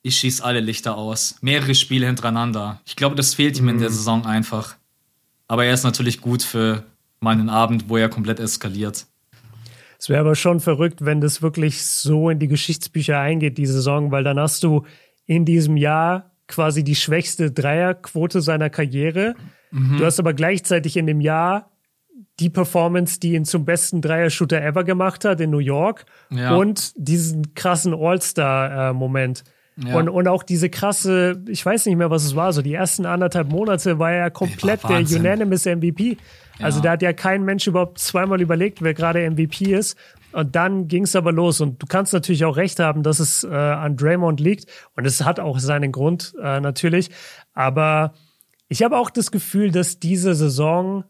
ich 0.06 0.16
schieße 0.16 0.44
alle 0.44 0.60
Lichter 0.60 0.98
aus. 0.98 1.36
Mehrere 1.40 1.74
Spiele 1.74 2.06
hintereinander. 2.06 2.80
Ich 2.84 2.94
glaube, 2.94 3.16
das 3.16 3.34
fehlt 3.34 3.58
ihm 3.58 3.64
mhm. 3.64 3.70
in 3.70 3.78
der 3.78 3.88
mhm. 3.88 3.94
Saison 3.94 4.26
einfach. 4.26 4.76
Aber 5.48 5.64
er 5.64 5.72
ist 5.72 5.82
natürlich 5.82 6.20
gut 6.20 6.42
für 6.42 6.84
mal 7.20 7.32
einen 7.32 7.48
Abend, 7.48 7.88
wo 7.88 7.96
er 7.96 8.10
komplett 8.10 8.38
eskaliert. 8.38 9.06
Es 9.98 10.10
wäre 10.10 10.20
aber 10.20 10.34
schon 10.34 10.60
verrückt, 10.60 11.06
wenn 11.06 11.22
das 11.22 11.40
wirklich 11.40 11.82
so 11.82 12.28
in 12.28 12.38
die 12.38 12.48
Geschichtsbücher 12.48 13.18
eingeht, 13.18 13.56
die 13.56 13.64
Saison, 13.64 14.10
weil 14.10 14.24
dann 14.24 14.38
hast 14.38 14.62
du 14.62 14.84
in 15.24 15.46
diesem 15.46 15.78
Jahr 15.78 16.32
quasi 16.48 16.84
die 16.84 16.94
schwächste 16.94 17.50
Dreierquote 17.50 18.42
seiner 18.42 18.68
Karriere. 18.68 19.34
Mhm. 19.70 19.96
Du 19.96 20.04
hast 20.04 20.20
aber 20.20 20.34
gleichzeitig 20.34 20.98
in 20.98 21.06
dem 21.06 21.22
Jahr 21.22 21.70
die 22.40 22.50
Performance, 22.50 23.20
die 23.20 23.34
ihn 23.34 23.44
zum 23.44 23.64
besten 23.64 24.00
Dreier-Shooter 24.00 24.60
ever 24.62 24.84
gemacht 24.84 25.24
hat 25.24 25.40
in 25.40 25.50
New 25.50 25.58
York 25.58 26.06
ja. 26.30 26.54
und 26.54 26.92
diesen 26.96 27.54
krassen 27.54 27.94
All-Star-Moment. 27.94 29.44
Ja. 29.76 29.96
Und, 29.96 30.08
und 30.08 30.28
auch 30.28 30.44
diese 30.44 30.70
krasse, 30.70 31.42
ich 31.48 31.64
weiß 31.64 31.86
nicht 31.86 31.96
mehr, 31.96 32.10
was 32.10 32.24
es 32.24 32.36
war, 32.36 32.52
so 32.52 32.62
die 32.62 32.74
ersten 32.74 33.06
anderthalb 33.06 33.50
Monate 33.50 33.98
war 33.98 34.12
er 34.12 34.30
komplett 34.30 34.84
der 34.84 34.98
Unanimous 34.98 35.64
MVP. 35.64 36.16
Also 36.60 36.78
ja. 36.78 36.82
da 36.84 36.90
hat 36.92 37.02
ja 37.02 37.12
kein 37.12 37.44
Mensch 37.44 37.66
überhaupt 37.66 37.98
zweimal 37.98 38.40
überlegt, 38.40 38.82
wer 38.82 38.94
gerade 38.94 39.28
MVP 39.28 39.74
ist. 39.74 39.96
Und 40.32 40.54
dann 40.56 40.88
ging 40.88 41.04
es 41.04 41.16
aber 41.16 41.32
los. 41.32 41.60
Und 41.60 41.82
du 41.82 41.86
kannst 41.86 42.12
natürlich 42.12 42.44
auch 42.44 42.56
recht 42.56 42.78
haben, 42.78 43.02
dass 43.02 43.20
es 43.20 43.44
äh, 43.44 43.48
an 43.48 43.96
Draymond 43.96 44.40
liegt. 44.40 44.66
Und 44.96 45.06
es 45.06 45.24
hat 45.24 45.40
auch 45.40 45.58
seinen 45.58 45.92
Grund 45.92 46.34
äh, 46.40 46.60
natürlich. 46.60 47.10
Aber 47.52 48.14
ich 48.68 48.82
habe 48.82 48.96
auch 48.96 49.10
das 49.10 49.30
Gefühl, 49.30 49.70
dass 49.70 49.98
diese 49.98 50.34
Saison, 50.34 51.04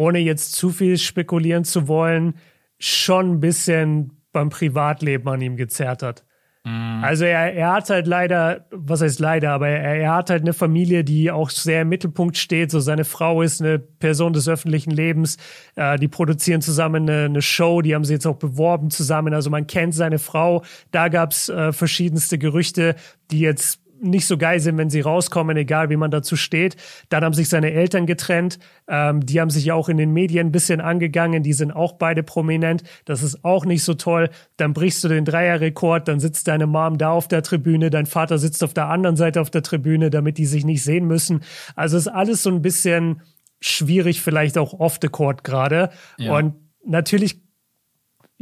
ohne 0.00 0.18
jetzt 0.18 0.52
zu 0.52 0.70
viel 0.70 0.96
spekulieren 0.96 1.64
zu 1.64 1.86
wollen, 1.86 2.34
schon 2.78 3.32
ein 3.32 3.40
bisschen 3.40 4.12
beim 4.32 4.48
Privatleben 4.48 5.28
an 5.28 5.42
ihm 5.42 5.56
gezerrt 5.56 6.02
hat. 6.02 6.24
Mhm. 6.64 7.04
Also 7.04 7.26
er, 7.26 7.52
er 7.54 7.72
hat 7.72 7.90
halt 7.90 8.06
leider, 8.06 8.66
was 8.70 9.02
heißt 9.02 9.18
leider, 9.20 9.52
aber 9.52 9.68
er, 9.68 9.96
er 9.96 10.14
hat 10.14 10.30
halt 10.30 10.42
eine 10.42 10.54
Familie, 10.54 11.04
die 11.04 11.30
auch 11.30 11.50
sehr 11.50 11.82
im 11.82 11.90
Mittelpunkt 11.90 12.38
steht. 12.38 12.70
So 12.70 12.80
seine 12.80 13.04
Frau 13.04 13.42
ist 13.42 13.60
eine 13.60 13.78
Person 13.78 14.32
des 14.32 14.48
öffentlichen 14.48 14.90
Lebens. 14.90 15.36
Äh, 15.76 15.98
die 15.98 16.08
produzieren 16.08 16.62
zusammen 16.62 17.08
eine, 17.08 17.24
eine, 17.24 17.42
Show, 17.42 17.82
die 17.82 17.94
haben 17.94 18.04
sie 18.04 18.14
jetzt 18.14 18.26
auch 18.26 18.36
beworben 18.36 18.90
zusammen. 18.90 19.34
Also 19.34 19.50
man 19.50 19.66
kennt 19.66 19.94
seine 19.94 20.18
Frau. 20.18 20.62
Da 20.90 21.08
gab's 21.08 21.50
äh, 21.50 21.72
verschiedenste 21.72 22.38
Gerüchte, 22.38 22.94
die 23.30 23.40
jetzt 23.40 23.79
nicht 24.02 24.26
so 24.26 24.38
geil 24.38 24.60
sind, 24.60 24.78
wenn 24.78 24.90
sie 24.90 25.00
rauskommen, 25.00 25.56
egal 25.56 25.90
wie 25.90 25.96
man 25.96 26.10
dazu 26.10 26.36
steht. 26.36 26.76
Dann 27.08 27.24
haben 27.24 27.34
sich 27.34 27.48
seine 27.48 27.72
Eltern 27.72 28.06
getrennt. 28.06 28.58
Ähm, 28.88 29.24
die 29.24 29.40
haben 29.40 29.50
sich 29.50 29.64
ja 29.66 29.74
auch 29.74 29.88
in 29.88 29.96
den 29.96 30.12
Medien 30.12 30.48
ein 30.48 30.52
bisschen 30.52 30.80
angegangen. 30.80 31.42
Die 31.42 31.52
sind 31.52 31.72
auch 31.72 31.92
beide 31.92 32.22
prominent. 32.22 32.82
Das 33.04 33.22
ist 33.22 33.44
auch 33.44 33.64
nicht 33.64 33.84
so 33.84 33.94
toll. 33.94 34.30
Dann 34.56 34.72
brichst 34.72 35.04
du 35.04 35.08
den 35.08 35.24
Dreierrekord. 35.24 36.08
Dann 36.08 36.20
sitzt 36.20 36.48
deine 36.48 36.66
Mom 36.66 36.98
da 36.98 37.10
auf 37.10 37.28
der 37.28 37.42
Tribüne. 37.42 37.90
Dein 37.90 38.06
Vater 38.06 38.38
sitzt 38.38 38.64
auf 38.64 38.74
der 38.74 38.88
anderen 38.88 39.16
Seite 39.16 39.40
auf 39.40 39.50
der 39.50 39.62
Tribüne, 39.62 40.10
damit 40.10 40.38
die 40.38 40.46
sich 40.46 40.64
nicht 40.64 40.82
sehen 40.82 41.06
müssen. 41.06 41.40
Also 41.76 41.96
ist 41.96 42.08
alles 42.08 42.42
so 42.42 42.50
ein 42.50 42.62
bisschen 42.62 43.22
schwierig, 43.60 44.22
vielleicht 44.22 44.56
auch 44.58 44.72
off 44.72 44.98
the 45.00 45.08
court 45.08 45.44
gerade. 45.44 45.90
Ja. 46.18 46.36
Und 46.36 46.54
natürlich 46.84 47.42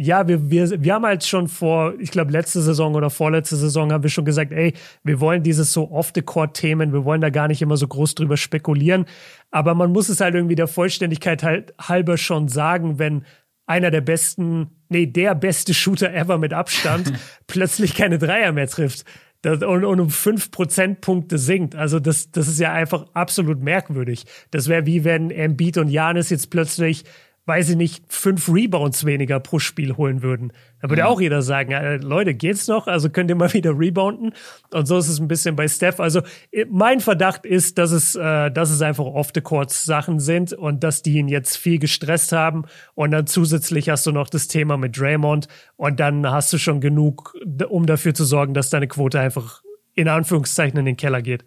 ja, 0.01 0.28
wir, 0.28 0.49
wir, 0.49 0.80
wir 0.80 0.94
haben 0.94 1.05
halt 1.05 1.24
schon 1.24 1.49
vor, 1.49 1.94
ich 1.99 2.12
glaube, 2.12 2.30
letzte 2.30 2.62
Saison 2.62 2.94
oder 2.94 3.11
vorletzte 3.11 3.57
Saison 3.57 3.92
haben 3.92 4.05
wir 4.05 4.11
schon 4.11 4.24
gesagt, 4.24 4.53
ey, 4.53 4.74
wir 5.03 5.20
wollen 5.20 5.42
dieses 5.42 5.72
so 5.72 5.90
off-the-court-Themen, 5.90 6.92
wir 6.92 7.05
wollen 7.05 7.20
da 7.20 7.30
gar 7.30 7.49
nicht 7.49 7.62
immer 7.62 7.76
so 7.76 7.88
groß 7.88 8.14
drüber 8.14 8.36
spekulieren. 8.36 9.07
Aber 9.51 9.74
man 9.74 9.90
muss 9.90 10.09
es 10.09 10.20
halt 10.20 10.36
irgendwie 10.36 10.55
der 10.55 10.68
Vollständigkeit 10.68 11.42
halt 11.42 11.74
halber 11.80 12.16
schon 12.16 12.46
sagen, 12.46 13.01
wenn 13.01 13.24
einer 13.66 13.90
der 13.90 14.01
besten, 14.01 14.70
nee, 14.88 15.07
der 15.07 15.34
beste 15.34 15.74
Shooter 15.74 16.14
ever 16.14 16.38
mit 16.38 16.53
Abstand 16.53 17.12
plötzlich 17.49 17.96
keine 17.96 18.18
Dreier 18.18 18.53
mehr 18.53 18.68
trifft. 18.68 19.05
Das, 19.42 19.62
und, 19.64 19.84
und 19.84 19.99
um 19.99 20.11
fünf 20.11 20.53
Prozentpunkte 20.53 21.38
sinkt. 21.38 21.74
Also 21.74 21.99
das, 21.99 22.30
das 22.30 22.46
ist 22.46 22.61
ja 22.61 22.72
einfach 22.72 23.07
absolut 23.14 23.61
merkwürdig. 23.61 24.26
Das 24.53 24.68
wäre 24.68 24.86
wie 24.86 25.03
wenn 25.03 25.32
Embiid 25.32 25.76
und 25.76 25.88
Janis 25.88 26.30
jetzt 26.30 26.51
plötzlich 26.51 27.05
weiß 27.49 27.70
ich 27.70 27.76
nicht, 27.76 28.05
fünf 28.09 28.51
Rebounds 28.51 29.07
weniger 29.07 29.40
pro 29.40 29.59
Spiel 29.59 29.96
holen 29.96 30.22
würden. 30.22 30.53
Da 30.82 30.90
würde 30.90 31.01
ja. 31.01 31.07
auch 31.07 31.18
jeder 31.18 31.40
sagen, 31.40 31.72
äh, 31.72 31.96
Leute, 31.96 32.34
geht's 32.34 32.68
noch? 32.68 32.86
Also 32.86 33.09
könnt 33.09 33.30
ihr 33.30 33.36
mal 33.36 33.53
wieder 33.55 33.76
rebounden? 33.76 34.34
Und 34.70 34.86
so 34.86 34.99
ist 34.99 35.09
es 35.09 35.18
ein 35.18 35.28
bisschen 35.28 35.57
bei 35.57 35.66
Steph. 35.66 35.99
Also 35.99 36.20
äh, 36.53 36.66
mein 36.70 37.01
Verdacht 37.01 37.46
ist, 37.46 37.78
dass 37.78 37.90
es, 37.90 38.14
äh, 38.14 38.51
dass 38.51 38.70
es 38.70 38.82
einfach 38.82 39.07
off-the-court-Sachen 39.07 40.20
sind 40.20 40.53
und 40.53 40.84
dass 40.84 41.01
die 41.01 41.14
ihn 41.14 41.26
jetzt 41.26 41.57
viel 41.57 41.78
gestresst 41.78 42.32
haben. 42.32 42.66
Und 42.94 43.12
dann 43.12 43.26
zusätzlich 43.26 43.88
hast 43.88 44.07
du 44.07 44.12
noch 44.12 44.28
das 44.28 44.49
Thema 44.49 44.76
mit 44.76 44.99
Draymond 44.99 45.49
und 45.76 45.99
dann 45.99 46.30
hast 46.30 46.53
du 46.53 46.59
schon 46.59 46.82
genug, 46.82 47.34
um 47.70 47.86
dafür 47.86 48.12
zu 48.12 48.26
sorgen, 48.26 48.53
dass 48.53 48.68
deine 48.68 48.88
Quote 48.88 49.18
einfach 49.18 49.62
in 49.94 50.07
Anführungszeichen 50.07 50.78
in 50.78 50.84
den 50.84 50.99
Keller 50.99 51.22
geht. 51.22 51.46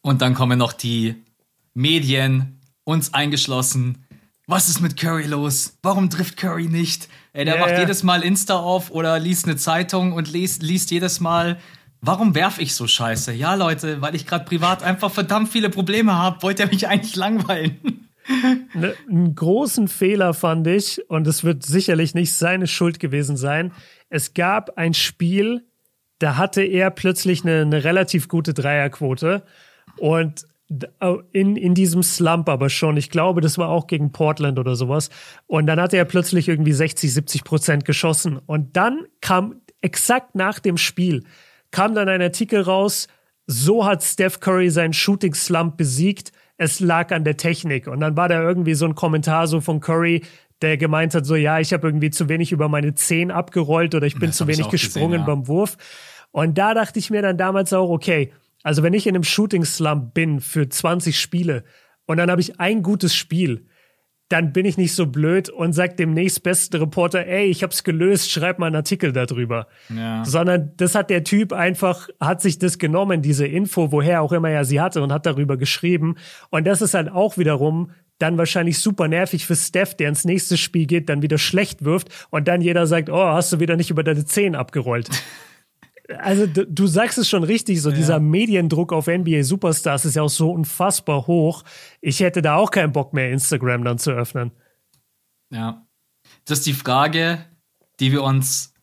Und 0.00 0.22
dann 0.22 0.34
kommen 0.34 0.60
noch 0.60 0.72
die 0.72 1.16
Medien, 1.74 2.60
uns 2.84 3.12
eingeschlossen, 3.12 4.06
was 4.50 4.68
ist 4.68 4.80
mit 4.80 4.96
Curry 4.96 5.26
los? 5.26 5.78
Warum 5.82 6.10
trifft 6.10 6.36
Curry 6.36 6.66
nicht? 6.66 7.08
Ey, 7.32 7.44
der 7.44 7.54
ja, 7.54 7.60
macht 7.60 7.72
ja. 7.72 7.80
jedes 7.80 8.02
Mal 8.02 8.22
Insta 8.22 8.56
auf 8.56 8.90
oder 8.90 9.18
liest 9.18 9.46
eine 9.46 9.56
Zeitung 9.56 10.12
und 10.12 10.30
liest, 10.30 10.62
liest 10.62 10.90
jedes 10.90 11.20
Mal, 11.20 11.58
warum 12.00 12.34
werf 12.34 12.58
ich 12.58 12.74
so 12.74 12.86
scheiße? 12.86 13.32
Ja, 13.32 13.54
Leute, 13.54 14.02
weil 14.02 14.14
ich 14.16 14.26
gerade 14.26 14.44
privat 14.44 14.82
einfach 14.82 15.10
verdammt 15.10 15.50
viele 15.50 15.70
Probleme 15.70 16.14
habe, 16.14 16.42
wollt 16.42 16.58
ihr 16.58 16.66
mich 16.66 16.88
eigentlich 16.88 17.16
langweilen? 17.16 18.08
Ne, 18.74 18.94
einen 19.08 19.34
großen 19.34 19.88
Fehler 19.88 20.34
fand 20.34 20.66
ich, 20.66 21.08
und 21.08 21.26
es 21.26 21.42
wird 21.42 21.64
sicherlich 21.64 22.14
nicht 22.14 22.32
seine 22.32 22.66
Schuld 22.66 23.00
gewesen 23.00 23.36
sein. 23.36 23.72
Es 24.08 24.34
gab 24.34 24.76
ein 24.76 24.94
Spiel, 24.94 25.64
da 26.18 26.36
hatte 26.36 26.62
er 26.62 26.90
plötzlich 26.90 27.44
eine, 27.44 27.62
eine 27.62 27.84
relativ 27.84 28.28
gute 28.28 28.52
Dreierquote. 28.52 29.42
Und 29.96 30.46
in, 31.32 31.56
in 31.56 31.74
diesem 31.74 32.02
Slump 32.02 32.48
aber 32.48 32.70
schon. 32.70 32.96
Ich 32.96 33.10
glaube, 33.10 33.40
das 33.40 33.58
war 33.58 33.68
auch 33.68 33.88
gegen 33.88 34.12
Portland 34.12 34.58
oder 34.58 34.76
sowas. 34.76 35.10
Und 35.46 35.66
dann 35.66 35.80
hatte 35.80 35.96
er 35.96 36.04
plötzlich 36.04 36.48
irgendwie 36.48 36.72
60, 36.72 37.12
70 37.12 37.44
Prozent 37.44 37.84
geschossen. 37.84 38.38
Und 38.46 38.76
dann 38.76 39.06
kam 39.20 39.56
exakt 39.80 40.36
nach 40.36 40.60
dem 40.60 40.76
Spiel, 40.76 41.24
kam 41.72 41.94
dann 41.94 42.08
ein 42.08 42.22
Artikel 42.22 42.60
raus, 42.60 43.08
so 43.46 43.84
hat 43.84 44.04
Steph 44.04 44.38
Curry 44.38 44.70
seinen 44.70 44.92
Shooting 44.92 45.34
Slump 45.34 45.76
besiegt. 45.76 46.30
Es 46.56 46.78
lag 46.78 47.10
an 47.10 47.24
der 47.24 47.36
Technik. 47.36 47.88
Und 47.88 48.00
dann 48.00 48.16
war 48.16 48.28
da 48.28 48.40
irgendwie 48.40 48.74
so 48.74 48.86
ein 48.86 48.94
Kommentar 48.94 49.48
so 49.48 49.60
von 49.60 49.80
Curry, 49.80 50.22
der 50.62 50.76
gemeint 50.76 51.14
hat, 51.14 51.26
so 51.26 51.34
ja, 51.34 51.58
ich 51.58 51.72
habe 51.72 51.88
irgendwie 51.88 52.10
zu 52.10 52.28
wenig 52.28 52.52
über 52.52 52.68
meine 52.68 52.94
Zehen 52.94 53.30
abgerollt 53.30 53.94
oder 53.94 54.06
ich 54.06 54.14
bin 54.14 54.28
das 54.28 54.36
zu 54.36 54.46
wenig 54.46 54.68
gesprungen 54.68 55.12
gesehen, 55.12 55.26
ja. 55.26 55.34
beim 55.34 55.48
Wurf. 55.48 55.76
Und 56.32 56.58
da 56.58 56.74
dachte 56.74 56.98
ich 56.98 57.10
mir 57.10 57.22
dann 57.22 57.38
damals 57.38 57.72
auch, 57.72 57.88
okay, 57.88 58.30
also 58.62 58.82
wenn 58.82 58.92
ich 58.92 59.06
in 59.06 59.14
einem 59.14 59.24
Shooting 59.24 59.64
Slump 59.64 60.14
bin 60.14 60.40
für 60.40 60.68
20 60.68 61.18
Spiele 61.18 61.64
und 62.06 62.18
dann 62.18 62.30
habe 62.30 62.40
ich 62.40 62.60
ein 62.60 62.82
gutes 62.82 63.14
Spiel, 63.14 63.66
dann 64.30 64.52
bin 64.52 64.64
ich 64.64 64.78
nicht 64.78 64.94
so 64.94 65.06
blöd 65.06 65.48
und 65.48 65.72
sag 65.72 65.96
dem 65.96 66.14
nächstbesten 66.14 66.80
Reporter, 66.80 67.26
ey, 67.26 67.46
ich 67.46 67.64
hab's 67.64 67.82
gelöst, 67.82 68.30
schreib 68.30 68.60
mal 68.60 68.66
einen 68.66 68.76
Artikel 68.76 69.12
darüber. 69.12 69.66
Ja. 69.88 70.24
Sondern 70.24 70.72
das 70.76 70.94
hat 70.94 71.10
der 71.10 71.24
Typ 71.24 71.52
einfach, 71.52 72.08
hat 72.20 72.40
sich 72.40 72.60
das 72.60 72.78
genommen, 72.78 73.22
diese 73.22 73.46
Info, 73.46 73.90
woher 73.90 74.22
auch 74.22 74.30
immer 74.30 74.48
er 74.48 74.64
sie 74.64 74.80
hatte 74.80 75.02
und 75.02 75.12
hat 75.12 75.26
darüber 75.26 75.56
geschrieben. 75.56 76.14
Und 76.50 76.64
das 76.68 76.80
ist 76.80 76.94
halt 76.94 77.10
auch 77.10 77.38
wiederum 77.38 77.90
dann 78.20 78.38
wahrscheinlich 78.38 78.78
super 78.78 79.08
nervig 79.08 79.46
für 79.46 79.56
Steph, 79.56 79.96
der 79.96 80.10
ins 80.10 80.24
nächste 80.24 80.56
Spiel 80.56 80.86
geht, 80.86 81.08
dann 81.08 81.22
wieder 81.22 81.38
schlecht 81.38 81.84
wirft 81.84 82.28
und 82.30 82.46
dann 82.46 82.60
jeder 82.60 82.86
sagt, 82.86 83.10
oh, 83.10 83.24
hast 83.24 83.52
du 83.52 83.58
wieder 83.58 83.76
nicht 83.76 83.90
über 83.90 84.04
deine 84.04 84.24
Zehen 84.24 84.54
abgerollt. 84.54 85.10
also 86.18 86.46
du 86.46 86.86
sagst 86.86 87.18
es 87.18 87.28
schon 87.28 87.44
richtig, 87.44 87.80
so 87.80 87.90
ja. 87.90 87.96
dieser 87.96 88.20
Mediendruck 88.20 88.92
auf 88.92 89.06
NBA 89.06 89.42
Superstars 89.44 90.04
ist 90.04 90.16
ja 90.16 90.22
auch 90.22 90.30
so 90.30 90.50
unfassbar 90.50 91.26
hoch. 91.26 91.64
Ich 92.00 92.20
hätte 92.20 92.42
da 92.42 92.56
auch 92.56 92.70
keinen 92.70 92.92
Bock 92.92 93.12
mehr, 93.12 93.30
Instagram 93.30 93.84
dann 93.84 93.98
zu 93.98 94.10
öffnen. 94.10 94.52
Ja. 95.50 95.86
Das 96.44 96.58
ist 96.58 96.66
die 96.66 96.74
Frage, 96.74 97.44
die 97.98 98.12
wir 98.12 98.22
uns 98.22 98.74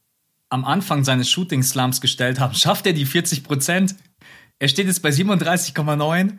am 0.49 0.65
Anfang 0.65 1.03
seines 1.03 1.29
Shooting 1.29 1.63
Slums 1.63 2.01
gestellt 2.01 2.39
haben. 2.39 2.53
Schafft 2.53 2.85
er 2.85 2.93
die 2.93 3.05
40 3.05 3.43
Prozent? 3.43 3.95
Er 4.59 4.67
steht 4.67 4.87
jetzt 4.87 5.01
bei 5.01 5.09
37,9 5.09 6.37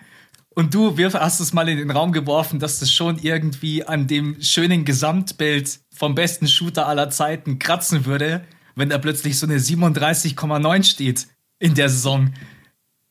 und 0.55 0.75
du 0.75 0.97
hast 0.97 1.41
es 1.41 1.53
mal 1.53 1.69
in 1.69 1.79
den 1.79 1.91
Raum 1.91 2.13
geworfen, 2.13 2.59
dass 2.59 2.81
das 2.81 2.93
schon 2.93 3.19
irgendwie 3.19 3.85
an 3.85 4.07
dem 4.07 4.41
schönen 4.41 4.85
Gesamtbild 4.85 5.81
vom 5.95 6.15
besten 6.15 6.49
Shooter 6.49 6.87
aller 6.87 7.11
Zeiten 7.11 7.59
kratzen 7.59 8.07
würde 8.07 8.45
wenn 8.79 8.89
da 8.89 8.99
plötzlich 8.99 9.39
so 9.39 9.47
eine 9.47 9.57
37,9 9.57 10.85
steht 10.85 11.29
in 11.59 11.75
der 11.75 11.89
Saison. 11.89 12.33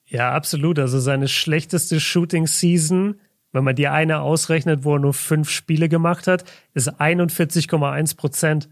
Ja, 0.05 0.31
absolut. 0.31 0.79
Also 0.79 0.99
seine 0.99 1.27
schlechteste 1.27 1.99
Shooting-Season, 1.99 3.19
wenn 3.51 3.63
man 3.63 3.75
die 3.75 3.89
eine 3.89 4.21
ausrechnet, 4.21 4.85
wo 4.85 4.95
er 4.95 4.99
nur 4.99 5.13
fünf 5.13 5.49
Spiele 5.49 5.89
gemacht 5.89 6.27
hat, 6.27 6.45
ist 6.73 6.89
41,1 6.99 8.15
Prozent. 8.15 8.69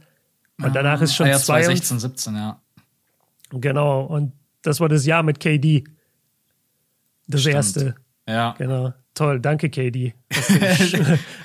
Und 0.62 0.74
danach 0.74 1.02
ist 1.02 1.16
schon 1.16 1.28
ah, 1.28 1.32
ja, 1.32 1.38
2016, 1.38 2.00
17, 2.00 2.36
ja. 2.36 2.62
Genau. 3.52 4.06
Und 4.06 4.32
das 4.62 4.80
war 4.80 4.88
das 4.88 5.06
Jahr 5.06 5.24
mit 5.24 5.42
KD. 5.42 5.84
Das 7.28 7.42
Stimmt. 7.42 7.56
erste. 7.56 7.96
Ja. 8.28 8.56
Genau. 8.58 8.94
Toll, 9.16 9.40
danke, 9.40 9.70
KD. 9.70 10.14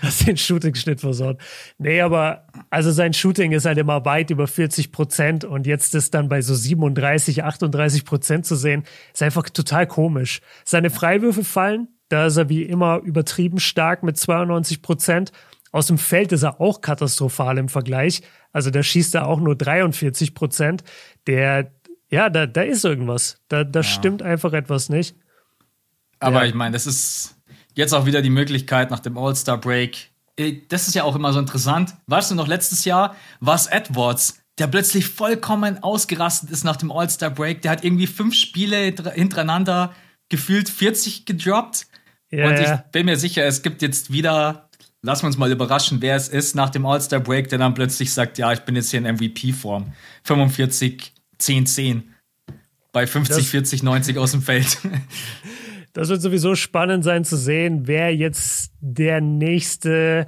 Hast 0.03 0.27
den, 0.27 0.37
Shooting-Schnitt 0.37 1.01
versorgt. 1.01 1.41
Nee, 1.79 2.01
aber 2.01 2.49
also 2.68 2.91
sein 2.91 3.12
Shooting 3.12 3.53
ist 3.53 3.64
halt 3.64 3.79
immer 3.79 4.05
weit 4.05 4.31
über 4.31 4.49
40 4.49 4.91
Prozent 4.91 5.45
und 5.45 5.68
jetzt 5.68 5.95
ist 5.95 6.12
dann 6.12 6.29
bei 6.29 6.43
so 6.43 6.53
37, 6.53 7.45
38 7.45 8.05
Prozent 8.05 8.45
zu 8.45 8.57
sehen, 8.57 8.83
ist 9.14 9.23
einfach 9.23 9.49
total 9.49 9.87
komisch. 9.87 10.41
Seine 10.64 10.91
Freiwürfe 10.91 11.45
fallen, 11.45 11.87
da 12.09 12.27
ist 12.27 12.39
er 12.39 12.49
wie 12.49 12.64
immer 12.64 12.99
übertrieben 13.05 13.61
stark 13.61 14.03
mit 14.03 14.18
92 14.18 14.83
Prozent. 14.83 15.31
Aus 15.71 15.87
dem 15.87 15.99
Feld 15.99 16.33
ist 16.33 16.43
er 16.43 16.61
auch 16.61 16.81
katastrophal 16.81 17.57
im 17.57 17.68
Vergleich. 17.68 18.23
Also 18.53 18.71
da 18.71 18.83
schießt 18.83 19.14
er 19.14 19.29
auch 19.29 19.39
nur 19.39 19.55
43 19.55 20.35
Prozent. 20.35 20.83
Der, 21.29 21.71
ja, 22.11 22.31
da, 22.31 22.49
da 22.49 22.62
ist 22.62 22.85
irgendwas. 22.85 23.41
Da, 23.47 23.62
da 23.62 23.79
ja. 23.79 23.85
stimmt 23.85 24.23
einfach 24.23 24.55
etwas 24.55 24.89
nicht. 24.89 25.14
Aber 26.18 26.43
ja. 26.43 26.47
ich 26.47 26.55
meine, 26.55 26.73
das 26.73 26.89
ist 26.89 27.39
Jetzt 27.81 27.95
auch 27.95 28.05
wieder 28.05 28.20
die 28.20 28.28
Möglichkeit 28.28 28.91
nach 28.91 29.01
dem 29.01 29.16
All-Star-Break. 29.16 30.11
Äh, 30.37 30.57
das 30.68 30.87
ist 30.87 30.95
ja 30.95 31.05
auch 31.05 31.16
immer 31.16 31.33
so 31.33 31.39
interessant. 31.39 31.95
Weißt 32.09 32.31
du 32.31 32.35
noch, 32.35 32.47
letztes 32.47 32.85
Jahr 32.85 33.16
war 33.41 33.55
es 33.55 33.68
Edwards, 33.68 34.43
der 34.59 34.66
plötzlich 34.66 35.07
vollkommen 35.07 35.83
ausgerastet 35.83 36.51
ist 36.51 36.62
nach 36.62 36.76
dem 36.76 36.93
All-Star-Break. 36.93 37.62
Der 37.62 37.70
hat 37.70 37.83
irgendwie 37.83 38.07
fünf 38.07 38.35
Spiele 38.35 38.76
hintereinander 39.14 39.95
gefühlt 40.28 40.68
40 40.68 41.24
gedroppt. 41.24 41.87
Ja, 42.31 42.49
und 42.49 42.61
ich 42.61 42.93
bin 42.93 43.07
mir 43.07 43.16
sicher, 43.16 43.47
es 43.47 43.62
gibt 43.62 43.81
jetzt 43.81 44.12
wieder, 44.12 44.68
lassen 45.01 45.22
wir 45.22 45.28
uns 45.28 45.39
mal 45.39 45.51
überraschen, 45.51 46.03
wer 46.03 46.16
es 46.16 46.28
ist 46.28 46.55
nach 46.55 46.68
dem 46.68 46.85
All-Star-Break, 46.85 47.49
der 47.49 47.61
dann 47.61 47.72
plötzlich 47.72 48.12
sagt, 48.12 48.37
ja, 48.37 48.53
ich 48.53 48.61
bin 48.61 48.76
jetzt 48.76 48.91
hier 48.91 48.99
in 48.99 49.14
MVP-Form. 49.14 49.95
45, 50.24 51.14
10, 51.39 51.64
10. 51.64 52.14
Bei 52.93 53.07
50, 53.07 53.37
das, 53.37 53.47
40, 53.47 53.83
90 53.85 54.18
aus 54.18 54.33
dem 54.33 54.43
Feld. 54.43 54.76
Das 55.93 56.09
wird 56.09 56.22
sowieso 56.22 56.55
spannend 56.55 57.05
sein 57.05 57.24
zu 57.24 57.36
sehen, 57.36 57.86
wer 57.86 58.14
jetzt 58.14 58.72
der 58.80 59.20
nächste, 59.20 60.26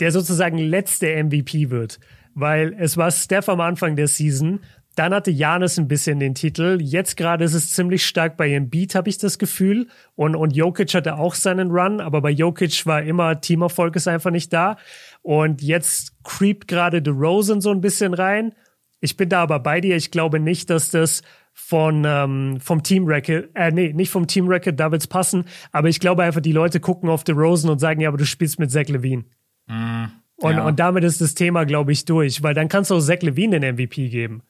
der 0.00 0.12
sozusagen 0.12 0.58
letzte 0.58 1.22
MVP 1.22 1.70
wird. 1.70 2.00
Weil 2.34 2.74
es 2.78 2.96
war 2.96 3.10
Steph 3.10 3.48
am 3.48 3.60
Anfang 3.60 3.96
der 3.96 4.08
Season 4.08 4.60
dann 4.96 5.12
hatte 5.12 5.30
Janis 5.30 5.78
ein 5.78 5.88
bisschen 5.88 6.18
den 6.18 6.34
Titel. 6.34 6.78
Jetzt 6.80 7.18
gerade 7.18 7.44
ist 7.44 7.52
es 7.52 7.74
ziemlich 7.74 8.04
stark 8.06 8.38
bei 8.38 8.50
Embiid, 8.50 8.94
habe 8.94 9.10
ich 9.10 9.18
das 9.18 9.38
Gefühl. 9.38 9.88
Und, 10.14 10.34
und 10.34 10.56
Jokic 10.56 10.94
hatte 10.94 11.16
auch 11.16 11.34
seinen 11.34 11.70
Run, 11.70 12.00
aber 12.00 12.22
bei 12.22 12.30
Jokic 12.30 12.86
war 12.86 13.02
immer 13.02 13.38
Teamerfolg 13.40 13.94
ist 13.94 14.08
einfach 14.08 14.30
nicht 14.30 14.54
da. 14.54 14.78
Und 15.20 15.60
jetzt 15.60 16.14
creept 16.24 16.66
gerade 16.66 17.02
The 17.04 17.10
Rosen 17.10 17.60
so 17.60 17.70
ein 17.70 17.82
bisschen 17.82 18.14
rein. 18.14 18.54
Ich 19.00 19.18
bin 19.18 19.28
da 19.28 19.42
aber 19.42 19.60
bei 19.60 19.82
dir. 19.82 19.96
Ich 19.96 20.10
glaube 20.10 20.40
nicht, 20.40 20.70
dass 20.70 20.90
das 20.90 21.20
von 21.58 22.04
ähm, 22.06 22.58
vom 22.60 22.82
Team 22.82 23.06
Record, 23.06 23.48
äh, 23.54 23.72
nee, 23.72 23.92
nicht 23.92 24.10
vom 24.10 24.26
Team 24.26 24.46
Record, 24.46 24.78
da 24.78 24.92
wird's 24.92 25.06
passen. 25.06 25.46
Aber 25.72 25.88
ich 25.88 25.98
glaube 25.98 26.22
einfach, 26.22 26.40
die 26.40 26.52
Leute 26.52 26.78
gucken 26.78 27.08
auf 27.08 27.24
The 27.26 27.32
Rosen 27.32 27.70
und 27.70 27.80
sagen, 27.80 28.00
ja, 28.00 28.08
aber 28.08 28.18
du 28.18 28.26
spielst 28.26 28.58
mit 28.60 28.70
Zach 28.70 28.86
Levine. 28.86 29.24
Mm, 29.66 30.04
und, 30.36 30.52
ja. 30.52 30.64
und 30.66 30.78
damit 30.78 31.02
ist 31.02 31.20
das 31.20 31.34
Thema, 31.34 31.64
glaube 31.64 31.92
ich, 31.92 32.04
durch, 32.04 32.42
weil 32.42 32.54
dann 32.54 32.68
kannst 32.68 32.90
du 32.90 32.94
auch 32.94 33.00
Zach 33.00 33.22
Levine 33.22 33.58
den 33.58 33.74
MVP 33.74 34.10
geben 34.10 34.42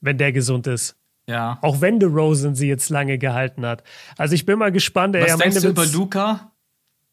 wenn 0.00 0.18
der 0.18 0.32
gesund 0.32 0.66
ist. 0.66 0.96
Ja. 1.26 1.58
Auch 1.60 1.80
wenn 1.80 2.00
The 2.00 2.06
Rosen 2.06 2.54
sie 2.54 2.68
jetzt 2.68 2.88
lange 2.88 3.18
gehalten 3.18 3.66
hat. 3.66 3.84
Also 4.16 4.34
ich 4.34 4.46
bin 4.46 4.58
mal 4.58 4.72
gespannt. 4.72 5.14
Was 5.14 5.32
ey, 5.32 5.36
denkst 5.36 5.60
du 5.60 5.68
über 5.68 5.86
Luca? 5.86 6.52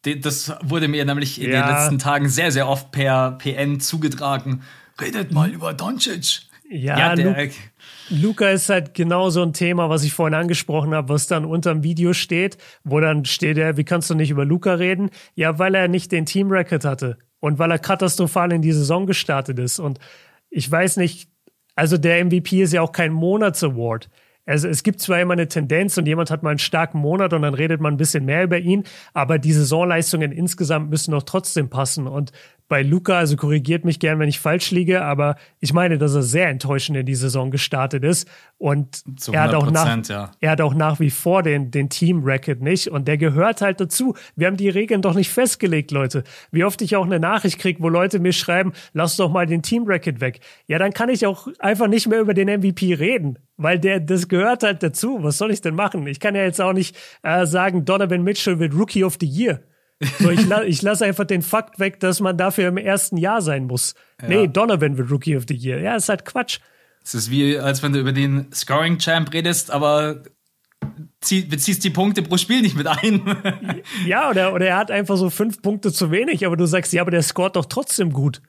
Das 0.02 0.52
wurde 0.62 0.88
mir 0.88 1.04
nämlich 1.04 1.40
in 1.40 1.50
ja. 1.50 1.66
den 1.66 1.74
letzten 1.74 1.98
Tagen 1.98 2.28
sehr, 2.28 2.52
sehr 2.52 2.68
oft 2.68 2.92
per 2.92 3.32
PN 3.32 3.80
zugetragen. 3.80 4.62
Redet 5.00 5.32
mal 5.32 5.50
über 5.50 5.74
Doncic. 5.74 6.42
Ja, 6.70 6.98
ja 6.98 7.14
der, 7.14 7.48
Luca 8.08 8.48
ist 8.48 8.68
halt 8.68 8.94
genau 8.94 9.30
so 9.30 9.42
ein 9.42 9.52
Thema, 9.52 9.88
was 9.88 10.04
ich 10.04 10.12
vorhin 10.12 10.34
angesprochen 10.34 10.94
habe, 10.94 11.08
was 11.08 11.26
dann 11.26 11.44
unter 11.44 11.72
dem 11.72 11.82
Video 11.82 12.12
steht, 12.12 12.58
wo 12.84 13.00
dann 13.00 13.24
steht 13.24 13.58
er, 13.58 13.76
wie 13.76 13.84
kannst 13.84 14.10
du 14.10 14.14
nicht 14.14 14.30
über 14.30 14.44
Luca 14.44 14.74
reden? 14.74 15.10
Ja, 15.34 15.58
weil 15.58 15.74
er 15.74 15.88
nicht 15.88 16.12
den 16.12 16.26
Team-Record 16.26 16.84
hatte 16.84 17.18
und 17.40 17.58
weil 17.58 17.70
er 17.70 17.78
katastrophal 17.78 18.52
in 18.52 18.62
die 18.62 18.72
Saison 18.72 19.06
gestartet 19.06 19.58
ist. 19.58 19.78
Und 19.78 19.98
ich 20.50 20.70
weiß 20.70 20.96
nicht, 20.96 21.28
also 21.74 21.98
der 21.98 22.24
MVP 22.24 22.62
ist 22.62 22.72
ja 22.72 22.82
auch 22.82 22.92
kein 22.92 23.12
Monats-Award. 23.12 24.08
Also 24.46 24.68
es 24.68 24.84
gibt 24.84 25.00
zwar 25.00 25.20
immer 25.20 25.32
eine 25.32 25.48
Tendenz 25.48 25.98
und 25.98 26.06
jemand 26.06 26.30
hat 26.30 26.44
mal 26.44 26.50
einen 26.50 26.60
starken 26.60 27.00
Monat 27.00 27.32
und 27.32 27.42
dann 27.42 27.54
redet 27.54 27.80
man 27.80 27.94
ein 27.94 27.96
bisschen 27.96 28.24
mehr 28.24 28.44
über 28.44 28.58
ihn, 28.58 28.84
aber 29.12 29.38
die 29.38 29.52
Saisonleistungen 29.52 30.30
insgesamt 30.30 30.88
müssen 30.88 31.10
doch 31.10 31.24
trotzdem 31.24 31.68
passen. 31.68 32.06
Und 32.06 32.30
bei 32.68 32.82
Luca, 32.82 33.18
also 33.18 33.36
korrigiert 33.36 33.84
mich 33.84 34.00
gern, 34.00 34.18
wenn 34.18 34.28
ich 34.28 34.40
falsch 34.40 34.70
liege, 34.72 35.02
aber 35.02 35.36
ich 35.60 35.72
meine, 35.72 35.98
dass 35.98 36.14
er 36.14 36.22
sehr 36.22 36.48
enttäuschend 36.48 36.98
in 36.98 37.06
die 37.06 37.14
Saison 37.14 37.50
gestartet 37.50 38.02
ist 38.02 38.28
und 38.58 39.04
er 39.30 39.42
hat 39.42 39.54
auch 39.54 39.70
nach, 39.70 40.08
ja. 40.08 40.30
er 40.40 40.50
hat 40.50 40.60
auch 40.60 40.74
nach 40.74 40.98
wie 40.98 41.10
vor 41.10 41.42
den, 41.42 41.70
den 41.70 41.88
Team-Record 41.90 42.60
nicht 42.60 42.88
und 42.88 43.06
der 43.06 43.18
gehört 43.18 43.60
halt 43.60 43.80
dazu. 43.80 44.16
Wir 44.34 44.48
haben 44.48 44.56
die 44.56 44.68
Regeln 44.68 45.00
doch 45.02 45.14
nicht 45.14 45.30
festgelegt, 45.30 45.92
Leute. 45.92 46.24
Wie 46.50 46.64
oft 46.64 46.82
ich 46.82 46.96
auch 46.96 47.06
eine 47.06 47.20
Nachricht 47.20 47.58
kriege, 47.58 47.82
wo 47.82 47.88
Leute 47.88 48.18
mir 48.18 48.32
schreiben, 48.32 48.72
lass 48.92 49.16
doch 49.16 49.30
mal 49.30 49.46
den 49.46 49.62
Team-Record 49.62 50.20
weg. 50.20 50.40
Ja, 50.66 50.78
dann 50.78 50.92
kann 50.92 51.08
ich 51.08 51.24
auch 51.26 51.48
einfach 51.60 51.86
nicht 51.86 52.08
mehr 52.08 52.20
über 52.20 52.34
den 52.34 52.48
MVP 52.48 52.94
reden, 52.94 53.38
weil 53.56 53.78
der, 53.78 54.00
das 54.00 54.26
gehört 54.28 54.64
halt 54.64 54.82
dazu. 54.82 55.18
Was 55.22 55.38
soll 55.38 55.52
ich 55.52 55.60
denn 55.60 55.74
machen? 55.74 56.06
Ich 56.06 56.18
kann 56.18 56.34
ja 56.34 56.42
jetzt 56.42 56.60
auch 56.60 56.72
nicht 56.72 56.96
äh, 57.22 57.46
sagen, 57.46 57.84
Donovan 57.84 58.22
Mitchell 58.22 58.58
wird 58.58 58.74
Rookie 58.74 59.04
of 59.04 59.18
the 59.20 59.26
Year. 59.26 59.60
So, 60.18 60.30
ich, 60.30 60.46
la 60.46 60.62
ich 60.64 60.82
lasse 60.82 61.06
einfach 61.06 61.24
den 61.24 61.42
Fakt 61.42 61.78
weg, 61.78 62.00
dass 62.00 62.20
man 62.20 62.36
dafür 62.36 62.68
im 62.68 62.76
ersten 62.76 63.16
Jahr 63.16 63.40
sein 63.40 63.66
muss. 63.66 63.94
Ja. 64.20 64.28
Nee, 64.28 64.48
Donovan 64.48 64.98
wird 64.98 65.10
Rookie 65.10 65.36
of 65.36 65.44
the 65.48 65.54
Year. 65.54 65.80
Ja, 65.80 65.96
ist 65.96 66.08
halt 66.08 66.24
Quatsch. 66.24 66.58
Es 67.02 67.14
ist 67.14 67.30
wie, 67.30 67.58
als 67.58 67.82
wenn 67.82 67.92
du 67.92 68.00
über 68.00 68.12
den 68.12 68.52
Scoring 68.52 68.98
Champ 68.98 69.32
redest, 69.32 69.70
aber 69.70 70.22
zieh, 71.20 71.42
beziehst 71.42 71.84
die 71.84 71.90
Punkte 71.90 72.22
pro 72.22 72.36
Spiel 72.36 72.62
nicht 72.62 72.76
mit 72.76 72.86
ein. 72.86 73.22
ja, 74.06 74.28
oder, 74.28 74.52
oder 74.52 74.66
er 74.66 74.76
hat 74.76 74.90
einfach 74.90 75.16
so 75.16 75.30
fünf 75.30 75.62
Punkte 75.62 75.92
zu 75.92 76.10
wenig, 76.10 76.44
aber 76.44 76.56
du 76.56 76.66
sagst, 76.66 76.92
ja, 76.92 77.02
aber 77.02 77.10
der 77.10 77.22
scoret 77.22 77.56
doch 77.56 77.66
trotzdem 77.66 78.12
gut. 78.12 78.42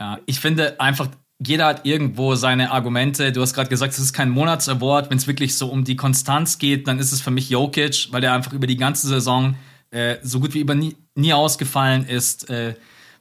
Ja, 0.00 0.18
ich 0.26 0.40
finde 0.40 0.80
einfach, 0.80 1.08
jeder 1.38 1.66
hat 1.66 1.86
irgendwo 1.86 2.34
seine 2.34 2.70
Argumente. 2.70 3.32
Du 3.32 3.40
hast 3.40 3.54
gerade 3.54 3.70
gesagt, 3.70 3.92
es 3.92 3.98
ist 3.98 4.12
kein 4.12 4.30
Monatsaward. 4.30 5.10
Wenn 5.10 5.18
es 5.18 5.26
wirklich 5.26 5.56
so 5.56 5.68
um 5.68 5.84
die 5.84 5.96
Konstanz 5.96 6.58
geht, 6.58 6.88
dann 6.88 6.98
ist 6.98 7.12
es 7.12 7.20
für 7.20 7.30
mich 7.30 7.50
Jokic, 7.50 8.08
weil 8.10 8.20
der 8.20 8.32
einfach 8.32 8.52
über 8.52 8.66
die 8.66 8.76
ganze 8.76 9.06
Saison 9.06 9.54
äh, 9.92 10.16
so 10.22 10.40
gut 10.40 10.54
wie 10.54 10.60
über 10.60 10.74
nie, 10.74 10.96
nie 11.14 11.32
ausgefallen 11.32 12.06
ist. 12.06 12.50
Äh, 12.50 12.74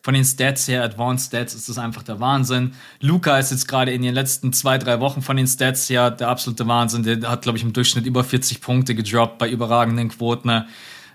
von 0.03 0.15
den 0.15 0.25
Stats 0.25 0.67
her, 0.67 0.83
Advanced 0.83 1.27
Stats, 1.27 1.53
ist 1.53 1.69
das 1.69 1.77
einfach 1.77 2.01
der 2.01 2.19
Wahnsinn. 2.19 2.73
Luca 3.01 3.37
ist 3.37 3.51
jetzt 3.51 3.67
gerade 3.67 3.91
in 3.91 4.01
den 4.01 4.15
letzten 4.15 4.51
zwei, 4.51 4.79
drei 4.79 4.99
Wochen 4.99 5.21
von 5.21 5.37
den 5.37 5.45
Stats 5.45 5.89
her 5.89 6.09
der 6.09 6.29
absolute 6.29 6.67
Wahnsinn. 6.67 7.03
Der 7.03 7.29
hat, 7.29 7.43
glaube 7.43 7.59
ich, 7.59 7.63
im 7.63 7.71
Durchschnitt 7.71 8.07
über 8.07 8.23
40 8.23 8.61
Punkte 8.61 8.95
gedroppt 8.95 9.37
bei 9.37 9.47
überragenden 9.47 10.09
Quoten. 10.09 10.65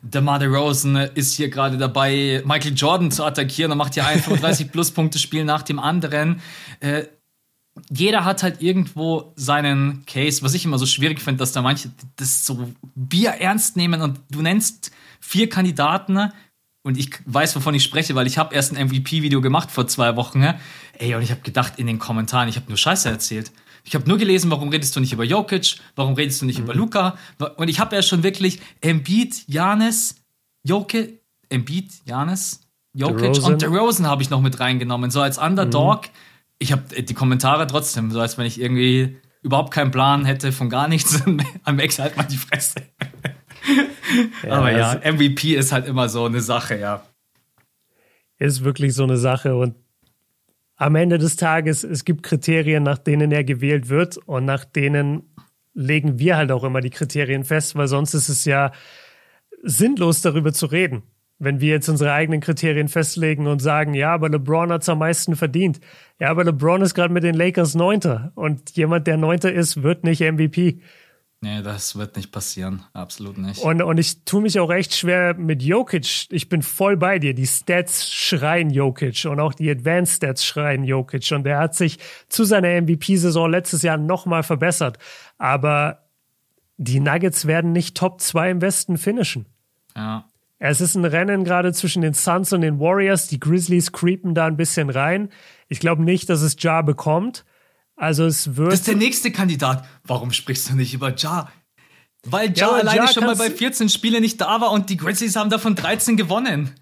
Der 0.02 0.20
Mother 0.20 0.46
Rosen 0.46 0.94
ist 0.94 1.34
hier 1.34 1.48
gerade 1.48 1.78
dabei, 1.78 2.42
Michael 2.44 2.74
Jordan 2.74 3.10
zu 3.10 3.24
attackieren 3.24 3.72
und 3.72 3.78
macht 3.78 3.94
hier 3.94 4.06
ein 4.06 4.20
35 4.20 4.70
plus 4.72 4.92
Punkte 4.92 5.18
Spiel 5.18 5.44
nach 5.44 5.62
dem 5.62 5.80
anderen. 5.80 6.40
Äh, 6.78 7.06
jeder 7.90 8.24
hat 8.24 8.42
halt 8.42 8.62
irgendwo 8.62 9.32
seinen 9.36 10.04
Case, 10.06 10.42
was 10.42 10.54
ich 10.54 10.64
immer 10.64 10.78
so 10.78 10.86
schwierig 10.86 11.20
finde, 11.20 11.40
dass 11.40 11.52
da 11.52 11.60
manche 11.60 11.90
das 12.16 12.46
so 12.46 12.72
Bier 12.94 13.30
ernst 13.30 13.76
nehmen 13.76 14.00
und 14.00 14.20
du 14.30 14.42
nennst 14.42 14.92
vier 15.26 15.48
Kandidaten 15.48 16.30
und 16.82 16.96
ich 16.96 17.10
weiß, 17.24 17.56
wovon 17.56 17.74
ich 17.74 17.82
spreche, 17.82 18.14
weil 18.14 18.28
ich 18.28 18.38
habe 18.38 18.54
erst 18.54 18.72
ein 18.72 18.86
MVP-Video 18.86 19.40
gemacht 19.40 19.72
vor 19.72 19.88
zwei 19.88 20.14
Wochen. 20.14 20.54
Ey, 20.98 21.14
und 21.16 21.22
ich 21.22 21.32
habe 21.32 21.40
gedacht 21.40 21.74
in 21.78 21.88
den 21.88 21.98
Kommentaren, 21.98 22.48
ich 22.48 22.56
habe 22.56 22.68
nur 22.68 22.76
Scheiße 22.76 23.08
erzählt. 23.08 23.50
Ich 23.82 23.94
habe 23.96 24.08
nur 24.08 24.18
gelesen, 24.18 24.50
warum 24.50 24.68
redest 24.68 24.94
du 24.94 25.00
nicht 25.00 25.12
über 25.12 25.24
Jokic, 25.24 25.76
warum 25.96 26.14
redest 26.14 26.42
du 26.42 26.46
nicht 26.46 26.58
mhm. 26.58 26.64
über 26.64 26.74
Luca? 26.74 27.18
Und 27.56 27.68
ich 27.68 27.80
habe 27.80 27.96
ja 27.96 28.02
schon 28.02 28.22
wirklich 28.22 28.60
Embiid, 28.80 29.44
Janis, 29.48 30.16
Jokic, 30.62 31.20
Embiid, 31.48 31.92
Janis, 32.04 32.60
Jokic 32.92 33.42
und 33.42 33.62
DeRozan 33.62 34.06
habe 34.06 34.22
ich 34.22 34.30
noch 34.30 34.40
mit 34.40 34.58
reingenommen, 34.60 35.10
so 35.10 35.20
als 35.20 35.38
Underdog. 35.38 36.02
Mhm. 36.02 36.10
Ich 36.58 36.72
habe 36.72 37.02
die 37.02 37.14
Kommentare 37.14 37.66
trotzdem, 37.66 38.12
so 38.12 38.20
als 38.20 38.38
wenn 38.38 38.46
ich 38.46 38.60
irgendwie 38.60 39.16
überhaupt 39.42 39.72
keinen 39.72 39.90
Plan 39.90 40.24
hätte 40.24 40.52
von 40.52 40.70
gar 40.70 40.88
nichts. 40.88 41.22
Am 41.64 41.76
Max 41.76 41.98
halt 41.98 42.16
mal 42.16 42.24
die 42.24 42.36
Fresse. 42.36 42.82
Ja, 44.42 44.50
Aber 44.50 44.72
ja, 44.72 45.00
MVP 45.04 45.54
ist 45.54 45.72
halt 45.72 45.86
immer 45.86 46.08
so 46.08 46.24
eine 46.24 46.40
Sache, 46.40 46.78
ja. 46.78 47.02
Ist 48.38 48.64
wirklich 48.64 48.94
so 48.94 49.04
eine 49.04 49.16
Sache 49.16 49.56
und 49.56 49.74
am 50.76 50.94
Ende 50.94 51.18
des 51.18 51.36
Tages, 51.36 51.84
es 51.84 52.04
gibt 52.04 52.22
Kriterien, 52.22 52.82
nach 52.82 52.98
denen 52.98 53.32
er 53.32 53.44
gewählt 53.44 53.88
wird 53.88 54.18
und 54.18 54.44
nach 54.44 54.64
denen 54.64 55.22
legen 55.72 56.18
wir 56.18 56.36
halt 56.36 56.52
auch 56.52 56.64
immer 56.64 56.80
die 56.80 56.90
Kriterien 56.90 57.44
fest, 57.44 57.76
weil 57.76 57.88
sonst 57.88 58.14
ist 58.14 58.28
es 58.28 58.44
ja 58.44 58.72
sinnlos 59.62 60.22
darüber 60.22 60.52
zu 60.52 60.66
reden. 60.66 61.02
Wenn 61.38 61.60
wir 61.60 61.68
jetzt 61.68 61.88
unsere 61.90 62.12
eigenen 62.12 62.40
Kriterien 62.40 62.88
festlegen 62.88 63.46
und 63.46 63.60
sagen, 63.60 63.92
ja, 63.92 64.14
aber 64.14 64.30
LeBron 64.30 64.72
hat 64.72 64.82
es 64.82 64.88
am 64.88 64.98
meisten 64.98 65.36
verdient. 65.36 65.80
Ja, 66.18 66.30
aber 66.30 66.44
LeBron 66.44 66.80
ist 66.80 66.94
gerade 66.94 67.12
mit 67.12 67.24
den 67.24 67.34
Lakers 67.34 67.74
Neunter 67.74 68.32
und 68.34 68.70
jemand, 68.70 69.06
der 69.06 69.18
Neunter 69.18 69.52
ist, 69.52 69.82
wird 69.82 70.04
nicht 70.04 70.20
MVP. 70.20 70.80
Nee, 71.42 71.62
das 71.62 71.96
wird 71.96 72.16
nicht 72.16 72.32
passieren. 72.32 72.82
Absolut 72.94 73.36
nicht. 73.36 73.62
Und, 73.62 73.82
und 73.82 73.98
ich 73.98 74.24
tue 74.24 74.40
mich 74.40 74.58
auch 74.58 74.70
echt 74.70 74.94
schwer 74.94 75.34
mit 75.34 75.62
Jokic. 75.62 76.28
Ich 76.30 76.48
bin 76.48 76.62
voll 76.62 76.96
bei 76.96 77.18
dir. 77.18 77.34
Die 77.34 77.46
Stats 77.46 78.10
schreien 78.10 78.70
Jokic 78.70 79.26
und 79.26 79.38
auch 79.38 79.52
die 79.52 79.70
Advanced 79.70 80.16
Stats 80.16 80.46
schreien 80.46 80.82
Jokic. 80.82 81.30
Und 81.32 81.46
er 81.46 81.58
hat 81.58 81.74
sich 81.74 81.98
zu 82.28 82.44
seiner 82.44 82.80
MVP-Saison 82.80 83.50
letztes 83.50 83.82
Jahr 83.82 83.98
nochmal 83.98 84.42
verbessert. 84.42 84.98
Aber 85.36 86.06
die 86.78 87.00
Nuggets 87.00 87.46
werden 87.46 87.72
nicht 87.72 87.96
Top 87.96 88.20
2 88.20 88.50
im 88.50 88.60
Westen 88.62 88.96
finishen. 88.96 89.46
Ja. 89.94 90.30
Es 90.58 90.80
ist 90.80 90.94
ein 90.94 91.04
Rennen 91.04 91.44
gerade 91.44 91.72
zwischen 91.74 92.00
den 92.00 92.14
Suns 92.14 92.52
und 92.54 92.62
den 92.62 92.80
Warriors. 92.80 93.28
Die 93.28 93.40
Grizzlies 93.40 93.92
creepen 93.92 94.34
da 94.34 94.46
ein 94.46 94.56
bisschen 94.56 94.88
rein. 94.88 95.28
Ich 95.68 95.80
glaube 95.80 96.02
nicht, 96.02 96.30
dass 96.30 96.40
es 96.40 96.56
Ja 96.60 96.80
bekommt. 96.80 97.44
Also 97.96 98.26
es 98.26 98.56
wird. 98.56 98.72
Das 98.72 98.80
ist 98.80 98.88
der 98.88 98.96
nächste 98.96 99.32
Kandidat. 99.32 99.84
Warum 100.04 100.32
sprichst 100.32 100.70
du 100.70 100.74
nicht 100.74 100.94
über 100.94 101.14
Ja? 101.16 101.48
Weil 102.24 102.52
Ja, 102.56 102.68
ja 102.68 102.72
alleine 102.72 102.96
ja 102.98 103.08
schon 103.08 103.24
mal 103.24 103.36
bei 103.36 103.50
14 103.50 103.88
Spielen 103.88 104.20
nicht 104.20 104.40
da 104.40 104.60
war 104.60 104.72
und 104.72 104.90
die 104.90 104.96
Grizzlies 104.96 105.36
haben 105.36 105.50
davon 105.50 105.74
13 105.74 106.16
gewonnen. 106.16 106.72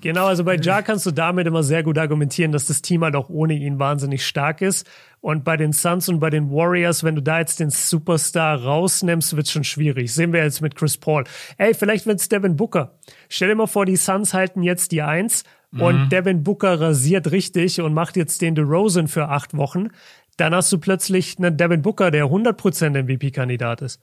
Genau, 0.00 0.26
also 0.26 0.44
bei 0.44 0.56
Ja 0.56 0.82
kannst 0.82 1.06
du 1.06 1.12
damit 1.12 1.46
immer 1.46 1.62
sehr 1.62 1.82
gut 1.82 1.96
argumentieren, 1.96 2.52
dass 2.52 2.66
das 2.66 2.82
Team 2.82 3.04
halt 3.04 3.16
auch 3.16 3.30
ohne 3.30 3.54
ihn 3.54 3.78
wahnsinnig 3.78 4.26
stark 4.26 4.60
ist. 4.60 4.86
Und 5.20 5.44
bei 5.44 5.56
den 5.56 5.72
Suns 5.72 6.08
und 6.08 6.20
bei 6.20 6.30
den 6.30 6.50
Warriors, 6.50 7.04
wenn 7.04 7.14
du 7.14 7.22
da 7.22 7.38
jetzt 7.38 7.60
den 7.60 7.70
Superstar 7.70 8.62
rausnimmst, 8.62 9.34
wird 9.34 9.46
es 9.46 9.52
schon 9.52 9.64
schwierig. 9.64 10.12
Sehen 10.12 10.32
wir 10.32 10.42
jetzt 10.42 10.60
mit 10.60 10.74
Chris 10.74 10.98
Paul. 10.98 11.24
Ey, 11.56 11.72
vielleicht 11.72 12.06
wird's 12.06 12.28
Devin 12.28 12.56
Booker. 12.56 12.98
Stell 13.28 13.48
dir 13.48 13.54
mal 13.54 13.66
vor, 13.66 13.86
die 13.86 13.96
Suns 13.96 14.34
halten 14.34 14.62
jetzt 14.62 14.92
die 14.92 15.00
Eins 15.00 15.44
und 15.78 16.04
mhm. 16.04 16.08
Devin 16.08 16.44
Booker 16.44 16.80
rasiert 16.80 17.32
richtig 17.32 17.80
und 17.80 17.94
macht 17.94 18.16
jetzt 18.16 18.42
den 18.42 18.54
DeRozan 18.54 19.08
für 19.08 19.28
acht 19.28 19.56
Wochen 19.56 19.88
dann 20.36 20.54
hast 20.54 20.72
du 20.72 20.78
plötzlich 20.78 21.38
einen 21.38 21.56
Devin 21.56 21.82
Booker, 21.82 22.10
der 22.10 22.26
100% 22.26 23.02
MVP-Kandidat 23.02 23.82
ist. 23.82 24.00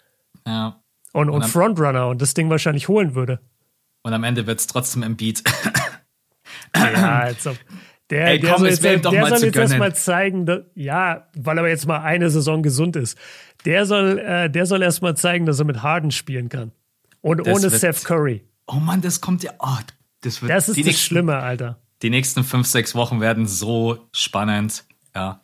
Ja. 0.47 0.81
Und, 1.13 1.29
und, 1.29 1.35
und 1.35 1.45
Frontrunner 1.45 2.07
und 2.07 2.21
das 2.21 2.33
Ding 2.33 2.49
wahrscheinlich 2.49 2.87
holen 2.87 3.15
würde. 3.15 3.39
Und 4.03 4.13
am 4.13 4.23
Ende 4.23 4.47
wird 4.47 4.59
es 4.59 4.67
trotzdem 4.67 5.03
Embiid. 5.03 5.43
ja, 6.75 7.19
also. 7.19 7.55
Der, 8.09 8.27
Ey, 8.27 8.39
komm, 8.39 8.47
der 8.47 8.57
soll 8.57 8.67
jetzt, 8.67 8.83
der 8.83 9.27
soll 9.27 9.43
jetzt 9.43 9.55
erstmal 9.55 9.95
zeigen, 9.95 10.45
dass, 10.45 10.61
ja, 10.75 11.29
weil 11.37 11.57
er 11.57 11.67
jetzt 11.67 11.87
mal 11.87 12.01
eine 12.01 12.29
Saison 12.29 12.61
gesund 12.61 12.97
ist. 12.97 13.17
Der 13.63 13.85
soll, 13.85 14.19
äh, 14.19 14.49
der 14.49 14.65
soll 14.65 14.81
erstmal 14.81 15.15
zeigen, 15.15 15.45
dass 15.45 15.59
er 15.59 15.65
mit 15.65 15.81
Harden 15.81 16.11
spielen 16.11 16.49
kann. 16.49 16.73
Und 17.21 17.47
das 17.47 17.47
ohne 17.47 17.71
wird, 17.71 17.79
Seth 17.79 18.03
Curry. 18.03 18.43
Oh 18.67 18.75
Mann, 18.75 18.99
das 19.01 19.21
kommt 19.21 19.43
ja. 19.43 19.51
Oh, 19.59 19.77
das, 20.21 20.41
wird 20.41 20.51
das 20.51 20.67
ist 20.67 20.77
das 20.77 20.85
nächsten, 20.85 21.01
Schlimme, 21.01 21.37
Alter. 21.37 21.79
Die 22.01 22.09
nächsten 22.09 22.43
fünf, 22.43 22.67
sechs 22.67 22.95
Wochen 22.95 23.21
werden 23.21 23.47
so 23.47 24.09
spannend. 24.11 24.83
Ja. 25.15 25.41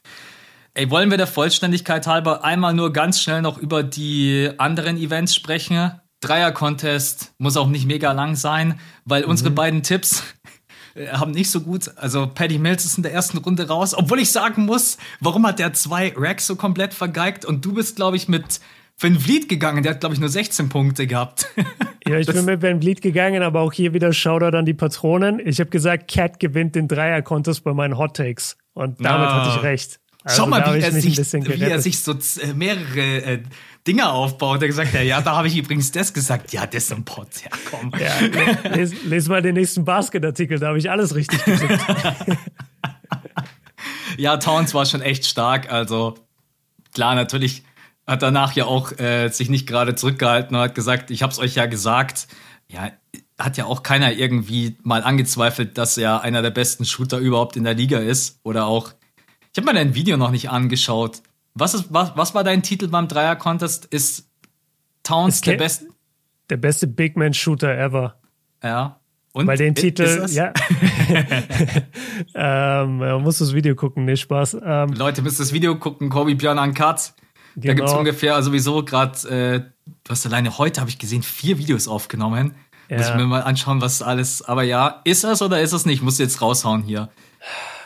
Ey, 0.78 0.92
wollen 0.92 1.10
wir 1.10 1.18
der 1.18 1.26
Vollständigkeit 1.26 2.06
halber 2.06 2.44
einmal 2.44 2.72
nur 2.72 2.94
ganz 2.94 3.20
schnell 3.20 3.42
noch 3.42 3.58
über 3.58 3.82
die 3.82 4.48
anderen 4.60 4.96
Events 4.98 5.34
sprechen? 5.34 5.90
Dreier-Contest 6.22 7.34
muss 7.40 7.58
auch 7.58 7.66
nicht 7.66 7.88
mega 7.88 8.12
lang 8.12 8.36
sein, 8.36 8.80
weil 9.04 9.24
mhm. 9.24 9.32
unsere 9.32 9.50
beiden 9.50 9.82
Tipps 9.82 10.22
äh, 10.94 11.08
haben 11.08 11.32
nicht 11.32 11.50
so 11.50 11.62
gut. 11.62 11.90
Also 11.96 12.28
Paddy 12.28 12.60
Mills 12.60 12.86
ist 12.86 12.96
in 12.96 13.02
der 13.02 13.12
ersten 13.12 13.40
Runde 13.40 13.68
raus. 13.68 13.96
Obwohl 13.96 14.20
ich 14.20 14.32
sagen 14.32 14.68
muss, 14.68 15.00
warum 15.20 15.48
hat 15.48 15.58
der 15.58 15.74
zwei 15.74 16.14
Racks 16.16 16.46
so 16.46 16.56
komplett 16.56 16.94
vergeigt? 16.94 17.44
Und 17.44 17.66
du 17.66 17.74
bist, 17.74 17.96
glaube 17.96 18.16
ich, 18.16 18.28
mit 18.28 18.60
Van 19.00 19.20
Vliet 19.20 19.50
gegangen. 19.50 19.82
Der 19.82 19.94
hat, 19.94 20.02
glaube 20.02 20.14
ich, 20.14 20.22
nur 20.22 20.30
16 20.30 20.70
Punkte 20.70 21.08
gehabt. 21.08 21.48
Ja, 22.08 22.18
ich 22.20 22.26
das 22.26 22.36
bin 22.36 22.46
mit 22.46 22.62
Van 22.62 22.80
Vliet 22.80 23.02
gegangen, 23.02 23.42
aber 23.44 23.62
auch 23.62 23.74
hier 23.74 23.94
wieder 23.94 24.14
Shoutout 24.14 24.56
an 24.56 24.66
die 24.66 24.74
Patronen. 24.74 25.42
Ich 25.44 25.60
habe 25.60 25.72
gesagt, 25.72 26.10
Cat 26.10 26.40
gewinnt 26.40 26.76
den 26.76 26.88
Dreier-Contest 26.88 27.66
bei 27.66 27.74
meinen 27.74 27.98
Hot 27.98 28.16
Takes. 28.16 28.58
Und 28.76 29.04
damit 29.04 29.28
ah. 29.28 29.44
hatte 29.44 29.58
ich 29.58 29.64
recht. 29.64 30.00
Also 30.28 30.44
Schau 30.44 30.50
mal, 30.50 30.76
wie 30.76 30.82
er, 30.82 30.92
sich, 30.92 31.18
wie 31.18 31.62
er 31.62 31.80
sich 31.80 32.00
so 32.00 32.12
äh, 32.12 32.54
mehrere 32.54 33.22
äh, 33.24 33.40
Dinger 33.88 34.12
aufbaut. 34.12 34.62
Er 34.62 34.68
gesagt, 34.68 34.94
ja, 34.94 35.02
ja, 35.02 35.22
da 35.22 35.38
habe 35.38 35.48
ich 35.48 35.58
übrigens 35.58 35.94
das 35.94 36.14
gesagt. 36.14 36.52
Ja, 36.52 36.66
das 36.66 36.84
ist 36.84 36.92
ein 36.92 37.06
Pot. 37.06 37.30
Ja, 37.46 37.50
komm. 37.72 37.94
Ja, 37.98 38.70
les, 38.76 38.92
les 39.06 39.30
mal 39.30 39.42
den 39.42 39.56
nächsten 39.56 39.86
Basket-Artikel, 39.86 40.60
da 40.60 40.68
habe 40.68 40.80
ich 40.80 40.92
alles 40.92 41.16
richtig 41.16 41.46
gesagt. 41.46 42.26
ja, 44.18 44.36
Towns 44.36 44.74
war 44.74 44.86
schon 44.86 45.02
echt 45.02 45.26
stark. 45.26 45.72
Also 45.72 46.16
klar, 46.94 47.16
natürlich 47.16 47.64
hat 48.06 48.22
danach 48.22 48.52
ja 48.52 48.66
auch 48.66 48.92
äh, 49.00 49.30
sich 49.30 49.48
nicht 49.48 49.66
gerade 49.66 49.96
zurückgehalten 49.96 50.58
und 50.58 50.62
hat 50.62 50.76
gesagt, 50.76 51.10
ich 51.10 51.24
habe 51.24 51.32
es 51.32 51.40
euch 51.40 51.56
ja 51.56 51.68
gesagt. 51.68 52.28
Ja, 52.68 52.92
hat 53.40 53.56
ja 53.56 53.64
auch 53.64 53.82
keiner 53.82 54.12
irgendwie 54.12 54.78
mal 54.84 55.04
angezweifelt, 55.04 55.78
dass 55.78 55.98
er 55.98 56.20
einer 56.20 56.42
der 56.42 56.52
besten 56.52 56.84
Shooter 56.84 57.20
überhaupt 57.20 57.56
in 57.56 57.64
der 57.64 57.76
Liga 57.76 58.00
ist 58.00 58.42
oder 58.44 58.66
auch 58.66 58.92
ich 59.58 59.64
habe 59.64 59.74
mir 59.74 59.80
dein 59.80 59.96
Video 59.96 60.18
noch 60.18 60.30
nicht 60.30 60.52
angeschaut. 60.52 61.24
Was, 61.56 61.74
ist, 61.74 61.86
was, 61.90 62.16
was 62.16 62.36
war 62.36 62.44
dein 62.44 62.62
Titel 62.62 62.90
beim 62.90 63.08
Dreier-Contest? 63.08 63.86
Ist 63.86 64.30
Towns 65.02 65.42
der 65.42 65.58
beste? 65.58 65.88
Der 66.52 66.58
beste 66.58 66.86
Big 66.86 67.18
Man 67.18 67.34
Shooter 67.34 67.76
ever. 67.76 68.20
Ja. 68.64 69.00
Und 69.34 69.48
Weil 69.48 69.58
den 69.58 69.74
Titel, 69.74 70.28
ja. 70.30 70.54
ähm, 72.36 73.00
man 73.00 73.24
muss 73.24 73.40
das 73.40 73.56
Video 73.56 73.74
gucken, 73.74 74.06
nee, 74.06 74.16
Spaß. 74.16 74.58
Ähm, 74.64 74.94
Leute, 74.94 75.24
müsst 75.24 75.40
das 75.40 75.52
Video 75.52 75.76
gucken, 75.76 76.10
Kobe 76.10 76.36
Björn 76.36 76.60
an 76.60 76.76
Cut. 76.76 77.14
Genau. 77.56 77.68
Da 77.68 77.74
gibt 77.74 77.88
es 77.88 77.96
ungefähr 77.96 78.40
sowieso 78.44 78.86
gerade, 78.86 79.28
äh, 79.28 79.60
du 80.04 80.12
hast 80.12 80.24
alleine 80.28 80.60
heute, 80.60 80.82
habe 80.82 80.92
ich 80.92 81.00
gesehen, 81.00 81.24
vier 81.24 81.58
Videos 81.58 81.88
aufgenommen. 81.88 82.54
Ja. 82.90 82.98
Muss 82.98 83.10
ich 83.10 83.16
mir 83.16 83.26
mal 83.26 83.42
anschauen, 83.42 83.82
was 83.82 84.04
alles. 84.04 84.44
Aber 84.44 84.62
ja, 84.62 85.02
ist 85.04 85.24
es 85.24 85.42
oder 85.42 85.62
ist 85.62 85.74
es 85.74 85.88
nicht? 85.88 86.04
Muss 86.04 86.20
jetzt 86.20 86.44
raushauen 86.44 86.84
hier. 86.84 87.10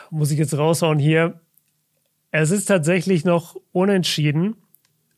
Muss 0.10 0.32
ich 0.32 0.38
jetzt 0.38 0.58
raushauen 0.58 1.00
hier. 1.00 1.40
Es 2.32 2.52
ist 2.52 2.66
tatsächlich 2.66 3.26
noch 3.26 3.56
unentschieden. 3.72 4.56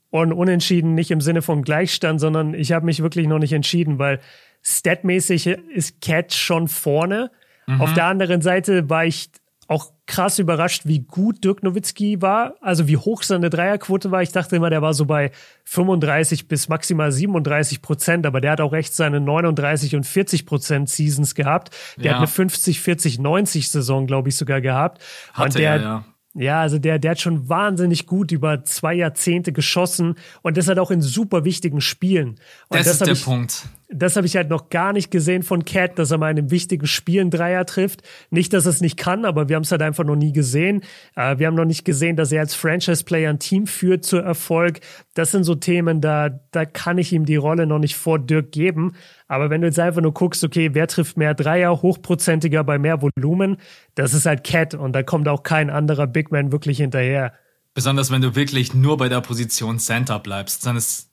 Und 0.10 0.32
unentschieden 0.32 0.94
nicht 0.94 1.10
im 1.10 1.22
Sinne 1.22 1.42
von 1.42 1.64
Gleichstand, 1.64 2.20
sondern 2.20 2.54
ich 2.54 2.72
habe 2.72 2.86
mich 2.86 3.02
wirklich 3.02 3.26
noch 3.26 3.40
nicht 3.40 3.54
entschieden, 3.54 3.98
weil 3.98 4.20
statmäßig 4.62 5.48
ist 5.48 6.02
Cat 6.02 6.34
schon 6.34 6.68
vorne. 6.68 7.32
Mhm. 7.66 7.82
Auf 7.82 7.94
der 7.94 8.06
anderen 8.06 8.42
Seite 8.42 8.92
war 8.92 9.06
ich 9.06 9.32
auch 9.68 9.92
krass 10.06 10.40
überrascht, 10.40 10.84
wie 10.86 11.00
gut 11.00 11.44
Dirk 11.44 11.64
Nowitzki 11.64 12.22
war, 12.22 12.56
also 12.62 12.88
wie 12.88 12.98
hoch 12.98 13.24
seine 13.24 13.50
Dreierquote 13.50 14.12
war. 14.12 14.22
Ich 14.22 14.32
dachte 14.32 14.56
immer, 14.56 14.70
der 14.70 14.82
war 14.82 14.94
so 14.94 15.06
bei 15.06 15.32
35 15.64 16.48
bis 16.48 16.68
maximal 16.68 17.12
37 17.12 17.82
Prozent, 17.82 18.26
aber 18.26 18.42
der 18.42 18.52
hat 18.52 18.62
auch 18.62 18.74
echt 18.74 18.94
seine 18.94 19.20
39 19.20 19.96
und 19.96 20.06
40 20.06 20.46
Prozent 20.46 20.90
Seasons 20.90 21.34
gehabt. 21.34 21.76
Der 21.98 22.06
ja. 22.06 22.12
hat 22.12 22.18
eine 22.18 22.28
50, 22.28 22.82
40, 22.82 23.20
90 23.20 23.72
Saison, 23.72 24.06
glaube 24.06 24.30
ich, 24.30 24.36
sogar 24.36 24.62
gehabt. 24.62 25.02
Hatte 25.34 25.46
und 25.46 25.56
der, 25.56 25.72
er, 25.72 25.82
ja. 25.82 26.06
Ja, 26.36 26.62
also 26.62 26.80
der, 26.80 26.98
der 26.98 27.12
hat 27.12 27.22
schon 27.22 27.48
wahnsinnig 27.48 28.08
gut 28.08 28.32
über 28.32 28.64
zwei 28.64 28.96
Jahrzehnte 28.96 29.54
geschossen 29.54 30.16
und 30.42 30.58
das 30.58 30.68
hat 30.68 30.80
auch 30.80 30.90
in 30.90 31.02
super 31.02 31.46
wichtigen 31.46 31.80
Spielen. 31.80 32.30
Und 32.70 32.80
das, 32.80 32.86
das 32.86 32.94
ist 32.94 33.06
der 33.06 33.14
ich, 33.14 33.24
Punkt 33.24 33.68
das 33.94 34.16
habe 34.16 34.28
ich 34.28 34.36
halt 34.36 34.50
noch 34.50 34.70
gar 34.70 34.94
nicht 34.94 35.12
gesehen 35.12 35.44
von 35.44 35.66
Cat, 35.66 36.00
dass 36.00 36.12
er 36.12 36.18
mal 36.18 36.32
in 36.32 36.38
einem 36.38 36.52
wichtigen 36.52 36.88
Spiel 36.88 37.22
einen 37.22 37.30
Dreier 37.30 37.66
trifft. 37.66 38.02
Nicht, 38.30 38.54
dass 38.54 38.66
er 38.66 38.72
es 38.72 38.82
nicht 38.82 38.98
kann, 38.98 39.26
aber 39.26 39.50
wir 39.50 39.56
haben 39.56 39.64
es 39.64 39.72
halt 39.72 39.82
einfach 39.82 40.04
noch 40.04 40.16
nie 40.16 40.34
gesehen. 40.34 40.82
Äh, 41.16 41.38
wir 41.38 41.48
haben 41.48 41.56
noch 41.56 41.66
nicht 41.66 41.86
gesehen, 41.86 42.16
dass 42.16 42.32
er 42.32 42.42
als 42.42 42.56
Franchise-Player 42.56 43.30
ein 43.30 43.40
Team 43.40 43.68
führt 43.68 44.04
zu 44.04 44.18
Erfolg. 44.18 44.80
Das 45.14 45.32
sind 45.32 45.44
so 45.44 45.56
Themen, 45.56 46.02
da, 46.02 46.30
da 46.52 46.66
kann 46.66 46.98
ich 46.98 47.14
ihm 47.14 47.26
die 47.26 47.36
Rolle 47.36 47.66
noch 47.66 47.80
nicht 47.80 47.96
vor 47.96 48.20
Dirk 48.20 48.52
geben. 48.52 48.94
Aber 49.28 49.50
wenn 49.50 49.62
du 49.62 49.68
jetzt 49.68 49.80
einfach 49.80 50.02
nur 50.02 50.14
guckst, 50.14 50.44
okay, 50.44 50.72
wer 50.74 50.88
trifft 50.88 51.18
mehr 51.18 51.34
Dreier, 51.34 51.82
hochprozentiger 51.82 52.64
bei 52.64 52.78
mehr 52.78 53.02
Volumen, 53.02 53.58
das 53.96 54.14
ist 54.14 54.26
halt 54.26 54.44
Cat 54.44 54.74
und 54.74 54.94
da 54.94 55.04
kommt 55.04 55.28
auch 55.28 55.44
kein 55.44 55.70
anderer 55.70 56.08
Big 56.08 56.32
Man 56.32 56.52
wirklich 56.52 56.78
hinterher. 56.78 57.34
Besonders 57.74 58.12
wenn 58.12 58.22
du 58.22 58.36
wirklich 58.36 58.74
nur 58.74 58.98
bei 58.98 59.10
der 59.10 59.22
Position 59.22 59.80
Center 59.80 60.20
bleibst, 60.20 60.66
dann 60.66 60.78
ist 60.78 61.13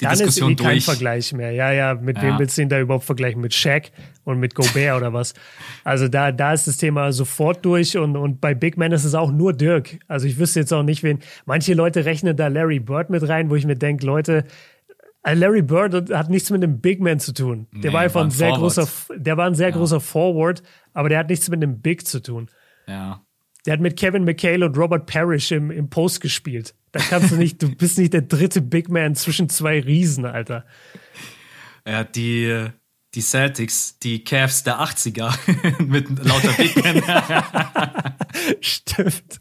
die 0.00 0.04
dann 0.04 0.16
Diskussion 0.16 0.52
ist 0.52 0.60
kein 0.60 0.80
Vergleich 0.80 1.32
mehr. 1.32 1.50
Ja, 1.52 1.72
ja, 1.72 1.94
mit 1.94 2.18
ja. 2.18 2.22
wem 2.22 2.38
willst 2.38 2.56
du 2.56 2.62
ihn 2.62 2.68
da 2.68 2.78
überhaupt 2.78 3.04
vergleichen? 3.04 3.40
Mit 3.40 3.52
Shaq 3.52 3.90
und 4.24 4.38
mit 4.38 4.54
Gobert 4.54 4.96
oder 4.96 5.12
was? 5.12 5.34
Also 5.84 6.08
da, 6.08 6.30
da 6.30 6.52
ist 6.52 6.68
das 6.68 6.76
Thema 6.76 7.12
sofort 7.12 7.64
durch 7.64 7.96
und, 7.96 8.16
und 8.16 8.40
bei 8.40 8.54
Big 8.54 8.76
Man 8.76 8.92
ist 8.92 9.04
es 9.04 9.14
auch 9.14 9.32
nur 9.32 9.52
Dirk. 9.52 9.98
Also 10.06 10.26
ich 10.26 10.38
wüsste 10.38 10.60
jetzt 10.60 10.72
auch 10.72 10.82
nicht, 10.82 11.02
wen. 11.02 11.18
Manche 11.46 11.74
Leute 11.74 12.04
rechnen 12.04 12.36
da 12.36 12.48
Larry 12.48 12.78
Bird 12.78 13.10
mit 13.10 13.28
rein, 13.28 13.50
wo 13.50 13.56
ich 13.56 13.66
mir 13.66 13.76
denke, 13.76 14.06
Leute, 14.06 14.44
äh, 15.24 15.34
Larry 15.34 15.62
Bird 15.62 16.10
hat 16.12 16.30
nichts 16.30 16.50
mit 16.50 16.62
einem 16.62 16.80
Big 16.80 17.00
Man 17.00 17.18
zu 17.18 17.32
tun. 17.32 17.66
Der 17.72 17.90
nee, 17.90 17.94
war 17.94 18.02
einfach 18.02 18.22
ein 18.22 18.30
sehr 18.30 18.50
Forward. 18.50 18.74
großer, 18.76 18.88
der 19.16 19.36
war 19.36 19.46
ein 19.46 19.54
sehr 19.54 19.70
ja. 19.70 19.76
großer 19.76 20.00
Forward, 20.00 20.62
aber 20.92 21.08
der 21.08 21.18
hat 21.18 21.28
nichts 21.28 21.48
mit 21.48 21.62
einem 21.62 21.80
Big 21.80 22.06
zu 22.06 22.22
tun. 22.22 22.48
Ja. 22.86 23.22
Der 23.68 23.74
hat 23.74 23.82
mit 23.82 23.98
Kevin 23.98 24.24
McHale 24.24 24.64
und 24.64 24.78
Robert 24.78 25.04
Parrish 25.04 25.52
im, 25.52 25.70
im 25.70 25.90
Post 25.90 26.22
gespielt. 26.22 26.74
Da 26.92 27.00
kannst 27.00 27.32
du 27.32 27.36
nicht, 27.36 27.62
du 27.62 27.68
bist 27.68 27.98
nicht 27.98 28.14
der 28.14 28.22
dritte 28.22 28.62
Big 28.62 28.88
Man 28.88 29.14
zwischen 29.14 29.50
zwei 29.50 29.78
Riesen, 29.78 30.24
Alter. 30.24 30.64
Ja, 31.86 32.02
die, 32.02 32.68
die 33.14 33.20
Celtics, 33.20 33.98
die 33.98 34.24
Cavs 34.24 34.62
der 34.62 34.80
80er 34.80 35.82
mit 35.82 36.08
lauter 36.24 36.50
Big 36.52 36.82
Men. 36.82 37.02
Stimmt. 38.62 39.38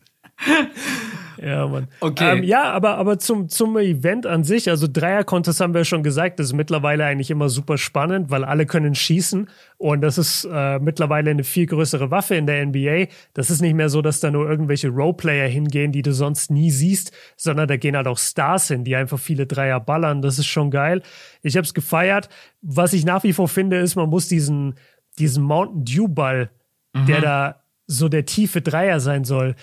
Ja, 1.42 1.68
Mann. 1.68 1.88
Okay. 2.00 2.40
Ähm, 2.40 2.44
ja, 2.44 2.64
aber, 2.72 2.98
aber 2.98 3.20
zum, 3.20 3.50
zum 3.50 3.78
Event 3.78 4.26
an 4.26 4.44
sich, 4.44 4.70
also 4.70 4.88
Dreier-Contest 4.92 5.62
haben 5.62 5.74
wir 5.74 5.86
schon 5.86 6.04
gesagt, 6.04 6.40
das 6.40 6.48
ist 6.48 6.54
mittlerweile 6.54 7.06
eigentlich 7.06 7.30
immer 7.30 7.50
super 7.50 7.78
spannend, 7.78 8.32
weil 8.32 8.44
alle 8.44 8.66
können 8.66 8.96
schießen 8.96 9.48
und 9.78 10.02
das 10.02 10.18
ist 10.18 10.48
äh, 10.52 10.80
mittlerweile 10.80 11.32
eine 11.32 11.44
viel 11.44 11.66
größere 11.68 12.10
Waffe 12.12 12.36
in 12.36 12.48
der 12.48 12.66
NBA. 12.66 13.06
Das 13.34 13.50
ist 13.50 13.62
nicht 13.62 13.76
mehr 13.76 13.90
so, 13.90 14.02
dass 14.02 14.20
da 14.20 14.32
nur 14.32 14.50
irgendwelche 14.50 14.90
Roleplayer 14.90 15.48
hingehen, 15.48 15.92
die 15.92 16.02
du 16.02 16.14
sonst 16.14 16.50
nie 16.50 16.72
siehst, 16.72 17.12
sondern 17.36 17.68
da 17.68 17.78
gehen 17.78 17.96
halt 17.96 18.08
auch 18.08 18.18
Stars 18.18 18.70
hin, 18.70 18.84
die 18.84 18.96
einfach 18.96 19.20
viele 19.20 19.46
Dreier 19.46 19.80
ballern. 19.80 20.22
Das 20.22 20.40
ist 20.40 20.48
schon 20.48 20.72
geil. 20.72 21.02
Ich 21.44 21.56
habe 21.56 21.66
es 21.66 21.74
gefeiert. 21.74 22.30
Was 22.62 22.94
ich 22.94 23.06
nach 23.06 23.24
wie 23.24 23.34
vor 23.34 23.48
finde, 23.48 23.78
ist, 23.78 23.96
man 23.96 24.10
muss 24.10 24.28
diesen, 24.28 24.76
diesen 25.20 25.44
Mountain 25.44 25.86
Dew 25.86 26.08
Ball, 26.08 26.50
mhm. 26.94 27.06
der 27.06 27.22
da 27.22 27.56
so 27.88 28.10
der 28.10 28.26
tiefe 28.26 28.62
Dreier 28.62 29.00
sein 29.00 29.24
soll, 29.24 29.56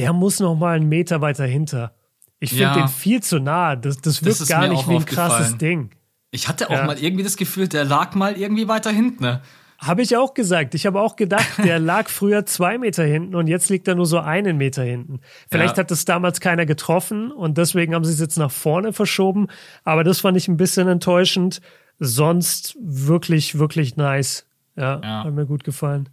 der 0.00 0.12
muss 0.12 0.40
noch 0.40 0.54
mal 0.54 0.76
einen 0.76 0.88
Meter 0.88 1.20
weiter 1.20 1.44
hinter. 1.44 1.94
Ich 2.38 2.50
finde 2.50 2.64
ja. 2.64 2.74
den 2.74 2.88
viel 2.88 3.22
zu 3.22 3.38
nah. 3.38 3.76
Das, 3.76 3.98
das 3.98 4.24
wirkt 4.24 4.40
das 4.40 4.48
gar 4.48 4.66
nicht 4.66 4.88
wie 4.88 4.96
ein 4.96 5.04
krasses 5.04 5.58
Ding. 5.58 5.90
Ich 6.30 6.48
hatte 6.48 6.70
auch 6.70 6.74
ja. 6.74 6.84
mal 6.84 6.98
irgendwie 6.98 7.24
das 7.24 7.36
Gefühl, 7.36 7.68
der 7.68 7.84
lag 7.84 8.14
mal 8.14 8.36
irgendwie 8.36 8.68
weiter 8.68 8.90
hinten. 8.90 9.24
Ne? 9.24 9.42
Habe 9.78 10.02
ich 10.02 10.16
auch 10.16 10.34
gesagt. 10.34 10.74
Ich 10.74 10.86
habe 10.86 11.00
auch 11.00 11.16
gedacht, 11.16 11.58
der 11.64 11.78
lag 11.78 12.08
früher 12.08 12.46
zwei 12.46 12.78
Meter 12.78 13.04
hinten 13.04 13.34
und 13.34 13.46
jetzt 13.46 13.68
liegt 13.68 13.88
er 13.88 13.94
nur 13.94 14.06
so 14.06 14.18
einen 14.18 14.56
Meter 14.56 14.82
hinten. 14.82 15.20
Vielleicht 15.50 15.76
ja. 15.76 15.82
hat 15.82 15.90
es 15.90 16.04
damals 16.04 16.40
keiner 16.40 16.66
getroffen 16.66 17.32
und 17.32 17.58
deswegen 17.58 17.94
haben 17.94 18.04
sie 18.04 18.12
es 18.12 18.20
jetzt 18.20 18.38
nach 18.38 18.50
vorne 18.50 18.92
verschoben. 18.92 19.48
Aber 19.84 20.04
das 20.04 20.20
fand 20.20 20.36
ich 20.36 20.48
ein 20.48 20.56
bisschen 20.56 20.86
enttäuschend. 20.88 21.60
Sonst 21.98 22.76
wirklich, 22.80 23.58
wirklich 23.58 23.96
nice. 23.96 24.46
Ja, 24.76 25.00
ja. 25.02 25.24
hat 25.24 25.34
mir 25.34 25.46
gut 25.46 25.64
gefallen. 25.64 26.08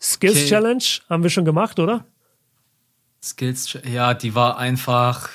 Skills 0.00 0.36
okay. 0.36 0.46
Challenge 0.46 0.84
haben 1.10 1.22
wir 1.22 1.30
schon 1.30 1.44
gemacht, 1.44 1.78
oder? 1.78 2.06
Skills, 3.22 3.78
ja, 3.90 4.14
die 4.14 4.34
war 4.34 4.58
einfach, 4.58 5.28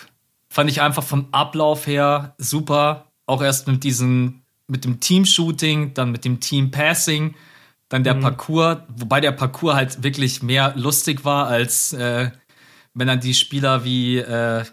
fand 0.50 0.70
ich 0.70 0.82
einfach 0.82 1.04
vom 1.04 1.28
Ablauf 1.32 1.88
her 1.88 2.36
super. 2.38 3.12
Auch 3.28 3.42
erst 3.42 3.68
mit 3.68 3.84
diesem, 3.84 4.42
mit 4.68 4.86
dem 4.86 5.00
Team-Shooting, 5.00 5.94
dann 5.94 6.12
mit 6.12 6.26
dem 6.26 6.40
Team-Passing, 6.40 7.36
dann 7.90 8.04
der 8.04 8.16
mhm. 8.16 8.22
Parcours, 8.22 8.78
wobei 8.96 9.22
der 9.22 9.32
Parcours 9.32 9.76
halt 9.76 10.04
wirklich 10.04 10.42
mehr 10.42 10.74
lustig 10.76 11.26
war 11.26 11.48
als 11.48 11.94
äh, 11.94 12.32
wenn 12.96 13.08
dann 13.08 13.20
die 13.20 13.36
Spieler 13.36 13.84
wie 13.84 14.18
äh, 14.18 14.64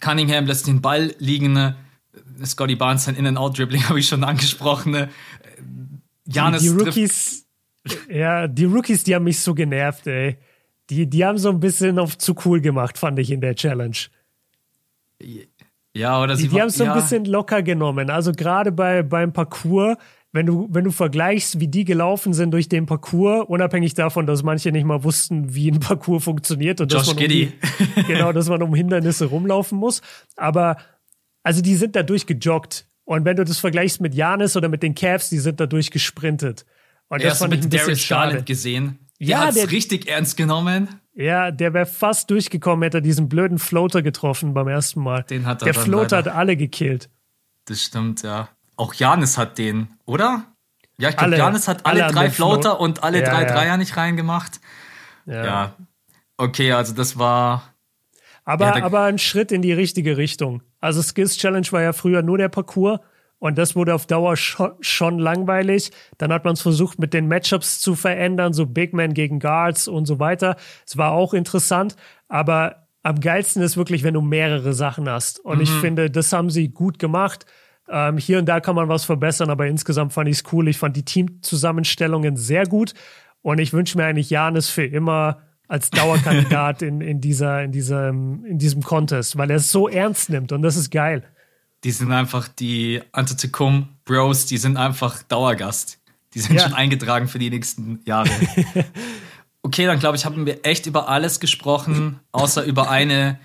Cunningham 0.00 0.46
lässt 0.46 0.66
den 0.66 0.82
Ball 0.82 1.14
liegen, 1.18 1.52
ne? 1.52 1.76
Scotty 2.44 2.74
Barnes 2.74 3.04
sein 3.04 3.14
In-and-Out-Dribbling 3.14 3.84
habe 3.88 3.98
ich 3.98 4.08
schon 4.08 4.24
angesprochen. 4.24 4.92
Ne? 4.92 5.08
Janis 6.26 6.62
die, 6.62 6.68
die 6.68 6.74
Rookies, 6.74 7.46
ja, 8.10 8.46
die 8.46 8.64
Rookies, 8.64 9.04
die 9.04 9.14
haben 9.14 9.24
mich 9.24 9.40
so 9.40 9.54
genervt, 9.54 10.06
ey. 10.06 10.36
Die, 10.90 11.08
die 11.08 11.24
haben 11.24 11.38
so 11.38 11.50
ein 11.50 11.60
bisschen 11.60 11.98
auf 11.98 12.16
zu 12.16 12.34
cool 12.44 12.60
gemacht, 12.60 12.98
fand 12.98 13.18
ich 13.18 13.30
in 13.30 13.40
der 13.40 13.54
Challenge. 13.54 13.96
Ja, 15.94 16.22
oder 16.22 16.36
sie 16.36 16.44
Die, 16.44 16.48
die 16.50 16.60
haben 16.60 16.68
es 16.68 16.76
so 16.76 16.84
ein 16.84 16.94
bisschen 16.94 17.24
locker 17.24 17.62
genommen. 17.62 18.10
Also 18.10 18.32
gerade 18.32 18.72
bei, 18.72 19.02
beim 19.02 19.32
Parcours, 19.32 19.96
wenn 20.32 20.46
du, 20.46 20.68
wenn 20.70 20.84
du 20.84 20.90
vergleichst, 20.90 21.60
wie 21.60 21.68
die 21.68 21.84
gelaufen 21.84 22.32
sind 22.32 22.52
durch 22.52 22.68
den 22.68 22.86
Parcours, 22.86 23.46
unabhängig 23.48 23.94
davon, 23.94 24.26
dass 24.26 24.42
manche 24.42 24.70
nicht 24.70 24.84
mal 24.84 25.02
wussten, 25.02 25.54
wie 25.54 25.70
ein 25.70 25.80
Parcours 25.80 26.24
funktioniert 26.24 26.80
und 26.80 26.92
Josh 26.92 27.06
dass 27.06 27.14
man 27.14 27.16
Giddy. 27.16 27.52
Um, 27.96 28.04
genau, 28.06 28.32
dass 28.32 28.48
man 28.48 28.62
um 28.62 28.74
Hindernisse 28.74 29.26
rumlaufen 29.26 29.78
muss. 29.78 30.02
Aber 30.36 30.76
also 31.42 31.62
die 31.62 31.76
sind 31.76 31.96
dadurch 31.96 32.26
gejoggt. 32.26 32.86
Und 33.04 33.24
wenn 33.24 33.36
du 33.36 33.44
das 33.44 33.58
vergleichst 33.58 34.00
mit 34.00 34.14
Janis 34.14 34.56
oder 34.56 34.68
mit 34.68 34.82
den 34.82 34.94
Cavs, 34.94 35.30
die 35.30 35.38
sind 35.38 35.60
dadurch 35.60 35.90
gesprintet. 35.90 36.66
Und 37.08 37.24
das 37.24 37.38
fand 37.38 37.54
ich 37.54 37.62
ein 37.62 37.70
bisschen 37.70 37.86
Darius. 37.86 38.08
Garland 38.08 38.46
gesehen. 38.46 38.98
Der 39.20 39.28
ja, 39.28 39.38
hat's 39.46 39.70
richtig 39.70 40.08
ernst 40.08 40.36
genommen. 40.36 41.00
Ja, 41.14 41.50
der 41.50 41.74
wäre 41.74 41.86
fast 41.86 42.30
durchgekommen, 42.30 42.84
hätte 42.84 42.98
er 42.98 43.00
diesen 43.00 43.28
blöden 43.28 43.58
Floater 43.58 44.02
getroffen 44.02 44.54
beim 44.54 44.68
ersten 44.68 45.02
Mal. 45.02 45.24
Den 45.24 45.46
hat 45.46 45.62
er 45.62 45.66
Der 45.66 45.74
Floater 45.74 46.18
leider. 46.18 46.30
hat 46.30 46.38
alle 46.38 46.56
gekillt. 46.56 47.10
Das 47.64 47.82
stimmt, 47.82 48.22
ja. 48.22 48.48
Auch 48.76 48.94
Janis 48.94 49.36
hat 49.36 49.58
den, 49.58 49.88
oder? 50.04 50.44
Ja, 50.98 51.10
ich 51.10 51.16
glaube, 51.16 51.36
Janis 51.36 51.66
hat 51.66 51.84
alle, 51.86 52.04
alle 52.04 52.14
drei 52.14 52.30
Floater 52.30 52.76
Flo 52.76 52.84
und 52.84 53.02
alle 53.02 53.20
ja, 53.20 53.30
drei 53.30 53.42
ja. 53.42 53.52
Dreier 53.52 53.76
nicht 53.76 53.96
reingemacht. 53.96 54.60
Ja. 55.26 55.44
ja. 55.44 55.74
Okay, 56.36 56.72
also 56.72 56.94
das 56.94 57.18
war. 57.18 57.74
Aber, 58.44 58.82
aber 58.82 59.02
ein 59.02 59.18
Schritt 59.18 59.52
in 59.52 59.60
die 59.60 59.72
richtige 59.72 60.16
Richtung. 60.16 60.62
Also 60.80 61.02
Skills 61.02 61.36
Challenge 61.36 61.66
war 61.70 61.82
ja 61.82 61.92
früher 61.92 62.22
nur 62.22 62.38
der 62.38 62.48
Parcours. 62.48 63.00
Und 63.38 63.56
das 63.56 63.76
wurde 63.76 63.94
auf 63.94 64.06
Dauer 64.06 64.36
schon, 64.36 65.18
langweilig. 65.18 65.90
Dann 66.18 66.32
hat 66.32 66.44
man 66.44 66.54
es 66.54 66.62
versucht, 66.62 66.98
mit 66.98 67.14
den 67.14 67.28
Matchups 67.28 67.80
zu 67.80 67.94
verändern, 67.94 68.52
so 68.52 68.66
Big 68.66 68.92
Man 68.92 69.14
gegen 69.14 69.38
Guards 69.38 69.86
und 69.86 70.06
so 70.06 70.18
weiter. 70.18 70.56
Es 70.86 70.96
war 70.96 71.12
auch 71.12 71.34
interessant, 71.34 71.96
aber 72.28 72.88
am 73.04 73.20
geilsten 73.20 73.62
ist 73.62 73.76
wirklich, 73.76 74.02
wenn 74.02 74.14
du 74.14 74.20
mehrere 74.20 74.72
Sachen 74.72 75.08
hast. 75.08 75.38
Und 75.38 75.58
mhm. 75.58 75.62
ich 75.62 75.70
finde, 75.70 76.10
das 76.10 76.32
haben 76.32 76.50
sie 76.50 76.68
gut 76.68 76.98
gemacht. 76.98 77.46
Ähm, 77.88 78.18
hier 78.18 78.38
und 78.38 78.46
da 78.46 78.60
kann 78.60 78.74
man 78.74 78.88
was 78.88 79.04
verbessern, 79.04 79.50
aber 79.50 79.66
insgesamt 79.66 80.12
fand 80.12 80.28
ich 80.28 80.38
es 80.38 80.52
cool. 80.52 80.68
Ich 80.68 80.78
fand 80.78 80.96
die 80.96 81.04
Teamzusammenstellungen 81.04 82.36
sehr 82.36 82.66
gut. 82.66 82.94
Und 83.40 83.60
ich 83.60 83.72
wünsche 83.72 83.96
mir 83.96 84.04
eigentlich 84.04 84.30
Janis 84.30 84.68
für 84.68 84.84
immer 84.84 85.42
als 85.68 85.90
Dauerkandidat 85.90 86.82
in, 86.82 87.00
in, 87.00 87.20
dieser, 87.20 87.62
in, 87.62 87.70
diesem, 87.70 88.44
in 88.44 88.58
diesem 88.58 88.82
Contest, 88.82 89.38
weil 89.38 89.50
er 89.50 89.58
es 89.58 89.70
so 89.70 89.88
ernst 89.88 90.28
nimmt 90.28 90.50
und 90.50 90.62
das 90.62 90.76
ist 90.76 90.90
geil 90.90 91.22
die 91.84 91.90
sind 91.90 92.12
einfach 92.12 92.48
die 92.48 93.02
Antetokounmpo 93.12 93.88
Bros, 94.08 94.46
die 94.46 94.56
sind 94.56 94.78
einfach 94.78 95.22
Dauergast. 95.22 95.98
Die 96.32 96.40
sind 96.40 96.56
ja. 96.56 96.62
schon 96.62 96.72
eingetragen 96.72 97.28
für 97.28 97.38
die 97.38 97.50
nächsten 97.50 98.00
Jahre. 98.06 98.30
okay, 99.62 99.84
dann 99.84 99.98
glaube 99.98 100.16
ich, 100.16 100.24
haben 100.24 100.46
wir 100.46 100.64
echt 100.64 100.86
über 100.86 101.10
alles 101.10 101.40
gesprochen, 101.40 102.18
außer 102.32 102.64
über 102.64 102.90
eine 102.90 103.38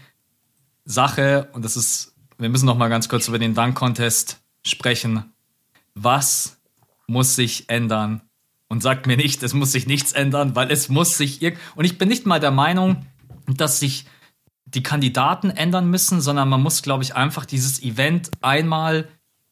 Sache 0.86 1.50
und 1.52 1.66
das 1.66 1.76
ist, 1.76 2.16
wir 2.38 2.48
müssen 2.48 2.66
noch 2.66 2.78
mal 2.78 2.88
ganz 2.88 3.10
kurz 3.10 3.28
über 3.28 3.40
den 3.40 3.56
Dunk 3.56 3.76
Contest 3.76 4.42
sprechen. 4.66 5.34
Was 5.96 6.58
muss 7.08 7.36
sich 7.36 7.70
ändern? 7.70 8.22
Und 8.70 8.82
sagt 8.82 9.06
mir 9.06 9.18
nicht, 9.18 9.44
es 9.44 9.54
muss 9.54 9.74
sich 9.74 9.86
nichts 9.86 10.14
ändern, 10.14 10.56
weil 10.56 10.72
es 10.72 10.88
muss 10.88 11.18
sich 11.18 11.42
und 11.76 11.84
ich 11.84 11.98
bin 11.98 12.08
nicht 12.08 12.26
mal 12.26 12.40
der 12.40 12.52
Meinung, 12.52 13.06
dass 13.48 13.80
sich 13.80 14.06
die 14.74 14.84
Kandidaten 14.84 15.50
ändern 15.50 15.90
müssen, 15.90 16.22
sondern 16.22 16.50
man 16.50 16.62
muss, 16.62 16.82
glaube 16.82 17.04
ich, 17.04 17.16
einfach 17.16 17.46
dieses 17.46 17.82
Event 17.84 18.32
einmal 18.42 19.08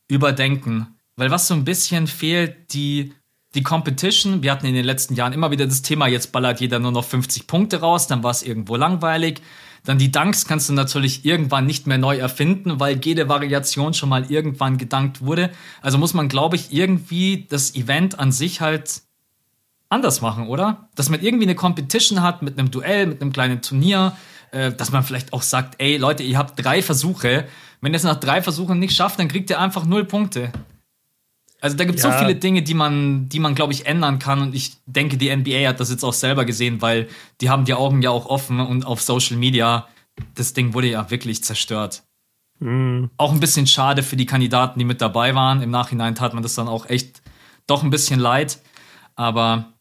überdenken. 0.08 0.96
Weil 1.16 1.32
was 1.32 1.48
so 1.48 1.54
ein 1.54 1.66
bisschen 1.66 2.08
fehlt, 2.08 2.74
die, 2.74 3.14
die 3.54 3.64
Competition, 3.64 4.44
wir 4.44 4.52
hatten 4.52 4.66
in 4.66 4.74
den 4.74 4.86
letzten 4.86 5.16
Jahren 5.16 5.34
immer 5.34 5.52
wieder 5.52 5.68
das 5.68 5.82
Thema, 5.82 6.08
jetzt 6.08 6.32
ballert 6.32 6.60
jeder 6.60 6.80
nur 6.80 6.92
noch 6.92 7.06
50 7.06 7.48
Punkte 7.48 7.82
raus, 7.82 8.08
dann 8.08 8.24
war 8.24 8.32
es 8.32 8.44
irgendwo 8.44 8.76
langweilig. 8.76 9.42
Dann 9.84 9.98
die 9.98 10.12
Dunks 10.12 10.46
kannst 10.46 10.70
du 10.70 10.74
natürlich 10.74 11.26
irgendwann 11.26 11.66
nicht 11.66 11.88
mehr 11.88 11.98
neu 11.98 12.18
erfinden, 12.18 12.80
weil 12.80 13.00
jede 13.04 13.30
Variation 13.30 13.94
schon 13.94 14.10
mal 14.10 14.30
irgendwann 14.30 14.78
gedankt 14.78 15.22
wurde. 15.22 15.50
Also 15.82 15.98
muss 15.98 16.14
man, 16.14 16.28
glaube 16.28 16.56
ich, 16.56 16.72
irgendwie 16.72 17.48
das 17.50 17.76
Event 17.76 18.20
an 18.20 18.32
sich 18.32 18.62
halt 18.62 19.02
anders 19.90 20.22
machen, 20.22 20.48
oder? 20.48 20.88
Dass 20.96 21.10
man 21.10 21.22
irgendwie 21.22 21.46
eine 21.46 21.56
Competition 21.56 22.22
hat 22.22 22.44
mit 22.44 22.58
einem 22.58 22.70
Duell, 22.72 23.08
mit 23.08 23.22
einem 23.22 23.34
kleinen 23.34 23.62
Turnier, 23.62 24.16
äh, 24.52 24.72
dass 24.72 24.92
man 24.92 25.04
vielleicht 25.04 25.34
auch 25.34 25.42
sagt, 25.42 25.76
ey 25.80 25.98
Leute, 25.98 26.24
ihr 26.24 26.38
habt 26.38 26.64
drei 26.64 26.82
Versuche. 26.82 27.48
Wenn 27.82 27.94
ihr 27.94 27.98
es 27.98 28.04
nach 28.04 28.20
drei 28.20 28.42
Versuchen 28.42 28.80
nicht 28.80 28.96
schafft, 28.96 29.20
dann 29.20 29.28
kriegt 29.28 29.50
ihr 29.50 29.60
einfach 29.60 29.86
null 29.86 30.06
Punkte. 30.06 30.52
Also 31.62 31.78
da 31.78 31.86
gibt 31.86 32.00
es 32.00 32.04
ja. 32.04 32.12
so 32.12 32.18
viele 32.18 32.36
Dinge, 32.36 32.64
die 32.64 32.74
man, 32.74 33.30
die 33.30 33.40
man, 33.40 33.54
glaube 33.54 33.72
ich, 33.72 33.86
ändern 33.86 34.18
kann. 34.18 34.42
Und 34.42 34.56
ich 34.56 34.78
denke, 34.88 35.18
die 35.18 35.34
NBA 35.34 35.68
hat 35.68 35.80
das 35.80 35.92
jetzt 35.92 36.04
auch 36.04 36.14
selber 36.14 36.44
gesehen, 36.44 36.82
weil 36.82 37.08
die 37.40 37.50
haben 37.50 37.66
die 37.66 37.76
Augen 37.76 38.02
ja 38.02 38.10
auch 38.10 38.26
offen 38.26 38.60
und 38.60 38.86
auf 38.86 39.02
Social 39.02 39.38
Media, 39.38 39.88
das 40.36 40.54
Ding 40.54 40.74
wurde 40.74 40.90
ja 40.90 41.10
wirklich 41.12 41.44
zerstört. 41.44 42.04
Mhm. 42.60 43.12
Auch 43.18 43.32
ein 43.32 43.40
bisschen 43.40 43.68
schade 43.68 44.02
für 44.02 44.16
die 44.16 44.26
Kandidaten, 44.26 44.80
die 44.80 44.86
mit 44.86 45.02
dabei 45.02 45.36
waren. 45.36 45.62
Im 45.62 45.70
Nachhinein 45.70 46.16
tat 46.16 46.34
man 46.34 46.44
das 46.44 46.56
dann 46.56 46.68
auch 46.68 46.90
echt 46.90 47.22
doch 47.68 47.84
ein 47.84 47.92
bisschen 47.92 48.20
leid. 48.20 48.60
Aber. 49.16 49.74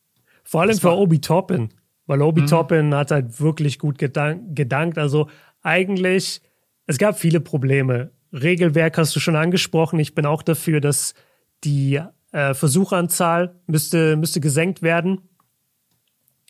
Vor 0.45 0.63
allem 0.63 0.79
für 0.79 0.95
Obi 0.95 1.21
Toppin. 1.21 1.71
Weil 2.11 2.23
Obi 2.23 2.41
mhm. 2.41 2.47
Toppin 2.49 2.93
hat 2.93 3.13
halt 3.13 3.41
wirklich 3.41 3.79
gut 3.79 3.97
gedank, 3.97 4.57
gedankt. 4.57 4.99
Also 4.99 5.29
eigentlich, 5.63 6.43
es 6.89 6.99
gab 6.99 7.17
viele 7.17 7.39
Probleme. 7.39 8.11
Regelwerk 8.33 8.99
hast 8.99 9.15
du 9.15 9.21
schon 9.21 9.37
angesprochen. 9.37 10.01
Ich 10.01 10.13
bin 10.13 10.27
auch 10.27 10.43
dafür, 10.43 10.81
dass 10.81 11.15
die 11.63 12.01
äh, 12.33 12.53
Versuchanzahl 12.53 13.55
müsste, 13.69 14.17
müsste 14.17 14.41
gesenkt 14.41 14.83
werden. 14.83 15.21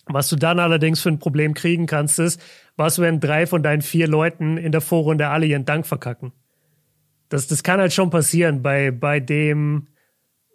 Was 0.07 0.31
du 0.31 0.37
dann 0.37 0.61
allerdings 0.61 1.03
für 1.03 1.11
ein 1.11 1.19
Problem 1.19 1.53
kriegen 1.53 1.85
kannst, 1.85 2.19
ist, 2.21 2.41
was 2.77 2.99
wenn 2.99 3.21
drei 3.21 3.47
von 3.47 3.63
deinen 3.63 3.83
vier 3.83 4.09
Leuten 4.09 4.57
in 4.57 4.73
der 4.73 4.81
Vorrunde 4.81 5.29
alle 5.29 5.45
ihren 5.45 5.67
Dank 5.67 5.87
verkacken? 5.87 6.33
Das, 7.29 7.49
das 7.49 7.63
kann 7.63 7.81
halt 7.81 7.93
schon 7.93 8.09
passieren 8.09 8.63
bei, 8.63 8.93
bei 8.93 9.21
dem, 9.21 9.89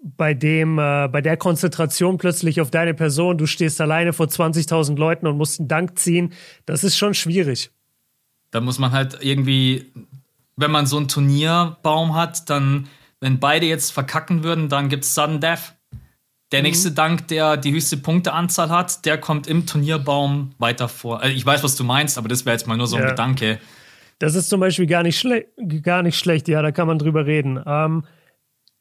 bei 0.06 0.36
dem, 0.36 0.78
äh, 0.78 1.08
bei 1.08 1.22
der 1.22 1.36
Konzentration 1.36 2.18
plötzlich 2.18 2.62
auf 2.62 2.70
deine 2.70 2.94
Person, 2.94 3.40
du 3.40 3.48
stehst 3.48 3.82
alleine 3.82 4.14
vor 4.14 4.28
20.000 4.28 4.96
Leuten 4.98 5.26
und 5.26 5.38
musst 5.38 5.60
einen 5.60 5.68
Dank 5.68 5.98
ziehen, 5.98 6.34
das 6.68 6.84
ist 6.84 6.96
schon 6.96 7.16
schwierig. 7.16 7.72
Da 8.52 8.62
muss 8.62 8.78
man 8.78 8.92
halt 8.92 9.18
irgendwie, 9.22 9.92
wenn 10.56 10.70
man 10.70 10.86
so 10.86 10.98
einen 10.98 11.08
Turnierbaum 11.08 12.16
hat, 12.16 12.50
dann, 12.52 12.88
wenn 13.20 13.40
beide 13.40 13.66
jetzt 13.66 13.92
verkacken 13.92 14.44
würden, 14.44 14.70
dann 14.70 14.90
gibt's 14.90 15.16
Sudden 15.16 15.42
Death. 15.42 15.74
Der 16.52 16.60
mhm. 16.60 16.66
nächste 16.66 16.92
Dank, 16.92 17.28
der 17.28 17.58
die 17.58 17.72
höchste 17.72 17.98
Punkteanzahl 17.98 18.70
hat, 18.70 19.06
der 19.06 19.18
kommt 19.18 19.48
im 19.48 19.66
Turnierbaum 19.66 20.52
weiter 20.60 20.88
vor. 20.88 21.22
Also 21.22 21.36
ich 21.36 21.44
weiß, 21.44 21.64
was 21.64 21.76
du 21.76 21.84
meinst, 21.84 22.20
aber 22.20 22.28
das 22.28 22.46
wäre 22.46 22.54
jetzt 22.54 22.68
mal 22.68 22.78
nur 22.78 22.86
so 22.86 22.96
ein 22.96 23.02
ja. 23.02 23.10
Gedanke. 23.10 23.60
Das 24.20 24.36
ist 24.36 24.50
zum 24.50 24.60
Beispiel 24.60 24.86
gar 24.86 25.02
nicht, 25.02 25.28
gar 25.82 26.04
nicht 26.04 26.18
schlecht, 26.18 26.48
ja, 26.48 26.62
da 26.62 26.72
kann 26.72 26.88
man 26.88 27.00
drüber 27.00 27.26
reden. 27.26 27.60
Ähm, 27.66 28.04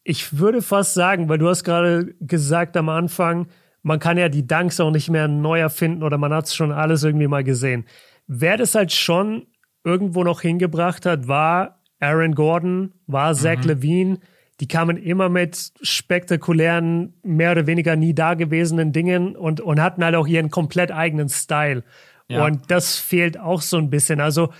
ich 0.04 0.38
würde 0.38 0.60
fast 0.60 0.94
sagen, 0.94 1.28
weil 1.28 1.38
du 1.38 1.48
hast 1.48 1.64
gerade 1.64 2.14
gesagt 2.20 2.76
am 2.76 2.90
Anfang, 2.90 3.48
man 3.82 3.98
kann 3.98 4.18
ja 4.18 4.28
die 4.28 4.46
Dunks 4.46 4.78
auch 4.80 4.90
nicht 4.90 5.10
mehr 5.10 5.28
neu 5.28 5.58
erfinden 5.58 6.02
oder 6.02 6.18
man 6.18 6.32
hat 6.32 6.46
es 6.46 6.54
schon 6.54 6.72
alles 6.72 7.02
irgendwie 7.02 7.26
mal 7.26 7.42
gesehen. 7.42 7.86
Wer 8.26 8.56
das 8.56 8.74
halt 8.74 8.92
schon 8.92 9.46
irgendwo 9.82 10.22
noch 10.22 10.42
hingebracht 10.42 11.06
hat, 11.06 11.26
war 11.26 11.80
Aaron 12.00 12.34
Gordon, 12.34 12.92
war 13.06 13.34
Zach 13.34 13.58
mhm. 13.58 13.68
Levine. 13.68 14.18
Die 14.60 14.68
kamen 14.68 14.96
immer 14.96 15.28
mit 15.28 15.72
spektakulären, 15.82 17.14
mehr 17.22 17.52
oder 17.52 17.66
weniger 17.66 17.96
nie 17.96 18.14
dagewesenen 18.14 18.92
Dingen 18.92 19.34
und, 19.34 19.60
und 19.60 19.80
hatten 19.80 20.04
halt 20.04 20.14
auch 20.14 20.26
ihren 20.26 20.50
komplett 20.50 20.92
eigenen 20.92 21.28
Style. 21.28 21.82
Ja. 22.28 22.44
Und 22.46 22.70
das 22.70 22.98
fehlt 22.98 23.38
auch 23.38 23.62
so 23.62 23.78
ein 23.78 23.90
bisschen. 23.90 24.20
Also 24.20 24.52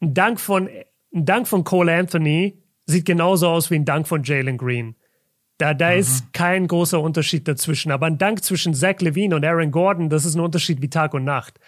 ein 0.00 0.14
Dank 0.14 0.40
von, 0.40 0.68
ein 1.14 1.24
Dank 1.24 1.46
von 1.46 1.64
Cole 1.64 1.94
Anthony 1.94 2.63
sieht 2.86 3.04
genauso 3.04 3.48
aus 3.48 3.70
wie 3.70 3.76
ein 3.76 3.84
Dank 3.84 4.08
von 4.08 4.22
Jalen 4.22 4.58
Green. 4.58 4.96
Da, 5.58 5.72
da 5.74 5.92
mhm. 5.92 5.98
ist 5.98 6.32
kein 6.32 6.66
großer 6.66 7.00
Unterschied 7.00 7.46
dazwischen. 7.46 7.92
Aber 7.92 8.06
ein 8.06 8.18
Dank 8.18 8.42
zwischen 8.44 8.74
Zach 8.74 9.00
Levine 9.00 9.36
und 9.36 9.44
Aaron 9.44 9.70
Gordon, 9.70 10.10
das 10.10 10.24
ist 10.24 10.34
ein 10.34 10.40
Unterschied 10.40 10.82
wie 10.82 10.90
Tag 10.90 11.14
und 11.14 11.24
Nacht. 11.24 11.60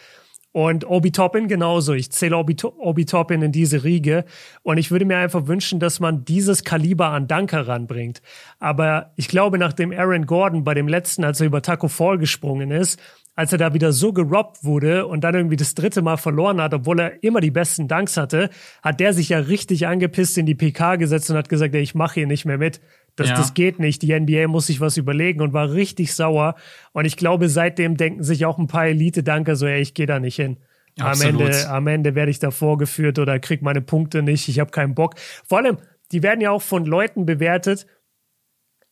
Und 0.56 0.88
Obi 0.88 1.12
Toppin 1.12 1.48
genauso. 1.48 1.92
Ich 1.92 2.10
zähle 2.10 2.38
Obi, 2.38 2.56
Obi 2.78 3.04
Toppin 3.04 3.42
in 3.42 3.52
diese 3.52 3.84
Riege. 3.84 4.24
Und 4.62 4.78
ich 4.78 4.90
würde 4.90 5.04
mir 5.04 5.18
einfach 5.18 5.48
wünschen, 5.48 5.80
dass 5.80 6.00
man 6.00 6.24
dieses 6.24 6.64
Kaliber 6.64 7.08
an 7.08 7.28
Dank 7.28 7.52
heranbringt. 7.52 8.22
Aber 8.58 9.12
ich 9.16 9.28
glaube, 9.28 9.58
nachdem 9.58 9.92
Aaron 9.92 10.24
Gordon 10.24 10.64
bei 10.64 10.72
dem 10.72 10.88
letzten, 10.88 11.24
als 11.24 11.40
er 11.40 11.46
über 11.48 11.60
Taco 11.60 11.88
Fall 11.88 12.16
gesprungen 12.16 12.70
ist, 12.70 12.98
als 13.34 13.52
er 13.52 13.58
da 13.58 13.74
wieder 13.74 13.92
so 13.92 14.14
gerobbt 14.14 14.64
wurde 14.64 15.06
und 15.06 15.24
dann 15.24 15.34
irgendwie 15.34 15.56
das 15.56 15.74
dritte 15.74 16.00
Mal 16.00 16.16
verloren 16.16 16.58
hat, 16.58 16.72
obwohl 16.72 17.00
er 17.00 17.22
immer 17.22 17.40
die 17.40 17.50
besten 17.50 17.86
Danks 17.86 18.16
hatte, 18.16 18.48
hat 18.82 18.98
der 18.98 19.12
sich 19.12 19.28
ja 19.28 19.40
richtig 19.40 19.86
angepisst 19.86 20.38
in 20.38 20.46
die 20.46 20.54
PK 20.54 20.96
gesetzt 20.96 21.30
und 21.30 21.36
hat 21.36 21.50
gesagt, 21.50 21.74
ey, 21.74 21.82
ich 21.82 21.94
mache 21.94 22.14
hier 22.14 22.26
nicht 22.26 22.46
mehr 22.46 22.56
mit. 22.56 22.80
Das, 23.16 23.30
ja. 23.30 23.34
das 23.34 23.54
geht 23.54 23.78
nicht. 23.78 24.02
Die 24.02 24.18
NBA 24.18 24.46
muss 24.46 24.66
sich 24.66 24.80
was 24.80 24.96
überlegen 24.96 25.40
und 25.40 25.52
war 25.52 25.72
richtig 25.72 26.14
sauer. 26.14 26.54
Und 26.92 27.06
ich 27.06 27.16
glaube, 27.16 27.48
seitdem 27.48 27.96
denken 27.96 28.22
sich 28.22 28.44
auch 28.44 28.58
ein 28.58 28.66
paar 28.66 28.86
Elite-Danker 28.86 29.56
so, 29.56 29.66
ey, 29.66 29.80
ich 29.80 29.94
gehe 29.94 30.06
da 30.06 30.20
nicht 30.20 30.36
hin. 30.36 30.58
Am 30.98 31.20
Ende, 31.20 31.68
am 31.68 31.86
Ende 31.88 32.14
werde 32.14 32.30
ich 32.30 32.38
da 32.38 32.50
vorgeführt 32.50 33.18
oder 33.18 33.38
krieg 33.38 33.60
meine 33.62 33.82
Punkte 33.82 34.22
nicht. 34.22 34.48
Ich 34.48 34.60
habe 34.60 34.70
keinen 34.70 34.94
Bock. 34.94 35.14
Vor 35.44 35.58
allem, 35.58 35.78
die 36.12 36.22
werden 36.22 36.40
ja 36.40 36.50
auch 36.50 36.62
von 36.62 36.86
Leuten 36.86 37.26
bewertet. 37.26 37.86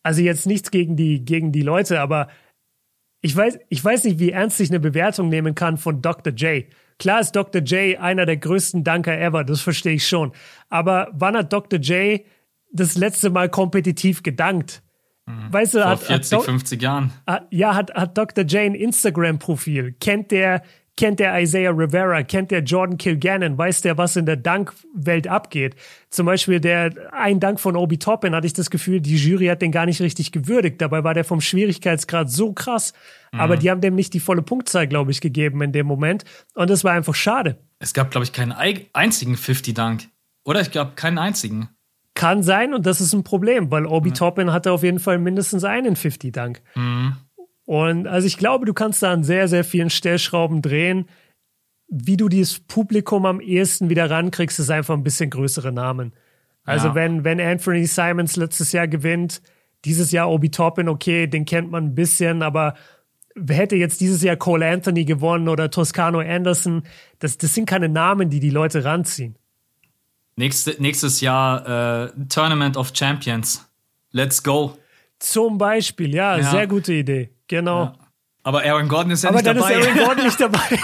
Also 0.03 0.21
jetzt 0.21 0.47
nichts 0.47 0.71
gegen 0.71 0.97
die, 0.97 1.25
gegen 1.25 1.51
die 1.53 1.63
Leute, 1.63 2.01
aber 2.01 2.29
ich 3.23 3.35
weiß, 3.35 3.59
ich 3.71 3.83
weiß 3.83 4.05
nicht, 4.05 4.19
wie 4.19 4.33
ernst 4.33 4.61
ich 4.61 4.69
eine 4.69 4.81
Bewertung 4.81 5.31
nehmen 5.31 5.55
kann 5.55 5.79
von 5.79 6.03
Dr. 6.03 6.35
J. 6.35 6.67
Klar 6.99 7.21
ist 7.21 7.33
Dr. 7.33 7.63
J 7.63 7.99
einer 7.99 8.27
der 8.27 8.37
größten 8.37 8.85
Danker 8.85 9.19
ever, 9.19 9.45
das 9.45 9.63
verstehe 9.63 9.95
ich 9.95 10.07
schon. 10.07 10.33
Aber 10.69 11.09
wann 11.15 11.37
hat 11.37 11.53
Dr. 11.53 11.79
J 11.79 12.21
das 12.75 12.97
letzte 12.97 13.31
Mal 13.31 13.49
kompetitiv 13.49 14.23
gedankt? 14.23 14.83
Mhm. 15.27 15.53
Weißt 15.53 15.75
du, 15.75 15.79
Vor 15.81 15.91
hat, 15.91 16.01
40, 16.01 16.39
hat 16.39 16.45
50 16.45 16.83
Jahren. 16.83 17.13
Hat, 17.27 17.47
ja, 17.51 17.75
hat, 17.75 17.95
hat 17.95 18.19
Dr. 18.19 18.45
J 18.45 18.63
ein 18.63 18.75
Instagram-Profil? 18.75 19.93
Kennt 20.01 20.31
der, 20.31 20.63
kennt 20.97 21.19
der 21.19 21.41
Isaiah 21.41 21.71
Rivera, 21.71 22.23
kennt 22.23 22.51
der 22.51 22.63
Jordan 22.63 22.99
Kilgannon, 22.99 23.57
weiß 23.57 23.81
der, 23.83 23.97
was 23.97 24.17
in 24.17 24.27
der 24.27 24.37
Dankwelt 24.37 25.27
abgeht. 25.27 25.77
Zum 26.11 26.27
Beispiel 26.27 26.61
der 26.61 26.93
ein 27.13 27.41
Dank 27.41 27.59
von 27.59 27.75
Obi 27.77 27.99
Toppin 27.99 28.35
hatte 28.35 28.47
ich 28.47 28.53
das 28.53 28.71
Gefühl, 28.71 29.01
die 29.01 29.17
Jury 29.17 29.47
hat 29.47 29.63
den 29.63 29.73
gar 29.73 29.87
nicht 29.87 30.01
richtig 30.01 30.31
gewürdigt. 30.31 30.81
Dabei 30.81 31.05
war 31.05 31.15
der 31.15 31.25
vom 31.25 31.41
Schwierigkeitsgrad 31.41 32.31
so 32.31 32.53
krass, 32.53 32.93
mhm. 33.33 33.41
aber 33.41 33.57
die 33.57 33.71
haben 33.71 33.81
dem 33.81 33.95
nicht 33.95 34.13
die 34.13 34.21
volle 34.21 34.43
Punktzahl, 34.43 34.87
glaube 34.87 35.11
ich, 35.11 35.21
gegeben 35.21 35.63
in 35.63 35.73
dem 35.73 35.87
Moment. 35.87 36.25
Und 36.55 36.69
das 36.69 36.85
war 36.85 36.93
einfach 36.93 37.15
schade. 37.15 37.59
Es 37.79 37.95
gab, 37.95 38.11
glaube 38.11 38.25
ich, 38.25 38.33
keinen 38.33 38.53
einzigen 38.53 39.37
50-Dank. 39.37 40.05
Oder 40.45 40.61
ich 40.61 40.71
glaube, 40.71 40.93
keinen 40.95 41.19
einzigen. 41.19 41.71
Kann 42.15 42.43
sein 42.43 42.75
und 42.75 42.87
das 42.87 43.01
ist 43.01 43.13
ein 43.13 43.25
Problem, 43.25 43.71
weil 43.71 43.87
Obi 43.87 44.11
mhm. 44.11 44.15
Toppin 44.15 44.53
hatte 44.53 44.73
auf 44.73 44.83
jeden 44.83 45.01
Fall 45.01 45.19
mindestens 45.19 45.65
einen 45.65 45.97
50-Dank. 45.97 46.63
Mhm. 46.75 47.17
Und 47.67 48.07
also 48.07 48.27
ich 48.27 48.39
glaube, 48.39 48.67
du 48.67 48.75
kannst 48.75 49.03
da 49.03 49.13
an 49.13 49.25
sehr, 49.25 49.49
sehr 49.49 49.65
vielen 49.65 49.91
Stellschrauben 49.91 50.63
drehen. 50.63 51.07
Wie 51.89 52.17
du 52.17 52.29
dieses 52.29 52.61
Publikum 52.61 53.27
am 53.27 53.41
ehesten 53.41 53.91
wieder 53.91 54.11
rankriegst, 54.11 54.59
ist 54.61 54.71
einfach 54.71 54.95
ein 54.95 55.03
bisschen 55.03 55.31
größere 55.31 55.73
Namen. 55.73 56.13
Also 56.65 56.89
ja. 56.89 56.95
wenn, 56.95 57.25
wenn 57.25 57.41
Anthony 57.41 57.87
Simons 57.87 58.37
letztes 58.37 58.73
Jahr 58.73 58.89
gewinnt, 58.89 59.43
dieses 59.85 60.13
Jahr 60.13 60.31
Obi 60.31 60.51
Toppin, 60.51 60.89
okay, 60.89 61.27
den 61.27 61.45
kennt 61.45 61.71
man 61.71 61.85
ein 61.85 61.95
bisschen, 61.95 62.43
aber 62.43 62.75
hätte 63.49 63.77
jetzt 63.77 64.01
dieses 64.01 64.23
Jahr 64.23 64.37
Cole 64.37 64.67
Anthony 64.67 65.05
gewonnen 65.05 65.49
oder 65.49 65.71
Toscano 65.71 66.21
Anderson, 66.21 66.85
das, 67.19 67.37
das 67.37 67.55
sind 67.55 67.67
keine 67.67 67.89
Namen, 67.89 68.31
die 68.31 68.41
die 68.41 68.51
Leute 68.51 68.85
ranziehen. 68.85 69.37
Nächste, 70.37 70.77
nächstes 70.79 71.21
Jahr 71.21 72.07
äh, 72.07 72.11
Tournament 72.29 72.77
of 72.77 72.93
Champions. 72.95 73.69
Let's 74.11 74.43
go. 74.43 74.77
Zum 75.19 75.59
Beispiel, 75.59 76.15
ja, 76.15 76.37
ja. 76.37 76.51
sehr 76.51 76.67
gute 76.67 76.93
Idee. 76.93 77.31
Genau. 77.47 77.85
Ja. 77.85 77.95
Aber 78.43 78.63
Aaron 78.63 78.89
Gordon 78.89 79.13
ist 79.13 79.25
ja 79.25 79.31
Aber 79.31 79.43
nicht 79.43 79.47
dabei. 79.47 79.61
Aber 79.61 79.71
dann 79.71 79.81
ist 79.81 79.89
Aaron 79.89 80.07
Gordon 80.07 80.25
nicht 80.25 80.41
dabei. 80.41 80.79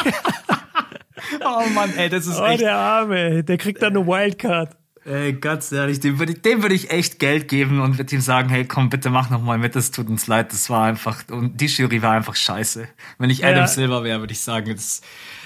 oh 1.44 1.68
Mann, 1.74 1.92
ey, 1.96 2.08
das 2.08 2.26
ist 2.26 2.40
oh, 2.40 2.44
echt. 2.44 2.60
der 2.60 2.76
Arme, 2.76 3.44
der 3.44 3.58
kriegt 3.58 3.82
dann 3.82 3.96
eine 3.96 4.06
Wildcard. 4.06 4.76
Ey, 5.04 5.32
ganz 5.32 5.72
ehrlich, 5.72 6.00
dem 6.00 6.18
würde 6.18 6.32
ich, 6.32 6.42
dem 6.42 6.62
würd 6.62 6.72
ich 6.72 6.90
echt 6.90 7.18
Geld 7.18 7.48
geben 7.48 7.80
und 7.80 7.96
würde 7.98 8.14
ihm 8.14 8.20
sagen, 8.20 8.50
hey, 8.50 8.66
komm, 8.66 8.90
bitte 8.90 9.08
mach 9.08 9.30
noch 9.30 9.42
mal 9.42 9.56
mit, 9.56 9.74
das 9.74 9.90
tut 9.90 10.08
uns 10.08 10.26
leid, 10.26 10.52
das 10.52 10.68
war 10.68 10.84
einfach, 10.84 11.22
und 11.30 11.58
die 11.58 11.66
Jury 11.66 12.02
war 12.02 12.12
einfach 12.12 12.36
scheiße. 12.36 12.86
Wenn 13.18 13.30
ich 13.30 13.44
Adam 13.44 13.60
ja. 13.60 13.66
Silver 13.66 14.04
wäre, 14.04 14.20
würde 14.20 14.32
ich 14.32 14.40
sagen, 14.40 14.74
das, 14.74 15.00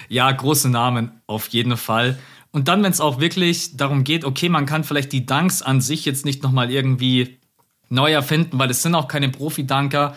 ja, 0.09 0.31
große 0.31 0.69
Namen, 0.69 1.21
auf 1.27 1.47
jeden 1.49 1.77
Fall. 1.77 2.19
Und 2.55 2.69
dann, 2.69 2.85
wenn 2.85 2.93
es 2.93 3.01
auch 3.01 3.19
wirklich 3.19 3.77
darum 3.77 4.05
geht, 4.05 4.25
okay, 4.25 4.49
man 4.49 4.65
kann 4.65 4.85
vielleicht 4.85 5.11
die 5.11 5.27
Dunks 5.27 5.61
an 5.61 5.81
sich 5.81 6.05
jetzt 6.05 6.25
nicht 6.25 6.45
noch 6.45 6.53
mal 6.53 6.71
irgendwie 6.71 7.41
neu 7.89 8.13
erfinden, 8.13 8.61
weil 8.61 8.71
es 8.71 8.81
sind 8.81 8.95
auch 8.95 9.09
keine 9.09 9.29
Profi-Dunker, 9.29 10.17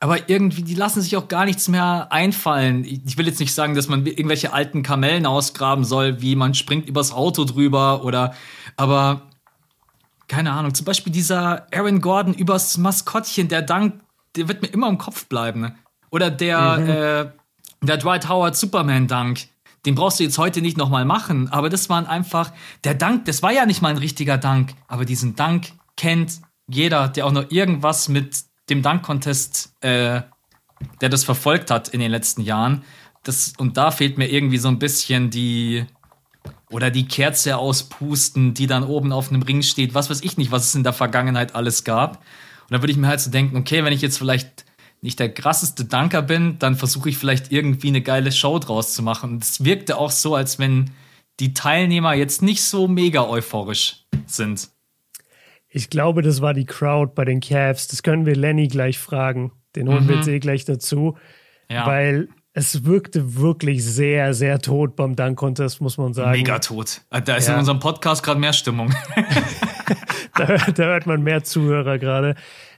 aber 0.00 0.28
irgendwie, 0.28 0.62
die 0.62 0.74
lassen 0.74 1.00
sich 1.02 1.16
auch 1.16 1.28
gar 1.28 1.44
nichts 1.44 1.68
mehr 1.68 2.08
einfallen. 2.10 2.84
Ich 2.84 3.16
will 3.16 3.28
jetzt 3.28 3.38
nicht 3.38 3.54
sagen, 3.54 3.76
dass 3.76 3.86
man 3.86 4.04
irgendwelche 4.04 4.52
alten 4.52 4.82
Kamellen 4.82 5.24
ausgraben 5.24 5.84
soll, 5.84 6.20
wie 6.20 6.34
man 6.34 6.52
springt 6.52 6.88
übers 6.88 7.12
Auto 7.12 7.44
drüber 7.44 8.02
oder, 8.02 8.34
aber 8.76 9.22
keine 10.26 10.50
Ahnung. 10.50 10.74
Zum 10.74 10.84
Beispiel 10.84 11.12
dieser 11.12 11.68
Aaron 11.72 12.00
Gordon 12.00 12.34
übers 12.34 12.76
Maskottchen, 12.76 13.46
der 13.46 13.62
Dank, 13.62 14.00
der 14.34 14.48
wird 14.48 14.62
mir 14.62 14.68
immer 14.68 14.88
im 14.88 14.98
Kopf 14.98 15.26
bleiben. 15.26 15.78
Oder 16.10 16.28
der, 16.28 16.78
mhm. 16.78 16.88
äh, 16.88 17.86
der 17.86 17.96
Dwight 17.98 18.28
Howard 18.28 18.56
Superman 18.56 19.06
Dank. 19.06 19.46
Den 19.86 19.94
brauchst 19.94 20.18
du 20.18 20.24
jetzt 20.24 20.36
heute 20.36 20.60
nicht 20.60 20.76
nochmal 20.76 21.04
machen, 21.04 21.48
aber 21.50 21.70
das 21.70 21.88
waren 21.88 22.06
einfach, 22.06 22.52
der 22.84 22.94
Dank, 22.94 23.24
das 23.24 23.42
war 23.42 23.52
ja 23.52 23.66
nicht 23.66 23.82
mal 23.82 23.90
ein 23.90 23.98
richtiger 23.98 24.36
Dank, 24.36 24.74
aber 24.88 25.04
diesen 25.04 25.36
Dank 25.36 25.72
kennt 25.96 26.40
jeder, 26.68 27.08
der 27.08 27.26
auch 27.26 27.32
noch 27.32 27.50
irgendwas 27.50 28.08
mit 28.08 28.44
dem 28.68 28.82
Dunk-Contest, 28.82 29.72
äh, 29.80 30.22
der 31.00 31.08
das 31.08 31.24
verfolgt 31.24 31.70
hat 31.70 31.88
in 31.88 32.00
den 32.00 32.10
letzten 32.10 32.42
Jahren. 32.42 32.82
Das, 33.22 33.52
und 33.56 33.76
da 33.76 33.90
fehlt 33.92 34.18
mir 34.18 34.28
irgendwie 34.28 34.58
so 34.58 34.68
ein 34.68 34.78
bisschen 34.78 35.30
die, 35.30 35.86
oder 36.70 36.90
die 36.90 37.06
Kerze 37.06 37.56
auspusten, 37.56 38.54
die 38.54 38.66
dann 38.66 38.84
oben 38.84 39.12
auf 39.12 39.30
einem 39.30 39.42
Ring 39.42 39.62
steht. 39.62 39.94
Was 39.94 40.10
weiß 40.10 40.22
ich 40.22 40.36
nicht, 40.36 40.50
was 40.50 40.66
es 40.66 40.74
in 40.74 40.82
der 40.82 40.92
Vergangenheit 40.92 41.54
alles 41.54 41.84
gab. 41.84 42.18
Und 42.68 42.72
da 42.72 42.82
würde 42.82 42.90
ich 42.90 42.98
mir 42.98 43.06
halt 43.06 43.20
so 43.20 43.30
denken, 43.30 43.56
okay, 43.56 43.84
wenn 43.84 43.92
ich 43.92 44.02
jetzt 44.02 44.18
vielleicht 44.18 44.65
nicht 45.06 45.20
der 45.20 45.32
krasseste 45.32 45.84
Danker 45.84 46.20
bin, 46.20 46.58
dann 46.58 46.74
versuche 46.74 47.08
ich 47.08 47.16
vielleicht 47.16 47.52
irgendwie 47.52 47.88
eine 47.88 48.02
geile 48.02 48.32
Show 48.32 48.58
draus 48.58 48.92
zu 48.92 49.02
machen. 49.02 49.34
Und 49.34 49.44
es 49.44 49.64
wirkte 49.64 49.96
auch 49.96 50.10
so, 50.10 50.34
als 50.34 50.58
wenn 50.58 50.90
die 51.38 51.54
Teilnehmer 51.54 52.14
jetzt 52.14 52.42
nicht 52.42 52.62
so 52.62 52.88
mega 52.88 53.24
euphorisch 53.24 54.04
sind. 54.26 54.68
Ich 55.68 55.90
glaube, 55.90 56.22
das 56.22 56.40
war 56.40 56.54
die 56.54 56.66
Crowd 56.66 57.12
bei 57.14 57.24
den 57.24 57.40
Cavs. 57.40 57.86
Das 57.86 58.02
können 58.02 58.26
wir 58.26 58.34
Lenny 58.34 58.66
gleich 58.68 58.98
fragen. 58.98 59.52
Den 59.76 59.88
holen 59.88 60.04
mhm. 60.04 60.08
wir 60.08 60.16
jetzt 60.16 60.28
eh 60.28 60.38
gleich 60.40 60.64
dazu. 60.64 61.16
Ja. 61.70 61.86
Weil 61.86 62.28
es 62.52 62.84
wirkte 62.84 63.36
wirklich 63.36 63.84
sehr, 63.84 64.34
sehr 64.34 64.58
tot 64.58 64.96
beim 64.96 65.14
Dunk 65.14 65.38
Contest, 65.38 65.80
muss 65.80 65.98
man 65.98 66.14
sagen. 66.14 66.32
Mega 66.32 66.58
tot. 66.58 67.02
Äh, 67.10 67.22
da 67.22 67.36
ist 67.36 67.46
ja. 67.46 67.54
in 67.54 67.60
unserem 67.60 67.78
Podcast 67.78 68.22
gerade 68.24 68.40
mehr 68.40 68.54
Stimmung. 68.54 68.92
da, 70.34 70.46
da, 70.46 70.84
hört 70.84 71.06
man 71.06 71.22
mehr 71.22 71.44
Zuhörer 71.44 71.98
gerade. 71.98 72.34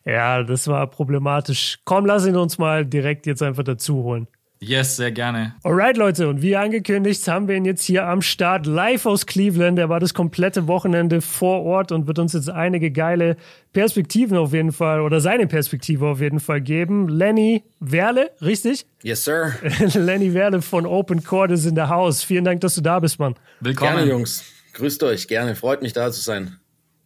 Ja, 0.09 0.42
das 0.42 0.66
war 0.68 0.86
problematisch. 0.86 1.80
Komm, 1.84 2.06
lass 2.06 2.26
ihn 2.26 2.34
uns 2.34 2.56
mal 2.56 2.86
direkt 2.86 3.26
jetzt 3.26 3.42
einfach 3.42 3.62
dazu 3.62 4.04
holen. 4.04 4.26
Yes, 4.61 4.96
sehr 4.96 5.12
gerne. 5.12 5.54
Alright, 5.62 5.98
Leute, 5.98 6.28
und 6.28 6.40
wie 6.40 6.56
angekündigt, 6.56 7.28
haben 7.28 7.46
wir 7.46 7.54
ihn 7.54 7.66
jetzt 7.66 7.84
hier 7.84 8.06
am 8.06 8.22
Start 8.22 8.66
live 8.66 9.04
aus 9.04 9.26
Cleveland. 9.26 9.78
Er 9.78 9.90
war 9.90 10.00
das 10.00 10.14
komplette 10.14 10.66
Wochenende 10.66 11.20
vor 11.20 11.62
Ort 11.62 11.92
und 11.92 12.06
wird 12.06 12.18
uns 12.18 12.32
jetzt 12.32 12.48
einige 12.48 12.90
geile 12.90 13.36
Perspektiven 13.74 14.38
auf 14.38 14.54
jeden 14.54 14.72
Fall 14.72 15.02
oder 15.02 15.20
seine 15.20 15.46
Perspektive 15.46 16.06
auf 16.06 16.20
jeden 16.20 16.40
Fall 16.40 16.62
geben. 16.62 17.09
Lenny 17.09 17.62
Werle, 17.78 18.30
richtig? 18.40 18.86
Yes, 19.02 19.24
sir. 19.24 19.52
Lenny 19.94 20.32
Werle 20.32 20.62
von 20.62 20.86
Open 20.86 21.22
Court 21.22 21.52
ist 21.52 21.66
in 21.66 21.74
der 21.74 21.90
Haus. 21.90 22.24
Vielen 22.24 22.44
Dank, 22.44 22.62
dass 22.62 22.74
du 22.74 22.80
da 22.80 22.98
bist, 22.98 23.20
Mann. 23.20 23.36
Willkommen. 23.61 23.96
Gerne, 23.96 24.11
Jungs. 24.11 24.42
Grüßt 24.72 25.02
euch, 25.02 25.28
gerne. 25.28 25.54
Freut 25.54 25.82
mich, 25.82 25.92
da 25.92 26.11
zu 26.11 26.20
sein. 26.20 26.59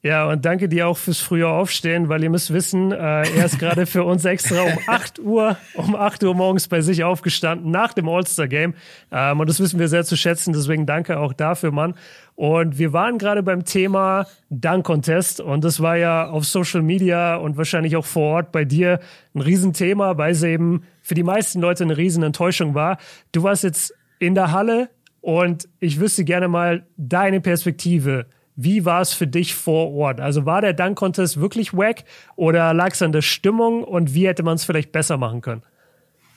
Ja, 0.05 0.29
und 0.29 0.45
danke 0.45 0.69
dir 0.69 0.89
auch 0.89 0.99
fürs 0.99 1.21
frühe 1.21 1.47
Aufstehen, 1.47 2.09
weil 2.09 2.25
ihr 2.25 2.31
müsst 2.31 2.53
wissen, 2.53 2.91
äh, 2.91 2.97
er 2.97 3.45
ist 3.45 3.61
gerade 3.61 3.87
für 3.87 4.03
uns 4.03 4.25
extra 4.25 4.63
um 4.63 4.77
8 4.89 5.21
Uhr, 5.21 5.57
um 5.75 5.95
8 5.95 6.25
Uhr 6.25 6.35
morgens 6.35 6.67
bei 6.67 6.81
sich 6.81 7.05
aufgestanden 7.05 7.71
nach 7.71 7.93
dem 7.93 8.09
All-Star-Game. 8.09 8.75
Ähm, 9.13 9.39
und 9.39 9.49
das 9.49 9.61
wissen 9.61 9.79
wir 9.79 9.87
sehr 9.87 10.03
zu 10.05 10.17
schätzen, 10.17 10.55
deswegen 10.55 10.87
danke 10.87 11.21
auch 11.21 11.33
dafür, 11.33 11.71
Mann. 11.71 11.95
Und 12.35 12.79
wir 12.81 12.93
waren 12.93 13.19
gerade 13.19 13.45
beim 13.45 13.65
Thema 13.65 14.27
Dunk-Contest 14.51 15.41
und 15.41 15.63
das 15.63 15.79
war 15.79 15.97
ja 15.97 16.29
auf 16.29 16.47
Social 16.47 16.83
Media 16.83 17.37
und 17.37 17.57
wahrscheinlich 17.57 17.95
auch 17.95 18.05
vor 18.05 18.35
Ort 18.35 18.51
bei 18.51 18.65
dir 18.65 18.99
ein 19.37 19.41
Riesenthema, 19.41 20.19
weil 20.19 20.33
es 20.33 20.43
eben 20.43 20.83
für 21.01 21.15
die 21.15 21.23
meisten 21.23 21.61
Leute 21.61 21.85
eine 21.85 21.97
Riesenenttäuschung 21.97 22.75
war. 22.75 22.99
Du 23.31 23.45
warst 23.45 23.63
jetzt 23.63 23.95
in 24.19 24.35
der 24.35 24.51
Halle 24.51 24.91
und 25.21 25.69
ich 25.79 26.01
wüsste 26.01 26.25
gerne 26.25 26.49
mal 26.49 26.87
deine 26.97 27.41
Perspektive 27.41 28.27
wie 28.57 28.85
war 28.85 29.01
es 29.01 29.13
für 29.13 29.27
dich 29.27 29.55
vor 29.55 29.93
Ort? 29.93 30.21
Also 30.21 30.45
war 30.47 30.61
der 30.61 30.73
Dunk 30.73 30.99
Contest 30.99 31.41
wirklich 31.41 31.73
wack 31.73 32.05
oder 32.37 32.75
lag 32.75 32.93
es 32.93 33.03
an 33.03 33.13
der 33.13 33.23
Stimmung 33.23 33.85
und 33.85 34.15
wie 34.15 34.27
hätte 34.27 34.43
man 34.43 34.57
es 34.57 34.65
vielleicht 34.65 34.93
besser 34.93 35.17
machen 35.17 35.41
können? 35.41 35.63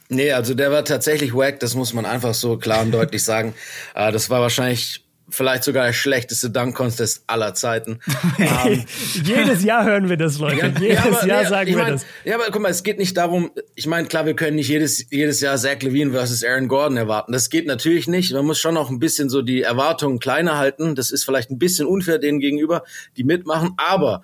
Nee, 0.08 0.32
also 0.32 0.54
der 0.54 0.72
war 0.72 0.86
tatsächlich 0.86 1.34
wack, 1.34 1.60
das 1.60 1.74
muss 1.74 1.94
man 1.94 2.06
einfach 2.06 2.34
so 2.34 2.58
klar 2.58 2.82
und 2.82 2.92
deutlich 2.92 3.24
sagen. 3.24 3.54
Äh, 3.96 4.12
das 4.12 4.30
war 4.30 4.42
wahrscheinlich 4.42 5.05
vielleicht 5.30 5.64
sogar 5.64 5.86
der 5.86 5.94
schlechteste 5.94 6.50
Dunk 6.50 6.76
Contest 6.76 7.24
aller 7.28 7.54
Zeiten. 7.54 8.00
um, 8.38 8.46
ähm, 8.46 8.86
Jedes 9.24 9.64
Jahr 9.64 9.86
hören 9.86 10.10
wir 10.10 10.18
das, 10.18 10.38
Leute. 10.40 10.58
Ja, 10.58 10.68
Jedes 10.68 10.96
ja, 10.96 11.04
aber, 11.04 11.28
Jahr 11.28 11.44
ja, 11.44 11.50
sagen 11.50 11.70
wir 11.70 11.78
mein, 11.78 11.94
das. 11.94 12.06
Ja, 12.24 12.36
aber 12.36 12.46
guck 12.52 12.62
mal, 12.62 12.70
es 12.70 12.84
geht 12.84 13.00
nicht 13.00 13.18
darum, 13.18 13.52
ich 13.76 13.88
meine, 13.88 14.08
klar, 14.08 14.26
wir 14.26 14.36
können 14.36 14.56
nicht 14.56 14.70
jedes, 14.70 15.10
jedes 15.10 15.42
Jahr 15.42 15.58
Zach 15.58 15.82
Levine 15.82 16.12
versus 16.12 16.44
Aaron 16.44 16.68
Gordon 16.68 16.98
erwarten. 16.98 17.32
Das 17.32 17.50
geht 17.50 17.68
natürlich 17.68 18.08
nicht. 18.08 18.34
Man 18.34 18.46
muss 18.46 18.60
schon 18.60 18.76
noch 18.76 18.90
ein 18.90 19.00
bisschen 19.00 19.30
so 19.30 19.42
die 19.42 19.62
Erwartungen 19.62 20.20
kleiner 20.20 20.58
halten. 20.58 20.96
Das 20.96 21.12
ist 21.12 21.24
vielleicht 21.24 21.50
ein 21.50 21.60
bisschen 21.60 21.88
unfair 21.88 22.20
denen 22.20 22.40
gegenüber, 22.40 22.84
die 23.18 23.24
mitmachen, 23.24 23.74
aber 23.78 24.24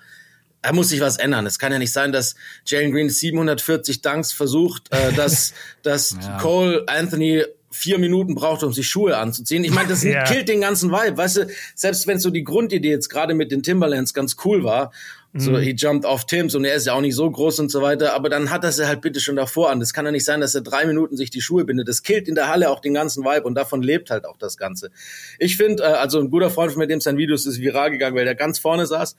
da 0.62 0.74
muss 0.74 0.90
sich 0.90 1.02
was 1.02 1.18
ändern. 1.18 1.46
Es 1.46 1.58
kann 1.58 1.72
ja 1.72 1.80
nicht 1.80 1.92
sein, 1.92 2.12
dass 2.12 2.36
Jalen 2.66 2.92
Green 2.92 3.10
740 3.10 4.02
Dunks 4.02 4.32
versucht, 4.32 4.92
äh, 4.92 5.12
dass, 5.14 5.54
dass 5.82 6.16
ja. 6.22 6.38
Cole 6.38 6.84
Anthony 6.88 7.44
vier 7.72 7.98
Minuten 7.98 8.36
braucht, 8.36 8.64
um 8.64 8.74
sich 8.74 8.88
Schuhe 8.88 9.18
anzuziehen. 9.18 9.64
Ich 9.64 9.72
meine, 9.72 9.90
das 9.90 10.04
ja. 10.04 10.24
killt 10.24 10.50
den 10.50 10.62
ganzen 10.62 10.92
Vibe. 10.92 11.18
Weißt 11.18 11.38
du, 11.38 11.48
selbst 11.76 12.06
wenn 12.08 12.20
so 12.20 12.30
die 12.30 12.44
Grundidee 12.44 12.92
jetzt 12.92 13.10
gerade 13.10 13.34
mit 13.34 13.52
den 13.52 13.64
Timberlands 13.64 14.14
ganz 14.14 14.36
cool 14.44 14.64
war 14.64 14.92
So, 15.34 15.58
he 15.58 15.72
jumped 15.72 16.06
off 16.06 16.26
Tims 16.26 16.56
und 16.56 16.66
er 16.66 16.76
ist 16.76 16.88
ja 16.88 16.94
auch 16.94 17.00
nicht 17.00 17.16
so 17.16 17.30
groß 17.30 17.62
und 17.62 17.72
so 17.72 17.82
weiter, 17.82 18.14
aber 18.14 18.28
dann 18.28 18.50
hat 18.50 18.66
er 18.66 18.74
sie 18.74 18.86
halt 18.86 19.00
bitte 19.00 19.22
schon 19.22 19.38
davor 19.38 19.70
an. 19.70 19.80
Das 19.80 19.94
kann 19.94 20.06
ja 20.06 20.12
nicht 20.12 20.26
sein, 20.26 20.42
dass 20.42 20.56
er 20.56 20.62
drei 20.62 20.86
Minuten 20.86 21.16
sich 21.16 21.30
die 21.30 21.40
Schuhe 21.40 21.64
bindet. 21.64 21.88
Das 21.88 22.04
killt 22.04 22.28
in 22.28 22.36
der 22.36 22.50
Halle 22.50 22.70
auch 22.70 22.82
den 22.82 22.94
ganzen 22.94 23.24
Vibe 23.24 23.44
und 23.44 23.56
davon 23.56 23.82
lebt 23.82 24.10
halt 24.10 24.26
auch 24.26 24.38
das 24.38 24.58
Ganze. 24.58 24.92
Ich 25.40 25.56
finde, 25.56 25.84
äh, 25.84 25.86
also 25.86 26.20
ein 26.20 26.32
guter 26.32 26.50
Freund 26.50 26.74
von 26.74 26.80
mir, 26.80 26.88
dem 26.88 27.00
sein 27.00 27.16
Videos 27.16 27.46
ist 27.46 27.62
viral 27.62 27.92
gegangen, 27.92 28.14
weil 28.18 28.26
der 28.26 28.36
ganz 28.36 28.60
vorne 28.60 28.86
saß. 28.86 29.16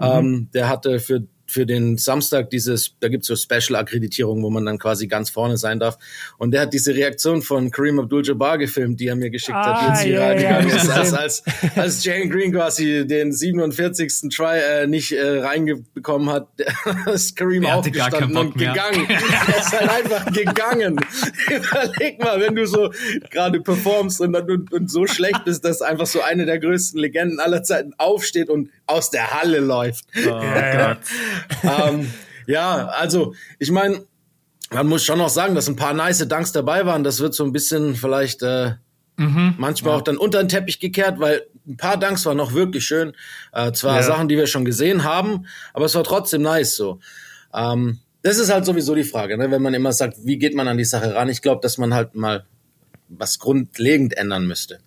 Mhm. 0.00 0.06
Ähm, 0.06 0.48
der 0.52 0.68
hatte 0.68 0.98
für 0.98 1.28
für 1.46 1.66
den 1.66 1.98
Samstag 1.98 2.50
dieses, 2.50 2.94
da 3.00 3.08
gibt's 3.08 3.26
so 3.26 3.36
Special-Akkreditierung, 3.36 4.42
wo 4.42 4.50
man 4.50 4.64
dann 4.64 4.78
quasi 4.78 5.06
ganz 5.06 5.30
vorne 5.30 5.56
sein 5.56 5.78
darf. 5.78 5.98
Und 6.38 6.52
der 6.52 6.62
hat 6.62 6.72
diese 6.72 6.94
Reaktion 6.94 7.42
von 7.42 7.70
Kareem 7.70 7.98
Abdul-Jabbar 7.98 8.58
gefilmt, 8.58 9.00
die 9.00 9.08
er 9.08 9.16
mir 9.16 9.30
geschickt 9.30 9.56
ah, 9.56 9.74
hat, 9.74 9.82
die 9.82 9.90
ins 9.90 10.04
Viral 10.04 10.40
yeah, 10.40 10.60
gegangen 10.60 10.76
ist, 10.76 10.90
als, 10.90 11.12
als, 11.12 11.42
als 11.76 12.04
Jane 12.04 12.28
Green 12.28 12.52
quasi 12.52 13.06
den 13.06 13.32
47. 13.32 14.30
Try 14.34 14.58
äh, 14.58 14.86
nicht 14.86 15.12
äh, 15.12 15.40
reingekommen 15.40 16.30
hat, 16.30 16.48
ist 17.12 17.36
Kareem 17.36 17.62
Wer 17.62 17.76
aufgestanden 17.76 18.36
und 18.36 18.54
gegangen. 18.54 19.06
er 19.08 19.58
ist 19.58 19.72
halt 19.72 19.90
einfach 19.90 20.32
gegangen. 20.32 21.00
Überleg 21.48 22.22
mal, 22.22 22.40
wenn 22.40 22.54
du 22.54 22.66
so 22.66 22.90
gerade 23.30 23.60
performst 23.60 24.20
und, 24.20 24.34
und, 24.34 24.72
und 24.72 24.90
so 24.90 25.06
schlecht 25.06 25.44
bist, 25.44 25.64
dass 25.64 25.82
einfach 25.82 26.06
so 26.06 26.22
eine 26.22 26.46
der 26.46 26.58
größten 26.58 26.98
Legenden 27.00 27.40
aller 27.40 27.62
Zeiten 27.62 27.92
aufsteht 27.98 28.48
und 28.48 28.70
aus 28.86 29.10
der 29.10 29.30
Halle 29.32 29.60
läuft. 29.60 30.04
Oh 30.16 30.30
Gott. 30.30 30.98
Ähm, 31.62 32.12
ja, 32.46 32.88
also 32.88 33.34
ich 33.58 33.70
meine, 33.70 34.04
man 34.70 34.86
muss 34.86 35.04
schon 35.04 35.18
noch 35.18 35.28
sagen, 35.28 35.54
dass 35.54 35.68
ein 35.68 35.76
paar 35.76 35.94
nice 35.94 36.26
Danks 36.28 36.52
dabei 36.52 36.86
waren. 36.86 37.04
Das 37.04 37.20
wird 37.20 37.34
so 37.34 37.44
ein 37.44 37.52
bisschen 37.52 37.94
vielleicht 37.94 38.42
äh, 38.42 38.72
mhm, 39.16 39.54
manchmal 39.58 39.92
ja. 39.92 39.98
auch 39.98 40.02
dann 40.02 40.16
unter 40.16 40.42
den 40.42 40.48
Teppich 40.48 40.80
gekehrt, 40.80 41.20
weil 41.20 41.42
ein 41.66 41.76
paar 41.76 41.96
Danks 41.96 42.24
waren 42.26 42.36
noch 42.36 42.54
wirklich 42.54 42.84
schön. 42.84 43.12
Äh, 43.52 43.72
zwar 43.72 43.96
ja. 43.96 44.02
Sachen, 44.02 44.28
die 44.28 44.36
wir 44.36 44.46
schon 44.46 44.64
gesehen 44.64 45.04
haben, 45.04 45.46
aber 45.74 45.84
es 45.84 45.94
war 45.94 46.04
trotzdem 46.04 46.42
nice 46.42 46.76
so. 46.76 47.00
Ähm, 47.54 47.98
das 48.22 48.38
ist 48.38 48.52
halt 48.52 48.64
sowieso 48.64 48.94
die 48.94 49.04
Frage, 49.04 49.36
ne? 49.36 49.50
wenn 49.50 49.62
man 49.62 49.74
immer 49.74 49.92
sagt, 49.92 50.18
wie 50.24 50.38
geht 50.38 50.54
man 50.54 50.68
an 50.68 50.78
die 50.78 50.84
Sache 50.84 51.14
ran? 51.14 51.28
Ich 51.28 51.42
glaube, 51.42 51.60
dass 51.60 51.76
man 51.76 51.92
halt 51.92 52.14
mal 52.14 52.46
was 53.08 53.38
grundlegend 53.38 54.16
ändern 54.16 54.46
müsste 54.46 54.78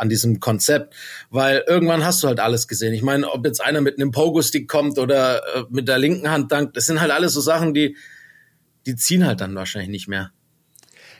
an 0.00 0.08
diesem 0.08 0.40
Konzept, 0.40 0.94
weil 1.30 1.64
irgendwann 1.66 2.04
hast 2.04 2.22
du 2.22 2.28
halt 2.28 2.40
alles 2.40 2.68
gesehen. 2.68 2.94
Ich 2.94 3.02
meine, 3.02 3.30
ob 3.30 3.44
jetzt 3.46 3.60
einer 3.60 3.80
mit 3.80 4.00
einem 4.00 4.10
Pogo-Stick 4.10 4.68
kommt 4.68 4.98
oder 4.98 5.38
äh, 5.38 5.64
mit 5.70 5.88
der 5.88 5.98
linken 5.98 6.30
Hand 6.30 6.52
dankt, 6.52 6.76
das 6.76 6.86
sind 6.86 7.00
halt 7.00 7.10
alles 7.10 7.32
so 7.32 7.40
Sachen, 7.40 7.74
die, 7.74 7.96
die 8.86 8.96
ziehen 8.96 9.26
halt 9.26 9.40
dann 9.40 9.54
wahrscheinlich 9.54 9.90
nicht 9.90 10.08
mehr. 10.08 10.30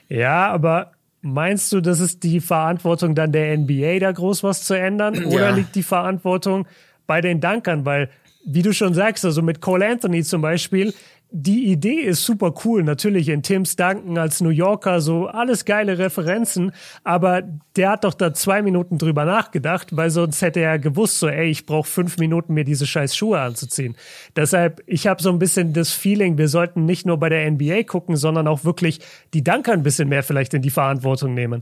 Ja, 0.07 0.47
aber 0.51 0.91
meinst 1.21 1.71
du, 1.71 1.81
das 1.81 1.99
ist 1.99 2.23
die 2.23 2.39
Verantwortung 2.39 3.15
dann 3.15 3.31
der 3.31 3.57
NBA, 3.57 3.99
da 3.99 4.11
groß 4.11 4.43
was 4.43 4.63
zu 4.63 4.73
ändern? 4.73 5.25
Oder 5.25 5.49
ja. 5.49 5.55
liegt 5.55 5.75
die 5.75 5.83
Verantwortung 5.83 6.67
bei 7.07 7.21
den 7.21 7.41
Dankern? 7.41 7.85
Weil, 7.85 8.09
wie 8.45 8.61
du 8.61 8.73
schon 8.73 8.93
sagst, 8.93 9.25
also 9.25 9.41
mit 9.41 9.61
Cole 9.61 9.87
Anthony 9.87 10.23
zum 10.23 10.41
Beispiel, 10.41 10.93
die 11.31 11.71
Idee 11.71 12.01
ist 12.01 12.25
super 12.25 12.53
cool. 12.65 12.83
Natürlich 12.83 13.29
in 13.29 13.43
Tims 13.43 13.75
Duncan 13.75 14.17
als 14.17 14.41
New 14.41 14.49
Yorker, 14.49 14.99
so 14.99 15.27
alles 15.27 15.63
geile 15.65 15.99
Referenzen. 15.99 16.71
Aber 17.03 17.43
der 17.75 17.91
hat 17.91 18.03
doch 18.03 18.15
da 18.15 18.33
zwei 18.33 18.61
Minuten 18.61 18.97
drüber 18.97 19.25
nachgedacht, 19.25 19.95
weil 19.95 20.09
sonst 20.09 20.41
hätte 20.41 20.59
er 20.59 20.79
gewusst, 20.79 21.19
so, 21.19 21.27
ey, 21.27 21.49
ich 21.49 21.67
brauche 21.67 21.87
fünf 21.87 22.17
Minuten, 22.17 22.53
mir 22.55 22.63
diese 22.63 22.87
scheiß 22.87 23.15
Schuhe 23.15 23.39
anzuziehen. 23.39 23.95
Deshalb, 24.35 24.81
ich 24.87 25.05
habe 25.05 25.21
so 25.21 25.29
ein 25.29 25.39
bisschen 25.39 25.73
das 25.73 25.91
Feeling, 25.91 26.37
wir 26.39 26.47
sollten 26.47 26.85
nicht 26.85 27.05
nur 27.05 27.17
bei 27.17 27.29
der 27.29 27.49
NBA 27.49 27.83
gucken, 27.83 28.15
sondern 28.15 28.47
auch 28.47 28.63
wirklich 28.63 28.99
die 29.33 29.43
Dunker 29.43 29.73
ein 29.73 29.83
bisschen 29.83 30.09
mehr 30.09 30.23
vielleicht 30.23 30.55
in 30.55 30.63
die 30.63 30.71
Verantwortung 30.71 31.35
nehmen. 31.35 31.61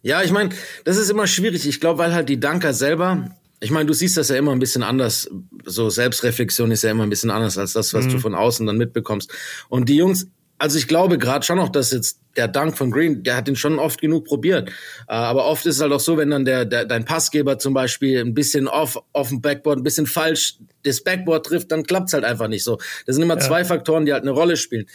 Ja, 0.00 0.22
ich 0.22 0.32
meine, 0.32 0.50
das 0.84 0.96
ist 0.96 1.10
immer 1.10 1.26
schwierig. 1.26 1.66
Ich 1.66 1.80
glaube, 1.80 1.98
weil 1.98 2.14
halt 2.14 2.28
die 2.28 2.40
Dunker 2.40 2.72
selber 2.74 3.30
ich 3.64 3.70
meine, 3.70 3.86
du 3.86 3.94
siehst 3.94 4.18
das 4.18 4.28
ja 4.28 4.36
immer 4.36 4.52
ein 4.52 4.58
bisschen 4.58 4.82
anders. 4.82 5.26
So 5.64 5.88
Selbstreflexion 5.88 6.70
ist 6.70 6.82
ja 6.82 6.90
immer 6.90 7.04
ein 7.04 7.10
bisschen 7.10 7.30
anders 7.30 7.56
als 7.56 7.72
das, 7.72 7.94
was 7.94 8.04
mhm. 8.04 8.10
du 8.10 8.18
von 8.18 8.34
außen 8.34 8.66
dann 8.66 8.76
mitbekommst. 8.76 9.32
Und 9.70 9.88
die 9.88 9.96
Jungs, 9.96 10.26
also 10.58 10.76
ich 10.76 10.86
glaube 10.86 11.16
gerade 11.16 11.46
schon 11.46 11.56
noch, 11.56 11.70
dass 11.70 11.90
jetzt 11.90 12.20
der 12.36 12.46
Dank 12.46 12.76
von 12.76 12.90
Green, 12.90 13.22
der 13.22 13.36
hat 13.36 13.48
ihn 13.48 13.56
schon 13.56 13.78
oft 13.78 14.02
genug 14.02 14.26
probiert. 14.26 14.68
Äh, 15.08 15.14
aber 15.14 15.46
oft 15.46 15.64
ist 15.64 15.76
es 15.76 15.80
halt 15.80 15.92
auch 15.92 16.00
so, 16.00 16.18
wenn 16.18 16.28
dann 16.28 16.44
der, 16.44 16.66
der 16.66 16.84
dein 16.84 17.06
Passgeber 17.06 17.58
zum 17.58 17.72
Beispiel 17.72 18.20
ein 18.20 18.34
bisschen 18.34 18.68
off, 18.68 18.98
auf 19.12 19.28
dem 19.28 19.40
Backboard, 19.40 19.78
ein 19.78 19.82
bisschen 19.82 20.06
falsch 20.06 20.58
das 20.82 21.02
Backboard 21.02 21.46
trifft, 21.46 21.72
dann 21.72 21.84
klappt's 21.84 22.12
halt 22.12 22.24
einfach 22.24 22.48
nicht 22.48 22.64
so. 22.64 22.76
Das 23.06 23.16
sind 23.16 23.22
immer 23.22 23.38
ja. 23.38 23.40
zwei 23.40 23.64
Faktoren, 23.64 24.04
die 24.04 24.12
halt 24.12 24.24
eine 24.24 24.32
Rolle 24.32 24.58
spielen. 24.58 24.86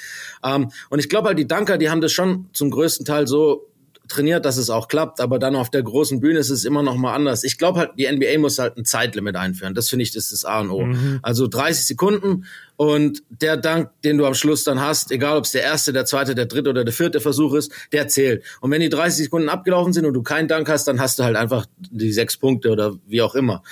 Ähm, 0.44 0.70
und 0.92 1.00
ich 1.00 1.10
glaube 1.10 1.30
halt, 1.30 1.40
die 1.40 1.48
Danker, 1.48 1.80
die 1.80 1.90
haben 1.90 2.02
das 2.02 2.12
schon 2.12 2.50
zum 2.54 2.70
größten 2.70 3.06
Teil 3.06 3.26
so 3.26 3.69
trainiert, 4.10 4.46
dass 4.46 4.58
es 4.58 4.70
auch 4.70 4.88
klappt, 4.88 5.22
aber 5.22 5.40
dann 5.40 5.56
auf 5.56 5.70
der 5.70 5.84
großen 5.84 6.20
Bühne 6.20 6.40
ist 6.40 6.50
es 6.50 6.66
immer 6.66 6.84
noch 6.84 6.96
mal 6.96 7.14
anders. 7.14 7.44
Ich 7.44 7.58
glaube 7.58 7.80
halt, 7.80 7.92
die 7.98 8.12
NBA 8.12 8.40
muss 8.40 8.60
halt 8.60 8.78
ein 8.78 8.86
Zeitlimit 8.86 9.36
einführen. 9.36 9.74
Das 9.76 9.90
finde 9.90 10.04
ich, 10.04 10.12
das 10.12 10.26
ist 10.26 10.44
das 10.44 10.46
A 10.46 10.60
und 10.62 10.72
O. 10.72 10.86
Mhm. 10.86 11.20
Also 11.22 11.48
30 11.48 11.86
Sekunden 11.86 12.46
und 12.76 13.24
der 13.30 13.58
Dank, 13.58 13.92
den 14.04 14.18
du 14.18 14.26
am 14.26 14.34
Schluss 14.34 14.64
dann 14.64 14.80
hast, 14.80 15.12
egal 15.12 15.38
ob 15.38 15.46
es 15.46 15.52
der 15.52 15.64
erste, 15.64 15.94
der 15.94 16.06
zweite, 16.06 16.36
der 16.36 16.48
dritte 16.48 16.70
oder 16.70 16.84
der 16.84 16.94
vierte 16.94 17.22
Versuch 17.22 17.54
ist, 17.54 17.72
der 17.92 18.08
zählt. 18.08 18.44
Und 18.62 18.72
wenn 18.72 18.82
die 18.82 18.90
30 18.90 19.26
Sekunden 19.26 19.50
abgelaufen 19.50 19.94
sind 19.94 20.06
und 20.06 20.14
du 20.14 20.24
keinen 20.24 20.48
Dank 20.48 20.68
hast, 20.70 20.86
dann 20.86 21.00
hast 21.00 21.20
du 21.20 21.24
halt 21.24 21.36
einfach 21.36 21.66
die 21.78 22.12
sechs 22.12 22.38
Punkte 22.38 22.72
oder 22.72 22.96
wie 23.08 23.22
auch 23.22 23.36
immer. 23.36 23.64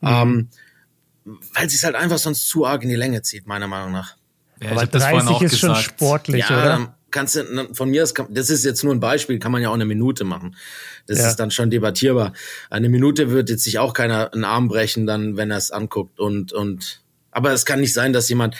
Mhm. 0.00 0.08
Ähm, 0.08 0.48
weil 1.54 1.66
es 1.66 1.82
halt 1.82 1.96
einfach 1.96 2.18
sonst 2.18 2.48
zu 2.48 2.66
arg 2.66 2.82
in 2.84 2.88
die 2.88 2.96
Länge 2.96 3.22
zieht, 3.22 3.46
meiner 3.46 3.66
Meinung 3.66 3.92
nach. 3.92 4.16
Ja, 4.62 4.70
aber 4.70 4.86
30 4.86 5.42
ist 5.42 5.50
gesagt. 5.52 5.60
schon 5.60 5.74
sportlich, 5.76 6.48
ja, 6.48 6.62
oder? 6.62 6.95
Kannst 7.16 7.34
du 7.34 7.68
von 7.72 7.88
mir, 7.88 8.06
das 8.28 8.50
ist 8.50 8.62
jetzt 8.62 8.84
nur 8.84 8.94
ein 8.94 9.00
Beispiel, 9.00 9.38
kann 9.38 9.50
man 9.50 9.62
ja 9.62 9.70
auch 9.70 9.74
eine 9.74 9.86
Minute 9.86 10.24
machen. 10.24 10.54
Das 11.06 11.18
ja. 11.18 11.28
ist 11.28 11.36
dann 11.36 11.50
schon 11.50 11.70
debattierbar. 11.70 12.34
Eine 12.68 12.90
Minute 12.90 13.30
wird 13.30 13.48
jetzt 13.48 13.64
sich 13.64 13.78
auch 13.78 13.94
keiner 13.94 14.34
einen 14.34 14.44
Arm 14.44 14.68
brechen, 14.68 15.06
dann, 15.06 15.38
wenn 15.38 15.50
er 15.50 15.56
es 15.56 15.70
anguckt 15.70 16.20
und, 16.20 16.52
und, 16.52 17.00
aber 17.30 17.52
es 17.52 17.64
kann 17.64 17.80
nicht 17.80 17.94
sein, 17.94 18.12
dass 18.12 18.28
jemand 18.28 18.56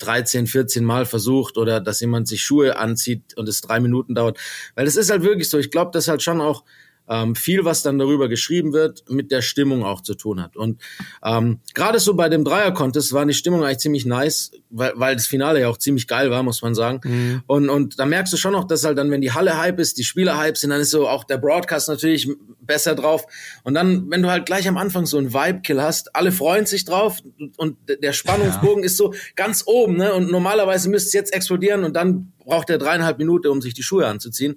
13, 0.00 0.46
14 0.46 0.84
Mal 0.84 1.06
versucht 1.06 1.56
oder 1.56 1.80
dass 1.80 2.00
jemand 2.00 2.28
sich 2.28 2.44
Schuhe 2.44 2.76
anzieht 2.76 3.38
und 3.38 3.48
es 3.48 3.62
drei 3.62 3.80
Minuten 3.80 4.14
dauert. 4.14 4.38
Weil 4.74 4.84
das 4.84 4.96
ist 4.96 5.10
halt 5.10 5.22
wirklich 5.22 5.48
so. 5.48 5.56
Ich 5.56 5.70
glaube, 5.70 5.90
das 5.94 6.06
halt 6.06 6.22
schon 6.22 6.42
auch 6.42 6.64
ähm, 7.08 7.34
viel, 7.34 7.64
was 7.64 7.82
dann 7.82 7.98
darüber 7.98 8.28
geschrieben 8.28 8.72
wird, 8.72 9.04
mit 9.10 9.30
der 9.30 9.42
Stimmung 9.42 9.84
auch 9.84 10.00
zu 10.00 10.14
tun 10.14 10.42
hat. 10.42 10.56
Und 10.56 10.80
ähm, 11.22 11.60
gerade 11.74 11.98
so 11.98 12.14
bei 12.14 12.28
dem 12.28 12.44
Dreier-Contest 12.44 13.12
war 13.12 13.26
die 13.26 13.34
Stimmung 13.34 13.62
eigentlich 13.62 13.78
ziemlich 13.78 14.06
nice, 14.06 14.52
weil, 14.70 14.92
weil 14.96 15.14
das 15.14 15.26
Finale 15.26 15.60
ja 15.60 15.68
auch 15.68 15.78
ziemlich 15.78 16.06
geil 16.06 16.30
war, 16.30 16.42
muss 16.42 16.62
man 16.62 16.74
sagen. 16.74 17.00
Mhm. 17.04 17.42
Und, 17.46 17.68
und 17.68 17.98
da 17.98 18.06
merkst 18.06 18.32
du 18.32 18.36
schon 18.36 18.52
noch, 18.52 18.64
dass 18.64 18.84
halt 18.84 18.96
dann, 18.96 19.10
wenn 19.10 19.20
die 19.20 19.32
Halle 19.32 19.58
hype 19.58 19.78
ist, 19.78 19.98
die 19.98 20.04
Spieler 20.04 20.38
hype 20.38 20.56
sind, 20.56 20.70
dann 20.70 20.80
ist 20.80 20.90
so 20.90 21.08
auch 21.08 21.24
der 21.24 21.38
Broadcast 21.38 21.88
natürlich 21.88 22.28
besser 22.60 22.94
drauf. 22.94 23.26
Und 23.62 23.74
dann, 23.74 24.10
wenn 24.10 24.22
du 24.22 24.30
halt 24.30 24.46
gleich 24.46 24.66
am 24.66 24.78
Anfang 24.78 25.04
so 25.04 25.18
einen 25.18 25.34
Vibe-Kill 25.34 25.82
hast, 25.82 26.16
alle 26.16 26.32
freuen 26.32 26.64
sich 26.64 26.84
drauf 26.84 27.18
und 27.58 27.76
der 27.88 28.12
Spannungsbogen 28.12 28.82
ja. 28.82 28.86
ist 28.86 28.96
so 28.96 29.14
ganz 29.36 29.64
oben, 29.66 29.96
ne? 29.96 30.14
Und 30.14 30.30
normalerweise 30.30 30.88
müsste 30.88 31.08
es 31.08 31.12
jetzt 31.12 31.34
explodieren 31.34 31.84
und 31.84 31.94
dann 31.94 32.32
braucht 32.38 32.70
er 32.70 32.78
dreieinhalb 32.78 33.18
Minuten, 33.18 33.48
um 33.48 33.60
sich 33.60 33.74
die 33.74 33.82
Schuhe 33.82 34.06
anzuziehen 34.06 34.56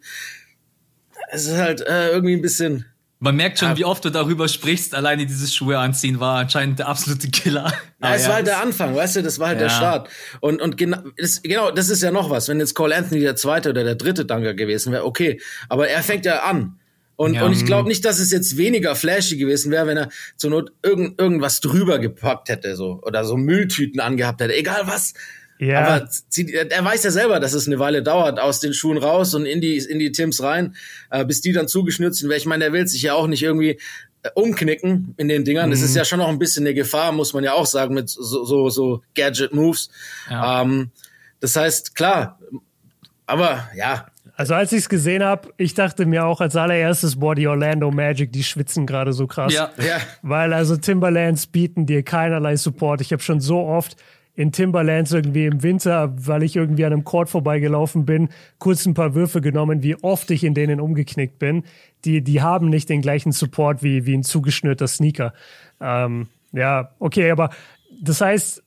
es 1.32 1.45
ist 1.45 1.57
halt 1.57 1.82
äh, 1.82 2.09
irgendwie 2.09 2.34
ein 2.34 2.41
bisschen. 2.41 2.86
Man 3.19 3.36
merkt 3.36 3.57
schon, 3.57 3.75
wie 3.78 3.86
oft 3.86 4.05
du 4.05 4.11
darüber 4.11 4.47
sprichst. 4.47 4.93
Alleine 4.93 5.25
dieses 5.25 5.53
Schuhe 5.53 5.80
anziehen 5.80 6.19
war 6.19 6.38
anscheinend 6.38 6.78
der 6.78 6.88
absolute 6.88 7.30
Killer. 7.30 7.73
Ja, 8.01 8.13
es 8.15 8.23
ja, 8.23 8.28
war 8.28 8.36
halt 8.36 8.47
der 8.47 8.61
Anfang, 8.61 8.95
weißt 8.95 9.15
du, 9.15 9.23
das 9.23 9.39
war 9.39 9.47
halt 9.47 9.59
ja. 9.59 9.67
der 9.67 9.73
Start. 9.73 10.09
Und, 10.39 10.61
und 10.61 10.78
genau, 10.78 10.99
das, 11.17 11.41
genau, 11.41 11.71
das 11.71 11.89
ist 11.89 12.03
ja 12.03 12.11
noch 12.11 12.30
was. 12.30 12.47
Wenn 12.47 12.59
jetzt 12.59 12.75
Cole 12.75 12.95
Anthony 12.95 13.21
der 13.21 13.36
zweite 13.36 13.69
oder 13.71 13.84
der 13.84 13.95
dritte 13.95 14.25
Danker 14.25 14.53
gewesen 14.53 14.93
wäre, 14.93 15.03
okay. 15.03 15.41
Aber 15.67 15.88
er 15.88 16.03
fängt 16.03 16.25
ja 16.25 16.43
an. 16.43 16.80
Und, 17.15 17.34
ja. 17.34 17.45
und 17.45 17.53
ich 17.53 17.65
glaube 17.65 17.89
nicht, 17.89 18.05
dass 18.05 18.19
es 18.19 18.32
jetzt 18.32 18.57
weniger 18.57 18.95
flashy 18.95 19.38
gewesen 19.38 19.71
wäre, 19.71 19.88
wenn 19.88 19.97
er 19.97 20.09
zur 20.36 20.51
Not 20.51 20.71
irgend, 20.84 21.19
irgendwas 21.19 21.59
drüber 21.61 21.97
gepackt 21.97 22.49
hätte, 22.49 22.75
so, 22.75 23.01
oder 23.01 23.25
so 23.25 23.36
Mülltüten 23.36 23.99
angehabt 23.99 24.39
hätte. 24.39 24.55
Egal 24.55 24.84
was. 24.86 25.15
Ja. 25.60 25.80
Aber 25.80 26.10
er 26.70 26.86
weiß 26.86 27.03
ja 27.03 27.12
selber, 27.12 27.39
dass 27.39 27.53
es 27.53 27.68
eine 27.68 27.80
Weile 27.80 28.03
dauert, 28.03 28.39
aus 28.39 28.60
den 28.60 28.74
Schuhen 28.74 28.97
raus 28.97 29.34
und 29.34 29.45
in 29.45 29.62
die, 29.62 29.78
in 29.78 29.99
die 29.99 30.12
Tims 30.12 30.41
rein, 30.41 30.76
äh, 31.10 31.26
bis 31.26 31.41
die 31.41 31.51
dann 31.51 31.68
zugeschnürt 31.68 32.16
sind. 32.16 32.30
Weil 32.30 32.38
ich 32.38 32.45
meine, 32.45 32.66
er 32.66 32.74
will 32.74 32.88
sich 32.88 33.01
ja 33.01 33.14
auch 33.14 33.28
nicht 33.28 33.43
irgendwie 33.43 33.80
äh, 34.24 34.30
umknicken 34.36 35.14
in 35.18 35.28
den 35.28 35.45
Dingern. 35.45 35.70
Mhm. 35.70 35.72
Das 35.72 35.82
ist 35.82 35.95
ja 35.95 36.05
schon 36.05 36.20
noch 36.20 36.30
ein 36.30 36.39
bisschen 36.39 36.66
eine 36.66 36.74
Gefahr, 36.74 37.12
muss 37.12 37.34
man 37.34 37.43
ja 37.43 37.53
auch 37.53 37.66
sagen, 37.66 37.93
mit 37.93 38.10
so, 38.10 38.45
so, 38.45 38.70
so 38.70 39.01
Gadget-Moves. 39.16 39.89
Ja. 40.30 40.62
Ähm, 40.62 40.91
das 41.39 41.55
heißt, 41.55 41.95
klar, 41.95 42.39
aber 43.26 43.70
ja, 43.76 44.08
also 44.38 44.53
als 44.53 44.72
ich 44.72 44.80
es 44.80 44.89
gesehen 44.89 45.24
habe, 45.24 45.49
ich 45.58 45.74
dachte 45.74 46.05
mir 46.05 46.24
auch 46.24 46.41
als 46.41 46.55
allererstes, 46.55 47.16
boah, 47.16 47.34
die 47.34 47.47
Orlando 47.47 47.89
Magic, 47.89 48.32
die 48.32 48.43
schwitzen 48.43 48.86
gerade 48.86 49.12
so 49.12 49.26
krass. 49.26 49.51
Ja, 49.51 49.72
ja. 49.80 49.97
Weil 50.22 50.53
also 50.53 50.78
Timberlands 50.78 51.47
bieten 51.47 51.88
dir 51.88 52.03
keinerlei 52.03 52.55
Support. 52.55 53.01
Ich 53.01 53.12
habe 53.12 53.24
schon 53.24 53.39
so 53.39 53.62
oft 53.62 53.97
in 54.38 54.51
Timberlands 54.51 55.11
irgendwie 55.11 55.47
im 55.47 55.63
Winter, 55.63 56.13
weil 56.15 56.43
ich 56.43 56.55
irgendwie 56.55 56.85
an 56.85 56.93
einem 56.93 57.03
Court 57.03 57.27
vorbeigelaufen 57.27 58.05
bin, 58.05 58.29
kurz 58.59 58.85
ein 58.85 58.93
paar 58.93 59.15
Würfe 59.15 59.41
genommen, 59.41 59.81
wie 59.81 59.95
oft 59.95 60.29
ich 60.29 60.43
in 60.43 60.53
denen 60.53 60.79
umgeknickt 60.79 61.39
bin. 61.39 61.63
Die, 62.05 62.23
die 62.23 62.41
haben 62.41 62.69
nicht 62.69 62.88
den 62.88 63.01
gleichen 63.01 63.31
Support 63.31 63.81
wie, 63.81 64.05
wie 64.05 64.13
ein 64.13 64.23
zugeschnürter 64.23 64.88
Sneaker. 64.88 65.33
Ähm, 65.81 66.27
ja, 66.53 66.91
okay, 66.99 67.31
aber 67.31 67.49
das 67.99 68.21
heißt, 68.21 68.63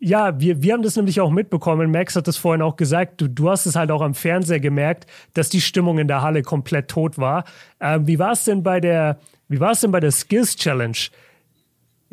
ja, 0.00 0.40
wir, 0.40 0.62
wir 0.62 0.72
haben 0.72 0.82
das 0.82 0.96
nämlich 0.96 1.20
auch 1.20 1.30
mitbekommen. 1.30 1.90
Max 1.90 2.16
hat 2.16 2.26
das 2.26 2.38
vorhin 2.38 2.62
auch 2.62 2.76
gesagt. 2.76 3.20
Du, 3.20 3.28
du 3.28 3.50
hast 3.50 3.66
es 3.66 3.76
halt 3.76 3.90
auch 3.90 4.00
am 4.00 4.14
Fernseher 4.14 4.60
gemerkt, 4.60 5.06
dass 5.34 5.50
die 5.50 5.60
Stimmung 5.60 5.98
in 5.98 6.08
der 6.08 6.22
Halle 6.22 6.42
komplett 6.42 6.88
tot 6.88 7.18
war. 7.18 7.44
Ähm, 7.78 8.06
wie 8.06 8.18
war 8.18 8.32
es 8.32 8.44
denn 8.44 8.62
bei 8.62 8.80
der, 8.80 9.18
wie 9.48 9.60
war 9.60 9.72
es 9.72 9.82
denn 9.82 9.92
bei 9.92 10.00
der 10.00 10.12
Skills 10.12 10.56
Challenge? 10.56 10.96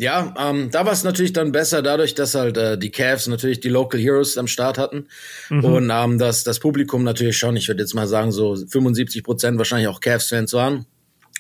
Ja, 0.02 0.34
ähm, 0.36 0.72
da 0.72 0.84
war 0.84 0.94
es 0.94 1.04
natürlich 1.04 1.32
dann 1.32 1.52
besser, 1.52 1.84
dadurch, 1.84 2.16
dass 2.16 2.34
halt 2.34 2.58
äh, 2.58 2.76
die 2.76 2.90
Cavs 2.90 3.28
natürlich 3.28 3.60
die 3.60 3.70
Local 3.70 4.00
Heroes 4.02 4.36
am 4.36 4.48
Start 4.48 4.80
hatten 4.80 5.06
mhm. 5.50 5.64
und 5.64 5.92
ähm, 5.94 6.18
dass 6.18 6.44
das 6.44 6.58
Publikum 6.58 7.04
natürlich 7.04 7.38
schon, 7.38 7.56
ich 7.56 7.68
würde 7.68 7.84
jetzt 7.84 7.94
mal 7.94 8.08
sagen, 8.08 8.32
so 8.32 8.56
75 8.56 9.24
Prozent 9.24 9.60
wahrscheinlich 9.60 9.88
auch 9.88 10.00
Cavs-Fans 10.00 10.54
waren 10.54 10.88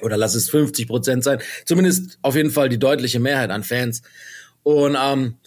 oder 0.01 0.15
lass 0.15 0.35
es 0.35 0.51
50 0.51 0.85
Prozent 0.85 1.23
sein, 1.23 1.39
zumindest 1.65 2.19
auf 2.21 2.35
jeden 2.35 2.51
Fall 2.51 2.69
die 2.69 2.77
deutliche 2.77 3.19
Mehrheit 3.19 3.49
an 3.49 3.63
Fans. 3.63 4.03
Und 4.61 4.95
ähm, 4.95 5.37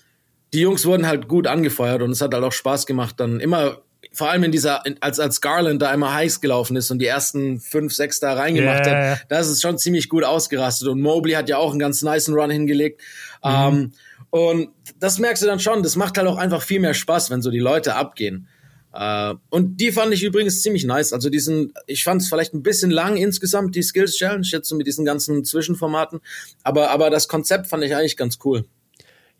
die 0.53 0.63
Jungs 0.63 0.85
wurden 0.85 1.07
halt 1.07 1.29
gut 1.29 1.47
angefeuert 1.47 2.03
und 2.03 2.11
es 2.11 2.21
hat 2.21 2.35
halt 2.35 2.43
auch 2.43 2.51
Spaß 2.51 2.85
gemacht, 2.85 3.21
dann 3.21 3.39
immer 3.39 3.84
vor 4.15 4.31
allem 4.31 4.45
in 4.45 4.53
dieser, 4.53 4.83
als, 5.01 5.21
als 5.21 5.41
Garland 5.41 5.83
da 5.83 5.91
einmal 5.91 6.15
heiß 6.15 6.41
gelaufen 6.41 6.77
ist 6.77 6.91
und 6.91 7.01
die 7.01 7.07
ersten 7.07 7.61
fünf, 7.61 7.93
sechs 7.93 8.21
da 8.21 8.33
reingemacht 8.33 8.87
yeah. 8.87 9.13
hat, 9.13 9.27
da 9.29 9.39
ist 9.41 9.49
es 9.49 9.61
schon 9.61 9.77
ziemlich 9.77 10.09
gut 10.09 10.25
ausgerastet. 10.25 10.89
Und 10.89 11.01
Mobley 11.01 11.35
hat 11.35 11.49
ja 11.49 11.59
auch 11.59 11.71
einen 11.71 11.81
ganz 11.81 12.03
nice 12.03 12.29
Run 12.29 12.51
hingelegt. 12.51 13.03
Mhm. 13.45 13.51
Ähm, 13.51 13.93
und 14.31 14.69
das 14.99 15.19
merkst 15.19 15.43
du 15.43 15.47
dann 15.47 15.61
schon, 15.61 15.83
das 15.83 15.97
macht 15.97 16.17
halt 16.17 16.29
auch 16.29 16.39
einfach 16.39 16.63
viel 16.63 16.81
mehr 16.81 16.95
Spaß, 16.95 17.31
wenn 17.31 17.43
so 17.43 17.51
die 17.51 17.59
Leute 17.59 17.95
abgehen. 17.97 18.49
Uh, 18.97 19.35
und 19.51 19.81
die 19.81 19.91
fand 19.91 20.15
ich 20.15 20.23
übrigens 20.23 20.63
ziemlich 20.63 20.85
nice. 20.85 21.13
Also 21.13 21.29
diesen, 21.29 21.73
ich 21.89 22.05
fand 22.05 22.23
es 22.23 22.29
vielleicht 22.29 22.55
ein 22.55 22.63
bisschen 22.63 22.93
lang 22.93 23.17
insgesamt, 23.17 23.75
die 23.75 23.83
Skills 23.83 24.17
Challenge, 24.17 24.47
jetzt 24.49 24.69
so 24.69 24.77
mit 24.77 24.87
diesen 24.87 25.05
ganzen 25.05 25.45
Zwischenformaten. 25.45 26.21
Aber, 26.63 26.91
aber 26.91 27.11
das 27.11 27.27
Konzept 27.27 27.67
fand 27.67 27.83
ich 27.83 27.97
eigentlich 27.97 28.17
ganz 28.17 28.39
cool. 28.45 28.67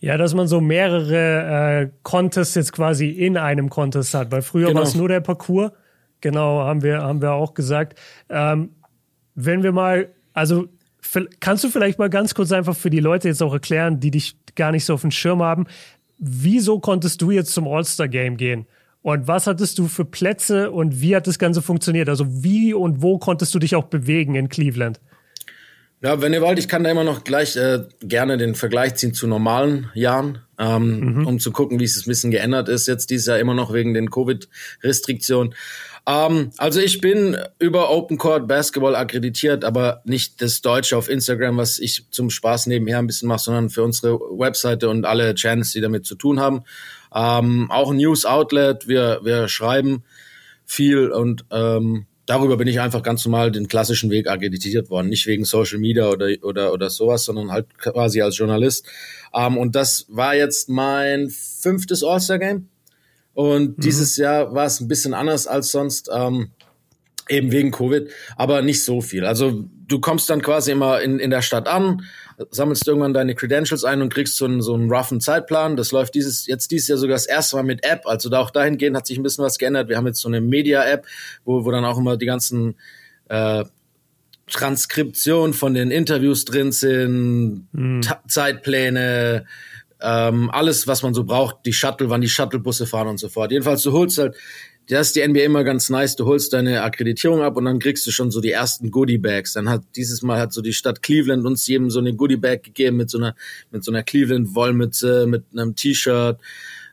Ja, 0.05 0.19
dass 0.19 0.35
man 0.35 0.47
so 0.47 0.61
mehrere 0.61 1.85
äh, 1.85 1.91
Contests 2.03 2.55
jetzt 2.57 2.75
quasi 2.75 3.09
in 3.09 3.39
einem 3.39 3.71
Contest 3.71 4.13
hat, 4.13 4.31
weil 4.33 4.43
früher 4.43 4.67
genau. 4.67 4.81
war 4.81 4.87
es 4.87 4.95
nur 4.95 5.09
der 5.09 5.21
Parcours. 5.21 5.73
Genau, 6.21 6.61
haben 6.61 6.83
wir, 6.83 7.01
haben 7.01 7.23
wir 7.23 7.33
auch 7.33 7.55
gesagt. 7.55 7.99
Ähm, 8.29 8.73
wenn 9.35 9.63
wir 9.63 9.73
mal, 9.73 10.11
also 10.35 10.67
kannst 11.41 11.65
du 11.65 11.71
vielleicht 11.71 11.99
mal 11.99 12.11
ganz 12.11 12.35
kurz 12.35 12.53
einfach 12.53 12.77
für 12.77 12.91
die 12.91 13.01
Leute 13.01 13.29
jetzt 13.29 13.43
auch 13.43 13.55
erklären, 13.55 13.99
die 13.99 14.11
dich 14.11 14.37
gar 14.55 14.73
nicht 14.73 14.85
so 14.85 14.93
auf 14.93 15.01
dem 15.01 15.11
Schirm 15.11 15.43
haben, 15.43 15.65
wieso 16.19 16.81
konntest 16.81 17.23
du 17.23 17.31
jetzt 17.31 17.55
zum 17.55 17.67
All-Star-Game 17.67 18.37
gehen? 18.37 18.67
Und 19.01 19.27
was 19.27 19.47
hattest 19.47 19.79
du 19.79 19.89
für 19.89 20.05
Plätze 20.05 20.71
und 20.71 21.01
wie 21.01 21.17
hat 21.17 21.27
das 21.27 21.39
Ganze 21.39 21.63
funktioniert? 21.63 22.11
Also 22.11 22.27
wie 22.29 22.75
und 22.75 23.01
wo 23.01 23.17
konntest 23.17 23.55
du 23.55 23.59
dich 23.59 23.75
auch 23.75 23.85
bewegen 23.85 24.35
in 24.35 24.51
Cleveland? 24.51 25.01
Ja, 26.05 26.21
wenn 26.21 26.35
ihr 26.35 26.43
wollt, 26.43 26.59
ich 26.59 26.69
kann 26.69 26.85
da 26.85 26.91
immer 26.91 27.03
noch 27.03 27.25
gleich 27.25 27.57
äh, 27.57 27.85
gerne 28.03 28.37
den 28.37 28.55
Vergleich 28.55 28.97
ziehen 28.97 29.15
zu 29.15 29.27
normalen 29.27 29.91
Jahren, 29.95 30.41
ähm, 30.59 31.01
mhm. 31.01 31.27
um 31.27 31.41
zu 31.41 31.51
gucken, 31.51 31.81
wie 31.81 31.85
es 31.85 31.97
ein 31.97 32.11
bisschen 32.11 32.31
geändert 32.31 32.69
ist. 32.69 32.87
Jetzt 32.87 33.09
dieses 33.09 33.25
Jahr 33.25 33.39
immer 33.39 33.55
noch 33.55 33.73
wegen 33.73 33.95
den 33.95 34.11
Covid-Restriktionen. 34.11 35.55
Ähm, 36.07 36.51
also 36.59 36.79
ich 36.79 37.01
bin 37.01 37.39
über 37.59 37.91
Open 37.91 38.19
Court 38.19 38.47
Basketball 38.47 38.95
akkreditiert, 38.97 39.65
aber 39.65 40.03
nicht 40.05 40.43
das 40.43 40.61
Deutsche 40.61 40.95
auf 40.95 41.09
Instagram, 41.09 41.57
was 41.57 41.79
ich 41.79 42.05
zum 42.11 42.29
Spaß 42.29 42.67
nebenher 42.67 42.99
ein 42.99 43.07
bisschen 43.07 43.29
mache, 43.29 43.45
sondern 43.45 43.71
für 43.71 43.83
unsere 43.83 44.19
Webseite 44.19 44.91
und 44.91 45.07
alle 45.07 45.35
Channels, 45.35 45.73
die 45.73 45.81
damit 45.81 46.05
zu 46.05 46.17
tun 46.17 46.39
haben. 46.39 46.65
Ähm, 47.15 47.71
auch 47.71 47.91
ein 47.91 47.97
News 47.97 48.27
Outlet. 48.27 48.87
Wir 48.89 49.21
wir 49.23 49.49
schreiben 49.49 50.05
viel 50.67 51.09
und 51.09 51.47
ähm, 51.51 52.05
darüber 52.27 52.57
bin 52.57 52.69
ich 52.69 52.81
einfach 52.81 53.03
ganz 53.03 53.25
normal 53.25 53.51
den 53.51 53.69
klassischen 53.69 54.11
Weg 54.11 54.29
akkreditiert 54.29 54.91
worden, 54.91 55.09
nicht 55.09 55.27
wegen 55.27 55.45
Social 55.45 55.79
Media 55.79 56.09
oder 56.09 56.29
oder 56.43 56.73
oder 56.73 56.91
sowas, 56.91 57.25
sondern 57.25 57.51
halt 57.51 57.79
quasi 57.79 58.23
als 58.23 58.39
Journalist. 58.39 58.87
Ähm, 59.35 59.57
und 59.57 59.75
das 59.75 60.07
war 60.09 60.35
jetzt 60.35 60.69
mein 60.69 61.31
fünftes 61.31 62.03
All-Star 62.03 62.39
Game. 62.39 62.69
Und 63.35 63.79
mhm. 63.79 63.83
dieses 63.83 64.17
Jahr 64.17 64.55
war 64.55 64.67
es 64.67 64.81
ein 64.81 64.89
bisschen 64.89 65.13
anders 65.13 65.47
als 65.47 65.71
sonst. 65.71 66.09
Ähm, 66.13 66.51
eben 67.29 67.53
wegen 67.53 67.71
Covid, 67.71 68.11
aber 68.37 68.63
nicht 68.63 68.85
so 68.85 69.01
viel. 69.01 69.25
Also 69.25 69.65
du 69.89 70.01
kommst 70.01 70.29
dann 70.31 70.43
quasi 70.43 70.73
immer 70.73 71.01
in, 71.01 71.19
in 71.19 71.31
der 71.31 71.43
Stadt 71.43 71.69
an, 71.69 72.05
sammelst 72.51 72.87
irgendwann 72.87 73.15
deine 73.15 73.35
Credentials 73.35 73.85
ein 73.85 74.03
und 74.03 74.13
kriegst 74.13 74.37
so 74.37 74.45
einen, 74.45 74.61
so 74.63 74.75
einen 74.75 74.91
roughen 74.91 75.21
Zeitplan. 75.21 75.77
Das 75.77 75.93
läuft 75.93 76.15
dieses, 76.15 76.47
jetzt 76.47 76.71
dieses 76.71 76.89
Jahr 76.89 76.99
sogar 76.99 77.15
das 77.15 77.27
erste 77.27 77.57
Mal 77.57 77.63
mit 77.63 77.85
App. 77.85 78.07
Also 78.07 78.29
da 78.29 78.41
auch 78.41 78.51
dahingehend 78.51 78.97
hat 78.97 79.07
sich 79.07 79.19
ein 79.19 79.23
bisschen 79.23 79.45
was 79.45 79.59
geändert. 79.59 79.89
Wir 79.89 79.97
haben 79.97 80.07
jetzt 80.07 80.21
so 80.21 80.29
eine 80.29 80.41
Media-App, 80.41 81.07
wo, 81.45 81.65
wo 81.65 81.71
dann 81.71 81.85
auch 81.85 81.99
immer 81.99 82.17
die 82.17 82.27
ganzen 82.27 82.77
äh, 83.29 83.65
Transkription 84.47 85.55
von 85.55 85.75
den 85.75 85.91
Interviews 85.91 86.45
drin 86.45 86.73
sind, 86.73 87.69
mhm. 87.73 88.03
Zeitpläne, 88.29 89.47
ähm, 90.01 90.51
alles, 90.51 90.87
was 90.87 91.03
man 91.03 91.15
so 91.15 91.25
braucht, 91.25 91.65
die 91.65 91.73
Shuttle, 91.73 92.11
wann 92.11 92.21
die 92.21 92.29
Shuttlebusse 92.29 92.87
fahren 92.87 93.09
und 93.09 93.19
so 93.19 93.29
fort. 93.29 93.53
Jedenfalls, 93.53 93.83
du 93.83 93.93
holst 93.93 94.19
halt 94.19 94.37
das 94.89 95.09
ist 95.09 95.17
die 95.17 95.27
NBA 95.27 95.41
immer 95.41 95.65
ganz 95.65 95.89
nice. 95.89 96.17
Du 96.17 96.27
holst 96.27 96.53
deine 96.53 96.83
Akkreditierung 96.83 97.43
ab 97.43 97.57
und 97.57 97.65
dann 97.65 97.79
kriegst 97.79 98.07
du 98.07 98.11
schon 98.11 98.31
so 98.31 98.41
die 98.41 98.51
ersten 98.51 98.91
Goodie 98.91 99.19
Bags. 99.19 99.55
Dann 99.55 99.69
hat 99.69 99.83
dieses 99.97 100.23
Mal 100.23 100.39
hat 100.39 100.53
so 100.53 100.61
die 100.61 100.75
Stadt 100.75 101.03
Cleveland 101.03 101.47
uns 101.47 101.67
jedem 101.67 101.91
so 101.91 102.01
eine 102.01 102.15
Goodie 102.15 102.37
Bag 102.37 102.63
gegeben 102.63 102.99
mit 102.99 103.09
so 103.11 103.19
einer 103.19 103.35
mit 103.71 103.83
so 103.83 103.91
einer 103.91 104.03
Cleveland 104.03 104.55
Wollmütze, 104.55 105.27
mit 105.27 105.45
einem 105.53 105.75
T-Shirt. 105.75 106.39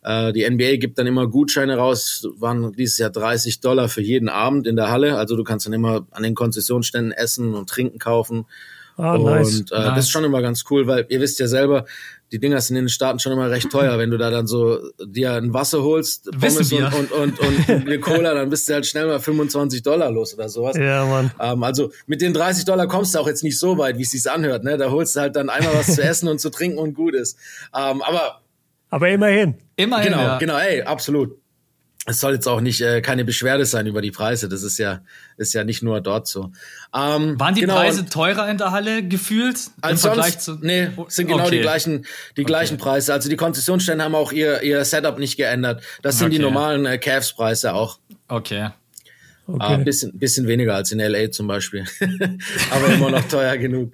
Äh, 0.03 0.33
die 0.33 0.49
NBA 0.49 0.77
gibt 0.77 0.97
dann 0.97 1.07
immer 1.07 1.27
Gutscheine 1.27 1.77
raus. 1.77 2.27
Waren 2.37 2.71
dieses 2.73 2.97
Jahr 2.97 3.09
30 3.09 3.59
Dollar 3.59 3.89
für 3.89 4.01
jeden 4.01 4.29
Abend 4.29 4.67
in 4.67 4.75
der 4.75 4.89
Halle. 4.89 5.17
Also 5.17 5.35
du 5.35 5.43
kannst 5.43 5.65
dann 5.65 5.73
immer 5.73 6.07
an 6.11 6.23
den 6.23 6.35
Konzessionsständen 6.35 7.11
essen 7.11 7.53
und 7.53 7.69
trinken 7.69 7.99
kaufen. 7.99 8.45
Ah, 8.97 9.15
und 9.15 9.25
nice. 9.25 9.65
äh, 9.71 9.75
nice. 9.75 9.95
das 9.95 10.05
ist 10.05 10.11
schon 10.11 10.23
immer 10.23 10.41
ganz 10.41 10.63
cool, 10.69 10.87
weil 10.87 11.05
ihr 11.09 11.21
wisst 11.21 11.39
ja 11.39 11.47
selber, 11.47 11.85
die 12.31 12.39
Dinger 12.39 12.61
sind 12.61 12.77
in 12.77 12.85
den 12.85 12.89
Staaten 12.89 13.19
schon 13.19 13.33
immer 13.33 13.49
recht 13.49 13.69
teuer. 13.69 13.97
Wenn 13.97 14.09
du 14.09 14.17
da 14.17 14.29
dann 14.29 14.47
so 14.47 14.79
dir 15.03 15.33
ein 15.33 15.53
Wasser 15.53 15.83
holst, 15.83 16.31
Pommes 16.31 16.71
und, 16.71 16.93
und, 16.93 17.11
und, 17.11 17.39
und 17.39 17.69
eine 17.69 17.99
Cola, 17.99 18.33
dann 18.33 18.49
bist 18.49 18.69
du 18.69 18.73
halt 18.73 18.85
schnell 18.85 19.07
mal 19.07 19.19
25 19.19 19.83
Dollar 19.83 20.11
los 20.11 20.33
oder 20.33 20.47
sowas. 20.47 20.77
Ja, 20.77 21.05
Mann. 21.05 21.31
Ähm, 21.39 21.63
also 21.63 21.91
mit 22.07 22.21
den 22.21 22.33
30 22.33 22.65
Dollar 22.65 22.87
kommst 22.87 23.15
du 23.15 23.19
auch 23.19 23.27
jetzt 23.27 23.43
nicht 23.43 23.59
so 23.59 23.77
weit, 23.77 23.97
wie 23.97 24.03
es 24.03 24.11
sich 24.11 24.29
anhört. 24.29 24.63
Ne? 24.63 24.77
Da 24.77 24.91
holst 24.91 25.15
du 25.15 25.19
halt 25.19 25.35
dann 25.35 25.49
einmal 25.49 25.73
was 25.75 25.95
zu 25.95 26.01
essen 26.01 26.29
und 26.29 26.39
zu 26.39 26.49
trinken 26.49 26.77
und 26.77 26.93
gut 26.93 27.15
ist. 27.15 27.37
Ähm, 27.75 28.01
aber 28.01 28.41
aber 28.89 29.09
immerhin. 29.09 29.55
Immerhin. 29.77 30.11
Genau, 30.11 30.21
ja. 30.21 30.37
genau, 30.37 30.57
ey, 30.57 30.81
absolut 30.81 31.40
es 32.07 32.19
soll 32.19 32.33
jetzt 32.33 32.47
auch 32.47 32.61
nicht 32.61 32.81
äh, 32.81 33.01
keine 33.01 33.23
Beschwerde 33.23 33.65
sein 33.65 33.85
über 33.85 34.01
die 34.01 34.09
Preise. 34.09 34.49
Das 34.49 34.63
ist 34.63 34.79
ja 34.79 35.01
ist 35.37 35.53
ja 35.53 35.63
nicht 35.63 35.83
nur 35.83 36.01
dort 36.01 36.27
so. 36.27 36.51
Ähm, 36.95 37.39
Waren 37.39 37.53
die 37.53 37.61
genau, 37.61 37.75
Preise 37.75 38.05
teurer 38.07 38.49
in 38.49 38.57
der 38.57 38.71
Halle 38.71 39.07
gefühlt 39.07 39.59
im 39.87 39.97
Vergleich 39.97 40.39
zu? 40.39 40.57
Nee, 40.61 40.89
sind 41.09 41.27
genau 41.27 41.45
okay. 41.45 41.57
die 41.57 41.61
gleichen 41.61 42.05
die 42.37 42.43
gleichen 42.43 42.75
okay. 42.75 42.83
Preise. 42.83 43.13
Also 43.13 43.29
die 43.29 43.35
Konzessionsstände 43.35 44.03
haben 44.03 44.15
auch 44.15 44.31
ihr 44.31 44.63
ihr 44.63 44.83
Setup 44.83 45.19
nicht 45.19 45.37
geändert. 45.37 45.83
Das 46.01 46.17
sind 46.17 46.27
okay. 46.27 46.37
die 46.37 46.41
normalen 46.41 46.85
äh, 46.87 46.97
Cavs 46.97 47.33
Preise 47.33 47.73
auch. 47.73 47.99
Okay. 48.27 48.69
Okay. 49.45 49.81
Äh, 49.81 49.83
bisschen 49.83 50.17
bisschen 50.17 50.47
weniger 50.47 50.75
als 50.75 50.91
in 50.91 50.99
LA 50.99 51.29
zum 51.29 51.47
Beispiel, 51.47 51.85
aber 52.71 52.93
immer 52.93 53.11
noch 53.11 53.27
teuer 53.27 53.57
genug. 53.57 53.93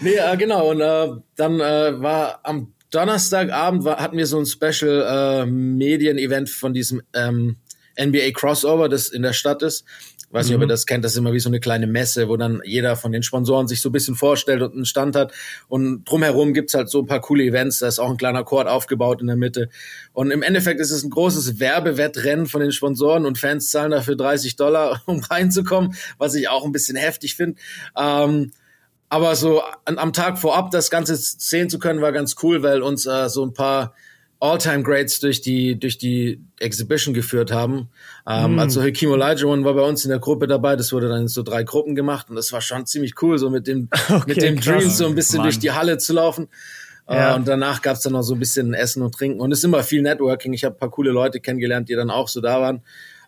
Nee, 0.00 0.14
äh, 0.14 0.36
genau. 0.36 0.70
Und 0.70 0.80
äh, 0.80 1.08
dann 1.36 1.60
äh, 1.60 2.00
war 2.00 2.40
am 2.42 2.73
Donnerstagabend 2.94 3.84
war, 3.84 3.98
hatten 3.98 4.16
wir 4.16 4.26
so 4.26 4.38
ein 4.38 4.46
Special 4.46 5.42
äh, 5.42 5.46
Medien-Event 5.46 6.48
von 6.48 6.72
diesem 6.72 7.02
ähm, 7.12 7.56
NBA 8.00 8.30
Crossover, 8.32 8.88
das 8.88 9.08
in 9.08 9.22
der 9.22 9.32
Stadt 9.32 9.62
ist. 9.62 9.84
Weiß 10.34 10.46
nicht, 10.46 10.56
ob 10.56 10.62
ihr 10.62 10.66
mhm. 10.66 10.70
das 10.70 10.86
kennt, 10.86 11.04
das 11.04 11.12
ist 11.12 11.18
immer 11.18 11.32
wie 11.32 11.38
so 11.38 11.48
eine 11.48 11.60
kleine 11.60 11.86
Messe, 11.86 12.28
wo 12.28 12.36
dann 12.36 12.60
jeder 12.64 12.96
von 12.96 13.12
den 13.12 13.22
Sponsoren 13.22 13.68
sich 13.68 13.80
so 13.80 13.88
ein 13.90 13.92
bisschen 13.92 14.16
vorstellt 14.16 14.62
und 14.62 14.74
einen 14.74 14.84
Stand 14.84 15.14
hat. 15.14 15.32
Und 15.68 16.04
drumherum 16.04 16.54
gibt's 16.54 16.74
halt 16.74 16.90
so 16.90 17.02
ein 17.02 17.06
paar 17.06 17.20
coole 17.20 17.44
Events, 17.44 17.78
da 17.78 17.86
ist 17.86 18.00
auch 18.00 18.10
ein 18.10 18.16
kleiner 18.16 18.42
Court 18.42 18.66
aufgebaut 18.66 19.20
in 19.20 19.28
der 19.28 19.36
Mitte. 19.36 19.68
Und 20.12 20.32
im 20.32 20.42
Endeffekt 20.42 20.80
ist 20.80 20.90
es 20.90 21.04
ein 21.04 21.10
großes 21.10 21.60
Werbewettrennen 21.60 22.46
von 22.46 22.62
den 22.62 22.72
Sponsoren 22.72 23.26
und 23.26 23.38
Fans 23.38 23.70
zahlen 23.70 23.92
dafür 23.92 24.16
30 24.16 24.56
Dollar, 24.56 25.02
um 25.06 25.20
reinzukommen, 25.20 25.94
was 26.18 26.34
ich 26.34 26.48
auch 26.48 26.64
ein 26.64 26.72
bisschen 26.72 26.96
heftig 26.96 27.36
finde. 27.36 27.60
Ähm, 27.96 28.50
aber 29.14 29.36
so 29.36 29.62
an, 29.84 29.96
am 29.98 30.12
Tag 30.12 30.40
vorab 30.40 30.72
das 30.72 30.90
Ganze 30.90 31.14
sehen 31.14 31.70
zu 31.70 31.78
können, 31.78 32.00
war 32.00 32.10
ganz 32.10 32.34
cool, 32.42 32.64
weil 32.64 32.82
uns 32.82 33.06
äh, 33.06 33.28
so 33.28 33.46
ein 33.46 33.52
paar 33.52 33.94
All-Time-Grades 34.40 35.20
durch 35.20 35.40
die, 35.40 35.78
durch 35.78 35.98
die 35.98 36.40
Exhibition 36.58 37.14
geführt 37.14 37.52
haben. 37.52 37.90
Ähm, 38.26 38.56
mm. 38.56 38.58
Also 38.58 38.82
Hakim 38.82 39.12
Olajuwon 39.12 39.64
war 39.64 39.74
bei 39.74 39.82
uns 39.82 40.04
in 40.04 40.10
der 40.10 40.18
Gruppe 40.18 40.48
dabei. 40.48 40.74
Das 40.74 40.92
wurde 40.92 41.08
dann 41.08 41.22
in 41.22 41.28
so 41.28 41.44
drei 41.44 41.62
Gruppen 41.62 41.94
gemacht 41.94 42.28
und 42.28 42.34
das 42.34 42.50
war 42.52 42.60
schon 42.60 42.86
ziemlich 42.86 43.22
cool, 43.22 43.38
so 43.38 43.50
mit 43.50 43.68
dem, 43.68 43.88
okay, 44.08 44.22
mit 44.26 44.42
dem 44.42 44.60
Dream 44.60 44.90
so 44.90 45.06
ein 45.06 45.14
bisschen 45.14 45.38
Mann. 45.38 45.44
durch 45.44 45.60
die 45.60 45.70
Halle 45.70 45.98
zu 45.98 46.12
laufen. 46.12 46.48
Äh, 47.06 47.14
ja. 47.14 47.32
Uh, 47.32 47.36
und 47.36 47.46
danach 47.46 47.82
gab's 47.82 48.00
dann 48.00 48.14
noch 48.14 48.22
so 48.22 48.34
ein 48.34 48.40
bisschen 48.40 48.74
Essen 48.74 49.00
und 49.00 49.14
Trinken. 49.14 49.38
Und 49.38 49.52
es 49.52 49.58
ist 49.58 49.64
immer 49.64 49.84
viel 49.84 50.02
Networking. 50.02 50.52
Ich 50.54 50.64
habe 50.64 50.74
paar 50.74 50.90
coole 50.90 51.12
Leute 51.12 51.38
kennengelernt, 51.38 51.88
die 51.88 51.94
dann 51.94 52.10
auch 52.10 52.26
so 52.26 52.40
da 52.40 52.60
waren. 52.60 52.82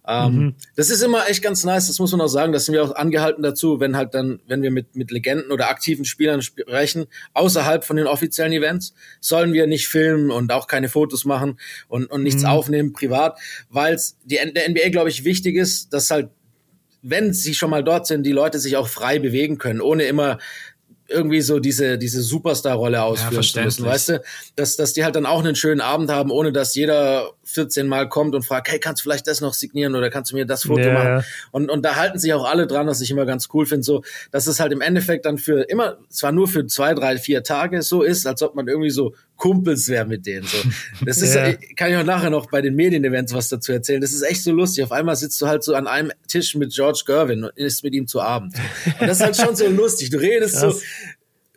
Ähm, 0.06 0.34
mhm. 0.34 0.54
Das 0.76 0.90
ist 0.90 1.02
immer 1.02 1.28
echt 1.28 1.42
ganz 1.42 1.64
nice, 1.64 1.88
das 1.88 1.98
muss 1.98 2.12
man 2.12 2.20
auch 2.20 2.28
sagen. 2.28 2.52
Das 2.52 2.66
sind 2.66 2.74
wir 2.74 2.84
auch 2.84 2.94
angehalten 2.94 3.42
dazu, 3.42 3.80
wenn 3.80 3.96
halt 3.96 4.14
dann, 4.14 4.40
wenn 4.46 4.62
wir 4.62 4.70
mit, 4.70 4.94
mit 4.94 5.10
Legenden 5.10 5.50
oder 5.50 5.68
aktiven 5.68 6.04
Spielern 6.04 6.42
sprechen, 6.42 7.06
außerhalb 7.34 7.84
von 7.84 7.96
den 7.96 8.06
offiziellen 8.06 8.52
Events, 8.52 8.94
sollen 9.20 9.52
wir 9.52 9.66
nicht 9.66 9.88
filmen 9.88 10.30
und 10.30 10.52
auch 10.52 10.68
keine 10.68 10.88
Fotos 10.88 11.24
machen 11.24 11.58
und, 11.88 12.06
und 12.06 12.22
nichts 12.22 12.42
mhm. 12.42 12.48
aufnehmen 12.48 12.92
privat, 12.92 13.38
weil 13.68 13.94
es 13.94 14.16
der 14.24 14.46
NBA, 14.46 14.90
glaube 14.90 15.08
ich, 15.08 15.24
wichtig 15.24 15.56
ist, 15.56 15.92
dass 15.92 16.10
halt 16.10 16.30
wenn 17.08 17.32
sie 17.32 17.54
schon 17.54 17.70
mal 17.70 17.84
dort 17.84 18.08
sind, 18.08 18.24
die 18.24 18.32
Leute 18.32 18.58
sich 18.58 18.76
auch 18.76 18.88
frei 18.88 19.20
bewegen 19.20 19.58
können, 19.58 19.80
ohne 19.80 20.04
immer 20.04 20.38
irgendwie 21.08 21.40
so 21.40 21.60
diese, 21.60 21.98
diese 21.98 22.20
Superstar-Rolle 22.20 23.02
ausführen 23.02 23.42
ja, 23.42 23.48
zu 23.48 23.60
müssen, 23.60 23.84
weißt 23.84 24.08
du? 24.08 24.22
Dass, 24.56 24.76
dass 24.76 24.92
die 24.92 25.04
halt 25.04 25.14
dann 25.14 25.26
auch 25.26 25.38
einen 25.38 25.54
schönen 25.54 25.80
Abend 25.80 26.10
haben, 26.10 26.32
ohne 26.32 26.52
dass 26.52 26.74
jeder 26.74 27.30
14 27.46 27.86
Mal 27.86 28.08
kommt 28.08 28.34
und 28.34 28.42
fragt, 28.44 28.68
hey, 28.68 28.78
kannst 28.78 29.00
du 29.00 29.04
vielleicht 29.04 29.26
das 29.26 29.40
noch 29.40 29.54
signieren 29.54 29.94
oder 29.94 30.10
kannst 30.10 30.32
du 30.32 30.36
mir 30.36 30.44
das 30.46 30.64
Foto 30.64 30.80
Ja, 30.82 30.92
machen? 30.92 31.24
Und, 31.52 31.70
und 31.70 31.82
da 31.84 31.96
halten 31.96 32.18
sich 32.18 32.32
auch 32.34 32.44
alle 32.44 32.66
dran, 32.66 32.86
was 32.86 33.00
ich 33.00 33.10
immer 33.10 33.24
ganz 33.24 33.48
cool 33.54 33.66
finde, 33.66 33.82
so, 33.84 34.02
dass 34.30 34.46
es 34.46 34.60
halt 34.60 34.72
im 34.72 34.80
Endeffekt 34.80 35.24
dann 35.24 35.38
für 35.38 35.62
immer, 35.62 35.98
zwar 36.10 36.32
nur 36.32 36.48
für 36.48 36.66
zwei, 36.66 36.92
drei, 36.94 37.16
vier 37.18 37.42
Tage 37.42 37.82
so 37.82 38.02
ist, 38.02 38.26
als 38.26 38.42
ob 38.42 38.54
man 38.54 38.68
irgendwie 38.68 38.90
so 38.90 39.14
Kumpels 39.36 39.88
wäre 39.88 40.06
mit 40.06 40.24
denen, 40.26 40.46
so. 40.46 40.56
Das 41.04 41.18
ist, 41.18 41.34
Ja. 41.36 41.52
kann 41.76 41.90
ich 41.90 41.96
auch 41.98 42.04
nachher 42.04 42.30
noch 42.30 42.50
bei 42.50 42.62
den 42.62 42.74
Medienevents 42.74 43.34
was 43.34 43.48
dazu 43.50 43.70
erzählen. 43.72 44.00
Das 44.00 44.12
ist 44.12 44.22
echt 44.22 44.42
so 44.42 44.50
lustig. 44.52 44.82
Auf 44.82 44.92
einmal 44.92 45.14
sitzt 45.14 45.40
du 45.42 45.46
halt 45.46 45.62
so 45.62 45.74
an 45.74 45.86
einem 45.86 46.10
Tisch 46.26 46.54
mit 46.54 46.72
George 46.72 47.02
Gervin 47.06 47.44
und 47.44 47.56
isst 47.56 47.84
mit 47.84 47.92
ihm 47.94 48.06
zu 48.06 48.20
Abend. 48.22 48.54
Und 48.98 49.06
das 49.06 49.18
ist 49.18 49.24
halt 49.24 49.36
schon 49.36 49.54
so 49.54 49.68
lustig. 49.68 50.08
Du 50.10 50.16
redest 50.18 50.56
so, 50.58 50.68
Krass. 50.70 50.82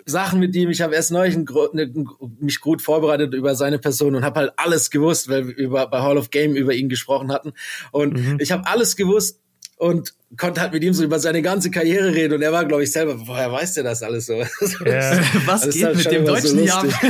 Sachen 0.09 0.39
mit 0.39 0.55
ihm. 0.55 0.69
Ich 0.69 0.81
habe 0.81 0.95
erst 0.95 1.11
neulich 1.11 1.37
ne, 1.37 1.93
mich 2.39 2.59
gut 2.59 2.81
vorbereitet 2.81 3.33
über 3.33 3.55
seine 3.55 3.79
Person 3.79 4.15
und 4.15 4.23
habe 4.25 4.39
halt 4.39 4.53
alles 4.57 4.89
gewusst, 4.89 5.29
weil 5.29 5.47
wir 5.47 5.55
über, 5.55 5.87
bei 5.87 6.01
Hall 6.01 6.17
of 6.17 6.29
Game 6.31 6.55
über 6.55 6.73
ihn 6.73 6.89
gesprochen 6.89 7.31
hatten. 7.31 7.53
Und 7.91 8.13
Mhm. 8.13 8.37
ich 8.39 8.51
habe 8.51 8.65
alles 8.67 8.95
gewusst 8.95 9.39
und 9.77 10.13
konnte 10.37 10.59
halt 10.61 10.73
mit 10.73 10.83
ihm 10.83 10.93
so 10.93 11.03
über 11.03 11.19
seine 11.19 11.41
ganze 11.41 11.71
Karriere 11.71 12.13
reden. 12.13 12.33
Und 12.35 12.41
er 12.41 12.51
war, 12.51 12.65
glaube 12.65 12.83
ich, 12.83 12.91
selber, 12.91 13.15
woher 13.27 13.51
weiß 13.51 13.75
der 13.75 13.83
das 13.85 14.03
alles 14.03 14.25
so? 14.25 14.33
Ja. 14.85 15.19
Was 15.45 15.61
Das 15.61 15.73
geht 15.75 15.85
halt 15.85 15.95
mit 15.97 16.11
dem 16.11 16.25
so 16.25 16.33
Deutschen 16.33 16.59
lustig. 16.59 16.93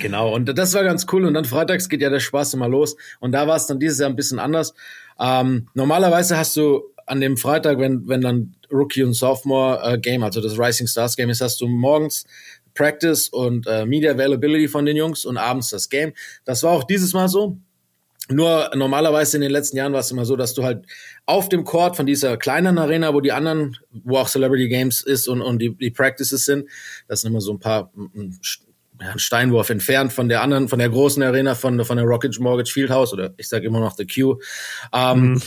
Genau, 0.00 0.32
und 0.34 0.56
das 0.56 0.74
war 0.74 0.84
ganz 0.84 1.06
cool. 1.12 1.24
Und 1.24 1.34
dann 1.34 1.44
freitags 1.44 1.88
geht 1.88 2.00
ja 2.00 2.10
der 2.10 2.20
Spaß 2.20 2.54
immer 2.54 2.68
los. 2.68 2.96
Und 3.20 3.32
da 3.32 3.48
war 3.48 3.56
es 3.56 3.66
dann 3.66 3.80
dieses 3.80 3.98
Jahr 3.98 4.08
ein 4.08 4.14
bisschen 4.16 4.38
anders. 4.38 4.74
Ähm, 5.18 5.68
normalerweise 5.74 6.36
hast 6.36 6.56
du 6.56 6.84
an 7.06 7.20
dem 7.20 7.36
Freitag, 7.36 7.78
wenn, 7.78 8.06
wenn 8.08 8.20
dann 8.20 8.56
Rookie 8.70 9.02
und 9.02 9.14
Sophomore 9.14 9.80
äh, 9.82 9.98
Game, 9.98 10.22
also 10.22 10.40
das 10.40 10.58
Rising 10.58 10.86
Stars 10.86 11.16
Game 11.16 11.30
ist, 11.30 11.40
hast 11.40 11.60
du 11.60 11.68
morgens 11.68 12.24
Practice 12.74 13.28
und 13.28 13.66
äh, 13.66 13.86
Media 13.86 14.12
Availability 14.12 14.68
von 14.68 14.84
den 14.84 14.96
Jungs 14.96 15.24
und 15.24 15.38
abends 15.38 15.70
das 15.70 15.88
Game. 15.88 16.12
Das 16.44 16.62
war 16.62 16.72
auch 16.72 16.84
dieses 16.84 17.14
Mal 17.14 17.28
so. 17.28 17.58
Nur 18.28 18.70
normalerweise 18.74 19.36
in 19.36 19.40
den 19.40 19.52
letzten 19.52 19.76
Jahren 19.76 19.92
war 19.92 20.00
es 20.00 20.10
immer 20.10 20.24
so, 20.24 20.34
dass 20.34 20.52
du 20.52 20.64
halt 20.64 20.84
auf 21.26 21.48
dem 21.48 21.62
Court 21.62 21.96
von 21.96 22.06
dieser 22.06 22.36
kleinen 22.36 22.76
Arena, 22.76 23.14
wo 23.14 23.20
die 23.20 23.30
anderen, 23.30 23.76
wo 23.90 24.16
auch 24.16 24.28
Celebrity 24.28 24.68
Games 24.68 25.00
ist 25.00 25.28
und, 25.28 25.40
und 25.40 25.60
die, 25.60 25.76
die 25.76 25.92
Practices 25.92 26.44
sind, 26.44 26.68
das 27.06 27.20
sind 27.20 27.30
immer 27.30 27.40
so 27.40 27.52
ein 27.52 27.60
paar 27.60 27.92
ein, 27.96 28.36
ein 28.98 29.18
Steinwurf 29.18 29.70
entfernt 29.70 30.12
von 30.12 30.28
der 30.28 30.42
anderen, 30.42 30.68
von 30.68 30.80
der 30.80 30.88
großen 30.88 31.22
Arena 31.22 31.54
von, 31.54 31.84
von 31.84 31.96
der 31.96 32.06
Rocket 32.06 32.38
Mortgage 32.40 32.72
Fieldhouse 32.72 33.12
oder 33.12 33.32
ich 33.36 33.48
sage 33.48 33.66
immer 33.66 33.78
noch 33.78 33.96
The 33.96 34.06
Q. 34.06 34.40
Ähm, 34.92 35.40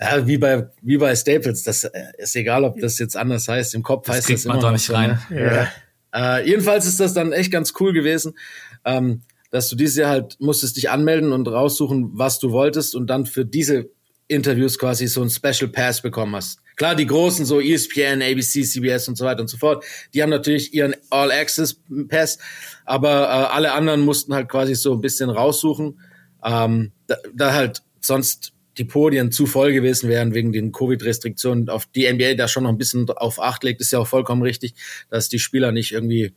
ja, 0.00 0.26
wie 0.26 0.38
bei 0.38 0.68
wie 0.82 0.98
bei 0.98 1.14
Staples, 1.14 1.62
das 1.62 1.84
äh, 1.84 1.90
ist 2.18 2.36
egal, 2.36 2.64
ob 2.64 2.78
das 2.80 2.98
jetzt 2.98 3.16
anders 3.16 3.48
heißt. 3.48 3.74
Im 3.74 3.82
Kopf 3.82 4.08
heißt 4.08 4.26
kriegt 4.26 4.40
das 4.40 4.44
man 4.44 4.56
immer 4.56 4.62
doch 4.62 4.68
noch 4.68 4.72
nicht 4.74 4.86
so, 4.86 4.94
rein. 4.94 5.18
Ne? 5.30 5.68
Ja. 6.12 6.38
Äh, 6.38 6.48
jedenfalls 6.48 6.86
ist 6.86 7.00
das 7.00 7.14
dann 7.14 7.32
echt 7.32 7.50
ganz 7.50 7.72
cool 7.80 7.92
gewesen, 7.92 8.36
ähm, 8.84 9.22
dass 9.50 9.68
du 9.68 9.76
dieses 9.76 9.96
Jahr 9.96 10.10
halt 10.10 10.36
musstest 10.40 10.76
dich 10.76 10.90
anmelden 10.90 11.32
und 11.32 11.48
raussuchen, 11.48 12.10
was 12.12 12.38
du 12.38 12.52
wolltest 12.52 12.94
und 12.94 13.08
dann 13.08 13.26
für 13.26 13.44
diese 13.44 13.90
Interviews 14.28 14.78
quasi 14.78 15.06
so 15.06 15.22
ein 15.22 15.30
Special 15.30 15.68
Pass 15.68 16.02
bekommen 16.02 16.34
hast. 16.34 16.60
Klar, 16.76 16.94
die 16.94 17.06
großen, 17.06 17.46
so 17.46 17.60
ESPN, 17.60 18.20
ABC, 18.20 18.62
CBS 18.62 19.08
und 19.08 19.16
so 19.16 19.24
weiter 19.24 19.40
und 19.40 19.48
so 19.48 19.56
fort, 19.56 19.84
die 20.12 20.22
haben 20.22 20.30
natürlich 20.30 20.74
ihren 20.74 20.94
All 21.08 21.30
Access 21.30 21.80
Pass, 22.08 22.38
aber 22.84 23.22
äh, 23.22 23.54
alle 23.54 23.72
anderen 23.72 24.00
mussten 24.00 24.34
halt 24.34 24.48
quasi 24.48 24.74
so 24.74 24.92
ein 24.92 25.00
bisschen 25.00 25.30
raussuchen, 25.30 26.00
ähm, 26.44 26.92
da, 27.06 27.16
da 27.34 27.54
halt 27.54 27.82
sonst 28.00 28.52
die 28.78 28.84
Podien 28.84 29.32
zu 29.32 29.46
voll 29.46 29.72
gewesen 29.72 30.08
wären 30.08 30.34
wegen 30.34 30.52
den 30.52 30.72
Covid-Restriktionen, 30.72 31.68
auf 31.68 31.86
die 31.86 32.10
NBA 32.12 32.34
da 32.34 32.48
schon 32.48 32.64
noch 32.64 32.70
ein 32.70 32.78
bisschen 32.78 33.08
auf 33.10 33.40
Acht 33.40 33.64
legt, 33.64 33.80
ist 33.80 33.92
ja 33.92 33.98
auch 33.98 34.06
vollkommen 34.06 34.42
richtig, 34.42 34.74
dass 35.08 35.28
die 35.28 35.38
Spieler 35.38 35.72
nicht 35.72 35.92
irgendwie 35.92 36.34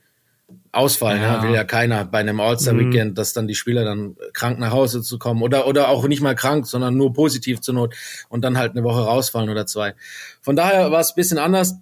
ausfallen. 0.71 1.21
Ja. 1.21 1.35
Ja. 1.35 1.43
Will 1.43 1.53
ja 1.53 1.63
keiner 1.63 2.05
bei 2.05 2.19
einem 2.19 2.39
All-Star-Weekend, 2.39 3.17
dass 3.17 3.33
dann 3.33 3.47
die 3.47 3.55
Spieler 3.55 3.83
dann 3.83 4.15
krank 4.33 4.59
nach 4.59 4.71
Hause 4.71 5.01
zu 5.01 5.17
kommen 5.17 5.41
oder, 5.41 5.67
oder 5.67 5.89
auch 5.89 6.07
nicht 6.07 6.21
mal 6.21 6.35
krank, 6.35 6.67
sondern 6.67 6.95
nur 6.95 7.13
positiv 7.13 7.61
zur 7.61 7.75
Not 7.75 7.95
und 8.29 8.43
dann 8.43 8.57
halt 8.57 8.71
eine 8.71 8.83
Woche 8.83 9.01
rausfallen 9.01 9.49
oder 9.49 9.65
zwei. 9.65 9.95
Von 10.41 10.55
daher 10.55 10.91
war 10.91 10.99
es 10.99 11.11
ein 11.11 11.15
bisschen 11.15 11.37
anders 11.37 11.75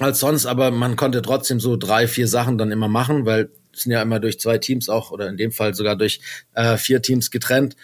als 0.00 0.20
sonst, 0.20 0.46
aber 0.46 0.70
man 0.70 0.96
konnte 0.96 1.22
trotzdem 1.22 1.60
so 1.60 1.76
drei, 1.76 2.06
vier 2.06 2.28
Sachen 2.28 2.58
dann 2.58 2.70
immer 2.70 2.88
machen, 2.88 3.26
weil 3.26 3.50
es 3.72 3.82
sind 3.82 3.92
ja 3.92 4.02
immer 4.02 4.20
durch 4.20 4.38
zwei 4.40 4.58
Teams 4.58 4.88
auch 4.88 5.10
oder 5.10 5.28
in 5.28 5.36
dem 5.36 5.52
Fall 5.52 5.74
sogar 5.74 5.96
durch 5.96 6.20
äh, 6.54 6.76
vier 6.76 7.02
Teams 7.02 7.30
getrennt. 7.30 7.76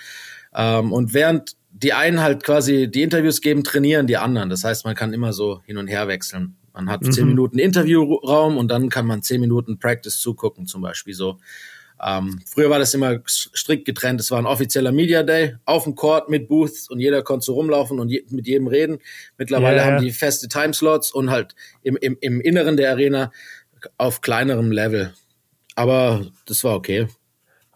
Ähm, 0.54 0.92
und 0.92 1.14
während 1.14 1.56
die 1.74 1.92
einen 1.92 2.20
halt 2.20 2.44
quasi 2.44 2.88
die 2.88 3.02
Interviews 3.02 3.40
geben, 3.40 3.64
trainieren 3.64 4.06
die 4.06 4.16
anderen. 4.16 4.48
Das 4.48 4.62
heißt, 4.62 4.84
man 4.84 4.94
kann 4.94 5.12
immer 5.12 5.32
so 5.32 5.60
hin 5.66 5.76
und 5.76 5.88
her 5.88 6.06
wechseln. 6.06 6.56
Man 6.72 6.88
hat 6.88 7.04
zehn 7.04 7.26
Minuten 7.26 7.58
Interviewraum 7.58 8.56
und 8.56 8.68
dann 8.68 8.88
kann 8.88 9.06
man 9.06 9.22
zehn 9.22 9.40
Minuten 9.40 9.78
Practice 9.78 10.18
zugucken, 10.18 10.66
zum 10.66 10.82
Beispiel 10.82 11.14
so. 11.14 11.38
Ähm, 12.02 12.40
früher 12.46 12.70
war 12.70 12.78
das 12.78 12.94
immer 12.94 13.20
strikt 13.26 13.84
getrennt. 13.84 14.20
Es 14.20 14.30
war 14.30 14.38
ein 14.38 14.46
offizieller 14.46 14.92
Media 14.92 15.22
Day 15.22 15.56
auf 15.64 15.84
dem 15.84 15.94
Court 15.94 16.28
mit 16.28 16.48
Booths 16.48 16.88
und 16.88 17.00
jeder 17.00 17.22
konnte 17.22 17.44
so 17.44 17.54
rumlaufen 17.54 18.00
und 18.00 18.08
je, 18.08 18.24
mit 18.30 18.46
jedem 18.46 18.66
reden. 18.66 18.98
Mittlerweile 19.38 19.78
ja. 19.78 19.84
haben 19.84 20.02
die 20.02 20.10
feste 20.10 20.48
Timeslots 20.48 21.12
und 21.12 21.30
halt 21.30 21.54
im, 21.82 21.96
im, 21.96 22.16
im 22.20 22.40
Inneren 22.40 22.76
der 22.76 22.90
Arena 22.90 23.30
auf 23.96 24.20
kleinerem 24.20 24.72
Level. 24.72 25.14
Aber 25.76 26.26
das 26.46 26.64
war 26.64 26.74
okay. 26.74 27.08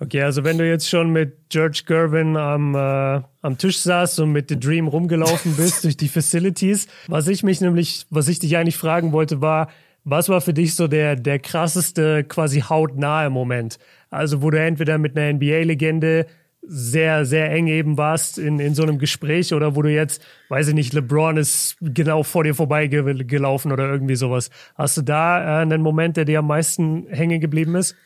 Okay, 0.00 0.22
also 0.22 0.44
wenn 0.44 0.58
du 0.58 0.68
jetzt 0.68 0.88
schon 0.88 1.10
mit 1.10 1.48
George 1.48 1.82
Gervin 1.84 2.36
am, 2.36 2.74
äh, 2.74 3.20
am 3.42 3.58
Tisch 3.58 3.78
saßt 3.78 4.20
und 4.20 4.30
mit 4.30 4.48
The 4.48 4.58
Dream 4.58 4.86
rumgelaufen 4.86 5.56
bist 5.56 5.82
durch 5.84 5.96
die 5.96 6.08
Facilities, 6.08 6.86
was 7.08 7.26
ich 7.26 7.42
mich 7.42 7.60
nämlich, 7.60 8.06
was 8.08 8.28
ich 8.28 8.38
dich 8.38 8.56
eigentlich 8.56 8.76
fragen 8.76 9.10
wollte, 9.12 9.40
war, 9.40 9.68
was 10.04 10.28
war 10.28 10.40
für 10.40 10.54
dich 10.54 10.76
so 10.76 10.86
der, 10.86 11.16
der 11.16 11.40
krasseste, 11.40 12.22
quasi 12.22 12.60
hautnahe 12.60 13.28
Moment? 13.28 13.78
Also, 14.08 14.40
wo 14.40 14.50
du 14.50 14.60
entweder 14.60 14.98
mit 14.98 15.18
einer 15.18 15.32
NBA-Legende 15.34 16.26
sehr, 16.62 17.24
sehr 17.24 17.50
eng 17.50 17.66
eben 17.66 17.96
warst 17.96 18.38
in, 18.38 18.60
in 18.60 18.74
so 18.74 18.82
einem 18.82 18.98
Gespräch 18.98 19.52
oder 19.52 19.74
wo 19.74 19.82
du 19.82 19.90
jetzt, 19.90 20.22
weiß 20.48 20.68
ich 20.68 20.74
nicht, 20.74 20.92
LeBron 20.92 21.36
ist 21.36 21.76
genau 21.80 22.22
vor 22.22 22.44
dir 22.44 22.54
vorbeigelaufen 22.54 23.72
oder 23.72 23.90
irgendwie 23.90 24.16
sowas. 24.16 24.50
Hast 24.76 24.96
du 24.96 25.02
da 25.02 25.60
äh, 25.60 25.62
einen 25.62 25.82
Moment, 25.82 26.16
der 26.16 26.24
dir 26.24 26.38
am 26.38 26.46
meisten 26.46 27.06
hängen 27.08 27.40
geblieben 27.40 27.74
ist? 27.74 27.96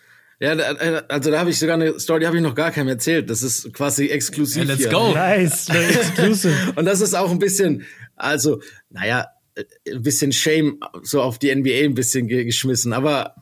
Ja, 0.42 0.56
da- 0.56 0.72
äh, 0.72 1.02
also 1.08 1.30
da 1.30 1.38
habe 1.38 1.50
ich 1.50 1.58
sogar 1.60 1.74
eine 1.76 2.00
Story, 2.00 2.20
die 2.20 2.26
habe 2.26 2.36
ich 2.36 2.42
noch 2.42 2.56
gar 2.56 2.72
keinem 2.72 2.88
erzählt. 2.88 3.30
Das 3.30 3.42
ist 3.42 3.72
quasi 3.72 4.08
exklusiv 4.08 4.64
Ja, 4.64 4.68
let's 4.70 4.80
hier. 4.82 4.90
go. 4.90 5.12
Nice, 5.14 5.68
exclusive. 5.68 6.54
Und 6.76 6.84
das 6.84 7.00
ist 7.00 7.14
auch 7.14 7.30
ein 7.30 7.38
bisschen, 7.38 7.84
also, 8.16 8.60
naja, 8.90 9.28
äh, 9.54 9.62
ein 9.92 10.02
bisschen 10.02 10.32
Shame 10.32 10.80
so 11.04 11.22
auf 11.22 11.38
die 11.38 11.54
NBA 11.54 11.84
ein 11.84 11.94
bisschen 11.94 12.26
ge 12.26 12.44
geschmissen, 12.44 12.92
aber 12.92 13.36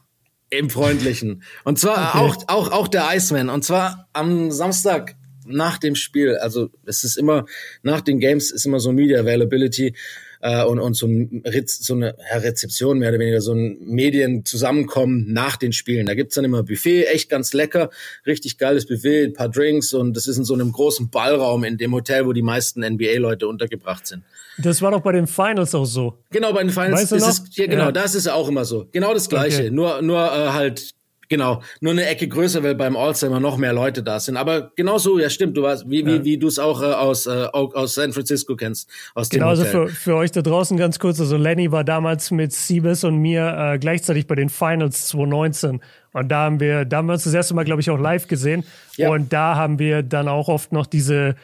im 0.51 0.69
Freundlichen. 0.69 1.43
Und 1.65 1.79
zwar 1.79 2.17
auch, 2.17 2.37
auch, 2.49 2.71
auch 2.71 2.89
der 2.89 3.07
Iceman. 3.15 3.49
Und 3.49 3.65
zwar 3.65 4.09
am 4.13 4.51
Samstag 4.51 5.15
nach 5.47 5.79
dem 5.79 5.95
Spiel, 5.95 6.37
also 6.37 6.69
es 6.85 7.03
ist 7.03 7.17
immer, 7.17 7.47
nach 7.83 8.03
den 8.03 8.19
Games 8.21 8.51
ist 8.51 8.67
immer 8.67 8.79
so 8.79 8.93
Media 8.93 9.21
Availability 9.21 9.95
äh, 10.41 10.65
und, 10.65 10.79
und 10.79 10.95
so, 10.95 11.07
ein, 11.07 11.43
so 11.67 11.95
eine 11.95 12.15
Rezeption 12.33 12.99
mehr 12.99 13.11
oder 13.11 13.19
weniger, 13.19 13.41
so 13.41 13.53
ein 13.53 13.79
Medienzusammenkommen 13.81 15.33
nach 15.33 15.57
den 15.57 15.73
Spielen. 15.73 16.07
Da 16.07 16.15
gibt's 16.15 16.35
dann 16.35 16.45
immer 16.45 16.63
Buffet, 16.63 17.05
echt 17.05 17.29
ganz 17.29 17.53
lecker, 17.53 17.91
richtig 18.27 18.59
geiles 18.59 18.87
Buffet, 18.87 19.25
ein 19.25 19.33
paar 19.35 19.49
Drinks 19.49 19.93
und 19.93 20.17
das 20.17 20.27
ist 20.27 20.37
in 20.39 20.45
so 20.45 20.55
einem 20.55 20.73
großen 20.73 21.11
Ballraum 21.11 21.65
in 21.65 21.77
dem 21.79 21.93
Hotel, 21.95 22.27
wo 22.27 22.33
die 22.33 22.43
meisten 22.43 22.81
NBA-Leute 22.81 23.47
untergebracht 23.49 24.07
sind. 24.07 24.23
Das 24.59 24.83
war 24.83 24.91
doch 24.91 25.01
bei 25.01 25.13
den 25.13 25.27
Finals 25.27 25.75
auch 25.75 25.85
so. 25.87 26.19
Genau, 26.31 26.53
bei 26.53 26.63
den 26.63 26.71
Finals 26.71 27.03
Weißt 27.03 27.13
du 27.13 27.17
ist 27.17 27.23
noch? 27.23 27.29
es, 27.31 27.57
ja, 27.57 27.67
genau, 27.67 27.85
Ja. 27.85 27.93
das 27.93 28.15
ist 28.15 28.29
auch 28.29 28.49
immer 28.49 28.65
so. 28.65 28.87
Genau 28.93 29.15
das 29.15 29.29
Gleiche. 29.29 29.63
Okay. 29.63 29.71
Nur, 29.71 30.03
nur 30.03 30.19
äh, 30.19 30.51
halt, 30.51 30.91
genau, 31.31 31.63
nur 31.81 31.93
eine 31.93 32.05
Ecke 32.05 32.29
größer, 32.29 32.63
weil 32.63 32.75
beim 32.75 32.97
All-Star 32.97 33.31
immer 33.31 33.41
noch 33.41 33.57
mehr 33.57 33.73
Leute 33.73 34.03
da 34.03 34.21
sind. 34.21 34.37
Aber 34.37 34.73
genau 34.77 34.99
so, 34.99 35.19
ja 35.19 35.31
stimmt, 35.31 35.57
du 35.57 35.63
warst, 35.63 35.89
wie, 35.89 36.05
wie, 36.05 36.25
wie 36.25 36.37
du 36.37 36.49
es 36.49 36.59
auch 36.59 36.83
äh, 36.83 36.87
aus, 36.87 37.27
äh, 37.27 37.47
aus 37.53 37.95
San 37.95 38.13
Francisco 38.13 38.57
kennst, 38.57 38.91
aus 39.15 39.31
dem 39.31 39.39
Genau, 39.39 39.49
also 39.49 39.65
für, 39.65 39.89
für 39.89 40.17
euch 40.17 40.33
da 40.33 40.43
draußen 40.43 40.77
ganz 40.77 40.99
kurz. 40.99 41.19
Also 41.19 41.39
Lenny 41.39 41.73
war 41.73 41.85
damals 41.85 42.31
mit 42.31 42.53
Siebes 42.53 43.05
und 43.05 43.17
mir 43.17 43.57
äh, 43.57 43.79
gleichzeitig 43.79 44.27
bei 44.27 44.35
den 44.35 44.51
Finals 44.51 45.07
2019. 45.07 45.81
Und 46.13 46.29
da 46.29 46.45
haben 46.45 46.61
wir, 46.61 46.85
da 46.85 46.99
haben 46.99 47.07
wir 47.07 47.15
uns 47.15 47.25
das 47.25 47.35
erste 47.35 47.55
Mal, 47.55 47.65
glaube 47.65 47.81
ich, 47.81 47.89
auch 47.91 47.99
live 47.99 48.27
gesehen. 48.27 48.65
Ja. 48.97 49.11
Und 49.11 49.33
da 49.33 49.55
haben 49.55 49.79
wir 49.79 50.03
dann 50.03 50.29
auch 50.29 50.49
oft 50.49 50.73
noch 50.73 50.87
diese, 50.87 51.37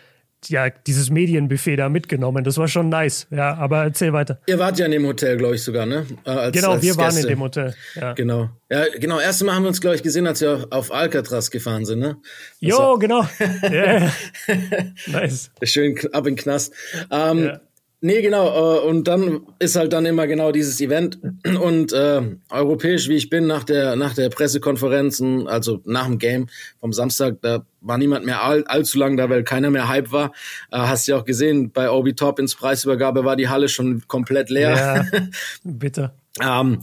ja, 0.48 0.70
dieses 0.70 1.10
Medienbuffet 1.10 1.76
da 1.76 1.88
mitgenommen. 1.88 2.44
Das 2.44 2.58
war 2.58 2.68
schon 2.68 2.88
nice. 2.88 3.26
Ja, 3.30 3.54
aber 3.56 3.84
erzähl 3.84 4.12
weiter. 4.12 4.40
Ihr 4.46 4.58
wart 4.58 4.78
ja 4.78 4.86
in 4.86 4.92
dem 4.92 5.06
Hotel, 5.06 5.36
glaube 5.36 5.54
ich, 5.56 5.62
sogar, 5.62 5.86
ne? 5.86 6.06
Äh, 6.24 6.30
als, 6.30 6.56
Genau, 6.56 6.72
als 6.72 6.82
wir 6.82 6.96
waren 6.96 7.10
in 7.10 7.14
Gäste. 7.16 7.28
dem 7.28 7.40
Hotel. 7.40 7.74
Ja. 7.94 8.12
Genau. 8.14 8.50
Ja, 8.70 8.84
genau. 8.98 9.20
Erste 9.20 9.44
Mal 9.44 9.54
haben 9.54 9.62
wir 9.62 9.68
uns, 9.68 9.80
glaube 9.80 9.96
ich, 9.96 10.02
gesehen, 10.02 10.26
als 10.26 10.40
wir 10.40 10.66
auf, 10.70 10.92
Alcatraz 10.92 11.50
gefahren 11.50 11.84
sind, 11.84 12.00
ne? 12.00 12.16
Jo, 12.60 12.78
war 12.78 12.98
genau. 12.98 13.28
Nice. 15.06 15.50
Schön 15.62 15.96
ab 16.12 16.26
in 16.26 16.36
Knast. 16.36 16.72
Ähm, 17.10 17.44
Ja. 17.44 17.60
Nee, 18.02 18.20
genau. 18.20 18.46
Äh, 18.46 18.80
und 18.86 19.08
dann 19.08 19.46
ist 19.58 19.74
halt 19.74 19.92
dann 19.92 20.04
immer 20.04 20.26
genau 20.26 20.52
dieses 20.52 20.80
Event. 20.80 21.18
Und 21.60 21.92
äh, 21.92 22.22
europäisch, 22.50 23.08
wie 23.08 23.16
ich 23.16 23.30
bin, 23.30 23.46
nach 23.46 23.64
der, 23.64 23.96
nach 23.96 24.14
der 24.14 24.28
Pressekonferenzen, 24.28 25.48
also 25.48 25.80
nach 25.84 26.06
dem 26.06 26.18
Game 26.18 26.48
vom 26.78 26.92
Samstag, 26.92 27.36
da 27.40 27.64
war 27.80 27.96
niemand 27.96 28.26
mehr 28.26 28.42
all, 28.42 28.64
allzu 28.64 28.98
lang 28.98 29.16
da, 29.16 29.30
weil 29.30 29.44
keiner 29.44 29.70
mehr 29.70 29.88
Hype 29.88 30.12
war. 30.12 30.32
Äh, 30.70 30.78
hast 30.78 31.08
du 31.08 31.12
ja 31.12 31.18
auch 31.18 31.24
gesehen, 31.24 31.72
bei 31.72 31.90
Obi 31.90 32.14
Toppins 32.14 32.54
Preisübergabe 32.54 33.24
war 33.24 33.36
die 33.36 33.48
Halle 33.48 33.68
schon 33.68 34.02
komplett 34.06 34.50
leer. 34.50 35.08
Ja, 35.12 35.20
bitte. 35.64 36.12
Ähm, 36.42 36.80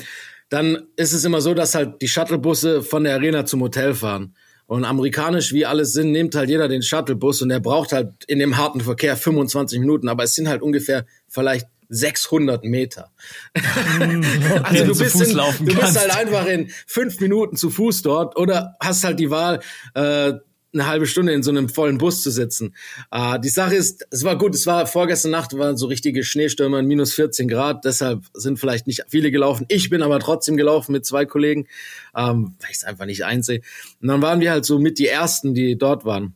dann 0.50 0.84
ist 0.96 1.14
es 1.14 1.26
immer 1.26 1.42
so, 1.42 1.54
dass 1.54 1.76
halt 1.76 2.02
die 2.02 2.08
Shuttlebusse 2.08 2.82
von 2.82 3.04
der 3.04 3.16
Arena 3.16 3.46
zum 3.46 3.62
Hotel 3.62 3.94
fahren. 3.94 4.36
Und 4.74 4.86
amerikanisch, 4.86 5.54
wie 5.54 5.68
alles 5.68 5.94
sind, 5.94 6.12
nimmt 6.12 6.34
halt 6.34 6.50
jeder 6.50 6.68
den 6.68 6.82
Shuttlebus 6.82 7.44
und 7.44 7.50
der 7.50 7.60
braucht 7.60 7.92
halt 7.92 8.12
in 8.26 8.40
dem 8.40 8.58
harten 8.58 8.82
Verkehr 8.82 9.16
25 9.16 9.80
Minuten, 9.80 10.10
aber 10.10 10.24
es 10.24 10.34
sind 10.34 10.48
halt 10.48 10.64
ungefähr 10.64 11.06
vielleicht 11.30 11.68
600 11.90 12.64
Meter. 12.64 13.12
Hm, 13.56 14.24
also 14.64 14.86
du 14.86 14.98
bist, 14.98 15.22
in, 15.22 15.38
du 15.38 15.76
bist 15.80 16.00
halt 16.00 16.18
einfach 16.18 16.48
in 16.48 16.72
fünf 16.88 17.20
Minuten 17.20 17.56
zu 17.56 17.70
Fuß 17.70 18.02
dort 18.02 18.36
oder 18.36 18.76
hast 18.80 19.04
halt 19.04 19.20
die 19.20 19.30
Wahl, 19.30 19.60
äh, 19.94 20.34
eine 20.74 20.88
halbe 20.88 21.06
Stunde 21.06 21.34
in 21.34 21.44
so 21.44 21.52
einem 21.52 21.70
vollen 21.70 21.98
Bus 21.98 22.24
zu 22.24 22.32
sitzen. 22.32 22.76
Äh, 23.12 23.40
die 23.40 23.50
Sache 23.50 23.76
ist, 23.76 24.06
es 24.10 24.24
war 24.24 24.38
gut, 24.38 24.56
es 24.56 24.66
war 24.66 24.88
vorgestern 24.88 25.32
Nacht, 25.32 25.58
waren 25.58 25.78
so 25.78 25.88
richtige 25.88 26.24
Schneestürme, 26.24 26.82
minus 26.82 27.14
14 27.14 27.48
Grad, 27.48 27.86
deshalb 27.86 28.24
sind 28.34 28.60
vielleicht 28.60 28.88
nicht 28.88 29.04
viele 29.08 29.32
gelaufen. 29.32 29.66
Ich 29.70 29.90
bin 29.90 30.02
aber 30.02 30.20
trotzdem 30.20 30.58
gelaufen 30.58 30.92
mit 30.92 31.06
zwei 31.06 31.26
Kollegen, 31.26 31.68
ähm, 32.16 32.56
weil 32.60 32.72
ich 32.72 32.78
es 32.78 32.84
einfach 32.84 33.06
nicht 33.06 33.24
einsehe. 33.26 33.62
Und 34.02 34.08
dann 34.08 34.22
waren 34.22 34.40
wir 34.40 34.52
halt 34.52 34.66
so 34.66 34.80
mit 34.80 35.00
die 35.00 35.08
Ersten, 35.08 35.54
die 35.54 35.78
dort 35.78 36.06
waren 36.06 36.36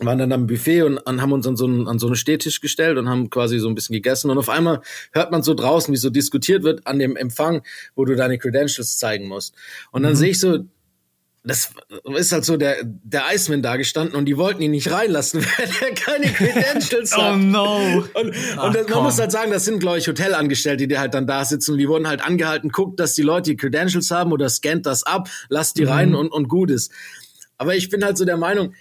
waren 0.00 0.18
dann 0.18 0.32
am 0.32 0.48
Buffet 0.48 0.82
und, 0.82 0.98
und 0.98 1.22
haben 1.22 1.32
uns 1.32 1.46
an 1.46 1.56
so, 1.56 1.66
einen, 1.66 1.86
an 1.86 2.00
so 2.00 2.06
einen 2.06 2.16
Stehtisch 2.16 2.60
gestellt 2.60 2.98
und 2.98 3.08
haben 3.08 3.30
quasi 3.30 3.60
so 3.60 3.68
ein 3.68 3.76
bisschen 3.76 3.94
gegessen. 3.94 4.30
Und 4.30 4.38
auf 4.38 4.48
einmal 4.48 4.80
hört 5.12 5.30
man 5.30 5.44
so 5.44 5.54
draußen, 5.54 5.92
wie 5.94 5.98
so 5.98 6.10
diskutiert 6.10 6.64
wird 6.64 6.86
an 6.86 6.98
dem 6.98 7.14
Empfang, 7.16 7.62
wo 7.94 8.04
du 8.04 8.16
deine 8.16 8.38
Credentials 8.38 8.98
zeigen 8.98 9.28
musst. 9.28 9.54
Und 9.92 10.02
dann 10.02 10.12
mhm. 10.12 10.16
sehe 10.16 10.30
ich 10.30 10.40
so, 10.40 10.64
das 11.46 11.70
ist 12.16 12.32
halt 12.32 12.46
so 12.46 12.56
der, 12.56 12.76
der 12.82 13.24
Iceman 13.30 13.60
da 13.60 13.76
gestanden 13.76 14.16
und 14.16 14.24
die 14.24 14.38
wollten 14.38 14.62
ihn 14.62 14.70
nicht 14.70 14.90
reinlassen, 14.90 15.44
weil 15.58 15.68
er 15.82 15.94
keine 15.94 16.32
Credentials 16.32 17.14
hat. 17.14 17.34
Oh 17.34 17.36
no. 17.36 18.04
Und, 18.14 18.34
Ach, 18.56 18.66
und 18.66 18.74
das, 18.74 18.88
man 18.88 19.02
muss 19.02 19.18
halt 19.18 19.30
sagen, 19.30 19.52
das 19.52 19.66
sind, 19.66 19.78
glaube 19.78 19.98
ich, 19.98 20.08
Hotelangestellte, 20.08 20.88
die 20.88 20.98
halt 20.98 21.12
dann 21.12 21.26
da 21.26 21.44
sitzen 21.44 21.72
und 21.72 21.78
die 21.78 21.88
wurden 21.88 22.08
halt 22.08 22.24
angehalten, 22.24 22.70
guckt, 22.70 22.98
dass 22.98 23.14
die 23.14 23.22
Leute 23.22 23.50
die 23.50 23.56
Credentials 23.56 24.10
haben 24.10 24.32
oder 24.32 24.48
scannt 24.48 24.86
das 24.86 25.02
ab, 25.02 25.28
lasst 25.50 25.76
die 25.76 25.84
mhm. 25.84 25.88
rein 25.88 26.14
und, 26.14 26.28
und 26.28 26.48
gut 26.48 26.70
ist. 26.70 26.90
Aber 27.58 27.76
ich 27.76 27.90
bin 27.90 28.02
halt 28.02 28.16
so 28.16 28.24
der 28.24 28.38
Meinung, 28.38 28.74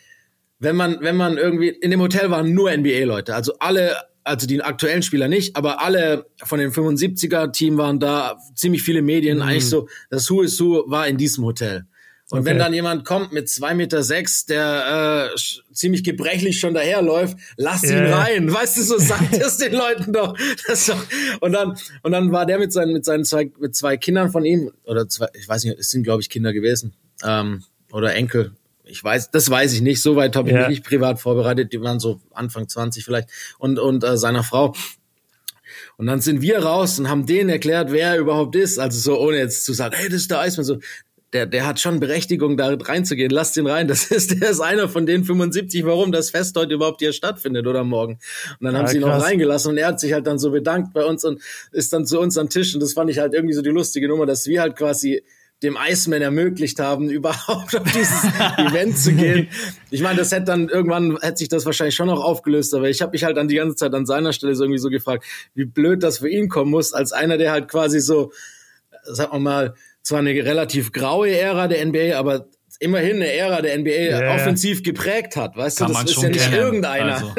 wenn 0.59 0.77
man, 0.77 0.99
wenn 1.01 1.17
man 1.17 1.37
irgendwie, 1.37 1.67
in 1.67 1.91
dem 1.91 1.99
Hotel 1.99 2.31
waren 2.31 2.53
nur 2.53 2.71
NBA-Leute, 2.75 3.35
also 3.35 3.53
alle 3.59 3.97
also 4.25 4.47
die 4.47 4.61
aktuellen 4.61 5.03
Spieler 5.03 5.27
nicht, 5.27 5.57
aber 5.57 5.81
alle 5.81 6.27
von 6.41 6.57
dem 6.57 6.71
75er-Team 6.71 7.77
waren 7.77 7.99
da, 7.99 8.37
ziemlich 8.55 8.81
viele 8.81 9.01
Medien, 9.01 9.39
mhm. 9.39 9.43
eigentlich 9.43 9.67
so, 9.67 9.89
das 10.09 10.29
Who 10.29 10.43
is 10.43 10.57
Who 10.61 10.85
war 10.87 11.07
in 11.09 11.17
diesem 11.17 11.43
Hotel. 11.43 11.87
Und 12.33 12.39
okay. 12.39 12.49
wenn 12.49 12.57
dann 12.57 12.73
jemand 12.73 13.05
kommt 13.05 13.31
mit 13.31 13.47
zwei 13.47 13.75
Meter, 13.75 14.01
sechs, 14.01 14.47
der 14.47 15.29
äh, 15.35 15.35
ziemlich 15.71 16.03
gebrechlich 16.03 16.59
schon 16.59 16.73
daherläuft, 16.73 17.37
lass 17.57 17.83
yeah. 17.83 18.07
ihn 18.07 18.11
rein. 18.11 18.51
Weißt 18.51 18.75
du, 18.75 18.81
so 18.81 18.97
sagt 18.97 19.37
es 19.37 19.57
den 19.57 19.73
Leuten 19.73 20.11
doch. 20.11 20.35
Doch. 20.87 21.05
Und 21.41 21.51
dann 21.51 21.77
und 22.01 22.11
dann 22.11 22.31
war 22.31 22.47
der 22.47 22.57
mit 22.57 22.73
seinen 22.73 22.93
mit 22.93 23.05
seinen 23.05 23.23
zwei 23.23 23.51
mit 23.59 23.75
zwei 23.75 23.97
Kindern 23.97 24.31
von 24.31 24.45
ihm 24.45 24.71
oder 24.85 25.07
zwei, 25.07 25.27
ich 25.35 25.47
weiß 25.47 25.63
nicht, 25.63 25.77
es 25.77 25.91
sind 25.91 26.01
glaube 26.01 26.23
ich 26.23 26.29
Kinder 26.31 26.53
gewesen 26.53 26.95
ähm, 27.23 27.65
oder 27.91 28.15
Enkel. 28.15 28.53
Ich 28.83 29.03
weiß, 29.03 29.29
das 29.29 29.47
weiß 29.51 29.71
ich 29.73 29.81
nicht. 29.81 30.01
Soweit 30.01 30.35
habe 30.35 30.49
ich 30.49 30.55
yeah. 30.55 30.67
mich 30.67 30.79
nicht 30.79 30.87
privat 30.87 31.19
vorbereitet. 31.21 31.71
Die 31.71 31.81
waren 31.81 31.99
so 31.99 32.19
Anfang 32.33 32.67
20 32.67 33.05
vielleicht 33.05 33.29
und 33.59 33.77
und 33.77 34.03
äh, 34.03 34.17
seiner 34.17 34.41
Frau. 34.41 34.73
Und 35.97 36.07
dann 36.07 36.19
sind 36.19 36.41
wir 36.41 36.63
raus 36.63 36.97
und 36.97 37.09
haben 37.09 37.27
denen 37.27 37.49
erklärt, 37.49 37.91
wer 37.91 38.15
er 38.15 38.17
überhaupt 38.17 38.55
ist. 38.55 38.79
Also 38.79 38.99
so, 38.99 39.19
ohne 39.19 39.37
jetzt 39.37 39.65
zu 39.65 39.73
sagen, 39.73 39.93
hey, 39.95 40.09
das 40.09 40.21
ist 40.21 40.31
der 40.31 40.39
Eismann. 40.39 40.65
So, 40.65 40.79
der, 41.33 41.47
der 41.47 41.65
hat 41.65 41.79
schon 41.79 41.99
Berechtigung, 41.99 42.57
da 42.57 42.73
reinzugehen. 42.73 43.31
Lasst 43.31 43.57
ihn 43.57 43.67
rein. 43.67 43.87
Das 43.87 44.05
ist, 44.05 44.39
der 44.39 44.51
ist 44.51 44.59
einer 44.59 44.87
von 44.87 45.05
den 45.05 45.23
75, 45.23 45.85
warum 45.85 46.11
das 46.11 46.29
Fest 46.29 46.55
heute 46.55 46.75
überhaupt 46.75 47.01
hier 47.01 47.11
stattfindet 47.11 47.67
oder 47.67 47.83
morgen. 47.83 48.19
Und 48.59 48.65
dann 48.65 48.73
ja, 48.73 48.79
haben 48.79 48.87
sie 48.87 48.97
ihn 48.97 49.03
auch 49.03 49.21
reingelassen 49.21 49.71
und 49.71 49.77
er 49.77 49.87
hat 49.87 49.99
sich 49.99 50.13
halt 50.13 50.27
dann 50.27 50.39
so 50.39 50.51
bedankt 50.51 50.93
bei 50.93 51.03
uns 51.03 51.25
und 51.25 51.41
ist 51.71 51.91
dann 51.91 52.05
zu 52.05 52.19
uns 52.19 52.37
am 52.37 52.49
Tisch. 52.49 52.73
Und 52.73 52.81
das 52.81 52.93
fand 52.93 53.09
ich 53.09 53.19
halt 53.19 53.33
irgendwie 53.33 53.53
so 53.53 53.61
die 53.61 53.71
lustige 53.71 54.07
Nummer, 54.07 54.25
dass 54.25 54.45
wir 54.47 54.61
halt 54.61 54.75
quasi 54.75 55.23
dem 55.63 55.77
Iceman 55.81 56.21
ermöglicht 56.21 56.79
haben, 56.79 57.09
überhaupt 57.09 57.75
auf 57.75 57.91
dieses 57.91 58.23
Event 58.57 58.97
zu 58.97 59.13
gehen. 59.13 59.47
Ich 59.89 60.01
meine, 60.01 60.17
das 60.17 60.31
hätte 60.31 60.45
dann 60.45 60.69
irgendwann 60.69 61.17
hätte 61.21 61.37
sich 61.37 61.49
das 61.49 61.65
wahrscheinlich 61.65 61.95
schon 61.95 62.07
noch 62.07 62.23
aufgelöst, 62.23 62.75
aber 62.75 62.89
ich 62.89 63.01
habe 63.01 63.13
mich 63.13 63.23
halt 63.23 63.37
dann 63.37 63.47
die 63.47 63.55
ganze 63.55 63.75
Zeit 63.75 63.93
an 63.93 64.05
seiner 64.05 64.33
Stelle 64.33 64.55
so 64.55 64.65
irgendwie 64.65 64.79
so 64.79 64.89
gefragt, 64.89 65.25
wie 65.55 65.65
blöd 65.65 66.03
das 66.03 66.19
für 66.19 66.29
ihn 66.29 66.49
kommen 66.49 66.69
muss, 66.69 66.93
als 66.93 67.11
einer, 67.11 67.37
der 67.37 67.51
halt 67.51 67.69
quasi 67.69 67.99
so, 67.99 68.31
sag 69.03 69.33
mal, 69.39 69.73
zwar 70.03 70.19
eine 70.19 70.31
relativ 70.31 70.91
graue 70.91 71.35
Ära 71.35 71.67
der 71.67 71.85
NBA, 71.85 72.17
aber 72.17 72.47
immerhin 72.79 73.17
eine 73.17 73.31
Ära 73.31 73.61
der 73.61 73.77
NBA 73.77 73.89
yeah. 73.89 74.35
offensiv 74.35 74.83
geprägt 74.83 75.35
hat. 75.35 75.55
Weißt 75.55 75.79
Kann 75.79 75.87
du, 75.87 75.93
das 75.93 76.11
ist 76.11 76.21
ja 76.21 76.29
nicht 76.29 76.43
kennen. 76.43 76.55
irgendeiner. 76.55 77.13
Also, 77.13 77.33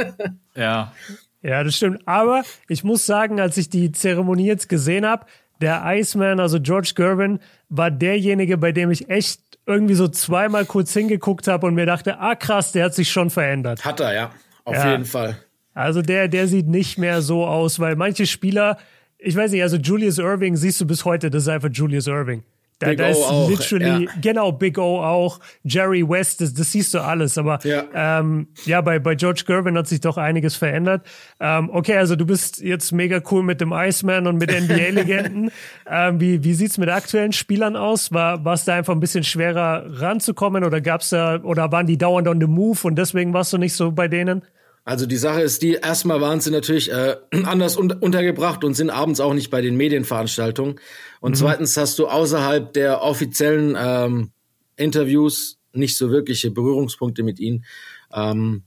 ja. 0.57 0.93
Ja, 1.47 1.63
das 1.63 1.77
stimmt. 1.77 2.01
Aber 2.07 2.43
ich 2.69 2.85
muss 2.85 3.05
sagen, 3.05 3.39
als 3.39 3.59
ich 3.59 3.69
die 3.69 3.93
Zeremonie 3.93 4.47
jetzt 4.47 4.67
gesehen 4.67 5.05
habe, 5.05 5.27
der 5.61 5.83
Iceman, 5.85 6.41
also 6.41 6.59
George 6.59 6.93
Gervin, 6.95 7.39
war 7.69 7.91
derjenige, 7.91 8.57
bei 8.57 8.73
dem 8.73 8.91
ich 8.91 9.11
echt 9.11 9.41
irgendwie 9.67 9.93
so 9.93 10.09
zweimal 10.09 10.65
kurz 10.65 10.95
hingeguckt 10.95 11.47
habe 11.47 11.67
und 11.67 11.75
mir 11.75 11.85
dachte, 11.85 12.19
ah 12.19 12.35
krass, 12.35 12.73
der 12.73 12.87
hat 12.87 12.95
sich 12.95 13.11
schon 13.11 13.29
verändert. 13.29 13.85
Hat 13.85 14.01
er, 14.01 14.15
ja. 14.15 14.31
Auf 14.65 14.75
ja. 14.75 14.93
jeden 14.93 15.05
Fall. 15.05 15.37
Also 15.75 16.01
der, 16.01 16.29
der 16.29 16.49
sieht 16.49 16.67
nicht 16.67 16.97
mehr 16.97 17.21
so 17.21 17.45
aus, 17.45 17.79
weil 17.79 17.95
manche 17.97 18.27
Spieler, 18.27 18.79
ich 19.19 19.37
weiß 19.37 19.51
nicht, 19.51 19.63
also 19.63 19.77
Julius 19.77 20.19
Irving 20.19 20.57
siehst 20.57 20.81
du 20.81 20.87
bis 20.87 21.05
heute, 21.05 21.29
das 21.29 21.43
ist 21.43 21.49
einfach 21.49 21.71
Julius 21.71 22.07
Irving. 22.07 22.43
Da, 22.81 22.89
Big 22.89 22.99
da 22.99 23.09
ist 23.09 23.19
auch, 23.19 23.49
literally, 23.49 24.05
ja. 24.07 24.11
genau, 24.21 24.51
Big 24.51 24.79
O 24.79 25.01
auch, 25.01 25.39
Jerry 25.63 26.07
West, 26.09 26.41
das, 26.41 26.55
das 26.55 26.73
siehst 26.73 26.93
du 26.93 27.01
alles. 27.01 27.39
Aber 27.39 27.61
ja, 27.63 27.85
ähm, 27.95 28.49
ja 28.65 28.81
bei, 28.81 28.99
bei 28.99 29.15
George 29.15 29.45
Gervin 29.47 29.79
hat 29.79 29.87
sich 29.87 30.01
doch 30.01 30.17
einiges 30.17 30.57
verändert. 30.57 31.07
Ähm, 31.39 31.71
okay, 31.73 31.97
also 31.97 32.17
du 32.17 32.27
bist 32.27 32.61
jetzt 32.61 32.91
mega 32.93 33.21
cool 33.31 33.45
mit 33.45 33.61
dem 33.61 33.73
Iceman 33.73 34.27
und 34.27 34.39
mit 34.39 34.51
NBA-Legenden. 34.61 35.51
ähm, 35.89 36.21
wie, 36.21 36.43
wie 36.43 36.55
sieht's 36.55 36.77
mit 36.77 36.89
aktuellen 36.89 37.33
Spielern 37.33 37.77
aus? 37.77 38.13
War 38.13 38.45
es 38.53 38.65
da 38.65 38.75
einfach 38.75 38.93
ein 38.93 39.01
bisschen 39.01 39.25
schwerer 39.25 39.85
ranzukommen 40.01 40.65
oder 40.65 40.81
gab's 40.81 41.11
da, 41.11 41.41
oder 41.43 41.71
waren 41.71 41.87
die 41.87 41.97
dauernd 41.97 42.27
on 42.27 42.41
the 42.41 42.47
move 42.47 42.79
und 42.83 42.97
deswegen 42.97 43.33
warst 43.33 43.53
du 43.53 43.59
nicht 43.59 43.75
so 43.75 43.93
bei 43.93 44.09
denen? 44.09 44.43
Also 44.85 45.07
die 45.07 45.17
Sache 45.17 45.41
ist 45.41 45.63
die, 45.63 45.75
erstmal 45.75 46.21
waren 46.21 46.41
sie 46.41 46.51
natürlich 46.51 46.93
äh, 46.93 47.17
anders 47.45 47.77
un 47.77 47.91
untergebracht 47.91 48.65
und 48.65 48.75
sind 48.75 48.91
abends 48.91 49.21
auch 49.21 49.35
nicht 49.35 49.51
bei 49.51 49.63
den 49.63 49.77
Medienveranstaltungen. 49.77 50.77
Und 51.21 51.33
mhm. 51.33 51.37
zweitens 51.37 51.77
hast 51.77 51.99
du 51.99 52.07
außerhalb 52.07 52.73
der 52.73 53.03
offiziellen 53.03 53.77
ähm, 53.79 54.31
Interviews 54.77 55.59
nicht 55.73 55.97
so 55.97 56.11
wirkliche 56.11 56.51
Berührungspunkte 56.51 57.23
mit 57.23 57.41
ihnen. 57.41 57.65
Ähm, 58.13 58.63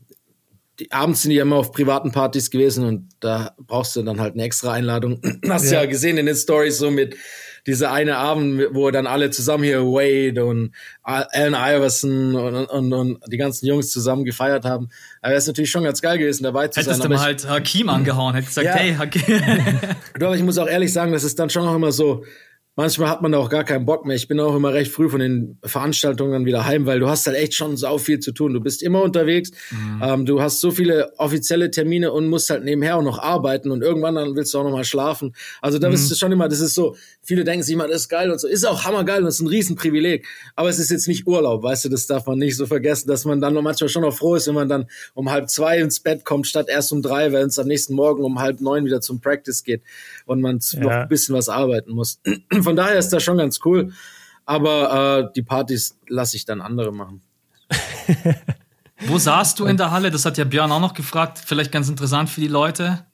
die, 0.79 0.91
abends 0.91 1.21
sind 1.21 1.31
die 1.31 1.37
ja 1.37 1.43
immer 1.43 1.55
auf 1.55 1.71
privaten 1.71 2.11
Partys 2.11 2.51
gewesen 2.51 2.83
und 2.85 3.09
da 3.19 3.55
brauchst 3.59 3.95
du 3.95 4.03
dann 4.03 4.19
halt 4.19 4.33
eine 4.33 4.43
extra 4.43 4.73
Einladung. 4.73 5.21
Hast 5.47 5.71
ja, 5.71 5.81
ja 5.81 5.85
gesehen 5.85 6.17
in 6.17 6.25
den 6.25 6.35
Stories 6.35 6.77
so 6.77 6.91
mit 6.91 7.15
dieser 7.67 7.91
eine 7.91 8.17
Abend, 8.17 8.63
wo 8.71 8.89
dann 8.91 9.05
alle 9.05 9.29
zusammen 9.29 9.65
hier 9.65 9.81
Wade 9.83 10.43
und 10.45 10.71
Allen 11.03 11.53
Iverson 11.53 12.35
und, 12.35 12.65
und, 12.65 12.93
und 12.93 13.19
die 13.27 13.37
ganzen 13.37 13.67
Jungs 13.67 13.91
zusammen 13.91 14.23
gefeiert 14.23 14.65
haben. 14.65 14.89
Aber 15.21 15.33
es 15.35 15.43
ist 15.43 15.47
natürlich 15.47 15.69
schon 15.69 15.83
ganz 15.83 16.01
geil 16.01 16.17
gewesen, 16.17 16.43
dabei 16.43 16.69
zu 16.69 16.79
Hättest 16.79 17.01
sein. 17.01 17.11
Hättest 17.11 17.43
du 17.43 17.47
mal 17.47 17.49
halt 17.49 17.49
Hakim 17.49 17.89
angehauen, 17.89 18.33
hättest 18.35 18.55
gesagt, 18.55 18.67
ja. 18.67 18.81
hey, 18.81 18.95
Hakim. 18.95 19.43
Aber 20.25 20.35
ich 20.35 20.43
muss 20.43 20.57
auch 20.57 20.67
ehrlich 20.67 20.93
sagen, 20.93 21.11
das 21.11 21.25
ist 21.25 21.37
dann 21.37 21.49
schon 21.49 21.67
auch 21.67 21.75
immer 21.75 21.91
so, 21.91 22.23
manchmal 22.77 23.09
hat 23.09 23.23
man 23.23 23.31
da 23.31 23.39
auch 23.39 23.49
gar 23.49 23.63
keinen 23.63 23.85
Bock 23.85 24.05
mehr. 24.05 24.15
Ich 24.15 24.27
bin 24.27 24.39
auch 24.39 24.55
immer 24.55 24.71
recht 24.71 24.91
früh 24.91 25.09
von 25.09 25.19
den 25.19 25.57
Veranstaltungen 25.63 26.31
dann 26.31 26.45
wieder 26.45 26.65
heim, 26.65 26.85
weil 26.85 26.99
du 26.99 27.09
hast 27.09 27.25
halt 27.25 27.35
echt 27.35 27.55
schon 27.55 27.75
sau 27.75 27.97
viel 27.97 28.19
zu 28.19 28.31
tun. 28.31 28.53
Du 28.53 28.61
bist 28.61 28.83
immer 28.83 29.01
unterwegs, 29.01 29.49
mhm. 29.71 30.01
ähm, 30.01 30.25
du 30.25 30.41
hast 30.41 30.61
so 30.61 30.69
viele 30.69 31.11
offizielle 31.17 31.71
Termine 31.71 32.11
und 32.11 32.27
musst 32.27 32.51
halt 32.51 32.63
nebenher 32.63 32.97
auch 32.97 33.01
noch 33.01 33.17
arbeiten 33.17 33.71
und 33.71 33.81
irgendwann 33.81 34.15
dann 34.15 34.35
willst 34.35 34.53
du 34.53 34.59
auch 34.59 34.63
noch 34.63 34.71
mal 34.71 34.85
schlafen. 34.85 35.33
Also 35.59 35.79
da 35.79 35.87
mhm. 35.87 35.93
bist 35.93 36.11
du 36.11 36.15
schon 36.15 36.31
immer, 36.31 36.47
das 36.47 36.59
ist 36.59 36.75
so, 36.75 36.95
viele 37.23 37.43
denken 37.43 37.63
sich 37.63 37.73
immer, 37.73 37.87
das 37.87 38.01
ist 38.01 38.09
geil 38.09 38.29
und 38.29 38.39
so, 38.39 38.47
ist 38.47 38.63
auch 38.63 38.85
hammergeil 38.85 39.19
und 39.19 39.25
das 39.25 39.35
ist 39.35 39.41
ein 39.41 39.47
Riesenprivileg. 39.47 40.27
Aber 40.55 40.69
es 40.69 40.77
ist 40.77 40.91
jetzt 40.91 41.07
nicht 41.07 41.25
Urlaub, 41.25 41.63
weißt 41.63 41.85
du, 41.85 41.89
das 41.89 42.05
darf 42.05 42.27
man 42.27 42.37
nicht 42.37 42.55
so 42.55 42.67
vergessen, 42.67 43.07
dass 43.07 43.25
man 43.25 43.41
dann 43.41 43.55
noch 43.55 43.63
manchmal 43.63 43.89
schon 43.89 44.03
noch 44.03 44.15
froh 44.15 44.35
ist, 44.35 44.47
wenn 44.47 44.55
man 44.55 44.69
dann 44.69 44.85
um 45.15 45.31
halb 45.31 45.49
zwei 45.49 45.79
ins 45.79 45.99
Bett 45.99 46.25
kommt, 46.25 46.45
statt 46.45 46.67
erst 46.69 46.91
um 46.91 47.01
drei, 47.01 47.31
wenn 47.31 47.47
es 47.47 47.57
am 47.57 47.65
nächsten 47.65 47.95
Morgen 47.95 48.23
um 48.23 48.39
halb 48.39 48.61
neun 48.61 48.85
wieder 48.85 49.01
zum 49.01 49.19
Practice 49.19 49.63
geht 49.63 49.81
und 50.27 50.41
man 50.41 50.59
ja. 50.61 50.79
noch 50.79 50.91
ein 50.91 51.07
bisschen 51.07 51.33
was 51.33 51.49
arbeiten 51.49 51.91
muss. 51.93 52.19
Von 52.67 52.75
daher 52.75 52.99
ist 52.99 53.13
das 53.13 53.23
schon 53.23 53.37
ganz 53.37 53.61
cool. 53.63 53.93
Aber 54.43 55.29
äh, 55.29 55.33
die 55.33 55.41
Partys 55.41 55.97
lasse 56.09 56.35
ich 56.35 56.43
dann 56.43 56.59
andere 56.59 56.91
machen. 56.91 57.21
Wo 59.07 59.17
saßt 59.17 59.57
du 59.57 59.65
in 59.67 59.77
der 59.77 59.91
Halle? 59.91 60.11
Das 60.11 60.25
hat 60.25 60.37
ja 60.37 60.43
Björn 60.43 60.69
auch 60.73 60.81
noch 60.81 60.93
gefragt. 60.93 61.39
Vielleicht 61.45 61.71
ganz 61.71 61.87
interessant 61.87 62.29
für 62.29 62.41
die 62.41 62.49
Leute. 62.49 63.05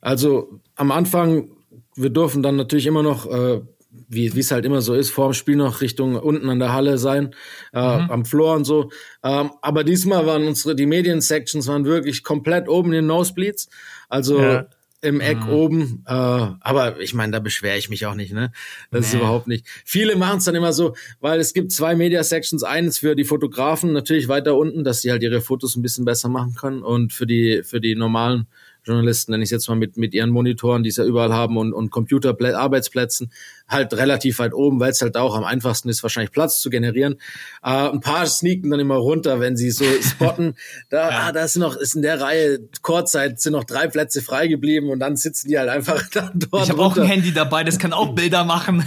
Also 0.00 0.60
am 0.76 0.92
Anfang, 0.92 1.50
wir 1.96 2.10
dürfen 2.10 2.44
dann 2.44 2.54
natürlich 2.54 2.86
immer 2.86 3.02
noch, 3.02 3.26
äh, 3.26 3.60
wie 4.08 4.26
es 4.28 4.52
halt 4.52 4.64
immer 4.64 4.82
so 4.82 4.94
ist, 4.94 5.10
vor 5.10 5.30
dem 5.30 5.34
Spiel 5.34 5.56
noch 5.56 5.80
Richtung 5.80 6.14
unten 6.14 6.48
an 6.48 6.60
der 6.60 6.72
Halle 6.72 6.96
sein, 6.96 7.34
äh, 7.72 7.98
mhm. 7.98 8.10
am 8.12 8.24
Floor 8.24 8.54
und 8.54 8.66
so. 8.66 8.92
Ähm, 9.24 9.50
aber 9.62 9.82
diesmal 9.82 10.26
waren 10.26 10.46
unsere, 10.46 10.76
die 10.76 10.86
Medien-Sections 10.86 11.66
waren 11.66 11.86
wirklich 11.86 12.22
komplett 12.22 12.68
oben 12.68 12.90
in 12.90 12.98
den 12.98 13.06
Nosebleeds. 13.06 13.68
Also 14.08 14.40
ja 14.40 14.66
im 15.02 15.20
Eck 15.20 15.44
mhm. 15.44 15.50
oben. 15.50 16.04
Äh, 16.06 16.12
aber 16.12 17.00
ich 17.00 17.14
meine, 17.14 17.32
da 17.32 17.38
beschwere 17.38 17.78
ich 17.78 17.88
mich 17.88 18.06
auch 18.06 18.14
nicht, 18.14 18.32
ne? 18.32 18.52
Das 18.90 19.00
nee. 19.00 19.06
ist 19.06 19.14
überhaupt 19.14 19.46
nicht. 19.46 19.66
Viele 19.84 20.16
machen 20.16 20.38
es 20.38 20.44
dann 20.44 20.54
immer 20.54 20.72
so, 20.72 20.94
weil 21.20 21.40
es 21.40 21.54
gibt 21.54 21.72
zwei 21.72 21.94
Media 21.96 22.22
Sections, 22.22 22.62
eines 22.62 22.98
für 22.98 23.16
die 23.16 23.24
Fotografen 23.24 23.92
natürlich 23.92 24.28
weiter 24.28 24.56
unten, 24.56 24.84
dass 24.84 25.00
die 25.00 25.10
halt 25.10 25.22
ihre 25.22 25.40
Fotos 25.40 25.76
ein 25.76 25.82
bisschen 25.82 26.04
besser 26.04 26.28
machen 26.28 26.54
können 26.54 26.82
und 26.82 27.12
für 27.12 27.26
die 27.26 27.62
für 27.64 27.80
die 27.80 27.94
normalen 27.94 28.46
Journalisten, 28.84 29.32
nenne 29.32 29.44
ich 29.44 29.50
jetzt 29.50 29.68
mal 29.68 29.74
mit, 29.74 29.96
mit 29.96 30.14
ihren 30.14 30.30
Monitoren, 30.30 30.82
die 30.82 30.90
sie 30.90 31.02
ja 31.02 31.06
überall 31.06 31.32
haben 31.32 31.56
und, 31.56 31.72
und 31.72 31.90
Computer-Arbeitsplätzen, 31.90 33.30
halt 33.70 33.94
relativ 33.94 34.38
weit 34.40 34.52
oben, 34.52 34.80
weil 34.80 34.90
es 34.90 35.00
halt 35.00 35.16
auch 35.16 35.36
am 35.36 35.44
einfachsten 35.44 35.88
ist, 35.88 36.02
wahrscheinlich 36.02 36.32
Platz 36.32 36.60
zu 36.60 36.70
generieren. 36.70 37.14
Äh, 37.62 37.88
ein 37.88 38.00
paar 38.00 38.26
sneaken 38.26 38.70
dann 38.70 38.80
immer 38.80 38.96
runter, 38.96 39.40
wenn 39.40 39.56
sie 39.56 39.70
so 39.70 39.84
spotten. 40.02 40.56
Da, 40.90 41.10
ja. 41.10 41.18
ah, 41.20 41.32
da 41.32 41.44
ist 41.44 41.56
noch, 41.56 41.76
ist 41.76 41.94
in 41.94 42.02
der 42.02 42.20
Reihe 42.20 42.58
Kurzzeit 42.82 43.40
sind 43.40 43.52
noch 43.52 43.64
drei 43.64 43.86
Plätze 43.86 44.22
frei 44.22 44.48
geblieben 44.48 44.90
und 44.90 44.98
dann 44.98 45.16
sitzen 45.16 45.48
die 45.48 45.58
halt 45.58 45.68
einfach 45.68 46.02
da 46.12 46.30
dort. 46.34 46.64
Ich 46.64 46.70
habe 46.70 46.82
auch 46.82 46.96
ein 46.96 47.04
Handy 47.04 47.32
dabei, 47.32 47.64
das 47.64 47.78
kann 47.78 47.92
auch 47.92 48.14
Bilder 48.14 48.44
machen. 48.44 48.84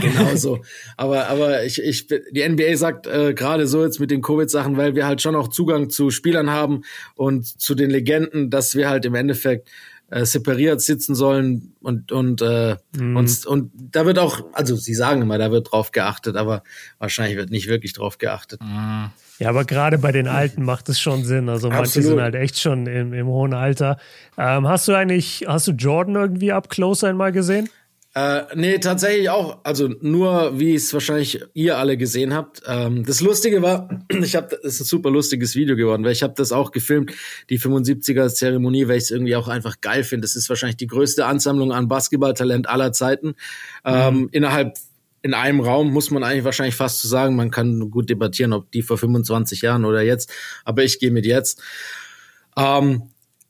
genau 0.00 0.34
so. 0.34 0.60
Aber, 0.96 1.28
aber 1.28 1.64
ich, 1.64 1.82
ich, 1.82 2.06
die 2.06 2.48
NBA 2.48 2.76
sagt 2.76 3.06
äh, 3.06 3.34
gerade 3.34 3.66
so 3.66 3.84
jetzt 3.84 4.00
mit 4.00 4.10
den 4.10 4.22
Covid-Sachen, 4.22 4.76
weil 4.76 4.94
wir 4.94 5.06
halt 5.06 5.20
schon 5.20 5.36
auch 5.36 5.48
Zugang 5.48 5.90
zu 5.90 6.10
Spielern 6.10 6.50
haben 6.50 6.82
und 7.14 7.46
zu 7.60 7.74
den 7.74 7.90
Legenden, 7.90 8.50
dass 8.50 8.74
wir 8.74 8.88
halt 8.88 9.04
im 9.04 9.14
Endeffekt 9.14 9.68
äh, 10.12 10.26
separiert 10.26 10.82
sitzen 10.82 11.14
sollen 11.14 11.72
und 11.80 12.12
und, 12.12 12.42
äh, 12.42 12.76
mhm. 12.94 13.16
und 13.16 13.46
und 13.46 13.72
da 13.74 14.04
wird 14.04 14.18
auch, 14.18 14.44
also 14.52 14.76
sie 14.76 14.92
sagen 14.92 15.22
immer, 15.22 15.38
da 15.38 15.50
wird 15.50 15.72
drauf 15.72 15.90
geachtet, 15.90 16.36
aber 16.36 16.62
wahrscheinlich 16.98 17.38
wird 17.38 17.50
nicht 17.50 17.66
wirklich 17.66 17.94
drauf 17.94 18.18
geachtet. 18.18 18.60
Mhm. 18.60 19.10
Ja, 19.38 19.48
aber 19.48 19.64
gerade 19.64 19.96
bei 19.96 20.12
den 20.12 20.28
Alten 20.28 20.64
macht 20.64 20.90
es 20.90 21.00
schon 21.00 21.24
Sinn. 21.24 21.48
Also 21.48 21.68
manche 21.68 21.84
Absolut. 21.84 22.08
sind 22.10 22.20
halt 22.20 22.34
echt 22.34 22.60
schon 22.60 22.86
im, 22.86 23.14
im 23.14 23.26
hohen 23.26 23.54
Alter. 23.54 23.96
Ähm, 24.36 24.68
hast 24.68 24.86
du 24.86 24.92
eigentlich, 24.92 25.46
hast 25.48 25.66
du 25.66 25.72
Jordan 25.72 26.14
irgendwie 26.14 26.52
up 26.52 26.68
close 26.68 27.08
einmal 27.08 27.32
gesehen? 27.32 27.70
Äh, 28.14 28.42
nee, 28.54 28.78
tatsächlich 28.78 29.30
auch. 29.30 29.60
Also 29.64 29.88
nur, 30.00 30.58
wie 30.58 30.74
es 30.74 30.92
wahrscheinlich 30.92 31.40
ihr 31.54 31.78
alle 31.78 31.96
gesehen 31.96 32.34
habt. 32.34 32.62
Ähm, 32.66 33.06
das 33.06 33.22
Lustige 33.22 33.62
war, 33.62 33.88
ich 34.10 34.36
habe, 34.36 34.54
es 34.62 34.74
ist 34.74 34.80
ein 34.82 34.84
super 34.84 35.10
lustiges 35.10 35.54
Video 35.54 35.76
geworden, 35.76 36.04
weil 36.04 36.12
ich 36.12 36.22
habe 36.22 36.34
das 36.36 36.52
auch 36.52 36.72
gefilmt, 36.72 37.12
die 37.48 37.58
75er-Zeremonie, 37.58 38.86
weil 38.86 38.98
ich 38.98 39.04
es 39.04 39.10
irgendwie 39.10 39.34
auch 39.34 39.48
einfach 39.48 39.80
geil 39.80 40.04
finde. 40.04 40.26
Das 40.26 40.36
ist 40.36 40.50
wahrscheinlich 40.50 40.76
die 40.76 40.88
größte 40.88 41.24
Ansammlung 41.24 41.72
an 41.72 41.88
Basketballtalent 41.88 42.68
aller 42.68 42.92
Zeiten. 42.92 43.34
Ähm, 43.84 44.14
mhm. 44.14 44.28
Innerhalb 44.32 44.76
in 45.22 45.32
einem 45.32 45.60
Raum 45.60 45.90
muss 45.90 46.10
man 46.10 46.22
eigentlich 46.22 46.44
wahrscheinlich 46.44 46.74
fast 46.74 47.00
zu 47.00 47.06
so 47.06 47.12
sagen, 47.12 47.34
man 47.34 47.50
kann 47.50 47.90
gut 47.90 48.10
debattieren, 48.10 48.52
ob 48.52 48.70
die 48.72 48.82
vor 48.82 48.98
25 48.98 49.62
Jahren 49.62 49.84
oder 49.84 50.02
jetzt, 50.02 50.30
aber 50.64 50.82
ich 50.82 50.98
gehe 50.98 51.12
mit 51.12 51.24
jetzt. 51.24 51.62
Ähm, 52.58 53.04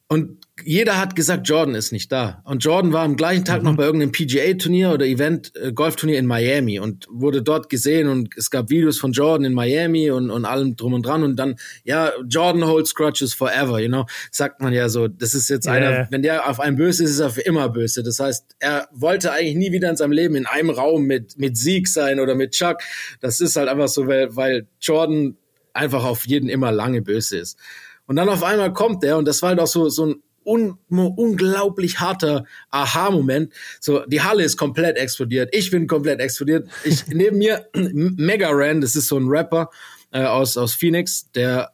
und 0.08 0.41
jeder 0.64 0.98
hat 0.98 1.16
gesagt, 1.16 1.48
Jordan 1.48 1.74
ist 1.74 1.92
nicht 1.92 2.10
da. 2.10 2.42
Und 2.44 2.64
Jordan 2.64 2.92
war 2.92 3.02
am 3.02 3.16
gleichen 3.16 3.44
Tag 3.44 3.58
mhm. 3.62 3.70
noch 3.70 3.76
bei 3.76 3.84
irgendeinem 3.84 4.12
PGA-Turnier 4.12 4.92
oder 4.92 5.06
Event, 5.06 5.52
äh, 5.56 5.72
Golfturnier 5.72 6.18
in 6.18 6.26
Miami 6.26 6.78
und 6.78 7.06
wurde 7.10 7.42
dort 7.42 7.68
gesehen 7.68 8.08
und 8.08 8.36
es 8.36 8.50
gab 8.50 8.70
Videos 8.70 8.98
von 8.98 9.12
Jordan 9.12 9.44
in 9.44 9.54
Miami 9.54 10.10
und, 10.10 10.30
und 10.30 10.44
allem 10.44 10.76
drum 10.76 10.94
und 10.94 11.06
dran 11.06 11.22
und 11.22 11.36
dann, 11.36 11.56
ja, 11.84 12.12
Jordan 12.28 12.66
holds 12.66 12.94
crutches 12.94 13.34
forever, 13.34 13.80
you 13.80 13.88
know, 13.88 14.06
sagt 14.30 14.60
man 14.60 14.72
ja 14.72 14.88
so. 14.88 15.08
Das 15.08 15.34
ist 15.34 15.48
jetzt 15.48 15.66
yeah. 15.66 15.74
einer, 15.74 16.08
wenn 16.10 16.22
der 16.22 16.48
auf 16.48 16.60
einen 16.60 16.76
böse 16.76 17.04
ist, 17.04 17.10
ist 17.10 17.20
er 17.20 17.30
für 17.30 17.42
immer 17.42 17.68
böse. 17.68 18.02
Das 18.02 18.18
heißt, 18.18 18.56
er 18.58 18.88
wollte 18.92 19.32
eigentlich 19.32 19.56
nie 19.56 19.72
wieder 19.72 19.90
in 19.90 19.96
seinem 19.96 20.12
Leben 20.12 20.34
in 20.34 20.46
einem 20.46 20.70
Raum 20.70 21.04
mit, 21.04 21.38
mit 21.38 21.56
Sieg 21.56 21.88
sein 21.88 22.20
oder 22.20 22.34
mit 22.34 22.52
Chuck. 22.52 22.78
Das 23.20 23.40
ist 23.40 23.56
halt 23.56 23.68
einfach 23.68 23.88
so, 23.88 24.06
weil, 24.06 24.34
weil 24.36 24.66
Jordan 24.80 25.36
einfach 25.72 26.04
auf 26.04 26.26
jeden 26.26 26.48
immer 26.48 26.72
lange 26.72 27.02
böse 27.02 27.38
ist. 27.38 27.58
Und 28.06 28.16
dann 28.16 28.28
auf 28.28 28.42
einmal 28.42 28.72
kommt 28.72 29.02
der 29.02 29.16
und 29.16 29.26
das 29.26 29.42
war 29.42 29.50
halt 29.50 29.60
auch 29.60 29.66
so, 29.66 29.88
so 29.88 30.06
ein 30.06 30.22
un 30.44 30.78
unglaublich 30.88 32.00
harter 32.00 32.44
Aha-Moment. 32.70 33.52
So, 33.80 34.04
die 34.06 34.22
Halle 34.22 34.44
ist 34.44 34.56
komplett 34.56 34.96
explodiert. 34.96 35.50
Ich 35.52 35.70
bin 35.70 35.86
komplett 35.86 36.20
explodiert. 36.20 36.68
Ich 36.84 37.06
neben 37.08 37.38
mir 37.38 37.66
Mega 37.74 38.48
Ran, 38.50 38.80
das 38.80 38.96
ist 38.96 39.08
so 39.08 39.18
ein 39.18 39.28
Rapper 39.28 39.70
äh, 40.12 40.24
aus 40.24 40.56
aus 40.56 40.74
Phoenix, 40.74 41.30
der 41.32 41.72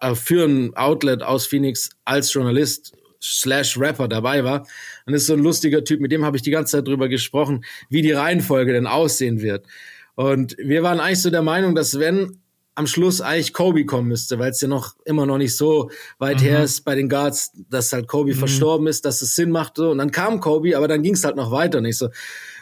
äh, 0.00 0.14
für 0.14 0.44
ein 0.44 0.74
Outlet 0.74 1.22
aus 1.22 1.46
Phoenix 1.46 1.90
als 2.04 2.32
Journalist 2.32 2.92
slash 3.22 3.78
Rapper 3.78 4.08
dabei 4.08 4.44
war. 4.44 4.66
Und 5.06 5.14
ist 5.14 5.26
so 5.26 5.34
ein 5.34 5.42
lustiger 5.42 5.84
Typ, 5.84 6.00
mit 6.00 6.12
dem 6.12 6.24
habe 6.24 6.36
ich 6.36 6.42
die 6.42 6.50
ganze 6.50 6.78
Zeit 6.78 6.88
drüber 6.88 7.08
gesprochen, 7.08 7.64
wie 7.88 8.02
die 8.02 8.12
Reihenfolge 8.12 8.72
denn 8.72 8.86
aussehen 8.86 9.40
wird. 9.40 9.66
Und 10.14 10.56
wir 10.58 10.82
waren 10.82 11.00
eigentlich 11.00 11.22
so 11.22 11.30
der 11.30 11.42
Meinung, 11.42 11.74
dass 11.74 11.98
wenn 11.98 12.41
am 12.74 12.86
Schluss 12.86 13.20
eigentlich 13.20 13.52
Kobe 13.52 13.84
kommen 13.84 14.08
müsste, 14.08 14.38
weil 14.38 14.50
es 14.50 14.60
ja 14.60 14.68
noch 14.68 14.96
immer 15.04 15.26
noch 15.26 15.38
nicht 15.38 15.56
so 15.56 15.90
weit 16.18 16.40
mhm. 16.40 16.44
her 16.44 16.64
ist 16.64 16.84
bei 16.84 16.94
den 16.94 17.08
Guards, 17.08 17.52
dass 17.68 17.92
halt 17.92 18.08
Kobe 18.08 18.32
mhm. 18.34 18.38
verstorben 18.38 18.86
ist, 18.86 19.04
dass 19.04 19.20
es 19.20 19.34
Sinn 19.34 19.50
macht 19.50 19.76
so. 19.76 19.90
Und 19.90 19.98
dann 19.98 20.10
kam 20.10 20.40
Kobe, 20.40 20.76
aber 20.76 20.88
dann 20.88 21.02
ging 21.02 21.14
es 21.14 21.24
halt 21.24 21.36
noch 21.36 21.50
weiter. 21.50 21.80
Nicht 21.80 21.98
so. 21.98 22.08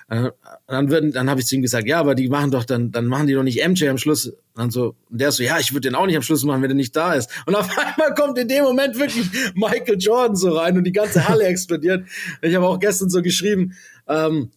Äh, 0.08 0.32
dann 0.66 0.90
würden, 0.90 1.12
dann 1.12 1.30
habe 1.30 1.40
ich 1.40 1.46
zu 1.46 1.54
ihm 1.54 1.62
gesagt, 1.62 1.86
ja, 1.86 2.00
aber 2.00 2.16
die 2.16 2.28
machen 2.28 2.50
doch 2.50 2.64
dann, 2.64 2.90
dann 2.90 3.06
machen 3.06 3.28
die 3.28 3.34
doch 3.34 3.44
nicht 3.44 3.64
MJ 3.66 3.88
am 3.88 3.98
Schluss. 3.98 4.26
Und 4.26 4.36
dann 4.56 4.70
so, 4.70 4.96
und 5.08 5.20
der 5.20 5.30
so, 5.30 5.44
ja, 5.44 5.60
ich 5.60 5.72
würde 5.72 5.88
den 5.88 5.94
auch 5.94 6.06
nicht 6.06 6.16
am 6.16 6.22
Schluss 6.22 6.42
machen, 6.42 6.60
wenn 6.62 6.68
der 6.68 6.76
nicht 6.76 6.96
da 6.96 7.14
ist. 7.14 7.30
Und 7.46 7.54
auf 7.54 7.68
einmal 7.78 8.12
kommt 8.14 8.36
in 8.36 8.48
dem 8.48 8.64
Moment 8.64 8.98
wirklich 8.98 9.26
Michael 9.54 9.98
Jordan 9.98 10.34
so 10.34 10.50
rein 10.50 10.76
und 10.76 10.82
die 10.82 10.92
ganze 10.92 11.28
Halle 11.28 11.44
explodiert. 11.44 12.08
Ich 12.42 12.54
habe 12.56 12.66
auch 12.66 12.80
gestern 12.80 13.08
so 13.08 13.22
geschrieben, 13.22 13.76
ähm, 14.08 14.50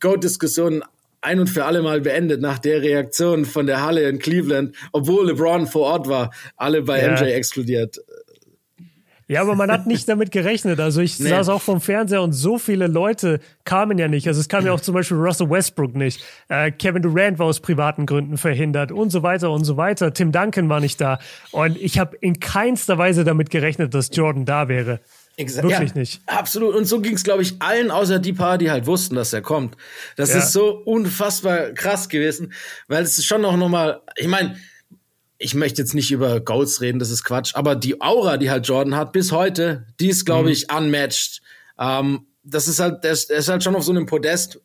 Goat-Diskussion 0.00 0.84
ein 1.22 1.40
und 1.40 1.48
für 1.48 1.64
alle 1.64 1.82
Mal 1.82 2.00
beendet 2.00 2.40
nach 2.40 2.58
der 2.58 2.82
Reaktion 2.82 3.44
von 3.44 3.66
der 3.66 3.82
Halle 3.82 4.08
in 4.08 4.18
Cleveland, 4.18 4.76
obwohl 4.92 5.28
LeBron 5.28 5.66
vor 5.66 5.86
Ort 5.86 6.08
war, 6.08 6.32
alle 6.56 6.82
bei 6.82 7.02
ja. 7.02 7.12
MJ 7.12 7.30
exkludiert. 7.30 7.98
Ja, 9.28 9.40
aber 9.40 9.54
man 9.54 9.70
hat 9.70 9.86
nicht 9.86 10.06
damit 10.10 10.30
gerechnet. 10.30 10.78
Also 10.78 11.00
ich 11.00 11.18
nee. 11.20 11.30
saß 11.30 11.48
auch 11.48 11.62
vom 11.62 11.80
Fernseher 11.80 12.20
und 12.20 12.32
so 12.32 12.58
viele 12.58 12.86
Leute 12.86 13.40
kamen 13.64 13.96
ja 13.96 14.06
nicht. 14.06 14.28
Also 14.28 14.40
es 14.40 14.48
kam 14.48 14.66
ja 14.66 14.72
auch 14.72 14.80
zum 14.80 14.94
Beispiel 14.94 15.16
Russell 15.16 15.48
Westbrook 15.48 15.94
nicht. 15.94 16.22
Äh, 16.48 16.70
Kevin 16.70 17.00
Durant 17.00 17.38
war 17.38 17.46
aus 17.46 17.60
privaten 17.60 18.04
Gründen 18.04 18.36
verhindert 18.36 18.92
und 18.92 19.10
so 19.10 19.22
weiter 19.22 19.50
und 19.50 19.64
so 19.64 19.78
weiter. 19.78 20.12
Tim 20.12 20.32
Duncan 20.32 20.68
war 20.68 20.80
nicht 20.80 21.00
da. 21.00 21.18
Und 21.50 21.78
ich 21.78 21.98
habe 21.98 22.16
in 22.20 22.40
keinster 22.40 22.98
Weise 22.98 23.24
damit 23.24 23.48
gerechnet, 23.48 23.94
dass 23.94 24.10
Jordan 24.12 24.44
da 24.44 24.68
wäre. 24.68 25.00
Exakt. 25.36 25.66
Wirklich 25.66 25.90
ja, 25.90 25.98
nicht. 25.98 26.20
Absolut. 26.26 26.74
Und 26.74 26.84
so 26.84 27.00
ging 27.00 27.14
es, 27.14 27.24
glaube 27.24 27.42
ich, 27.42 27.60
allen 27.60 27.90
außer 27.90 28.18
die 28.18 28.32
paar, 28.32 28.58
die 28.58 28.70
halt 28.70 28.86
wussten, 28.86 29.14
dass 29.14 29.32
er 29.32 29.40
kommt. 29.40 29.76
Das 30.16 30.30
ja. 30.30 30.38
ist 30.38 30.52
so 30.52 30.70
unfassbar 30.84 31.70
krass 31.72 32.08
gewesen, 32.08 32.52
weil 32.88 33.02
es 33.02 33.18
ist 33.18 33.24
schon 33.24 33.40
noch 33.40 33.56
mal, 33.68 34.02
ich 34.16 34.28
meine, 34.28 34.56
ich 35.38 35.54
möchte 35.54 35.82
jetzt 35.82 35.94
nicht 35.94 36.12
über 36.12 36.40
Goals 36.40 36.80
reden, 36.80 36.98
das 36.98 37.10
ist 37.10 37.24
Quatsch, 37.24 37.54
aber 37.54 37.74
die 37.74 38.00
Aura, 38.00 38.36
die 38.36 38.50
halt 38.50 38.66
Jordan 38.66 38.94
hat 38.94 39.12
bis 39.12 39.32
heute, 39.32 39.86
die 39.98 40.08
ist, 40.08 40.24
glaube 40.24 40.44
mhm. 40.44 40.52
ich, 40.52 40.72
unmatched. 40.72 41.42
Ähm, 41.78 42.26
das 42.44 42.68
ist 42.68 42.78
halt, 42.78 43.02
der 43.02 43.12
ist, 43.12 43.30
der 43.30 43.38
ist 43.38 43.48
halt 43.48 43.64
schon 43.64 43.74
auf 43.74 43.84
so 43.84 43.92
einem 43.92 44.06
Podest, 44.06 44.60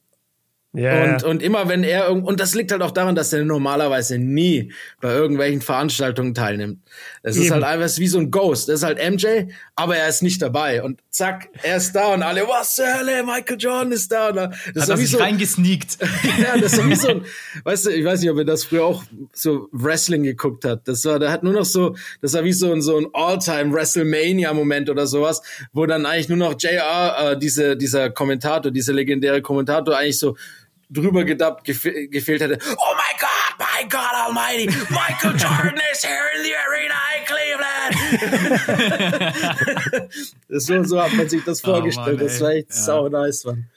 Yeah. 0.77 1.15
Und, 1.15 1.23
und 1.23 1.43
immer 1.43 1.67
wenn 1.67 1.83
er, 1.83 2.11
und 2.11 2.39
das 2.39 2.53
liegt 2.53 2.71
halt 2.71 2.83
auch 2.83 2.91
daran, 2.91 3.15
dass 3.15 3.33
er 3.33 3.43
normalerweise 3.43 4.19
nie 4.19 4.71
bei 5.01 5.11
irgendwelchen 5.11 5.61
Veranstaltungen 5.61 6.35
teilnimmt. 6.35 6.81
Es 7.23 7.35
ist 7.35 7.49
halt 7.49 7.63
einfach 7.63 7.97
wie 7.97 8.07
so 8.07 8.19
ein 8.19 8.29
Ghost. 8.29 8.69
Er 8.69 8.75
ist 8.75 8.83
halt 8.83 8.99
MJ, 8.99 9.51
aber 9.75 9.97
er 9.97 10.07
ist 10.07 10.21
nicht 10.21 10.39
dabei. 10.39 10.83
Und 10.83 11.01
zack, 11.09 11.49
er 11.63 11.77
ist 11.77 11.93
da 11.93 12.13
und 12.13 12.21
alle, 12.21 12.41
was 12.43 12.75
zur 12.75 12.85
Hölle, 12.85 13.23
Michael 13.23 13.57
Jordan 13.59 13.91
ist 13.91 14.11
da. 14.11 14.31
Das 14.31 14.49
Hat 14.53 14.75
ist 14.75 14.89
er 14.89 14.97
sich 14.97 15.11
so, 15.11 15.17
reingesneakt. 15.17 15.97
ja, 16.39 16.59
das 16.59 16.73
ist 16.73 16.87
wie 16.87 16.95
so 16.95 17.07
ein, 17.07 17.25
weißt 17.63 17.87
du, 17.87 17.89
ich 17.89 18.05
weiß 18.05 18.21
nicht, 18.21 18.29
ob 18.29 18.37
er 18.37 18.45
das 18.45 18.63
früher 18.63 18.85
auch 18.85 19.03
so 19.33 19.69
Wrestling 19.71 20.23
geguckt 20.23 20.63
hat. 20.63 20.87
Das 20.87 21.03
war, 21.05 21.17
der 21.17 21.31
hat 21.31 21.41
nur 21.41 21.53
noch 21.53 21.65
so, 21.65 21.95
das 22.21 22.33
war 22.33 22.43
wie 22.43 22.53
so 22.53 22.71
ein, 22.71 22.83
so 22.83 22.97
ein 22.97 23.07
All-Time 23.13 23.73
WrestleMania-Moment 23.73 24.91
oder 24.91 25.07
sowas, 25.07 25.41
wo 25.73 25.87
dann 25.87 26.05
eigentlich 26.05 26.29
nur 26.29 26.37
noch 26.37 26.55
JR, 26.59 27.31
äh, 27.31 27.39
diese, 27.39 27.75
dieser 27.75 28.11
Kommentator, 28.11 28.71
dieser 28.71 28.93
legendäre 28.93 29.41
Kommentator 29.41 29.97
eigentlich 29.97 30.19
so 30.19 30.35
drüber 30.89 31.23
gedappt 31.23 31.63
gef 31.65 31.83
gefehlt 31.83 32.41
hätte. 32.41 32.57
Oh 32.77 32.93
my 32.95 33.13
God, 33.19 33.57
my 33.59 33.83
God 33.89 34.13
Almighty, 34.25 34.67
Michael 34.89 35.31
Jordan 35.37 35.79
is 35.91 36.03
here 36.03 36.29
in 36.35 36.43
the 36.43 36.55
arena 36.67 36.95
in 37.17 37.25
Cleveland. 37.25 37.93
so, 40.49 40.83
so 40.83 41.01
hat 41.01 41.13
man 41.13 41.29
sich 41.29 41.43
das 41.43 41.63
oh 41.63 41.71
vorgestellt. 41.71 42.07
Oh 42.07 42.17
Mann, 42.17 42.27
das 42.27 42.41
war 42.41 42.51
echt 42.51 42.69
ja. 42.69 42.75
sau 42.75 43.09
nice, 43.09 43.45
Mann. 43.45 43.67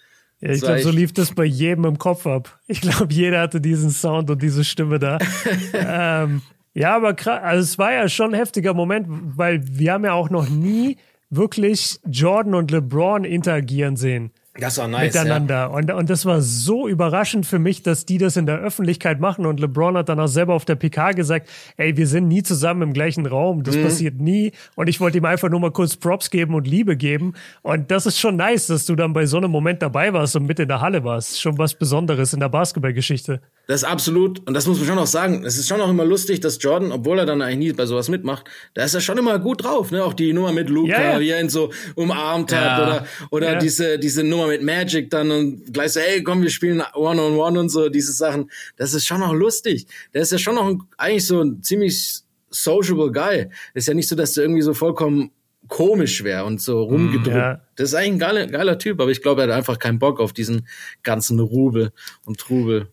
Ja, 0.40 0.50
ich 0.52 0.60
glaube, 0.62 0.80
so 0.80 0.90
lief 0.90 1.12
das 1.12 1.34
bei 1.34 1.44
jedem 1.44 1.84
im 1.84 1.98
Kopf 1.98 2.26
ab. 2.26 2.58
Ich 2.66 2.80
glaube, 2.80 3.12
jeder 3.12 3.40
hatte 3.40 3.60
diesen 3.60 3.90
Sound 3.90 4.30
und 4.30 4.40
diese 4.42 4.64
Stimme 4.64 4.98
da. 4.98 5.18
ähm, 5.74 6.40
ja, 6.72 6.96
aber 6.96 7.12
krass, 7.14 7.42
also 7.42 7.62
es 7.62 7.78
war 7.78 7.92
ja 7.92 8.08
schon 8.08 8.30
ein 8.30 8.38
heftiger 8.38 8.72
Moment, 8.72 9.06
weil 9.08 9.60
wir 9.62 9.92
haben 9.92 10.04
ja 10.04 10.12
auch 10.12 10.30
noch 10.30 10.48
nie 10.48 10.96
wirklich 11.28 12.00
Jordan 12.06 12.54
und 12.54 12.70
LeBron 12.70 13.24
interagieren 13.24 13.96
sehen. 13.96 14.32
Das 14.60 14.78
war 14.78 14.88
nice. 14.88 15.14
Miteinander. 15.14 15.54
Ja. 15.54 15.66
Und, 15.66 15.90
und 15.90 16.10
das 16.10 16.26
war 16.26 16.40
so 16.40 16.86
überraschend 16.86 17.46
für 17.46 17.58
mich, 17.58 17.82
dass 17.82 18.06
die 18.06 18.18
das 18.18 18.36
in 18.36 18.46
der 18.46 18.58
Öffentlichkeit 18.58 19.18
machen. 19.18 19.46
Und 19.46 19.58
LeBron 19.58 19.96
hat 19.96 20.08
dann 20.08 20.20
auch 20.20 20.28
selber 20.28 20.54
auf 20.54 20.64
der 20.64 20.76
PK 20.76 21.12
gesagt, 21.12 21.48
ey, 21.76 21.96
wir 21.96 22.06
sind 22.06 22.28
nie 22.28 22.42
zusammen 22.42 22.82
im 22.82 22.92
gleichen 22.92 23.26
Raum. 23.26 23.62
Das 23.62 23.76
mhm. 23.76 23.82
passiert 23.82 24.20
nie. 24.20 24.52
Und 24.76 24.88
ich 24.88 25.00
wollte 25.00 25.18
ihm 25.18 25.24
einfach 25.24 25.48
nur 25.48 25.60
mal 25.60 25.72
kurz 25.72 25.96
Props 25.96 26.30
geben 26.30 26.54
und 26.54 26.66
Liebe 26.66 26.96
geben. 26.96 27.34
Und 27.62 27.90
das 27.90 28.06
ist 28.06 28.18
schon 28.18 28.36
nice, 28.36 28.66
dass 28.66 28.86
du 28.86 28.94
dann 28.94 29.12
bei 29.12 29.26
so 29.26 29.38
einem 29.38 29.50
Moment 29.50 29.82
dabei 29.82 30.12
warst 30.12 30.36
und 30.36 30.46
mit 30.46 30.60
in 30.60 30.68
der 30.68 30.80
Halle 30.80 31.02
warst. 31.04 31.40
Schon 31.40 31.58
was 31.58 31.74
Besonderes 31.74 32.32
in 32.32 32.40
der 32.40 32.48
Basketballgeschichte. 32.48 33.40
Das 33.70 33.82
ist 33.82 33.88
absolut, 33.88 34.44
und 34.48 34.54
das 34.54 34.66
muss 34.66 34.78
man 34.78 34.86
schon 34.88 34.98
auch 34.98 35.06
sagen, 35.06 35.44
es 35.44 35.56
ist 35.56 35.68
schon 35.68 35.80
auch 35.80 35.88
immer 35.88 36.04
lustig, 36.04 36.40
dass 36.40 36.60
Jordan, 36.60 36.90
obwohl 36.90 37.20
er 37.20 37.24
dann 37.24 37.40
eigentlich 37.40 37.68
nie 37.68 37.72
bei 37.72 37.86
sowas 37.86 38.08
mitmacht, 38.08 38.50
da 38.74 38.82
ist 38.82 38.94
er 38.94 39.00
schon 39.00 39.16
immer 39.16 39.38
gut 39.38 39.62
drauf, 39.62 39.92
ne? 39.92 40.02
Auch 40.02 40.12
die 40.12 40.32
Nummer 40.32 40.50
mit 40.50 40.68
Luca, 40.68 40.90
ja, 40.90 41.12
ja. 41.12 41.20
wie 41.20 41.28
er 41.28 41.40
ihn 41.40 41.48
so 41.48 41.70
umarmt 41.94 42.50
ja. 42.50 42.58
hat 42.58 42.82
oder, 42.82 43.06
oder 43.30 43.58
diese, 43.60 44.00
diese 44.00 44.24
Nummer 44.24 44.48
mit 44.48 44.64
Magic 44.64 45.08
dann 45.08 45.30
und 45.30 45.72
gleich 45.72 45.92
so, 45.92 46.00
hey, 46.00 46.20
komm, 46.24 46.42
wir 46.42 46.50
spielen 46.50 46.82
One-on-One 46.94 47.36
-on 47.36 47.52
-one 47.52 47.58
und 47.60 47.68
so, 47.68 47.88
diese 47.88 48.10
Sachen. 48.10 48.50
Das 48.76 48.92
ist 48.92 49.06
schon 49.06 49.22
auch 49.22 49.34
lustig. 49.34 49.86
Der 50.14 50.22
ist 50.22 50.32
ja 50.32 50.38
schon 50.38 50.56
noch 50.56 50.66
ein, 50.66 50.82
eigentlich 50.96 51.28
so 51.28 51.40
ein 51.40 51.62
ziemlich 51.62 52.22
sociable 52.50 53.12
Guy. 53.12 53.50
Ist 53.74 53.86
ja 53.86 53.94
nicht 53.94 54.08
so, 54.08 54.16
dass 54.16 54.32
du 54.32 54.40
irgendwie 54.40 54.62
so 54.62 54.74
vollkommen 54.74 55.30
komisch 55.68 56.24
wäre 56.24 56.44
und 56.44 56.60
so 56.60 56.82
rumgedrückt. 56.82 57.36
Ja. 57.36 57.60
Das 57.76 57.90
ist 57.90 57.94
eigentlich 57.94 58.14
ein 58.14 58.18
geiler, 58.18 58.46
geiler 58.48 58.78
Typ, 58.78 59.00
aber 59.00 59.12
ich 59.12 59.22
glaube, 59.22 59.42
er 59.42 59.46
hat 59.46 59.54
einfach 59.54 59.78
keinen 59.78 60.00
Bock 60.00 60.18
auf 60.18 60.32
diesen 60.32 60.66
ganzen 61.04 61.38
Rubel 61.38 61.92
und 62.24 62.38
Trubel. 62.38 62.88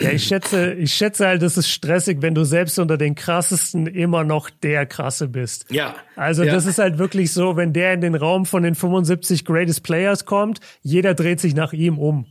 Ja, 0.00 0.10
ich 0.10 0.24
schätze, 0.24 0.74
ich 0.74 0.92
schätze 0.92 1.26
halt, 1.26 1.40
das 1.40 1.56
ist 1.56 1.70
stressig, 1.70 2.20
wenn 2.20 2.34
du 2.34 2.44
selbst 2.44 2.78
unter 2.78 2.98
den 2.98 3.14
krassesten 3.14 3.86
immer 3.86 4.22
noch 4.24 4.50
der 4.50 4.84
krasse 4.84 5.28
bist. 5.28 5.70
Ja. 5.70 5.94
Also 6.16 6.42
ja. 6.42 6.52
das 6.52 6.66
ist 6.66 6.78
halt 6.78 6.98
wirklich 6.98 7.32
so, 7.32 7.56
wenn 7.56 7.72
der 7.72 7.94
in 7.94 8.02
den 8.02 8.14
Raum 8.14 8.44
von 8.44 8.62
den 8.62 8.74
75 8.74 9.44
Greatest 9.44 9.82
Players 9.82 10.26
kommt, 10.26 10.60
jeder 10.82 11.14
dreht 11.14 11.40
sich 11.40 11.54
nach 11.54 11.72
ihm 11.72 11.98
um. 11.98 12.26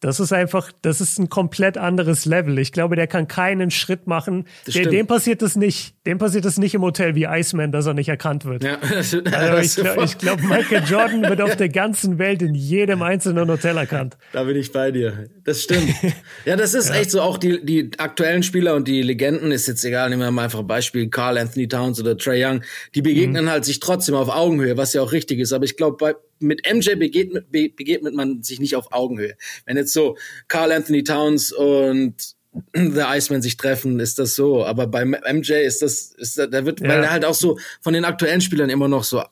Das 0.00 0.20
ist 0.20 0.32
einfach, 0.32 0.70
das 0.82 1.00
ist 1.00 1.18
ein 1.18 1.28
komplett 1.28 1.76
anderes 1.76 2.24
Level. 2.24 2.60
Ich 2.60 2.70
glaube, 2.70 2.94
der 2.94 3.08
kann 3.08 3.26
keinen 3.26 3.72
Schritt 3.72 4.06
machen. 4.06 4.46
Der, 4.72 4.86
dem 4.86 5.08
passiert 5.08 5.42
das 5.42 5.56
nicht. 5.56 5.96
Dem 6.06 6.18
passiert 6.18 6.44
das 6.44 6.56
nicht 6.56 6.74
im 6.74 6.82
Hotel 6.82 7.16
wie 7.16 7.24
Iceman, 7.24 7.72
dass 7.72 7.86
er 7.86 7.94
nicht 7.94 8.08
erkannt 8.08 8.44
wird. 8.44 8.62
Ja, 8.62 8.78
also 8.96 9.18
ich, 9.18 9.74
glaub, 9.74 10.18
glaube, 10.18 10.42
Michael 10.46 10.84
Jordan 10.84 11.22
wird 11.22 11.40
auf 11.40 11.56
der 11.56 11.68
ganzen 11.68 12.18
Welt 12.18 12.42
in 12.42 12.54
jedem 12.54 13.02
einzelnen 13.02 13.50
Hotel 13.50 13.76
erkannt. 13.76 14.16
Da 14.32 14.44
bin 14.44 14.56
ich 14.56 14.70
bei 14.70 14.92
dir. 14.92 15.28
Das 15.42 15.62
stimmt. 15.62 15.92
ja, 16.44 16.54
das 16.54 16.74
ist 16.74 16.88
ja. 16.90 16.94
echt 16.94 17.10
so. 17.10 17.20
Auch 17.20 17.36
die, 17.36 17.64
die 17.64 17.90
aktuellen 17.98 18.44
Spieler 18.44 18.76
und 18.76 18.86
die 18.86 19.02
Legenden 19.02 19.50
ist 19.50 19.66
jetzt 19.66 19.84
egal. 19.84 20.10
Nehmen 20.10 20.22
wir 20.22 20.30
mal 20.30 20.44
einfach 20.44 20.60
ein 20.60 20.66
Beispiel. 20.68 21.08
Carl 21.08 21.38
Anthony 21.38 21.66
Towns 21.66 22.00
oder 22.00 22.16
Trey 22.16 22.44
Young. 22.44 22.62
Die 22.94 23.02
begegnen 23.02 23.46
mhm. 23.46 23.50
halt 23.50 23.64
sich 23.64 23.80
trotzdem 23.80 24.14
auf 24.14 24.28
Augenhöhe, 24.28 24.76
was 24.76 24.92
ja 24.92 25.02
auch 25.02 25.10
richtig 25.10 25.40
ist. 25.40 25.52
Aber 25.52 25.64
ich 25.64 25.76
glaube, 25.76 25.96
bei 25.96 26.14
mit 26.40 26.62
MJ 26.70 26.94
begegnet, 26.94 27.50
begegnet 27.50 28.14
man 28.14 28.42
sich 28.42 28.60
nicht 28.60 28.76
auf 28.76 28.92
Augenhöhe. 28.92 29.36
Wenn 29.66 29.76
jetzt 29.76 29.92
so 29.92 30.16
Carl 30.48 30.72
Anthony 30.72 31.04
Towns 31.04 31.52
und 31.52 32.14
The 32.74 33.02
Iceman 33.06 33.42
sich 33.42 33.56
treffen, 33.56 34.00
ist 34.00 34.18
das 34.18 34.34
so. 34.34 34.64
Aber 34.64 34.86
bei 34.86 35.04
MJ 35.04 35.52
ist 35.52 35.82
das, 35.82 36.12
ist 36.16 36.38
da, 36.38 36.46
da 36.46 36.64
wird, 36.64 36.80
ja. 36.80 36.88
weil 36.88 37.02
er 37.02 37.10
halt 37.10 37.24
auch 37.24 37.34
so 37.34 37.58
von 37.80 37.92
den 37.92 38.04
aktuellen 38.04 38.40
Spielern 38.40 38.70
immer 38.70 38.88
noch 38.88 39.04
so 39.04 39.22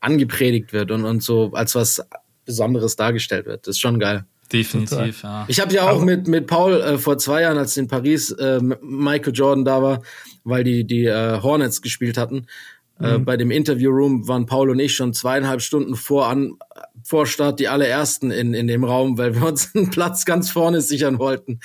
angepredigt 0.00 0.72
wird 0.72 0.90
und, 0.90 1.04
und 1.04 1.22
so 1.22 1.50
als 1.52 1.74
was 1.74 2.02
Besonderes 2.44 2.96
dargestellt 2.96 3.46
wird. 3.46 3.66
Das 3.66 3.76
ist 3.76 3.80
schon 3.80 3.98
geil. 3.98 4.24
Definitiv, 4.52 5.24
ja. 5.24 5.44
Ich 5.48 5.58
habe 5.58 5.74
ja 5.74 5.90
auch 5.90 6.00
mit, 6.00 6.28
mit 6.28 6.46
Paul 6.46 6.80
äh, 6.80 6.98
vor 6.98 7.18
zwei 7.18 7.42
Jahren, 7.42 7.58
als 7.58 7.76
in 7.76 7.88
Paris 7.88 8.30
äh, 8.30 8.60
Michael 8.80 9.32
Jordan 9.34 9.64
da 9.64 9.82
war, 9.82 10.02
weil 10.44 10.62
die, 10.62 10.84
die 10.84 11.04
äh, 11.06 11.42
Hornets 11.42 11.82
gespielt 11.82 12.16
hatten, 12.16 12.46
äh, 13.00 13.18
mhm. 13.18 13.24
bei 13.24 13.36
dem 13.36 13.50
Interviewroom 13.50 14.26
waren 14.28 14.46
Paul 14.46 14.70
und 14.70 14.78
ich 14.78 14.94
schon 14.94 15.12
zweieinhalb 15.12 15.60
Stunden 15.60 15.96
vor, 15.96 16.28
an, 16.28 16.54
vor 17.02 17.26
Start 17.26 17.60
die 17.60 17.68
allerersten 17.68 18.30
in, 18.30 18.54
in 18.54 18.66
dem 18.66 18.84
Raum, 18.84 19.18
weil 19.18 19.34
wir 19.34 19.46
uns 19.46 19.70
einen 19.74 19.90
Platz 19.90 20.24
ganz 20.24 20.50
vorne 20.50 20.80
sichern 20.80 21.18
wollten. 21.18 21.60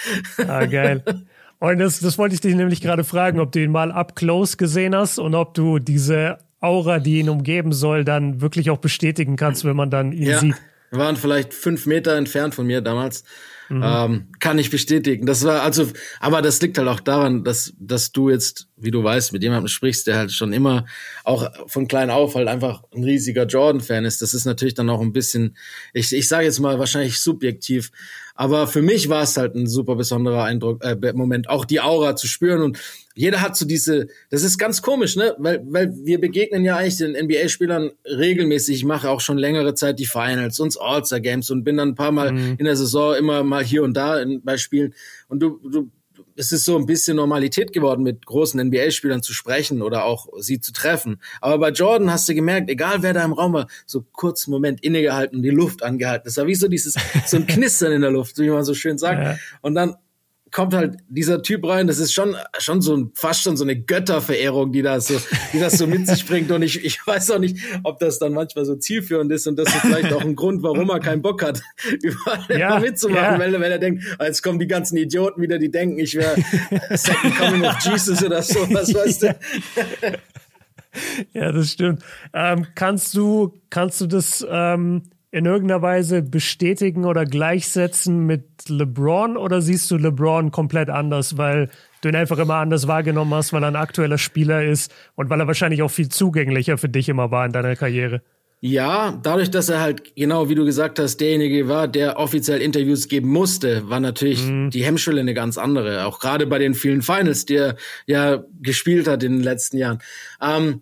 Ah, 0.47 0.65
geil. 0.65 1.03
Und 1.59 1.77
das, 1.77 1.99
das 1.99 2.17
wollte 2.17 2.33
ich 2.33 2.41
dich 2.41 2.55
nämlich 2.55 2.81
gerade 2.81 3.03
fragen, 3.03 3.39
ob 3.39 3.51
du 3.51 3.61
ihn 3.61 3.71
mal 3.71 3.91
up 3.91 4.15
close 4.15 4.57
gesehen 4.57 4.95
hast 4.95 5.19
und 5.19 5.35
ob 5.35 5.53
du 5.53 5.77
diese 5.77 6.39
Aura, 6.59 6.97
die 6.97 7.19
ihn 7.19 7.29
umgeben 7.29 7.71
soll, 7.71 8.03
dann 8.03 8.41
wirklich 8.41 8.71
auch 8.71 8.79
bestätigen 8.79 9.35
kannst, 9.35 9.63
wenn 9.63 9.75
man 9.75 9.91
dann 9.91 10.11
ihn 10.11 10.23
ja. 10.23 10.39
sieht. 10.39 10.55
Wir 10.89 10.97
waren 10.97 11.17
vielleicht 11.17 11.53
fünf 11.53 11.85
Meter 11.85 12.15
entfernt 12.15 12.55
von 12.55 12.65
mir 12.65 12.81
damals. 12.81 13.25
Mhm. 13.71 13.83
Ähm, 13.85 14.27
kann 14.39 14.59
ich 14.59 14.69
bestätigen. 14.69 15.25
Das 15.25 15.45
war 15.45 15.61
also, 15.61 15.87
aber 16.19 16.41
das 16.41 16.61
liegt 16.61 16.77
halt 16.77 16.89
auch 16.89 16.99
daran, 16.99 17.45
dass, 17.45 17.73
dass 17.79 18.11
du 18.11 18.29
jetzt, 18.29 18.67
wie 18.75 18.91
du 18.91 19.01
weißt, 19.01 19.31
mit 19.31 19.43
jemandem 19.43 19.69
sprichst, 19.69 20.07
der 20.07 20.17
halt 20.17 20.33
schon 20.33 20.51
immer 20.51 20.85
auch 21.23 21.49
von 21.67 21.87
klein 21.87 22.09
auf 22.09 22.35
halt 22.35 22.49
einfach 22.49 22.83
ein 22.93 23.05
riesiger 23.05 23.45
Jordan-Fan 23.45 24.03
ist. 24.03 24.21
Das 24.21 24.33
ist 24.33 24.43
natürlich 24.43 24.73
dann 24.73 24.89
auch 24.89 24.99
ein 24.99 25.13
bisschen, 25.13 25.55
ich, 25.93 26.11
ich 26.11 26.27
sage 26.27 26.43
jetzt 26.43 26.59
mal 26.59 26.79
wahrscheinlich 26.79 27.21
subjektiv, 27.21 27.91
aber 28.41 28.65
für 28.65 28.81
mich 28.81 29.07
war 29.07 29.21
es 29.21 29.37
halt 29.37 29.53
ein 29.53 29.67
super 29.67 29.95
besonderer 29.95 30.45
Eindruck, 30.45 30.83
äh, 30.83 31.13
Moment, 31.13 31.47
auch 31.47 31.63
die 31.63 31.79
Aura 31.79 32.15
zu 32.15 32.25
spüren 32.25 32.63
und 32.63 32.79
jeder 33.13 33.39
hat 33.39 33.55
so 33.55 33.67
diese, 33.67 34.07
das 34.31 34.41
ist 34.41 34.57
ganz 34.57 34.81
komisch, 34.81 35.15
ne? 35.15 35.35
Weil, 35.37 35.61
weil 35.65 35.93
wir 36.03 36.19
begegnen 36.19 36.65
ja 36.65 36.75
eigentlich 36.75 36.97
den 36.97 37.11
NBA-Spielern 37.11 37.91
regelmäßig. 38.03 38.77
Ich 38.77 38.83
mache 38.83 39.11
auch 39.11 39.21
schon 39.21 39.37
längere 39.37 39.75
Zeit 39.75 39.99
die 39.99 40.07
Finals 40.07 40.59
und 40.59 40.75
All-Star 40.81 41.19
Games 41.19 41.51
und 41.51 41.63
bin 41.63 41.77
dann 41.77 41.89
ein 41.89 41.95
paar 41.95 42.11
Mal 42.11 42.31
mhm. 42.31 42.55
in 42.57 42.65
der 42.65 42.75
Saison 42.75 43.13
immer 43.13 43.43
mal 43.43 43.63
hier 43.63 43.83
und 43.83 43.95
da 43.95 44.19
in, 44.19 44.41
bei 44.41 44.57
Spielen. 44.57 44.95
Und 45.27 45.39
du, 45.41 45.59
du, 45.71 45.91
es 46.35 46.51
ist 46.51 46.65
so 46.65 46.77
ein 46.77 46.85
bisschen 46.85 47.17
Normalität 47.17 47.73
geworden, 47.73 48.03
mit 48.03 48.25
großen 48.25 48.59
NBA-Spielern 48.59 49.21
zu 49.21 49.33
sprechen 49.33 49.81
oder 49.81 50.05
auch 50.05 50.27
sie 50.39 50.59
zu 50.59 50.71
treffen. 50.73 51.21
Aber 51.41 51.57
bei 51.57 51.69
Jordan 51.69 52.11
hast 52.11 52.27
du 52.29 52.35
gemerkt, 52.35 52.69
egal 52.69 53.03
wer 53.03 53.13
da 53.13 53.23
im 53.23 53.33
Raum 53.33 53.53
war, 53.53 53.67
so 53.85 54.05
kurz 54.11 54.47
einen 54.47 54.53
Moment 54.53 54.83
innegehalten, 54.83 55.41
die 55.41 55.49
Luft 55.49 55.83
angehalten. 55.83 56.25
Das 56.25 56.37
war 56.37 56.47
wie 56.47 56.55
so 56.55 56.67
dieses, 56.67 56.95
so 57.25 57.37
ein 57.37 57.47
Knistern 57.47 57.91
in 57.91 58.01
der 58.01 58.11
Luft, 58.11 58.37
wie 58.37 58.49
man 58.49 58.63
so 58.63 58.73
schön 58.73 58.97
sagt. 58.97 59.23
Ja. 59.23 59.37
Und 59.61 59.75
dann 59.75 59.95
kommt 60.51 60.73
halt 60.73 60.97
dieser 61.07 61.41
Typ 61.41 61.65
rein, 61.65 61.87
das 61.87 61.99
ist 61.99 62.13
schon, 62.13 62.35
schon 62.59 62.81
so 62.81 62.95
ein, 62.95 63.11
fast 63.15 63.43
schon 63.43 63.55
so 63.55 63.63
eine 63.63 63.79
Götterverehrung, 63.79 64.71
die 64.71 64.81
das 64.81 65.07
so, 65.07 65.19
die 65.53 65.59
das 65.59 65.77
so 65.77 65.87
mit 65.87 66.07
sich 66.07 66.25
bringt. 66.25 66.51
Und 66.51 66.61
ich, 66.61 66.83
ich 66.83 67.05
weiß 67.05 67.31
auch 67.31 67.39
nicht, 67.39 67.57
ob 67.83 67.99
das 67.99 68.19
dann 68.19 68.33
manchmal 68.33 68.65
so 68.65 68.75
zielführend 68.75 69.31
ist 69.31 69.47
und 69.47 69.57
das 69.57 69.69
ist 69.69 69.81
vielleicht 69.81 70.13
auch 70.13 70.21
ein 70.21 70.35
Grund, 70.35 70.61
warum 70.63 70.89
er 70.89 70.99
keinen 70.99 71.21
Bock 71.21 71.43
hat, 71.43 71.61
überall 72.01 72.59
ja, 72.59 72.79
mitzumachen, 72.79 73.33
ja. 73.33 73.39
weil, 73.39 73.53
weil 73.59 73.71
er 73.71 73.79
denkt, 73.79 74.03
ah, 74.19 74.25
jetzt 74.25 74.41
kommen 74.41 74.59
die 74.59 74.67
ganzen 74.67 74.97
Idioten 74.97 75.41
wieder, 75.41 75.57
die 75.57 75.71
denken, 75.71 75.99
ich 75.99 76.15
wäre 76.15 76.35
Second 76.91 77.37
Coming 77.37 77.65
of 77.65 77.79
Jesus 77.79 78.23
oder 78.23 78.41
so, 78.41 78.59
was 78.71 78.93
weißt 78.93 79.23
du. 79.23 79.35
Ja, 81.33 81.53
das 81.53 81.71
stimmt. 81.71 82.03
Ähm, 82.33 82.67
kannst 82.75 83.15
du, 83.15 83.53
kannst 83.69 84.01
du 84.01 84.07
das, 84.07 84.45
ähm, 84.49 85.03
in 85.31 85.45
irgendeiner 85.45 85.81
Weise 85.81 86.21
bestätigen 86.21 87.05
oder 87.05 87.25
gleichsetzen 87.25 88.25
mit 88.25 88.67
LeBron 88.67 89.37
oder 89.37 89.61
siehst 89.61 89.89
du 89.89 89.97
LeBron 89.97 90.51
komplett 90.51 90.89
anders, 90.89 91.37
weil 91.37 91.69
du 92.01 92.09
ihn 92.09 92.15
einfach 92.15 92.37
immer 92.37 92.55
anders 92.55 92.87
wahrgenommen 92.87 93.33
hast, 93.33 93.53
weil 93.53 93.63
er 93.63 93.69
ein 93.69 93.75
aktueller 93.77 94.17
Spieler 94.17 94.65
ist 94.65 94.93
und 95.15 95.29
weil 95.29 95.39
er 95.39 95.47
wahrscheinlich 95.47 95.81
auch 95.83 95.91
viel 95.91 96.09
zugänglicher 96.09 96.77
für 96.77 96.89
dich 96.89 97.07
immer 97.07 97.31
war 97.31 97.45
in 97.45 97.53
deiner 97.53 97.77
Karriere? 97.77 98.21
Ja, 98.63 99.19
dadurch, 99.23 99.49
dass 99.49 99.69
er 99.69 99.79
halt, 99.79 100.15
genau 100.15 100.47
wie 100.47 100.53
du 100.53 100.65
gesagt 100.65 100.99
hast, 100.99 101.17
derjenige 101.17 101.67
war, 101.67 101.87
der 101.87 102.19
offiziell 102.19 102.61
Interviews 102.61 103.07
geben 103.07 103.29
musste, 103.29 103.89
war 103.89 103.99
natürlich 103.99 104.45
mhm. 104.45 104.69
die 104.69 104.83
Hemmschwelle 104.83 105.21
eine 105.21 105.33
ganz 105.33 105.57
andere. 105.57 106.05
Auch 106.05 106.19
gerade 106.19 106.45
bei 106.45 106.59
den 106.59 106.75
vielen 106.75 107.01
Finals, 107.01 107.45
die 107.45 107.55
er 107.55 107.75
ja 108.05 108.43
gespielt 108.61 109.07
hat 109.07 109.23
in 109.23 109.31
den 109.31 109.41
letzten 109.41 109.77
Jahren. 109.77 109.97
Ähm, 110.39 110.81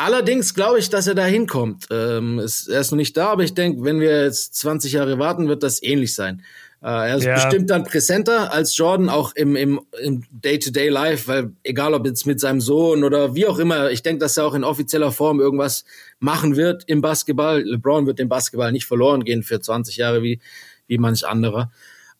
Allerdings 0.00 0.54
glaube 0.54 0.78
ich, 0.78 0.88
dass 0.88 1.06
er 1.06 1.14
da 1.14 1.26
hinkommt. 1.26 1.86
Ähm, 1.90 2.38
ist, 2.38 2.68
er 2.68 2.80
ist 2.80 2.90
noch 2.90 2.96
nicht 2.96 3.14
da, 3.18 3.32
aber 3.32 3.42
ich 3.42 3.52
denke, 3.52 3.84
wenn 3.84 4.00
wir 4.00 4.24
jetzt 4.24 4.54
20 4.54 4.92
Jahre 4.94 5.18
warten, 5.18 5.46
wird 5.46 5.62
das 5.62 5.82
ähnlich 5.82 6.14
sein. 6.14 6.42
Äh, 6.80 7.10
er 7.10 7.16
ist 7.18 7.24
ja. 7.24 7.34
bestimmt 7.34 7.68
dann 7.68 7.84
präsenter 7.84 8.50
als 8.50 8.74
Jordan, 8.78 9.10
auch 9.10 9.34
im, 9.34 9.56
im, 9.56 9.78
im 10.02 10.24
Day-to-Day-Life, 10.30 11.28
weil 11.28 11.52
egal 11.64 11.92
ob 11.92 12.06
jetzt 12.06 12.26
mit 12.26 12.40
seinem 12.40 12.62
Sohn 12.62 13.04
oder 13.04 13.34
wie 13.34 13.46
auch 13.46 13.58
immer, 13.58 13.90
ich 13.90 14.02
denke, 14.02 14.20
dass 14.20 14.38
er 14.38 14.46
auch 14.46 14.54
in 14.54 14.64
offizieller 14.64 15.12
Form 15.12 15.38
irgendwas 15.38 15.84
machen 16.18 16.56
wird 16.56 16.84
im 16.86 17.02
Basketball. 17.02 17.62
LeBron 17.62 18.06
wird 18.06 18.20
dem 18.20 18.30
Basketball 18.30 18.72
nicht 18.72 18.86
verloren 18.86 19.22
gehen 19.22 19.42
für 19.42 19.60
20 19.60 19.98
Jahre 19.98 20.22
wie, 20.22 20.40
wie 20.86 20.96
manch 20.96 21.26
anderer. 21.26 21.70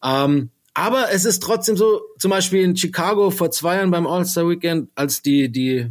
Ähm, 0.04 0.50
aber 0.74 1.06
es 1.12 1.24
ist 1.24 1.42
trotzdem 1.42 1.78
so, 1.78 2.02
zum 2.18 2.30
Beispiel 2.30 2.62
in 2.62 2.76
Chicago 2.76 3.30
vor 3.30 3.50
zwei 3.50 3.76
Jahren 3.76 3.90
beim 3.90 4.06
All-Star 4.06 4.46
Weekend, 4.50 4.90
als 4.94 5.22
die, 5.22 5.50
die 5.50 5.90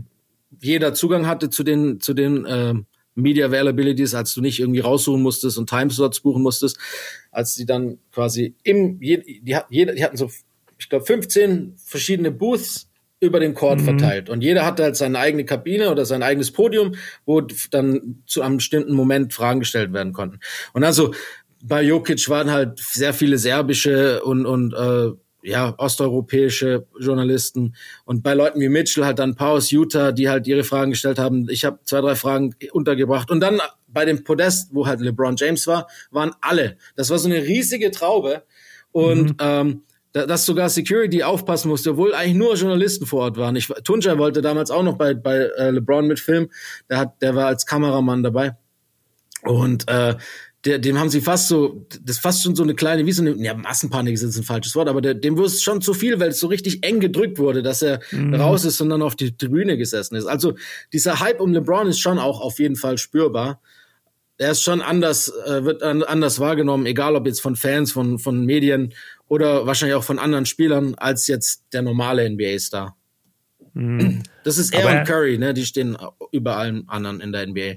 jeder 0.62 0.94
Zugang 0.94 1.28
hatte 1.28 1.50
zu 1.50 1.64
den, 1.64 2.00
zu 2.00 2.14
den 2.14 2.46
äh, 2.46 2.74
Media 3.16 3.48
Availabilities, 3.48 4.16
als 4.16 4.34
du 4.34 4.42
nicht 4.42 4.60
irgendwie 4.60 4.80
raussuchen 4.80 5.22
musstest 5.22 5.58
und 5.58 5.70
Timeslots 5.70 6.22
buchen 6.22 6.42
musstest, 6.42 6.78
als 7.32 7.56
die 7.56 7.66
dann 7.66 8.00
quasi 8.12 8.56
im, 8.64 9.00
die, 9.00 9.42
die, 9.42 9.56
die 9.70 10.04
hatten 10.04 10.18
so, 10.18 10.30
ich 10.78 10.90
glaube, 10.90 11.06
15 11.06 11.76
verschiedene 11.78 12.32
Booths 12.32 12.90
über 13.20 13.40
den 13.40 13.54
Court 13.54 13.82
mhm. 13.82 13.86
verteilt. 13.86 14.30
Und 14.30 14.42
jeder 14.42 14.66
hatte 14.66 14.84
halt 14.84 14.96
seine 14.96 15.20
eigene 15.20 15.44
Kabine 15.44 15.92
oder 15.92 16.06
sein 16.06 16.24
eigenes 16.24 16.52
Podium, 16.52 16.96
wo 17.26 17.42
dann 17.42 18.24
zu 18.26 18.42
einem 18.42 18.58
bestimmten 18.58 18.94
Moment 18.94 19.34
Fragen 19.34 19.60
gestellt 19.60 19.92
werden 19.92 20.14
konnten. 20.14 20.40
Und 20.74 20.84
also 20.84 21.14
bei 21.62 21.82
Jokic 21.82 22.30
waren 22.30 22.52
halt 22.52 22.80
sehr 22.80 23.14
viele 23.14 23.38
serbische 23.38 24.24
und, 24.24 24.46
und 24.46 24.74
äh, 24.74 25.12
ja, 25.42 25.74
osteuropäische 25.78 26.86
Journalisten 27.00 27.76
und 28.06 28.24
bei 28.24 28.34
Leuten 28.34 28.60
wie 28.60 28.70
Mitchell 28.70 29.06
halt 29.06 29.20
dann 29.20 29.32
ein 29.32 29.36
paar 29.36 29.52
aus 29.52 29.72
Utah, 29.72 30.12
die 30.12 30.30
halt 30.30 30.48
ihre 30.48 30.64
Fragen 30.64 30.92
gestellt 30.92 31.20
haben. 31.20 31.48
Ich 31.50 31.66
habe 31.66 31.80
zwei, 31.84 32.02
drei 32.02 32.16
Fragen 32.16 32.56
untergebracht 32.72 33.32
und 33.32 33.40
dann 33.40 33.62
bei 33.88 34.06
dem 34.06 34.24
Podest, 34.24 34.70
wo 34.74 34.86
halt 34.86 35.00
LeBron 35.00 35.36
James 35.38 35.66
war, 35.68 35.88
waren 36.12 36.32
alle. 36.42 36.78
Das 36.96 37.10
war 37.10 37.18
so 37.18 37.30
eine 37.30 37.44
riesige 37.44 37.92
Traube 37.92 38.44
und 38.92 39.30
mhm. 39.30 39.36
ähm, 39.40 39.82
dass 40.12 40.46
sogar 40.46 40.70
Security 40.70 41.24
aufpassen 41.24 41.70
musste, 41.70 41.92
obwohl 41.92 42.14
eigentlich 42.14 42.36
nur 42.36 42.56
Journalisten 42.56 43.06
vor 43.06 43.22
Ort 43.22 43.38
waren. 43.38 43.56
Ich, 43.56 43.68
Tunja 43.84 44.18
wollte 44.18 44.42
damals 44.42 44.72
auch 44.72 44.84
noch 44.84 44.98
bei, 44.98 45.14
bei 45.14 45.38
äh, 45.38 45.70
LeBron 45.70 46.08
mitfilmen. 46.08 46.50
Der 46.90 46.98
hat, 46.98 47.22
der 47.22 47.36
war 47.36 47.46
als 47.46 47.66
Kameramann 47.66 48.24
dabei. 48.24 48.58
Und 49.44 49.88
äh, 49.88 50.16
der, 50.66 50.78
dem 50.78 51.00
haben 51.00 51.10
sie 51.10 51.22
fast 51.22 51.48
so, 51.48 51.86
das 52.04 52.18
ist 52.18 52.22
fast 52.22 52.44
schon 52.44 52.56
so 52.56 52.64
eine 52.64 52.76
kleine, 52.76 53.06
wie 53.06 53.12
so 53.14 53.22
eine, 53.22 53.32
ja, 53.38 53.54
Massenpanik 53.54 54.14
ist 54.14 54.24
jetzt 54.24 54.38
ein 54.38 54.44
falsches 54.44 54.76
Wort, 54.76 54.90
aber 54.90 55.00
der, 55.00 55.14
dem 55.14 55.38
wurde 55.38 55.48
es 55.48 55.64
schon 55.64 55.82
zu 55.82 55.94
viel, 55.94 56.20
weil 56.20 56.30
es 56.30 56.40
so 56.40 56.48
richtig 56.48 56.84
eng 56.84 57.00
gedrückt 57.00 57.40
wurde, 57.40 57.64
dass 57.64 57.82
er 57.82 58.02
mhm. 58.12 58.36
raus 58.36 58.66
ist 58.66 58.82
und 58.82 58.90
dann 58.90 59.02
auf 59.02 59.16
die 59.16 59.36
Tribüne 59.36 59.78
gesessen 59.78 60.16
ist. 60.16 60.26
Also 60.26 60.56
dieser 60.92 61.22
Hype 61.22 61.40
um 61.40 61.54
LeBron 61.54 61.88
ist 61.88 62.00
schon 62.00 62.20
auch 62.20 62.42
auf 62.42 62.60
jeden 62.60 62.76
Fall 62.76 62.98
spürbar. 62.98 63.62
Er 64.38 64.52
ist 64.52 64.62
schon 64.62 64.82
anders, 64.82 65.32
äh, 65.46 65.64
wird 65.64 65.82
anders 65.82 66.40
wahrgenommen, 66.40 66.86
egal 66.86 67.16
ob 67.16 67.26
jetzt 67.26 67.42
von 67.42 67.56
Fans, 67.56 67.92
von, 67.92 68.20
von 68.20 68.46
Medien 68.46 68.94
oder 69.28 69.66
wahrscheinlich 69.66 69.96
auch 69.96 70.04
von 70.04 70.20
anderen 70.20 70.46
Spielern, 70.46 70.96
als 70.96 71.28
jetzt 71.28 71.64
der 71.72 71.84
normale 71.84 72.30
NBA-Star. 72.30 72.98
Das 74.44 74.58
ist 74.58 74.74
er 74.74 74.86
Aber 74.86 75.00
und 75.00 75.06
Curry, 75.06 75.38
ne? 75.38 75.54
Die 75.54 75.66
stehen 75.66 75.98
über 76.32 76.58
allen 76.58 76.88
anderen 76.90 77.22
in 77.22 77.32
der 77.32 77.48
NBA. 77.48 77.76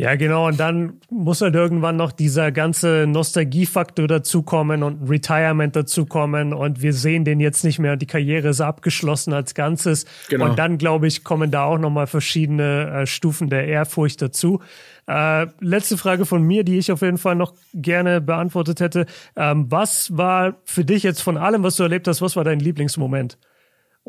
Ja, 0.00 0.14
genau. 0.14 0.46
Und 0.46 0.58
dann 0.58 0.94
muss 1.10 1.42
halt 1.42 1.54
irgendwann 1.54 1.96
noch 1.96 2.10
dieser 2.10 2.52
ganze 2.52 3.04
Nostalgiefaktor 3.06 4.08
dazukommen 4.08 4.82
und 4.82 5.10
Retirement 5.10 5.76
dazukommen. 5.76 6.54
Und 6.54 6.80
wir 6.80 6.94
sehen 6.94 7.26
den 7.26 7.38
jetzt 7.38 7.64
nicht 7.64 7.78
mehr. 7.78 7.96
Die 7.96 8.06
Karriere 8.06 8.48
ist 8.48 8.62
abgeschlossen 8.62 9.34
als 9.34 9.54
Ganzes. 9.54 10.06
Genau. 10.30 10.46
Und 10.46 10.58
dann, 10.58 10.78
glaube 10.78 11.06
ich, 11.06 11.22
kommen 11.22 11.50
da 11.50 11.64
auch 11.64 11.76
nochmal 11.76 12.06
verschiedene 12.06 13.02
äh, 13.02 13.06
Stufen 13.06 13.50
der 13.50 13.66
Ehrfurcht 13.68 14.22
dazu. 14.22 14.60
Äh, 15.06 15.48
letzte 15.60 15.98
Frage 15.98 16.24
von 16.24 16.42
mir, 16.44 16.64
die 16.64 16.78
ich 16.78 16.90
auf 16.90 17.02
jeden 17.02 17.18
Fall 17.18 17.34
noch 17.34 17.52
gerne 17.74 18.22
beantwortet 18.22 18.80
hätte. 18.80 19.04
Ähm, 19.36 19.66
was 19.68 20.16
war 20.16 20.54
für 20.64 20.86
dich 20.86 21.02
jetzt 21.02 21.20
von 21.20 21.36
allem, 21.36 21.62
was 21.62 21.76
du 21.76 21.82
erlebt 21.82 22.08
hast, 22.08 22.22
was 22.22 22.36
war 22.36 22.44
dein 22.44 22.60
Lieblingsmoment? 22.60 23.36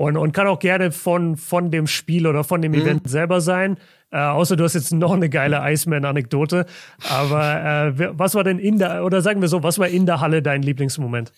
Und, 0.02 0.18
und 0.18 0.32
kann 0.32 0.48
auch 0.48 0.58
gerne 0.58 0.92
von, 0.92 1.38
von 1.38 1.70
dem 1.70 1.86
Spiel 1.86 2.26
oder 2.26 2.44
von 2.44 2.60
dem 2.64 2.72
mhm. 2.72 2.82
Event 2.82 3.08
selber 3.08 3.40
sein. 3.40 3.78
Äh, 4.10 4.18
außer 4.18 4.56
du 4.56 4.64
hast 4.64 4.74
jetzt 4.74 4.92
noch 4.92 5.12
eine 5.12 5.30
geile 5.30 5.60
Iceman-Anekdote. 5.62 6.66
Aber 7.08 7.94
äh, 8.00 8.10
was 8.18 8.34
war 8.34 8.44
denn 8.44 8.58
in 8.58 8.80
der, 8.80 9.06
oder 9.06 9.22
sagen 9.22 9.42
wir 9.42 9.48
so, 9.48 9.62
was 9.62 9.78
war 9.78 9.88
in 9.88 10.08
der 10.08 10.20
Halle 10.20 10.42
dein 10.42 10.64
Lieblingsmoment? 10.64 11.32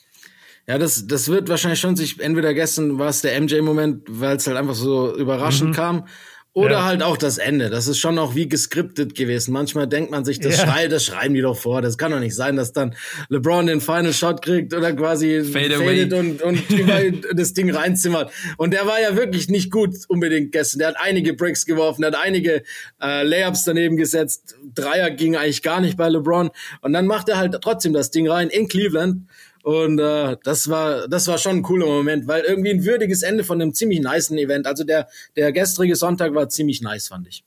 Ja, 0.65 0.77
das, 0.77 1.07
das 1.07 1.27
wird 1.27 1.49
wahrscheinlich 1.49 1.81
schon 1.81 1.98
sich, 1.98 2.22
entweder 2.22 2.53
gestern 2.53 2.98
war 2.98 3.10
es 3.10 3.19
der 3.19 3.40
MJ-Moment, 3.41 4.03
weil 4.07 4.38
es 4.38 4.48
halt 4.48 4.56
einfach 4.56 4.76
so 4.76 5.14
überraschend 5.14 5.72
mhm. 5.72 5.76
kam. 5.76 6.07
Oder 6.56 6.74
ja. 6.74 6.86
halt 6.86 7.02
auch 7.02 7.18
das 7.18 7.40
Ende. 7.40 7.72
Das 7.72 7.88
ist 7.88 7.98
schon 7.98 8.20
auch 8.20 8.36
wie 8.36 8.48
geskriptet 8.48 9.16
gewesen. 9.16 9.54
Manchmal 9.54 9.88
denkt 9.88 10.12
man 10.12 10.24
sich, 10.24 10.40
das, 10.40 10.58
ja. 10.58 10.68
schrei 10.68 10.88
das 10.88 11.04
schreiben 11.04 11.34
die 11.34 11.42
doch 11.42 11.58
vor. 11.58 11.82
Das 11.82 11.98
kann 11.98 12.12
doch 12.12 12.20
nicht 12.20 12.36
sein, 12.36 12.56
dass 12.56 12.72
dann 12.72 12.96
LeBron 13.30 13.66
den 13.66 13.82
Final 13.82 14.14
Shot 14.14 14.44
kriegt 14.44 14.72
oder 14.72 14.94
quasi 14.94 15.44
Fade 15.44 15.78
fadet 15.78 16.14
und, 16.14 16.44
und 16.44 16.70
überall 16.70 17.12
das 17.34 17.54
Ding 17.54 17.72
reinzimmert. 17.72 18.32
Und 18.58 18.72
der 18.72 18.86
war 18.86 19.02
ja 19.02 19.16
wirklich 19.16 19.50
nicht 19.50 19.72
gut 19.72 19.96
unbedingt 20.10 20.52
gestern. 20.52 20.80
Der 20.80 20.90
hat 20.90 20.98
einige 21.00 21.34
Bricks 21.34 21.66
geworfen, 21.66 22.02
der 22.02 22.12
hat 22.12 22.20
einige 22.24 22.62
äh, 23.02 23.24
Layups 23.24 23.64
daneben 23.64 23.98
gesetzt. 23.98 24.56
Dreier 24.76 25.10
ging 25.10 25.36
eigentlich 25.36 25.64
gar 25.64 25.82
nicht 25.82 25.98
bei 25.98 26.08
LeBron. 26.08 26.52
Und 26.82 26.94
dann 26.94 27.08
macht 27.08 27.30
er 27.30 27.38
halt 27.38 27.58
trotzdem 27.62 27.94
das 27.94 28.12
Ding 28.12 28.30
rein 28.30 28.50
in 28.50 28.68
Cleveland. 28.68 29.24
Und 29.64 29.98
äh, 29.98 30.35
das 30.44 30.69
war 30.69 31.07
das 31.07 31.27
war 31.27 31.38
schon 31.38 31.57
ein 31.57 31.61
cooler 31.64 31.85
Moment, 31.85 32.27
weil 32.27 32.41
irgendwie 32.44 32.72
ein 32.72 32.84
würdiges 32.84 33.23
Ende 33.23 33.45
von 33.45 33.61
einem 33.61 33.73
ziemlich 33.73 34.02
niceen 34.02 34.38
Event. 34.38 34.68
Also 34.68 34.84
der 34.84 35.07
der 35.38 35.53
gestrige 35.53 35.95
Sonntag 35.95 36.35
war 36.35 36.49
ziemlich 36.49 36.81
nice, 36.81 37.07
fand 37.07 37.30
ich. 37.30 37.45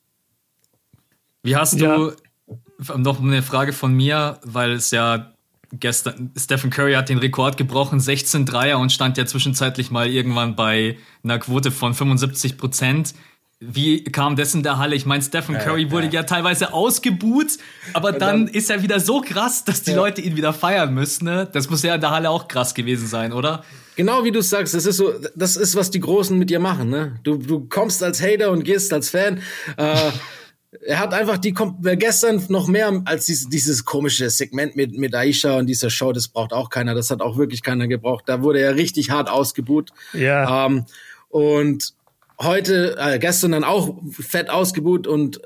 Wie 1.43 1.55
hast 1.55 1.79
ja. 1.79 1.95
du 1.95 2.13
noch 2.97 3.21
eine 3.21 3.43
Frage 3.43 3.71
von 3.71 3.93
mir, 3.93 4.39
weil 4.43 4.73
es 4.73 4.89
ja 4.89 5.31
gestern 5.73 6.31
Stephen 6.35 6.71
Curry 6.71 6.93
hat 6.93 7.09
den 7.09 7.19
Rekord 7.19 7.55
gebrochen, 7.55 7.99
16 7.99 8.45
Dreier 8.45 8.79
und 8.79 8.91
stand 8.91 9.17
ja 9.17 9.25
zwischenzeitlich 9.25 9.91
mal 9.91 10.07
irgendwann 10.07 10.55
bei 10.55 10.97
einer 11.23 11.37
Quote 11.37 11.69
von 11.69 11.93
75 11.93 12.57
Prozent. 12.57 13.13
Wie 13.59 14.03
kam 14.03 14.35
das 14.35 14.53
in 14.53 14.61
der 14.61 14.77
Halle? 14.77 14.95
Ich 14.95 15.07
meine, 15.07 15.23
Stephen 15.23 15.57
Curry 15.57 15.85
ja, 15.85 15.91
wurde 15.91 16.05
ja. 16.07 16.13
ja 16.13 16.23
teilweise 16.23 16.73
ausgebuht, 16.73 17.57
aber 17.93 18.11
dann, 18.11 18.45
dann, 18.45 18.47
ist 18.47 18.69
er 18.69 18.83
wieder 18.83 18.99
so 18.99 19.21
krass, 19.21 19.65
dass 19.65 19.81
die 19.81 19.91
ja. 19.91 19.97
Leute 19.97 20.21
ihn 20.21 20.35
wieder 20.35 20.53
feiern 20.53 20.93
müssen. 20.93 21.25
Ne? 21.25 21.49
Das 21.51 21.67
muss 21.67 21.81
ja 21.81 21.95
in 21.95 22.01
der 22.01 22.11
Halle 22.11 22.29
auch 22.29 22.47
krass 22.47 22.75
gewesen 22.75 23.07
sein, 23.07 23.33
oder? 23.33 23.63
Genau 23.95 24.23
wie 24.23 24.31
du 24.31 24.43
sagst, 24.43 24.75
das 24.75 24.85
ist 24.85 24.97
so, 24.97 25.11
das 25.35 25.55
ist, 25.55 25.75
was 25.75 25.89
die 25.89 25.99
Großen 25.99 26.37
mit 26.37 26.51
dir 26.51 26.59
machen. 26.59 26.91
Ne? 26.91 27.19
Du, 27.23 27.37
du 27.37 27.67
kommst 27.67 28.03
als 28.03 28.21
Hater 28.21 28.51
und 28.51 28.63
gehst 28.63 28.93
als 28.93 29.09
Fan. 29.09 29.41
Äh, 29.75 30.11
er 30.85 30.99
hat 30.99 31.15
einfach 31.15 31.39
die 31.39 31.55
gestern 31.97 32.45
noch 32.49 32.67
mehr 32.67 33.01
als 33.05 33.25
dieses, 33.25 33.49
dieses 33.49 33.85
komische 33.85 34.29
Segment 34.29 34.75
mit, 34.75 34.95
mit 34.95 35.15
Aisha 35.15 35.57
und 35.57 35.65
dieser 35.65 35.89
Show, 35.89 36.13
das 36.13 36.27
braucht 36.27 36.53
auch 36.53 36.69
keiner. 36.69 36.93
Das 36.93 37.09
hat 37.09 37.21
auch 37.21 37.37
wirklich 37.37 37.63
keiner 37.63 37.87
gebraucht. 37.87 38.25
Da 38.27 38.43
wurde 38.43 38.59
er 38.59 38.75
richtig 38.75 39.09
hart 39.09 39.31
ausgebuht. 39.31 39.89
Ja. 40.13 40.67
Ähm, 40.67 40.85
und 41.29 41.96
heute, 42.39 42.95
äh, 42.97 43.19
gestern 43.19 43.51
dann 43.51 43.63
auch 43.63 43.97
fett 44.11 44.49
ausgebucht 44.49 45.07
und 45.07 45.41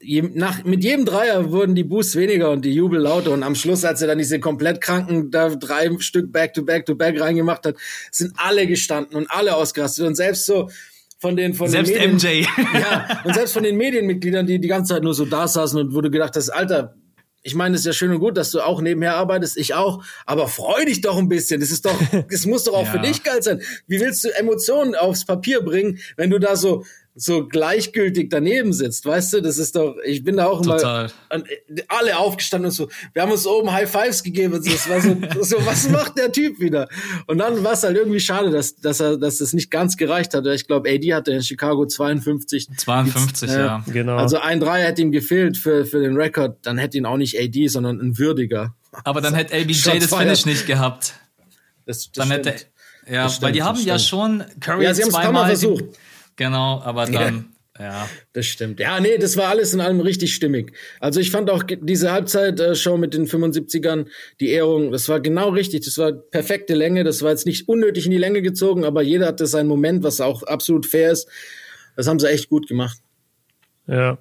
je, 0.00 0.22
nach, 0.22 0.64
mit 0.64 0.82
jedem 0.82 1.04
Dreier 1.04 1.50
wurden 1.50 1.74
die 1.74 1.84
Boosts 1.84 2.16
weniger 2.16 2.50
und 2.50 2.64
die 2.64 2.72
Jubel 2.72 3.00
lauter. 3.00 3.32
Und 3.32 3.42
am 3.42 3.54
Schluss, 3.54 3.84
als 3.84 4.00
er 4.00 4.08
dann 4.08 4.18
diese 4.18 4.40
komplett 4.40 4.80
kranken, 4.80 5.30
da 5.30 5.50
drei 5.50 5.90
Stück 5.98 6.32
back 6.32 6.54
to 6.54 6.64
back 6.64 6.86
to 6.86 6.94
back 6.94 7.20
reingemacht 7.20 7.66
hat, 7.66 7.76
sind 8.10 8.32
alle 8.36 8.66
gestanden 8.66 9.16
und 9.16 9.30
alle 9.30 9.54
ausgerastet. 9.54 10.06
Und 10.06 10.14
selbst 10.14 10.46
so 10.46 10.70
von 11.18 11.36
den, 11.36 11.52
von 11.54 11.68
selbst 11.68 11.94
den 11.94 12.14
Medien, 12.14 12.40
MJ. 12.42 12.46
ja, 12.78 13.20
und 13.24 13.34
selbst 13.34 13.52
von 13.52 13.62
den 13.62 13.76
Medienmitgliedern, 13.76 14.46
die 14.46 14.58
die 14.58 14.68
ganze 14.68 14.94
Zeit 14.94 15.02
nur 15.02 15.14
so 15.14 15.26
da 15.26 15.46
saßen 15.46 15.78
und 15.78 15.92
wurde 15.92 16.10
gedacht 16.10 16.34
hast, 16.34 16.48
Alter, 16.48 16.94
ich 17.42 17.54
meine, 17.54 17.74
es 17.74 17.82
ist 17.82 17.86
ja 17.86 17.92
schön 17.92 18.10
und 18.10 18.18
gut, 18.18 18.36
dass 18.36 18.50
du 18.50 18.60
auch 18.60 18.80
nebenher 18.80 19.16
arbeitest, 19.16 19.56
ich 19.56 19.74
auch, 19.74 20.04
aber 20.26 20.46
freu 20.48 20.84
dich 20.84 21.00
doch 21.00 21.16
ein 21.16 21.28
bisschen. 21.28 21.60
Das 21.60 21.70
ist 21.70 21.86
doch, 21.86 21.98
es 22.28 22.46
muss 22.46 22.64
doch 22.64 22.74
auch 22.74 22.84
ja. 22.84 22.92
für 22.92 22.98
dich 22.98 23.22
geil 23.22 23.42
sein. 23.42 23.62
Wie 23.86 24.00
willst 24.00 24.24
du 24.24 24.28
Emotionen 24.28 24.94
aufs 24.94 25.24
Papier 25.24 25.62
bringen, 25.62 25.98
wenn 26.16 26.30
du 26.30 26.38
da 26.38 26.56
so 26.56 26.84
so 27.14 27.46
gleichgültig 27.46 28.30
daneben 28.30 28.72
sitzt, 28.72 29.04
weißt 29.04 29.34
du? 29.34 29.40
Das 29.42 29.58
ist 29.58 29.74
doch, 29.74 29.96
ich 30.04 30.22
bin 30.22 30.36
da 30.36 30.46
auch 30.46 30.62
Total. 30.62 31.10
immer 31.28 31.44
alle 31.88 32.16
aufgestanden 32.18 32.66
und 32.66 32.72
so. 32.72 32.88
Wir 33.12 33.22
haben 33.22 33.32
uns 33.32 33.46
oben 33.46 33.72
High 33.72 33.90
Fives 33.90 34.22
gegeben 34.22 34.54
und 34.54 34.64
so. 34.64 34.70
So, 34.70 35.16
so 35.42 35.66
was 35.66 35.88
macht 35.88 36.16
der 36.16 36.30
Typ 36.30 36.60
wieder? 36.60 36.88
Und 37.26 37.38
dann 37.38 37.62
war 37.64 37.72
es 37.72 37.82
halt 37.82 37.96
irgendwie 37.96 38.20
schade, 38.20 38.50
dass, 38.50 38.76
dass 38.76 39.00
er, 39.00 39.16
dass 39.16 39.38
das 39.38 39.52
nicht 39.52 39.70
ganz 39.70 39.96
gereicht 39.96 40.34
hat. 40.34 40.46
Ich 40.46 40.66
glaube, 40.66 40.88
AD 40.88 41.12
hatte 41.12 41.32
in 41.32 41.42
Chicago 41.42 41.84
52. 41.84 42.68
52, 42.76 43.50
äh, 43.50 43.58
ja. 43.58 43.84
Genau. 43.88 44.16
Also 44.16 44.38
ein 44.38 44.60
Dreier 44.60 44.86
hätte 44.86 45.02
ihm 45.02 45.12
gefehlt 45.12 45.56
für, 45.56 45.84
für 45.84 46.00
den 46.00 46.16
Rekord. 46.16 46.58
Dann 46.62 46.78
hätte 46.78 46.96
ihn 46.96 47.06
auch 47.06 47.16
nicht 47.16 47.38
AD, 47.38 47.68
sondern 47.68 48.00
ein 48.00 48.18
würdiger. 48.18 48.74
Aber 49.04 49.20
dann 49.20 49.34
hätte 49.34 49.56
LBJ 49.56 49.98
das 49.98 50.14
Finish 50.14 50.46
nicht 50.46 50.66
gehabt. 50.66 51.14
Das, 51.86 52.10
das 52.10 52.12
dann 52.12 52.28
stimmt. 52.28 52.46
hätte, 52.46 52.66
ja, 53.10 53.24
das 53.24 53.42
weil 53.42 53.52
die 53.52 53.62
haben 53.62 53.80
ja 53.80 53.98
schon 53.98 54.44
Curry 54.60 54.84
ja, 54.84 54.94
sie 54.94 55.02
zweimal 55.02 55.46
versucht. 55.46 55.84
Genau, 56.40 56.80
aber 56.82 57.04
dann. 57.04 57.52
Ja. 57.78 57.84
ja. 57.84 58.08
Das 58.32 58.46
stimmt. 58.46 58.80
Ja, 58.80 58.98
nee, 58.98 59.18
das 59.18 59.36
war 59.36 59.48
alles 59.48 59.74
in 59.74 59.82
allem 59.82 60.00
richtig 60.00 60.34
stimmig. 60.34 60.72
Also 60.98 61.20
ich 61.20 61.30
fand 61.30 61.50
auch 61.50 61.62
diese 61.62 62.12
Halbzeitshow 62.12 62.96
mit 62.96 63.12
den 63.12 63.26
75ern, 63.26 64.06
die 64.40 64.48
Ehrung, 64.48 64.90
das 64.90 65.06
war 65.10 65.20
genau 65.20 65.50
richtig. 65.50 65.84
Das 65.84 65.98
war 65.98 66.12
perfekte 66.12 66.72
Länge. 66.74 67.04
Das 67.04 67.20
war 67.20 67.28
jetzt 67.28 67.44
nicht 67.44 67.68
unnötig 67.68 68.06
in 68.06 68.10
die 68.10 68.16
Länge 68.16 68.40
gezogen, 68.40 68.86
aber 68.86 69.02
jeder 69.02 69.26
hatte 69.26 69.46
seinen 69.46 69.68
Moment, 69.68 70.02
was 70.02 70.22
auch 70.22 70.42
absolut 70.44 70.86
fair 70.86 71.12
ist. 71.12 71.28
Das 71.94 72.06
haben 72.06 72.18
sie 72.18 72.30
echt 72.30 72.48
gut 72.48 72.66
gemacht. 72.68 72.96
Ja. 73.86 74.16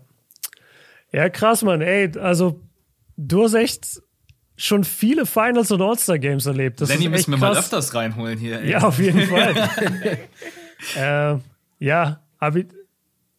Ja, 1.14 1.30
krass, 1.30 1.62
Mann. 1.62 1.80
Ey, 1.80 2.12
also 2.18 2.60
du 3.16 3.46
hast 3.46 3.54
echt 3.54 4.02
schon 4.58 4.84
viele 4.84 5.26
Finals 5.26 5.72
und 5.72 5.82
All-Star-Games 5.82 6.46
erlebt. 6.48 6.82
Das 6.82 6.90
Lenny 6.90 7.08
müssen 7.08 7.32
wir 7.32 7.38
krass. 7.38 7.54
mal 7.54 7.60
öfters 7.60 7.96
reinholen 7.96 8.38
hier. 8.38 8.60
Ey. 8.60 8.72
Ja, 8.72 8.80
auf 8.80 9.00
jeden 9.00 9.22
Fall. 9.22 9.56
äh, 11.38 11.40
ja, 11.80 12.23
aber 12.38 12.61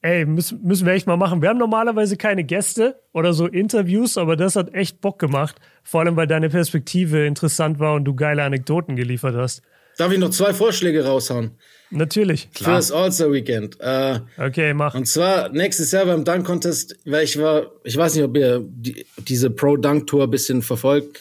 ey, 0.03 0.25
müssen, 0.25 0.63
müssen 0.63 0.87
wir 0.87 0.95
echt 0.95 1.07
mal 1.07 1.17
machen. 1.17 1.43
Wir 1.43 1.51
haben 1.51 1.59
normalerweise 1.59 2.17
keine 2.17 2.45
Gäste 2.45 3.01
oder 3.13 3.33
so 3.33 3.47
Interviews, 3.47 4.19
aber 4.19 4.37
das 4.37 4.57
hat 4.57 4.75
echt 4.75 5.01
Bock 5.01 5.19
gemacht. 5.19 5.57
Vor 5.83 6.01
allem, 6.01 6.17
weil 6.17 6.27
deine 6.27 6.49
Perspektive 6.49 7.27
interessant 7.27 7.79
war 7.79 7.95
und 7.95 8.05
du 8.05 8.15
geile 8.15 8.43
Anekdoten 8.43 8.97
geliefert 8.97 9.37
hast. 9.37 9.63
Darf 9.99 10.13
ich 10.13 10.19
noch 10.19 10.31
zwei 10.31 10.55
Vorschläge 10.55 11.05
raushauen? 11.05 11.53
Natürlich. 11.91 12.51
Klar. 12.53 12.71
Für 12.71 12.77
das 12.77 12.93
All-Star-Weekend. 12.93 13.79
Äh, 13.81 14.21
okay, 14.39 14.73
mach. 14.73 14.95
Und 14.95 15.07
zwar 15.07 15.51
nächstes 15.51 15.91
Jahr 15.93 16.07
beim 16.07 16.25
Dunk-Contest, 16.25 16.97
weil 17.05 17.25
ich 17.25 17.39
war, 17.39 17.67
ich 17.85 17.97
weiß 17.97 18.15
nicht, 18.15 18.25
ob 18.25 18.37
ihr 18.37 18.65
die, 18.65 19.05
diese 19.19 19.51
Pro-Dunk-Tour 19.51 20.25
ein 20.25 20.31
bisschen 20.31 20.63
verfolgt. 20.63 21.19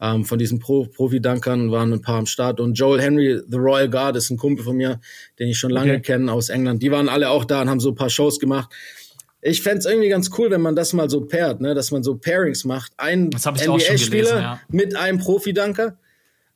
Ähm, 0.00 0.24
von 0.24 0.38
diesen 0.38 0.58
Pro 0.58 0.84
Profi-Dunkern 0.84 1.70
waren 1.72 1.92
ein 1.92 2.02
paar 2.02 2.18
am 2.18 2.26
Start. 2.26 2.60
Und 2.60 2.74
Joel 2.74 3.00
Henry, 3.00 3.40
The 3.48 3.56
Royal 3.56 3.88
Guard, 3.88 4.16
ist 4.16 4.30
ein 4.30 4.36
Kumpel 4.36 4.64
von 4.64 4.76
mir, 4.76 5.00
den 5.38 5.48
ich 5.48 5.58
schon 5.58 5.70
lange 5.70 5.92
okay. 5.92 6.02
kenne 6.02 6.32
aus 6.32 6.48
England. 6.50 6.82
Die 6.82 6.90
waren 6.90 7.08
alle 7.08 7.30
auch 7.30 7.44
da 7.44 7.62
und 7.62 7.70
haben 7.70 7.80
so 7.80 7.90
ein 7.90 7.94
paar 7.94 8.10
Shows 8.10 8.38
gemacht. 8.38 8.72
Ich 9.40 9.62
fände 9.62 9.88
irgendwie 9.88 10.08
ganz 10.08 10.30
cool, 10.38 10.50
wenn 10.50 10.60
man 10.60 10.76
das 10.76 10.92
mal 10.92 11.08
so 11.08 11.22
pairt, 11.22 11.60
ne? 11.60 11.74
dass 11.74 11.92
man 11.92 12.02
so 12.02 12.16
Pairings 12.16 12.64
macht. 12.64 12.92
Ein 12.96 13.30
NBA-Spieler 13.30 14.40
ja. 14.40 14.60
mit 14.68 14.96
einem 14.96 15.18
Profi-Dunker. 15.18 15.98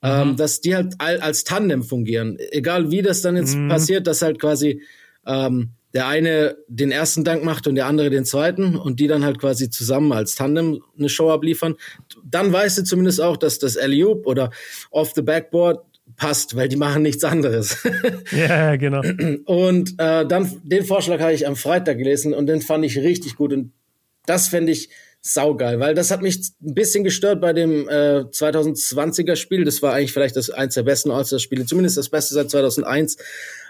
Ähm, 0.02 0.10
mhm. 0.12 0.30
Ähm, 0.30 0.36
dass 0.36 0.60
die 0.60 0.74
halt 0.74 0.94
als 0.98 1.44
Tandem 1.44 1.82
fungieren. 1.82 2.38
Egal 2.50 2.90
wie 2.90 3.02
das 3.02 3.20
dann 3.22 3.36
jetzt 3.36 3.54
mhm. 3.54 3.68
passiert, 3.68 4.06
dass 4.06 4.22
halt 4.22 4.40
quasi 4.40 4.82
ähm, 5.26 5.72
der 5.94 6.06
eine 6.06 6.56
den 6.68 6.92
ersten 6.92 7.24
Dank 7.24 7.44
macht 7.44 7.66
und 7.66 7.74
der 7.74 7.86
andere 7.86 8.10
den 8.10 8.24
zweiten 8.24 8.76
und 8.76 9.00
die 9.00 9.06
dann 9.06 9.24
halt 9.24 9.38
quasi 9.38 9.70
zusammen 9.70 10.12
als 10.12 10.34
Tandem 10.34 10.82
eine 10.98 11.08
Show 11.08 11.30
abliefern, 11.30 11.76
dann 12.24 12.52
weißt 12.52 12.78
du 12.78 12.84
zumindest 12.84 13.20
auch, 13.20 13.36
dass 13.36 13.58
das 13.58 13.76
alley 13.76 14.04
oder 14.04 14.50
off 14.90 15.12
the 15.14 15.22
backboard 15.22 15.80
passt, 16.16 16.56
weil 16.56 16.68
die 16.68 16.76
machen 16.76 17.02
nichts 17.02 17.24
anderes. 17.24 17.82
ja, 18.30 18.76
genau. 18.76 19.02
Und 19.44 19.94
äh, 19.98 20.26
dann 20.26 20.60
den 20.64 20.84
Vorschlag 20.84 21.20
habe 21.20 21.32
ich 21.32 21.46
am 21.46 21.56
Freitag 21.56 21.98
gelesen 21.98 22.34
und 22.34 22.46
den 22.46 22.60
fand 22.60 22.84
ich 22.84 22.98
richtig 22.98 23.36
gut 23.36 23.52
und 23.52 23.72
das 24.26 24.48
fände 24.48 24.72
ich 24.72 24.90
saugeil, 25.22 25.80
weil 25.80 25.94
das 25.94 26.10
hat 26.10 26.22
mich 26.22 26.38
ein 26.62 26.74
bisschen 26.74 27.04
gestört 27.04 27.40
bei 27.40 27.52
dem 27.52 27.88
äh, 27.88 28.24
2020er 28.30 29.36
Spiel. 29.36 29.64
Das 29.64 29.82
war 29.82 29.94
eigentlich 29.94 30.12
vielleicht 30.12 30.36
das 30.36 30.50
eins 30.50 30.74
der 30.74 30.82
besten 30.82 31.10
All-Star-Spiele, 31.10 31.66
zumindest 31.66 31.96
das 31.96 32.08
beste 32.08 32.34
seit 32.34 32.50
2001 32.50 33.16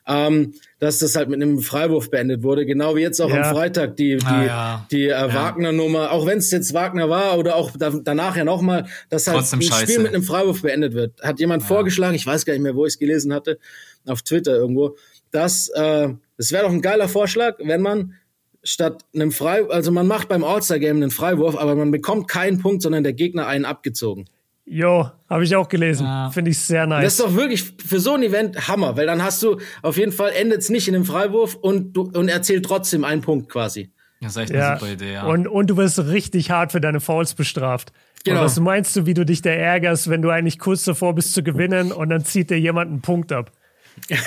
ähm, 0.07 0.55
dass 0.79 0.99
das 0.99 1.15
halt 1.15 1.29
mit 1.29 1.43
einem 1.43 1.61
Freiwurf 1.61 2.11
beendet 2.11 2.43
wurde. 2.43 2.65
Genau 2.67 2.97
wie 2.97 3.01
jetzt 3.01 3.21
auch 3.21 3.31
ja. 3.31 3.43
am 3.43 3.55
Freitag 3.55 3.97
die, 3.97 4.17
die, 4.17 4.27
ah, 4.27 4.45
ja. 4.45 4.87
die 4.91 5.05
äh, 5.05 5.11
ja. 5.11 5.35
Wagner-Nummer, 5.35 6.11
auch 6.11 6.27
wenn 6.27 6.39
es 6.39 6.51
jetzt 6.51 6.73
Wagner 6.73 7.09
war 7.09 7.39
oder 7.39 7.57
auch 7.57 7.71
da, 7.77 7.91
danach 7.91 8.37
ja 8.37 8.45
nochmal, 8.45 8.87
dass 9.09 9.27
halt 9.27 9.39
Trotzdem 9.39 9.61
ein 9.61 9.63
Scheiße. 9.63 9.83
Spiel 9.85 9.99
mit 10.01 10.15
einem 10.15 10.23
Freiwurf 10.23 10.63
beendet 10.63 10.95
wird. 10.95 11.21
Hat 11.23 11.39
jemand 11.39 11.63
vorgeschlagen, 11.63 12.15
ich 12.15 12.27
weiß 12.27 12.45
gar 12.45 12.55
nicht 12.55 12.63
mehr, 12.63 12.75
wo 12.75 12.87
ich 12.87 12.95
es 12.95 12.99
gelesen 12.99 13.33
hatte, 13.33 13.59
auf 14.07 14.23
Twitter 14.23 14.57
irgendwo, 14.57 14.97
dass 15.31 15.69
äh, 15.69 16.09
es 16.39 16.53
wäre 16.53 16.65
doch 16.65 16.73
ein 16.73 16.83
geiler 16.83 17.09
Vorschlag, 17.09 17.59
wenn 17.63 17.83
man 17.83 18.15
statt 18.63 19.05
einem 19.15 19.33
Frei, 19.33 19.69
also 19.71 19.91
man 19.91 20.07
macht 20.07 20.29
beim 20.29 20.45
All-Star-Game 20.45 20.97
einen 20.97 21.11
Freiwurf, 21.11 21.57
aber 21.57 21.75
man 21.75 21.91
bekommt 21.91 22.29
keinen 22.29 22.61
Punkt, 22.61 22.83
sondern 22.83 23.03
der 23.03 23.13
Gegner 23.13 23.47
einen 23.47 23.65
abgezogen. 23.65 24.27
Jo, 24.67 25.11
habe 25.29 25.43
ich 25.43 25.57
auch 25.57 25.69
gelesen. 25.69 26.07
Ja. 26.07 26.31
Finde 26.31 26.53
ich 26.53 26.59
sehr 26.59 26.87
nice. 26.87 27.03
Das 27.03 27.13
ist 27.15 27.21
doch 27.21 27.35
wirklich 27.35 27.73
für 27.85 27.99
so 27.99 28.15
ein 28.15 28.23
Event 28.23 28.69
Hammer, 28.69 28.97
weil 28.97 29.07
dann 29.07 29.23
hast 29.23 29.43
du 29.43 29.59
auf 29.83 29.97
jeden 29.97 30.13
Fall 30.13 30.31
endet 30.31 30.61
es 30.61 30.69
nicht 30.69 30.87
in 30.87 30.95
einem 30.95 31.05
Freiwurf 31.05 31.57
und 31.57 31.93
du 31.93 32.03
und 32.03 32.29
er 32.29 32.43
zählt 32.43 32.65
trotzdem 32.65 33.05
einen 33.05 33.21
Punkt 33.21 33.49
quasi. 33.49 33.91
Das 34.21 34.33
ist 34.33 34.43
echt 34.43 34.51
ja. 34.51 34.71
eine 34.71 34.79
super 34.79 34.93
Idee, 34.93 35.13
ja. 35.15 35.27
Und, 35.27 35.49
und 35.49 35.71
du 35.71 35.77
wirst 35.77 35.99
richtig 35.99 36.51
hart 36.51 36.73
für 36.73 36.81
deine 36.81 37.01
Fouls 37.01 37.35
bestraft. 37.35 37.93
Genau. 38.25 38.41
Und 38.41 38.45
was 38.45 38.61
meinst 38.61 38.95
du, 38.95 39.07
wie 39.07 39.15
du 39.15 39.25
dich 39.25 39.41
da 39.43 39.51
ärgerst, 39.51 40.11
wenn 40.11 40.23
du 40.23 40.29
eigentlich 40.29 40.59
kurz 40.59 40.85
davor 40.85 41.15
bist 41.15 41.33
zu 41.33 41.43
gewinnen 41.43 41.91
und 41.91 42.11
dann 42.11 42.25
zieht 42.25 42.51
dir 42.51 42.61
jemand 42.61 42.91
einen 42.91 43.01
Punkt 43.01 43.33
ab? 43.33 43.51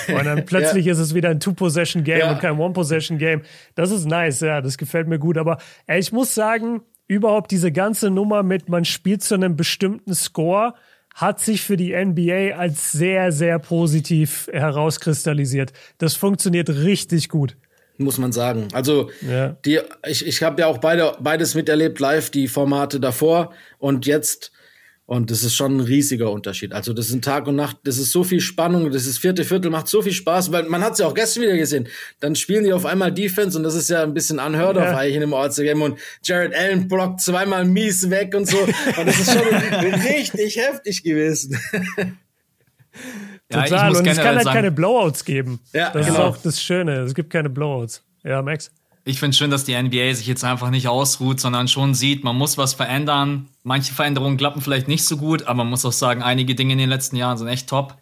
Und 0.07 0.25
dann 0.25 0.45
plötzlich 0.45 0.85
ja. 0.85 0.93
ist 0.93 0.99
es 0.99 1.13
wieder 1.13 1.29
ein 1.29 1.39
Two-Possession-Game 1.39 2.19
ja. 2.19 2.31
und 2.31 2.39
kein 2.39 2.57
One-Possession-Game. 2.57 3.41
Das 3.75 3.91
ist 3.91 4.05
nice, 4.05 4.41
ja, 4.41 4.61
das 4.61 4.77
gefällt 4.77 5.07
mir 5.07 5.19
gut. 5.19 5.37
Aber 5.37 5.57
ey, 5.87 5.99
ich 5.99 6.11
muss 6.11 6.33
sagen, 6.33 6.81
überhaupt 7.07 7.51
diese 7.51 7.71
ganze 7.71 8.09
Nummer 8.09 8.43
mit, 8.43 8.69
man 8.69 8.85
spielt 8.85 9.23
zu 9.23 9.35
einem 9.35 9.55
bestimmten 9.55 10.13
Score, 10.13 10.73
hat 11.13 11.39
sich 11.39 11.61
für 11.61 11.77
die 11.77 11.93
NBA 11.93 12.55
als 12.57 12.91
sehr, 12.91 13.31
sehr 13.31 13.59
positiv 13.59 14.47
herauskristallisiert. 14.51 15.71
Das 15.97 16.15
funktioniert 16.15 16.69
richtig 16.69 17.29
gut 17.29 17.55
muss 17.97 18.17
man 18.17 18.31
sagen. 18.31 18.67
Also 18.73 19.11
ja. 19.21 19.49
die, 19.65 19.79
ich, 20.07 20.25
ich 20.25 20.43
habe 20.43 20.61
ja 20.61 20.67
auch 20.67 20.79
beide 20.79 21.15
beides 21.19 21.55
miterlebt 21.55 21.99
live, 21.99 22.29
die 22.29 22.47
Formate 22.47 22.99
davor 22.99 23.53
und 23.77 24.05
jetzt 24.05 24.51
und 25.05 25.31
das 25.31 25.43
ist 25.43 25.55
schon 25.55 25.77
ein 25.77 25.79
riesiger 25.81 26.31
Unterschied. 26.31 26.71
Also 26.71 26.93
das 26.93 27.09
sind 27.09 27.25
Tag 27.25 27.47
und 27.47 27.55
Nacht, 27.55 27.77
das 27.83 27.97
ist 27.97 28.11
so 28.11 28.23
viel 28.23 28.39
Spannung, 28.39 28.89
das 28.91 29.05
ist 29.05 29.17
vierte 29.17 29.43
Viertel, 29.43 29.69
macht 29.69 29.87
so 29.87 30.01
viel 30.01 30.13
Spaß, 30.13 30.51
weil 30.51 30.63
man 30.63 30.81
hat 30.81 30.93
es 30.93 30.99
ja 30.99 31.07
auch 31.07 31.13
gestern 31.13 31.43
wieder 31.43 31.57
gesehen. 31.57 31.87
Dann 32.21 32.35
spielen 32.35 32.63
die 32.63 32.71
auf 32.71 32.85
einmal 32.85 33.11
Defense 33.11 33.57
und 33.57 33.63
das 33.63 33.75
ist 33.75 33.89
ja 33.89 34.03
ein 34.03 34.13
bisschen 34.13 34.39
unheard 34.39 34.77
of 34.77 34.83
ja. 34.83 34.97
eigentlich 34.97 35.15
in 35.15 35.23
einem 35.23 35.33
All-Star-Game 35.33 35.81
und 35.81 35.99
Jared 36.23 36.55
Allen 36.55 36.87
blockt 36.87 37.21
zweimal 37.21 37.65
mies 37.65 38.09
weg 38.09 38.33
und 38.33 38.47
so. 38.47 38.57
Und 38.57 39.07
das 39.07 39.19
ist 39.19 39.33
schon 39.33 39.93
richtig 39.93 40.55
heftig 40.57 41.03
gewesen. 41.03 41.59
Ja, 43.51 43.63
Total. 43.63 43.95
und 43.95 44.07
es 44.07 44.17
kann 44.17 44.35
halt 44.35 44.43
sagen, 44.43 44.55
keine 44.55 44.71
Blowouts 44.71 45.25
geben. 45.25 45.59
Ja, 45.73 45.89
das 45.91 46.05
genau. 46.05 46.17
ist 46.17 46.23
auch 46.23 46.37
das 46.37 46.61
Schöne. 46.61 46.99
Es 47.01 47.13
gibt 47.13 47.29
keine 47.29 47.49
Blowouts. 47.49 48.03
Ja, 48.23 48.41
Max. 48.41 48.71
Ich 49.05 49.19
finde 49.19 49.35
schön, 49.35 49.51
dass 49.51 49.65
die 49.65 49.75
NBA 49.75 50.13
sich 50.13 50.27
jetzt 50.27 50.45
einfach 50.45 50.69
nicht 50.69 50.87
ausruht, 50.87 51.39
sondern 51.39 51.67
schon 51.67 51.93
sieht, 51.93 52.23
man 52.23 52.37
muss 52.37 52.57
was 52.57 52.73
verändern. 52.73 53.49
Manche 53.63 53.93
Veränderungen 53.93 54.37
klappen 54.37 54.61
vielleicht 54.61 54.87
nicht 54.87 55.03
so 55.03 55.17
gut, 55.17 55.43
aber 55.43 55.57
man 55.57 55.69
muss 55.69 55.83
auch 55.83 55.91
sagen, 55.91 56.23
einige 56.23 56.55
Dinge 56.55 56.73
in 56.73 56.79
den 56.79 56.89
letzten 56.89 57.17
Jahren 57.17 57.37
sind 57.37 57.49
echt 57.49 57.67
top. 57.67 57.97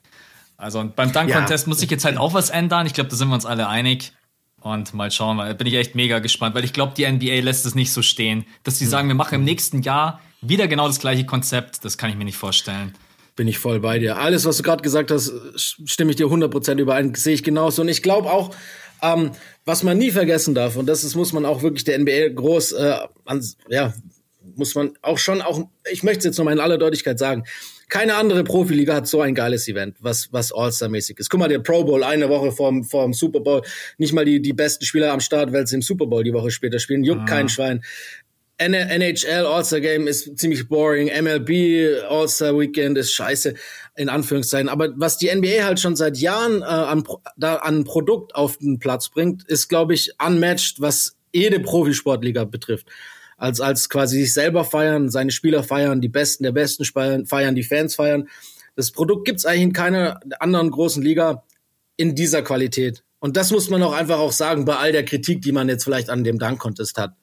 Also 0.58 0.88
beim 0.96 1.12
Dank-Contest 1.12 1.66
ja. 1.66 1.70
muss 1.70 1.80
sich 1.80 1.90
jetzt 1.90 2.06
halt 2.06 2.18
auch 2.18 2.36
was 2.36 2.52
ändern. 2.52 2.86
Ich 2.86 2.94
glaube, 2.94 3.10
da 3.10 3.16
sind 3.16 3.30
wir 3.30 3.34
uns 3.34 3.48
alle 3.48 3.68
einig. 3.68 4.14
Und 4.62 4.94
mal 4.94 5.10
schauen, 5.10 5.40
weil 5.40 5.56
bin 5.56 5.66
ich 5.66 5.74
echt 5.74 5.96
mega 5.96 6.20
gespannt, 6.20 6.54
weil 6.54 6.64
ich 6.64 6.72
glaube, 6.72 6.94
die 6.96 7.12
NBA 7.12 7.40
lässt 7.42 7.66
es 7.66 7.74
nicht 7.74 7.92
so 7.92 8.04
stehen. 8.04 8.46
Dass 8.64 8.78
die 8.78 8.86
sagen, 8.86 9.08
wir 9.08 9.16
machen 9.16 9.36
im 9.36 9.44
nächsten 9.44 9.82
Jahr 9.82 10.22
wieder 10.42 10.68
genau 10.68 10.86
das 10.86 11.00
gleiche 11.00 11.26
Konzept, 11.26 11.84
das 11.84 11.98
kann 11.98 12.12
ich 12.12 12.16
mir 12.16 12.26
nicht 12.26 12.38
vorstellen. 12.38 12.94
Bin 13.36 13.48
ich 13.48 13.58
voll 13.58 13.80
bei 13.80 13.98
dir. 13.98 14.18
Alles, 14.18 14.46
was 14.46 14.58
du 14.58 14.64
gerade 14.64 14.84
gesagt 14.84 15.10
hast, 15.10 15.32
stimme 15.56 16.12
ich 16.12 16.18
dir 16.18 16.28
100% 16.28 16.78
überein, 16.78 17.16
sehe 17.16 17.34
ich 17.34 17.44
genauso. 17.44 17.82
Und 17.82 17.88
ich 17.88 18.04
glaube 18.04 18.32
auch, 18.32 18.54
ähm, 19.02 19.32
was 19.66 19.84
man 19.84 19.98
nie 19.98 20.12
vergessen 20.12 20.56
darf, 20.56 20.76
und 20.76 20.88
das 20.88 21.04
ist, 21.04 21.16
muss 21.16 21.34
man 21.34 21.46
auch 21.46 21.62
wirklich 21.64 21.84
der 21.84 22.00
NBA 22.00 22.30
groß, 22.30 22.74
äh, 22.74 22.98
an, 23.26 23.46
ja, 23.70 23.94
muss 24.56 24.76
man 24.76 24.94
auch 25.02 25.18
schon 25.18 25.42
auch, 25.42 25.68
ich 25.92 26.04
möchte 26.04 26.20
es 26.20 26.26
jetzt 26.26 26.38
nochmal 26.38 26.54
in 26.54 26.60
aller 26.60 26.78
Deutlichkeit 26.78 27.20
sagen, 27.20 27.44
keine 27.92 28.16
andere 28.16 28.46
Profiliga 28.46 28.96
hat 28.96 29.08
so 29.08 29.20
ein 29.22 29.36
geiles 29.36 29.68
Event, 29.68 29.98
was, 30.00 30.32
was 30.32 30.54
All-Star-mäßig 30.54 31.20
ist. 31.20 31.30
Guck 31.30 31.42
mal, 31.42 31.50
der 31.50 31.60
Pro 31.60 31.84
Bowl 31.84 32.06
eine 32.06 32.30
Woche 32.30 32.54
vorm, 32.54 32.86
vorm 32.86 33.14
Super 33.14 33.42
Bowl, 33.42 33.64
nicht 33.98 34.14
mal 34.14 34.24
die, 34.24 34.42
die 34.42 34.54
besten 34.54 34.86
Spieler 34.86 35.12
am 35.12 35.20
Start, 35.20 35.52
weil 35.52 35.68
sie 35.68 35.76
im 35.76 35.82
Super 35.82 36.08
Bowl 36.08 36.24
die 36.24 36.34
Woche 36.34 36.52
später 36.52 36.80
spielen, 36.80 37.04
juckt 37.04 37.24
ah. 37.24 37.26
kein 37.26 37.50
Schwein. 37.50 37.84
NHL 38.58 39.46
All-Star 39.46 39.80
Game 39.80 40.08
ist 40.08 40.38
ziemlich 40.38 40.68
boring. 40.68 41.08
MLB 41.08 42.04
All-Star 42.08 42.58
Weekend 42.58 42.98
ist 42.98 43.12
scheiße, 43.12 43.56
in 43.96 44.10
Anführungszeichen. 44.10 44.70
Aber 44.70 44.90
was 44.96 45.18
die 45.18 45.34
NBA 45.34 45.64
halt 45.64 45.80
schon 45.80 45.96
seit 45.96 46.18
Jahren 46.18 46.62
äh, 46.62 46.66
an, 46.66 47.04
da, 47.38 47.56
an 47.56 47.84
Produkt 47.84 48.36
auf 48.36 48.58
den 48.58 48.80
Platz 48.80 49.10
bringt, 49.10 49.44
ist, 49.48 49.68
glaube 49.68 49.94
ich, 49.94 50.14
unmatched, 50.24 50.80
was 50.80 51.18
jede 51.34 51.60
Profisportliga 51.60 52.46
betrifft. 52.46 52.88
Als, 53.38 53.60
als 53.60 53.90
quasi 53.90 54.20
sich 54.22 54.34
selber 54.34 54.64
feiern, 54.64 55.10
seine 55.10 55.32
Spieler 55.32 55.64
feiern, 55.64 56.00
die 56.00 56.10
Besten 56.10 56.44
der 56.44 56.52
Besten 56.52 56.86
feiern, 56.86 57.56
die 57.56 57.64
Fans 57.64 57.96
feiern. 57.96 58.30
Das 58.76 58.92
Produkt 58.92 59.26
gibt's 59.26 59.46
eigentlich 59.46 59.64
in 59.64 59.74
keiner 59.74 60.20
anderen 60.40 60.70
großen 60.70 61.02
Liga 61.02 61.44
in 61.98 62.14
dieser 62.14 62.44
Qualität. 62.44 63.04
Und 63.20 63.38
das 63.38 63.52
muss 63.52 63.70
man 63.70 63.82
auch 63.84 63.94
einfach 63.94 64.20
auch 64.20 64.32
sagen, 64.32 64.66
bei 64.66 64.76
all 64.76 64.92
der 64.92 65.06
Kritik, 65.06 65.42
die 65.42 65.52
man 65.52 65.70
jetzt 65.70 65.84
vielleicht 65.84 66.10
an 66.10 66.24
dem 66.24 66.40
Dunk-Contest 66.40 66.98
hat. 66.98 67.14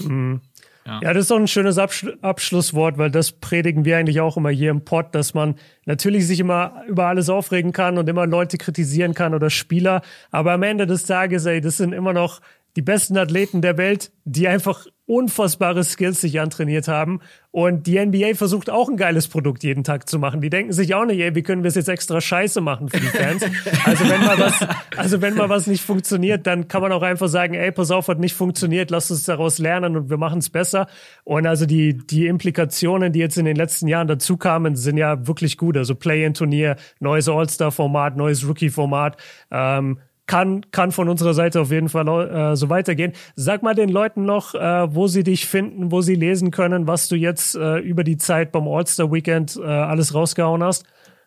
Mhm. 0.00 0.40
Ja. 0.86 1.00
ja, 1.02 1.12
das 1.14 1.22
ist 1.22 1.30
doch 1.30 1.38
ein 1.38 1.48
schönes 1.48 1.78
Absch 1.78 2.06
Abschlusswort, 2.20 2.98
weil 2.98 3.10
das 3.10 3.32
predigen 3.32 3.86
wir 3.86 3.96
eigentlich 3.96 4.20
auch 4.20 4.36
immer 4.36 4.50
hier 4.50 4.70
im 4.70 4.84
Pod, 4.84 5.14
dass 5.14 5.32
man 5.32 5.54
natürlich 5.86 6.26
sich 6.26 6.40
immer 6.40 6.82
über 6.86 7.06
alles 7.06 7.30
aufregen 7.30 7.72
kann 7.72 7.96
und 7.96 8.06
immer 8.06 8.26
Leute 8.26 8.58
kritisieren 8.58 9.14
kann 9.14 9.32
oder 9.34 9.48
Spieler, 9.48 10.02
aber 10.30 10.52
am 10.52 10.62
Ende 10.62 10.86
des 10.86 11.04
Tages, 11.04 11.46
ey, 11.46 11.62
das 11.62 11.78
sind 11.78 11.94
immer 11.94 12.12
noch 12.12 12.40
die 12.76 12.82
besten 12.82 13.16
Athleten 13.16 13.62
der 13.62 13.78
Welt, 13.78 14.12
die 14.24 14.48
einfach 14.48 14.86
unfassbare 15.06 15.84
Skills 15.84 16.22
sich 16.22 16.40
antrainiert 16.40 16.88
haben. 16.88 17.20
Und 17.50 17.86
die 17.86 18.04
NBA 18.04 18.34
versucht 18.34 18.70
auch 18.70 18.88
ein 18.88 18.96
geiles 18.96 19.28
Produkt 19.28 19.62
jeden 19.62 19.84
Tag 19.84 20.08
zu 20.08 20.18
machen. 20.18 20.40
Die 20.40 20.48
denken 20.48 20.72
sich 20.72 20.94
auch 20.94 21.04
nicht, 21.04 21.20
ey, 21.20 21.34
wie 21.34 21.42
können 21.42 21.62
wir 21.62 21.68
es 21.68 21.74
jetzt 21.74 21.88
extra 21.88 22.20
scheiße 22.20 22.60
machen 22.60 22.88
für 22.88 23.00
die 23.00 23.06
Fans? 23.06 23.44
Also 23.84 24.08
wenn 24.08 24.22
mal 24.22 24.38
was, 24.38 24.66
also 24.96 25.20
wenn 25.20 25.34
mal 25.34 25.48
was 25.48 25.66
nicht 25.66 25.84
funktioniert, 25.84 26.46
dann 26.46 26.68
kann 26.68 26.80
man 26.80 26.90
auch 26.90 27.02
einfach 27.02 27.28
sagen, 27.28 27.54
ey, 27.54 27.70
pass 27.70 27.90
auf, 27.90 28.08
hat 28.08 28.18
nicht 28.18 28.34
funktioniert, 28.34 28.90
lass 28.90 29.10
uns 29.10 29.24
daraus 29.24 29.58
lernen 29.58 29.96
und 29.96 30.10
wir 30.10 30.16
machen 30.16 30.38
es 30.38 30.48
besser. 30.48 30.86
Und 31.24 31.46
also 31.46 31.66
die, 31.66 31.98
die 31.98 32.26
Implikationen, 32.26 33.12
die 33.12 33.18
jetzt 33.18 33.36
in 33.36 33.44
den 33.44 33.56
letzten 33.56 33.88
Jahren 33.88 34.08
dazu 34.08 34.36
kamen, 34.36 34.74
sind 34.74 34.96
ja 34.96 35.26
wirklich 35.26 35.58
gut. 35.58 35.76
Also 35.76 35.94
Play-in-Turnier, 35.94 36.76
neues 36.98 37.28
All-Star-Format, 37.28 38.16
neues 38.16 38.46
Rookie-Format. 38.46 39.18
Ähm, 39.50 39.98
kann, 40.26 40.70
kann 40.70 40.92
von 40.92 41.08
unserer 41.08 41.34
Seite 41.34 41.60
auf 41.60 41.70
jeden 41.70 41.88
Fall 41.88 42.08
äh, 42.08 42.56
so 42.56 42.70
weitergehen. 42.70 43.12
Sag 43.36 43.62
mal 43.62 43.74
den 43.74 43.88
Leuten 43.88 44.24
noch, 44.24 44.54
äh, 44.54 44.94
wo 44.94 45.06
sie 45.06 45.22
dich 45.22 45.46
finden, 45.46 45.90
wo 45.90 46.00
sie 46.00 46.14
lesen 46.14 46.50
können, 46.50 46.86
was 46.86 47.08
du 47.08 47.16
jetzt 47.16 47.54
äh, 47.54 47.78
über 47.78 48.04
die 48.04 48.16
Zeit 48.16 48.52
beim 48.52 48.66
All-Star 48.66 49.12
Weekend 49.12 49.56
äh, 49.56 49.64
alles 49.64 50.14
rausgehauen 50.14 50.62
hast. 50.62 50.84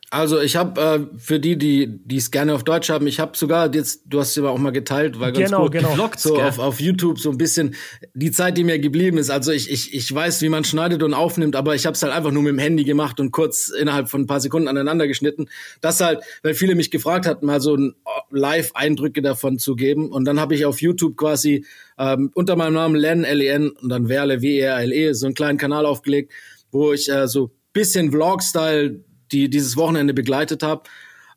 Also 0.09 0.39
ich 0.39 0.55
habe 0.55 0.79
äh, 0.79 1.17
für 1.17 1.38
die, 1.38 1.57
die 1.57 1.99
die 2.05 2.15
es 2.15 2.31
gerne 2.31 2.53
auf 2.53 2.63
Deutsch 2.63 2.89
haben, 2.89 3.07
ich 3.07 3.19
habe 3.19 3.35
sogar 3.35 3.73
jetzt, 3.75 4.03
du 4.05 4.21
hast 4.21 4.29
es 4.29 4.35
ja 4.38 4.43
auch 4.45 4.57
mal 4.57 4.71
geteilt, 4.71 5.19
weil 5.19 5.34
ganz 5.34 5.49
genau, 5.49 5.63
gut 5.63 5.73
genau. 5.73 5.89
Vlogt, 5.95 6.21
so 6.21 6.39
auf, 6.39 6.59
auf 6.59 6.79
YouTube 6.79 7.19
so 7.19 7.29
ein 7.29 7.38
bisschen 7.38 7.75
die 8.13 8.31
Zeit, 8.31 8.57
die 8.57 8.63
mir 8.63 8.79
geblieben 8.79 9.17
ist. 9.17 9.29
Also 9.29 9.51
ich 9.51 9.69
ich 9.69 9.93
ich 9.93 10.13
weiß, 10.13 10.41
wie 10.41 10.47
man 10.47 10.63
schneidet 10.63 11.03
und 11.03 11.13
aufnimmt, 11.13 11.57
aber 11.57 11.75
ich 11.75 11.85
habe 11.85 11.95
es 11.95 12.03
halt 12.03 12.13
einfach 12.13 12.31
nur 12.31 12.41
mit 12.41 12.53
dem 12.53 12.59
Handy 12.59 12.85
gemacht 12.85 13.19
und 13.19 13.31
kurz 13.31 13.67
innerhalb 13.67 14.07
von 14.07 14.21
ein 14.21 14.27
paar 14.27 14.39
Sekunden 14.39 14.69
aneinander 14.69 15.07
geschnitten. 15.07 15.49
Das 15.81 15.99
halt, 15.99 16.21
weil 16.41 16.53
viele 16.53 16.75
mich 16.75 16.89
gefragt 16.89 17.25
hatten, 17.25 17.45
mal 17.45 17.59
so 17.59 17.75
ein 17.75 17.93
Live-Eindrücke 18.31 19.21
davon 19.21 19.59
zu 19.59 19.75
geben. 19.75 20.09
Und 20.09 20.23
dann 20.23 20.39
habe 20.39 20.55
ich 20.55 20.65
auf 20.65 20.81
YouTube 20.81 21.17
quasi 21.17 21.65
ähm, 21.97 22.31
unter 22.34 22.55
meinem 22.55 22.75
Namen 22.75 22.95
Len 22.95 23.25
L 23.25 23.41
E 23.41 23.47
N 23.47 23.71
und 23.71 23.89
dann 23.89 24.07
Werle 24.07 24.41
W 24.41 24.55
E 24.55 24.59
R 24.59 24.79
L 24.79 24.93
E 24.93 25.11
so 25.11 25.25
einen 25.25 25.35
kleinen 25.35 25.57
Kanal 25.57 25.85
aufgelegt, 25.85 26.31
wo 26.71 26.93
ich 26.93 27.11
äh, 27.11 27.27
so 27.27 27.51
bisschen 27.73 28.11
Vlog-Style 28.11 29.03
die 29.32 29.49
dieses 29.49 29.78
Wochenende 29.78 30.14
begleitet 30.14 30.64
habe. 30.64 30.84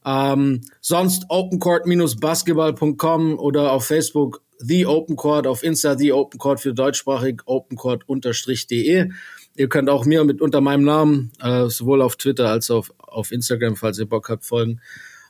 Ähm, 0.05 0.63
sonst 0.81 1.27
opencourt-basketball.com 1.29 3.39
oder 3.39 3.71
auf 3.73 3.87
Facebook 3.87 4.43
The 4.59 4.87
Open 4.87 5.17
Court, 5.17 5.47
auf 5.47 5.63
Insta 5.63 5.97
The 5.97 6.13
Open 6.13 6.39
Court 6.39 6.61
für 6.61 6.75
deutschsprachig 6.75 7.41
opencourt-de. 7.47 9.11
Ihr 9.57 9.69
könnt 9.69 9.91
auch 9.91 10.05
mir 10.05 10.25
mit 10.25 10.41
unter 10.41 10.61
meinem 10.61 10.85
Namen, 10.85 11.33
äh, 11.41 11.69
sowohl 11.69 12.03
auf 12.03 12.17
Twitter 12.17 12.49
als 12.49 12.71
auch 12.71 12.79
auf, 12.79 12.93
auf 12.99 13.33
Instagram, 13.33 13.77
falls 13.77 13.99
ihr 13.99 14.09
Bock 14.09 14.29
habt, 14.29 14.45
folgen. 14.45 14.81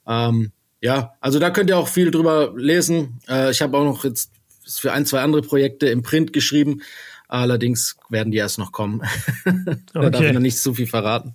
Ähm, 0.06 0.52
ja, 0.80 1.14
also 1.20 1.38
da 1.38 1.50
könnt 1.50 1.70
ihr 1.70 1.78
auch 1.78 1.88
viel 1.88 2.10
drüber 2.10 2.52
lesen. 2.56 3.20
Äh, 3.28 3.50
ich 3.50 3.62
habe 3.62 3.76
auch 3.76 3.84
noch 3.84 4.04
jetzt 4.04 4.32
für 4.66 4.92
ein, 4.92 5.06
zwei 5.06 5.20
andere 5.20 5.42
Projekte 5.42 5.88
im 5.88 6.02
Print 6.02 6.32
geschrieben. 6.32 6.82
Allerdings 7.28 7.96
werden 8.08 8.32
die 8.32 8.38
erst 8.38 8.58
noch 8.58 8.72
kommen. 8.72 9.02
da 9.44 10.00
okay. 10.00 10.10
darf 10.10 10.22
ich 10.22 10.32
noch 10.32 10.40
nicht 10.40 10.58
zu 10.58 10.74
viel 10.74 10.88
verraten. 10.88 11.34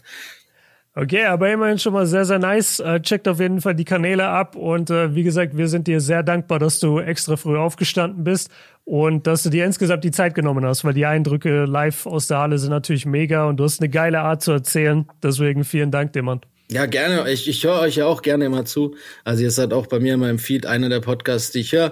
Okay, 0.97 1.25
aber 1.25 1.51
immerhin 1.51 1.77
schon 1.77 1.91
mal 1.91 2.05
sehr, 2.05 2.23
sehr 2.23 2.39
nice. 2.39 2.79
Äh, 2.79 3.01
checkt 3.01 3.27
auf 3.27 3.41
jeden 3.41 3.59
Fall 3.59 3.75
die 3.75 3.83
Kanäle 3.83 4.27
ab 4.27 4.55
und 4.55 4.89
äh, 4.89 5.13
wie 5.13 5.23
gesagt, 5.23 5.57
wir 5.57 5.67
sind 5.67 5.87
dir 5.87 5.99
sehr 5.99 6.23
dankbar, 6.23 6.57
dass 6.57 6.79
du 6.79 6.99
extra 6.99 7.35
früh 7.35 7.57
aufgestanden 7.57 8.23
bist 8.23 8.49
und 8.85 9.27
dass 9.27 9.43
du 9.43 9.49
dir 9.49 9.65
insgesamt 9.65 10.05
die 10.05 10.11
Zeit 10.11 10.35
genommen 10.35 10.63
hast, 10.65 10.85
weil 10.85 10.93
die 10.93 11.05
Eindrücke 11.05 11.65
live 11.65 12.05
aus 12.05 12.27
der 12.27 12.37
Halle 12.37 12.59
sind 12.59 12.69
natürlich 12.69 13.05
mega 13.05 13.45
und 13.45 13.57
du 13.57 13.65
hast 13.65 13.81
eine 13.81 13.89
geile 13.89 14.21
Art 14.21 14.41
zu 14.41 14.53
erzählen. 14.53 15.05
Deswegen 15.21 15.65
vielen 15.65 15.91
Dank 15.91 16.13
dir, 16.13 16.23
Mann. 16.23 16.39
Ja, 16.71 16.85
gerne. 16.85 17.29
Ich, 17.29 17.49
ich 17.49 17.63
höre 17.65 17.81
euch 17.81 17.97
ja 17.97 18.05
auch 18.05 18.21
gerne 18.21 18.45
immer 18.45 18.63
zu. 18.63 18.95
Also 19.25 19.43
ihr 19.43 19.51
seid 19.51 19.73
auch 19.73 19.87
bei 19.87 19.99
mir 19.99 20.13
in 20.13 20.21
meinem 20.21 20.39
Feed 20.39 20.65
einer 20.65 20.87
der 20.87 21.01
Podcasts, 21.01 21.51
die 21.51 21.59
ich 21.59 21.73
höre. 21.73 21.91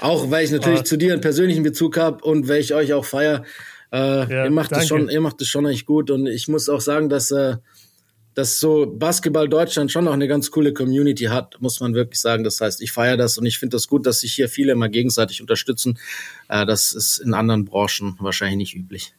Auch 0.00 0.30
weil 0.30 0.44
ich 0.44 0.52
natürlich 0.52 0.80
ah. 0.80 0.84
zu 0.84 0.96
dir 0.96 1.12
einen 1.12 1.20
persönlichen 1.20 1.64
Bezug 1.64 1.98
habe 1.98 2.24
und 2.24 2.46
weil 2.48 2.60
ich 2.60 2.72
euch 2.74 2.92
auch 2.92 3.04
feier. 3.04 3.42
Äh, 3.92 3.98
ja, 3.98 4.44
ihr 4.44 4.50
macht 4.50 4.70
es 4.72 4.86
schon, 4.86 5.08
ihr 5.08 5.20
macht 5.20 5.42
es 5.42 5.48
schon 5.48 5.66
echt 5.66 5.84
gut 5.84 6.10
und 6.10 6.26
ich 6.26 6.48
muss 6.48 6.68
auch 6.68 6.80
sagen, 6.80 7.08
dass 7.08 7.30
äh, 7.30 7.56
dass 8.36 8.60
so 8.60 8.86
Basketball 8.86 9.48
Deutschland 9.48 9.90
schon 9.90 10.04
noch 10.04 10.12
eine 10.12 10.28
ganz 10.28 10.50
coole 10.50 10.74
Community 10.74 11.24
hat, 11.24 11.56
muss 11.60 11.80
man 11.80 11.94
wirklich 11.94 12.20
sagen. 12.20 12.44
Das 12.44 12.60
heißt, 12.60 12.82
ich 12.82 12.92
feiere 12.92 13.16
das 13.16 13.38
und 13.38 13.46
ich 13.46 13.58
finde 13.58 13.76
das 13.76 13.88
gut, 13.88 14.04
dass 14.04 14.20
sich 14.20 14.34
hier 14.34 14.50
viele 14.50 14.74
mal 14.74 14.90
gegenseitig 14.90 15.40
unterstützen. 15.40 15.98
Äh, 16.48 16.66
das 16.66 16.92
ist 16.92 17.16
in 17.18 17.32
anderen 17.32 17.64
Branchen 17.64 18.14
wahrscheinlich 18.20 18.58
nicht 18.58 18.76
üblich. 18.76 19.14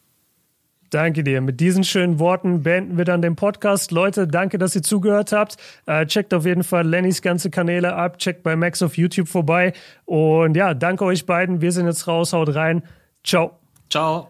Danke 0.91 1.23
dir. 1.23 1.41
Mit 1.41 1.59
diesen 1.59 1.83
schönen 1.83 2.19
Worten 2.19 2.61
beenden 2.61 2.97
wir 2.97 3.05
dann 3.05 3.23
den 3.23 3.35
Podcast. 3.35 3.91
Leute, 3.91 4.27
danke, 4.27 4.59
dass 4.59 4.75
ihr 4.75 4.83
zugehört 4.83 5.31
habt. 5.31 5.57
Äh, 5.87 6.05
checkt 6.05 6.31
auf 6.31 6.45
jeden 6.45 6.63
Fall 6.63 6.87
Lennys 6.87 7.23
ganze 7.23 7.49
Kanäle 7.49 7.95
ab. 7.95 8.19
Checkt 8.19 8.43
bei 8.43 8.55
Max 8.55 8.83
auf 8.83 8.97
YouTube 8.97 9.27
vorbei. 9.27 9.73
Und 10.05 10.55
ja, 10.55 10.75
danke 10.75 11.03
euch 11.05 11.25
beiden. 11.25 11.59
Wir 11.59 11.71
sind 11.71 11.87
jetzt 11.87 12.07
raus. 12.07 12.33
Haut 12.33 12.53
rein. 12.53 12.83
Ciao. 13.23 13.57
Ciao. 13.89 14.29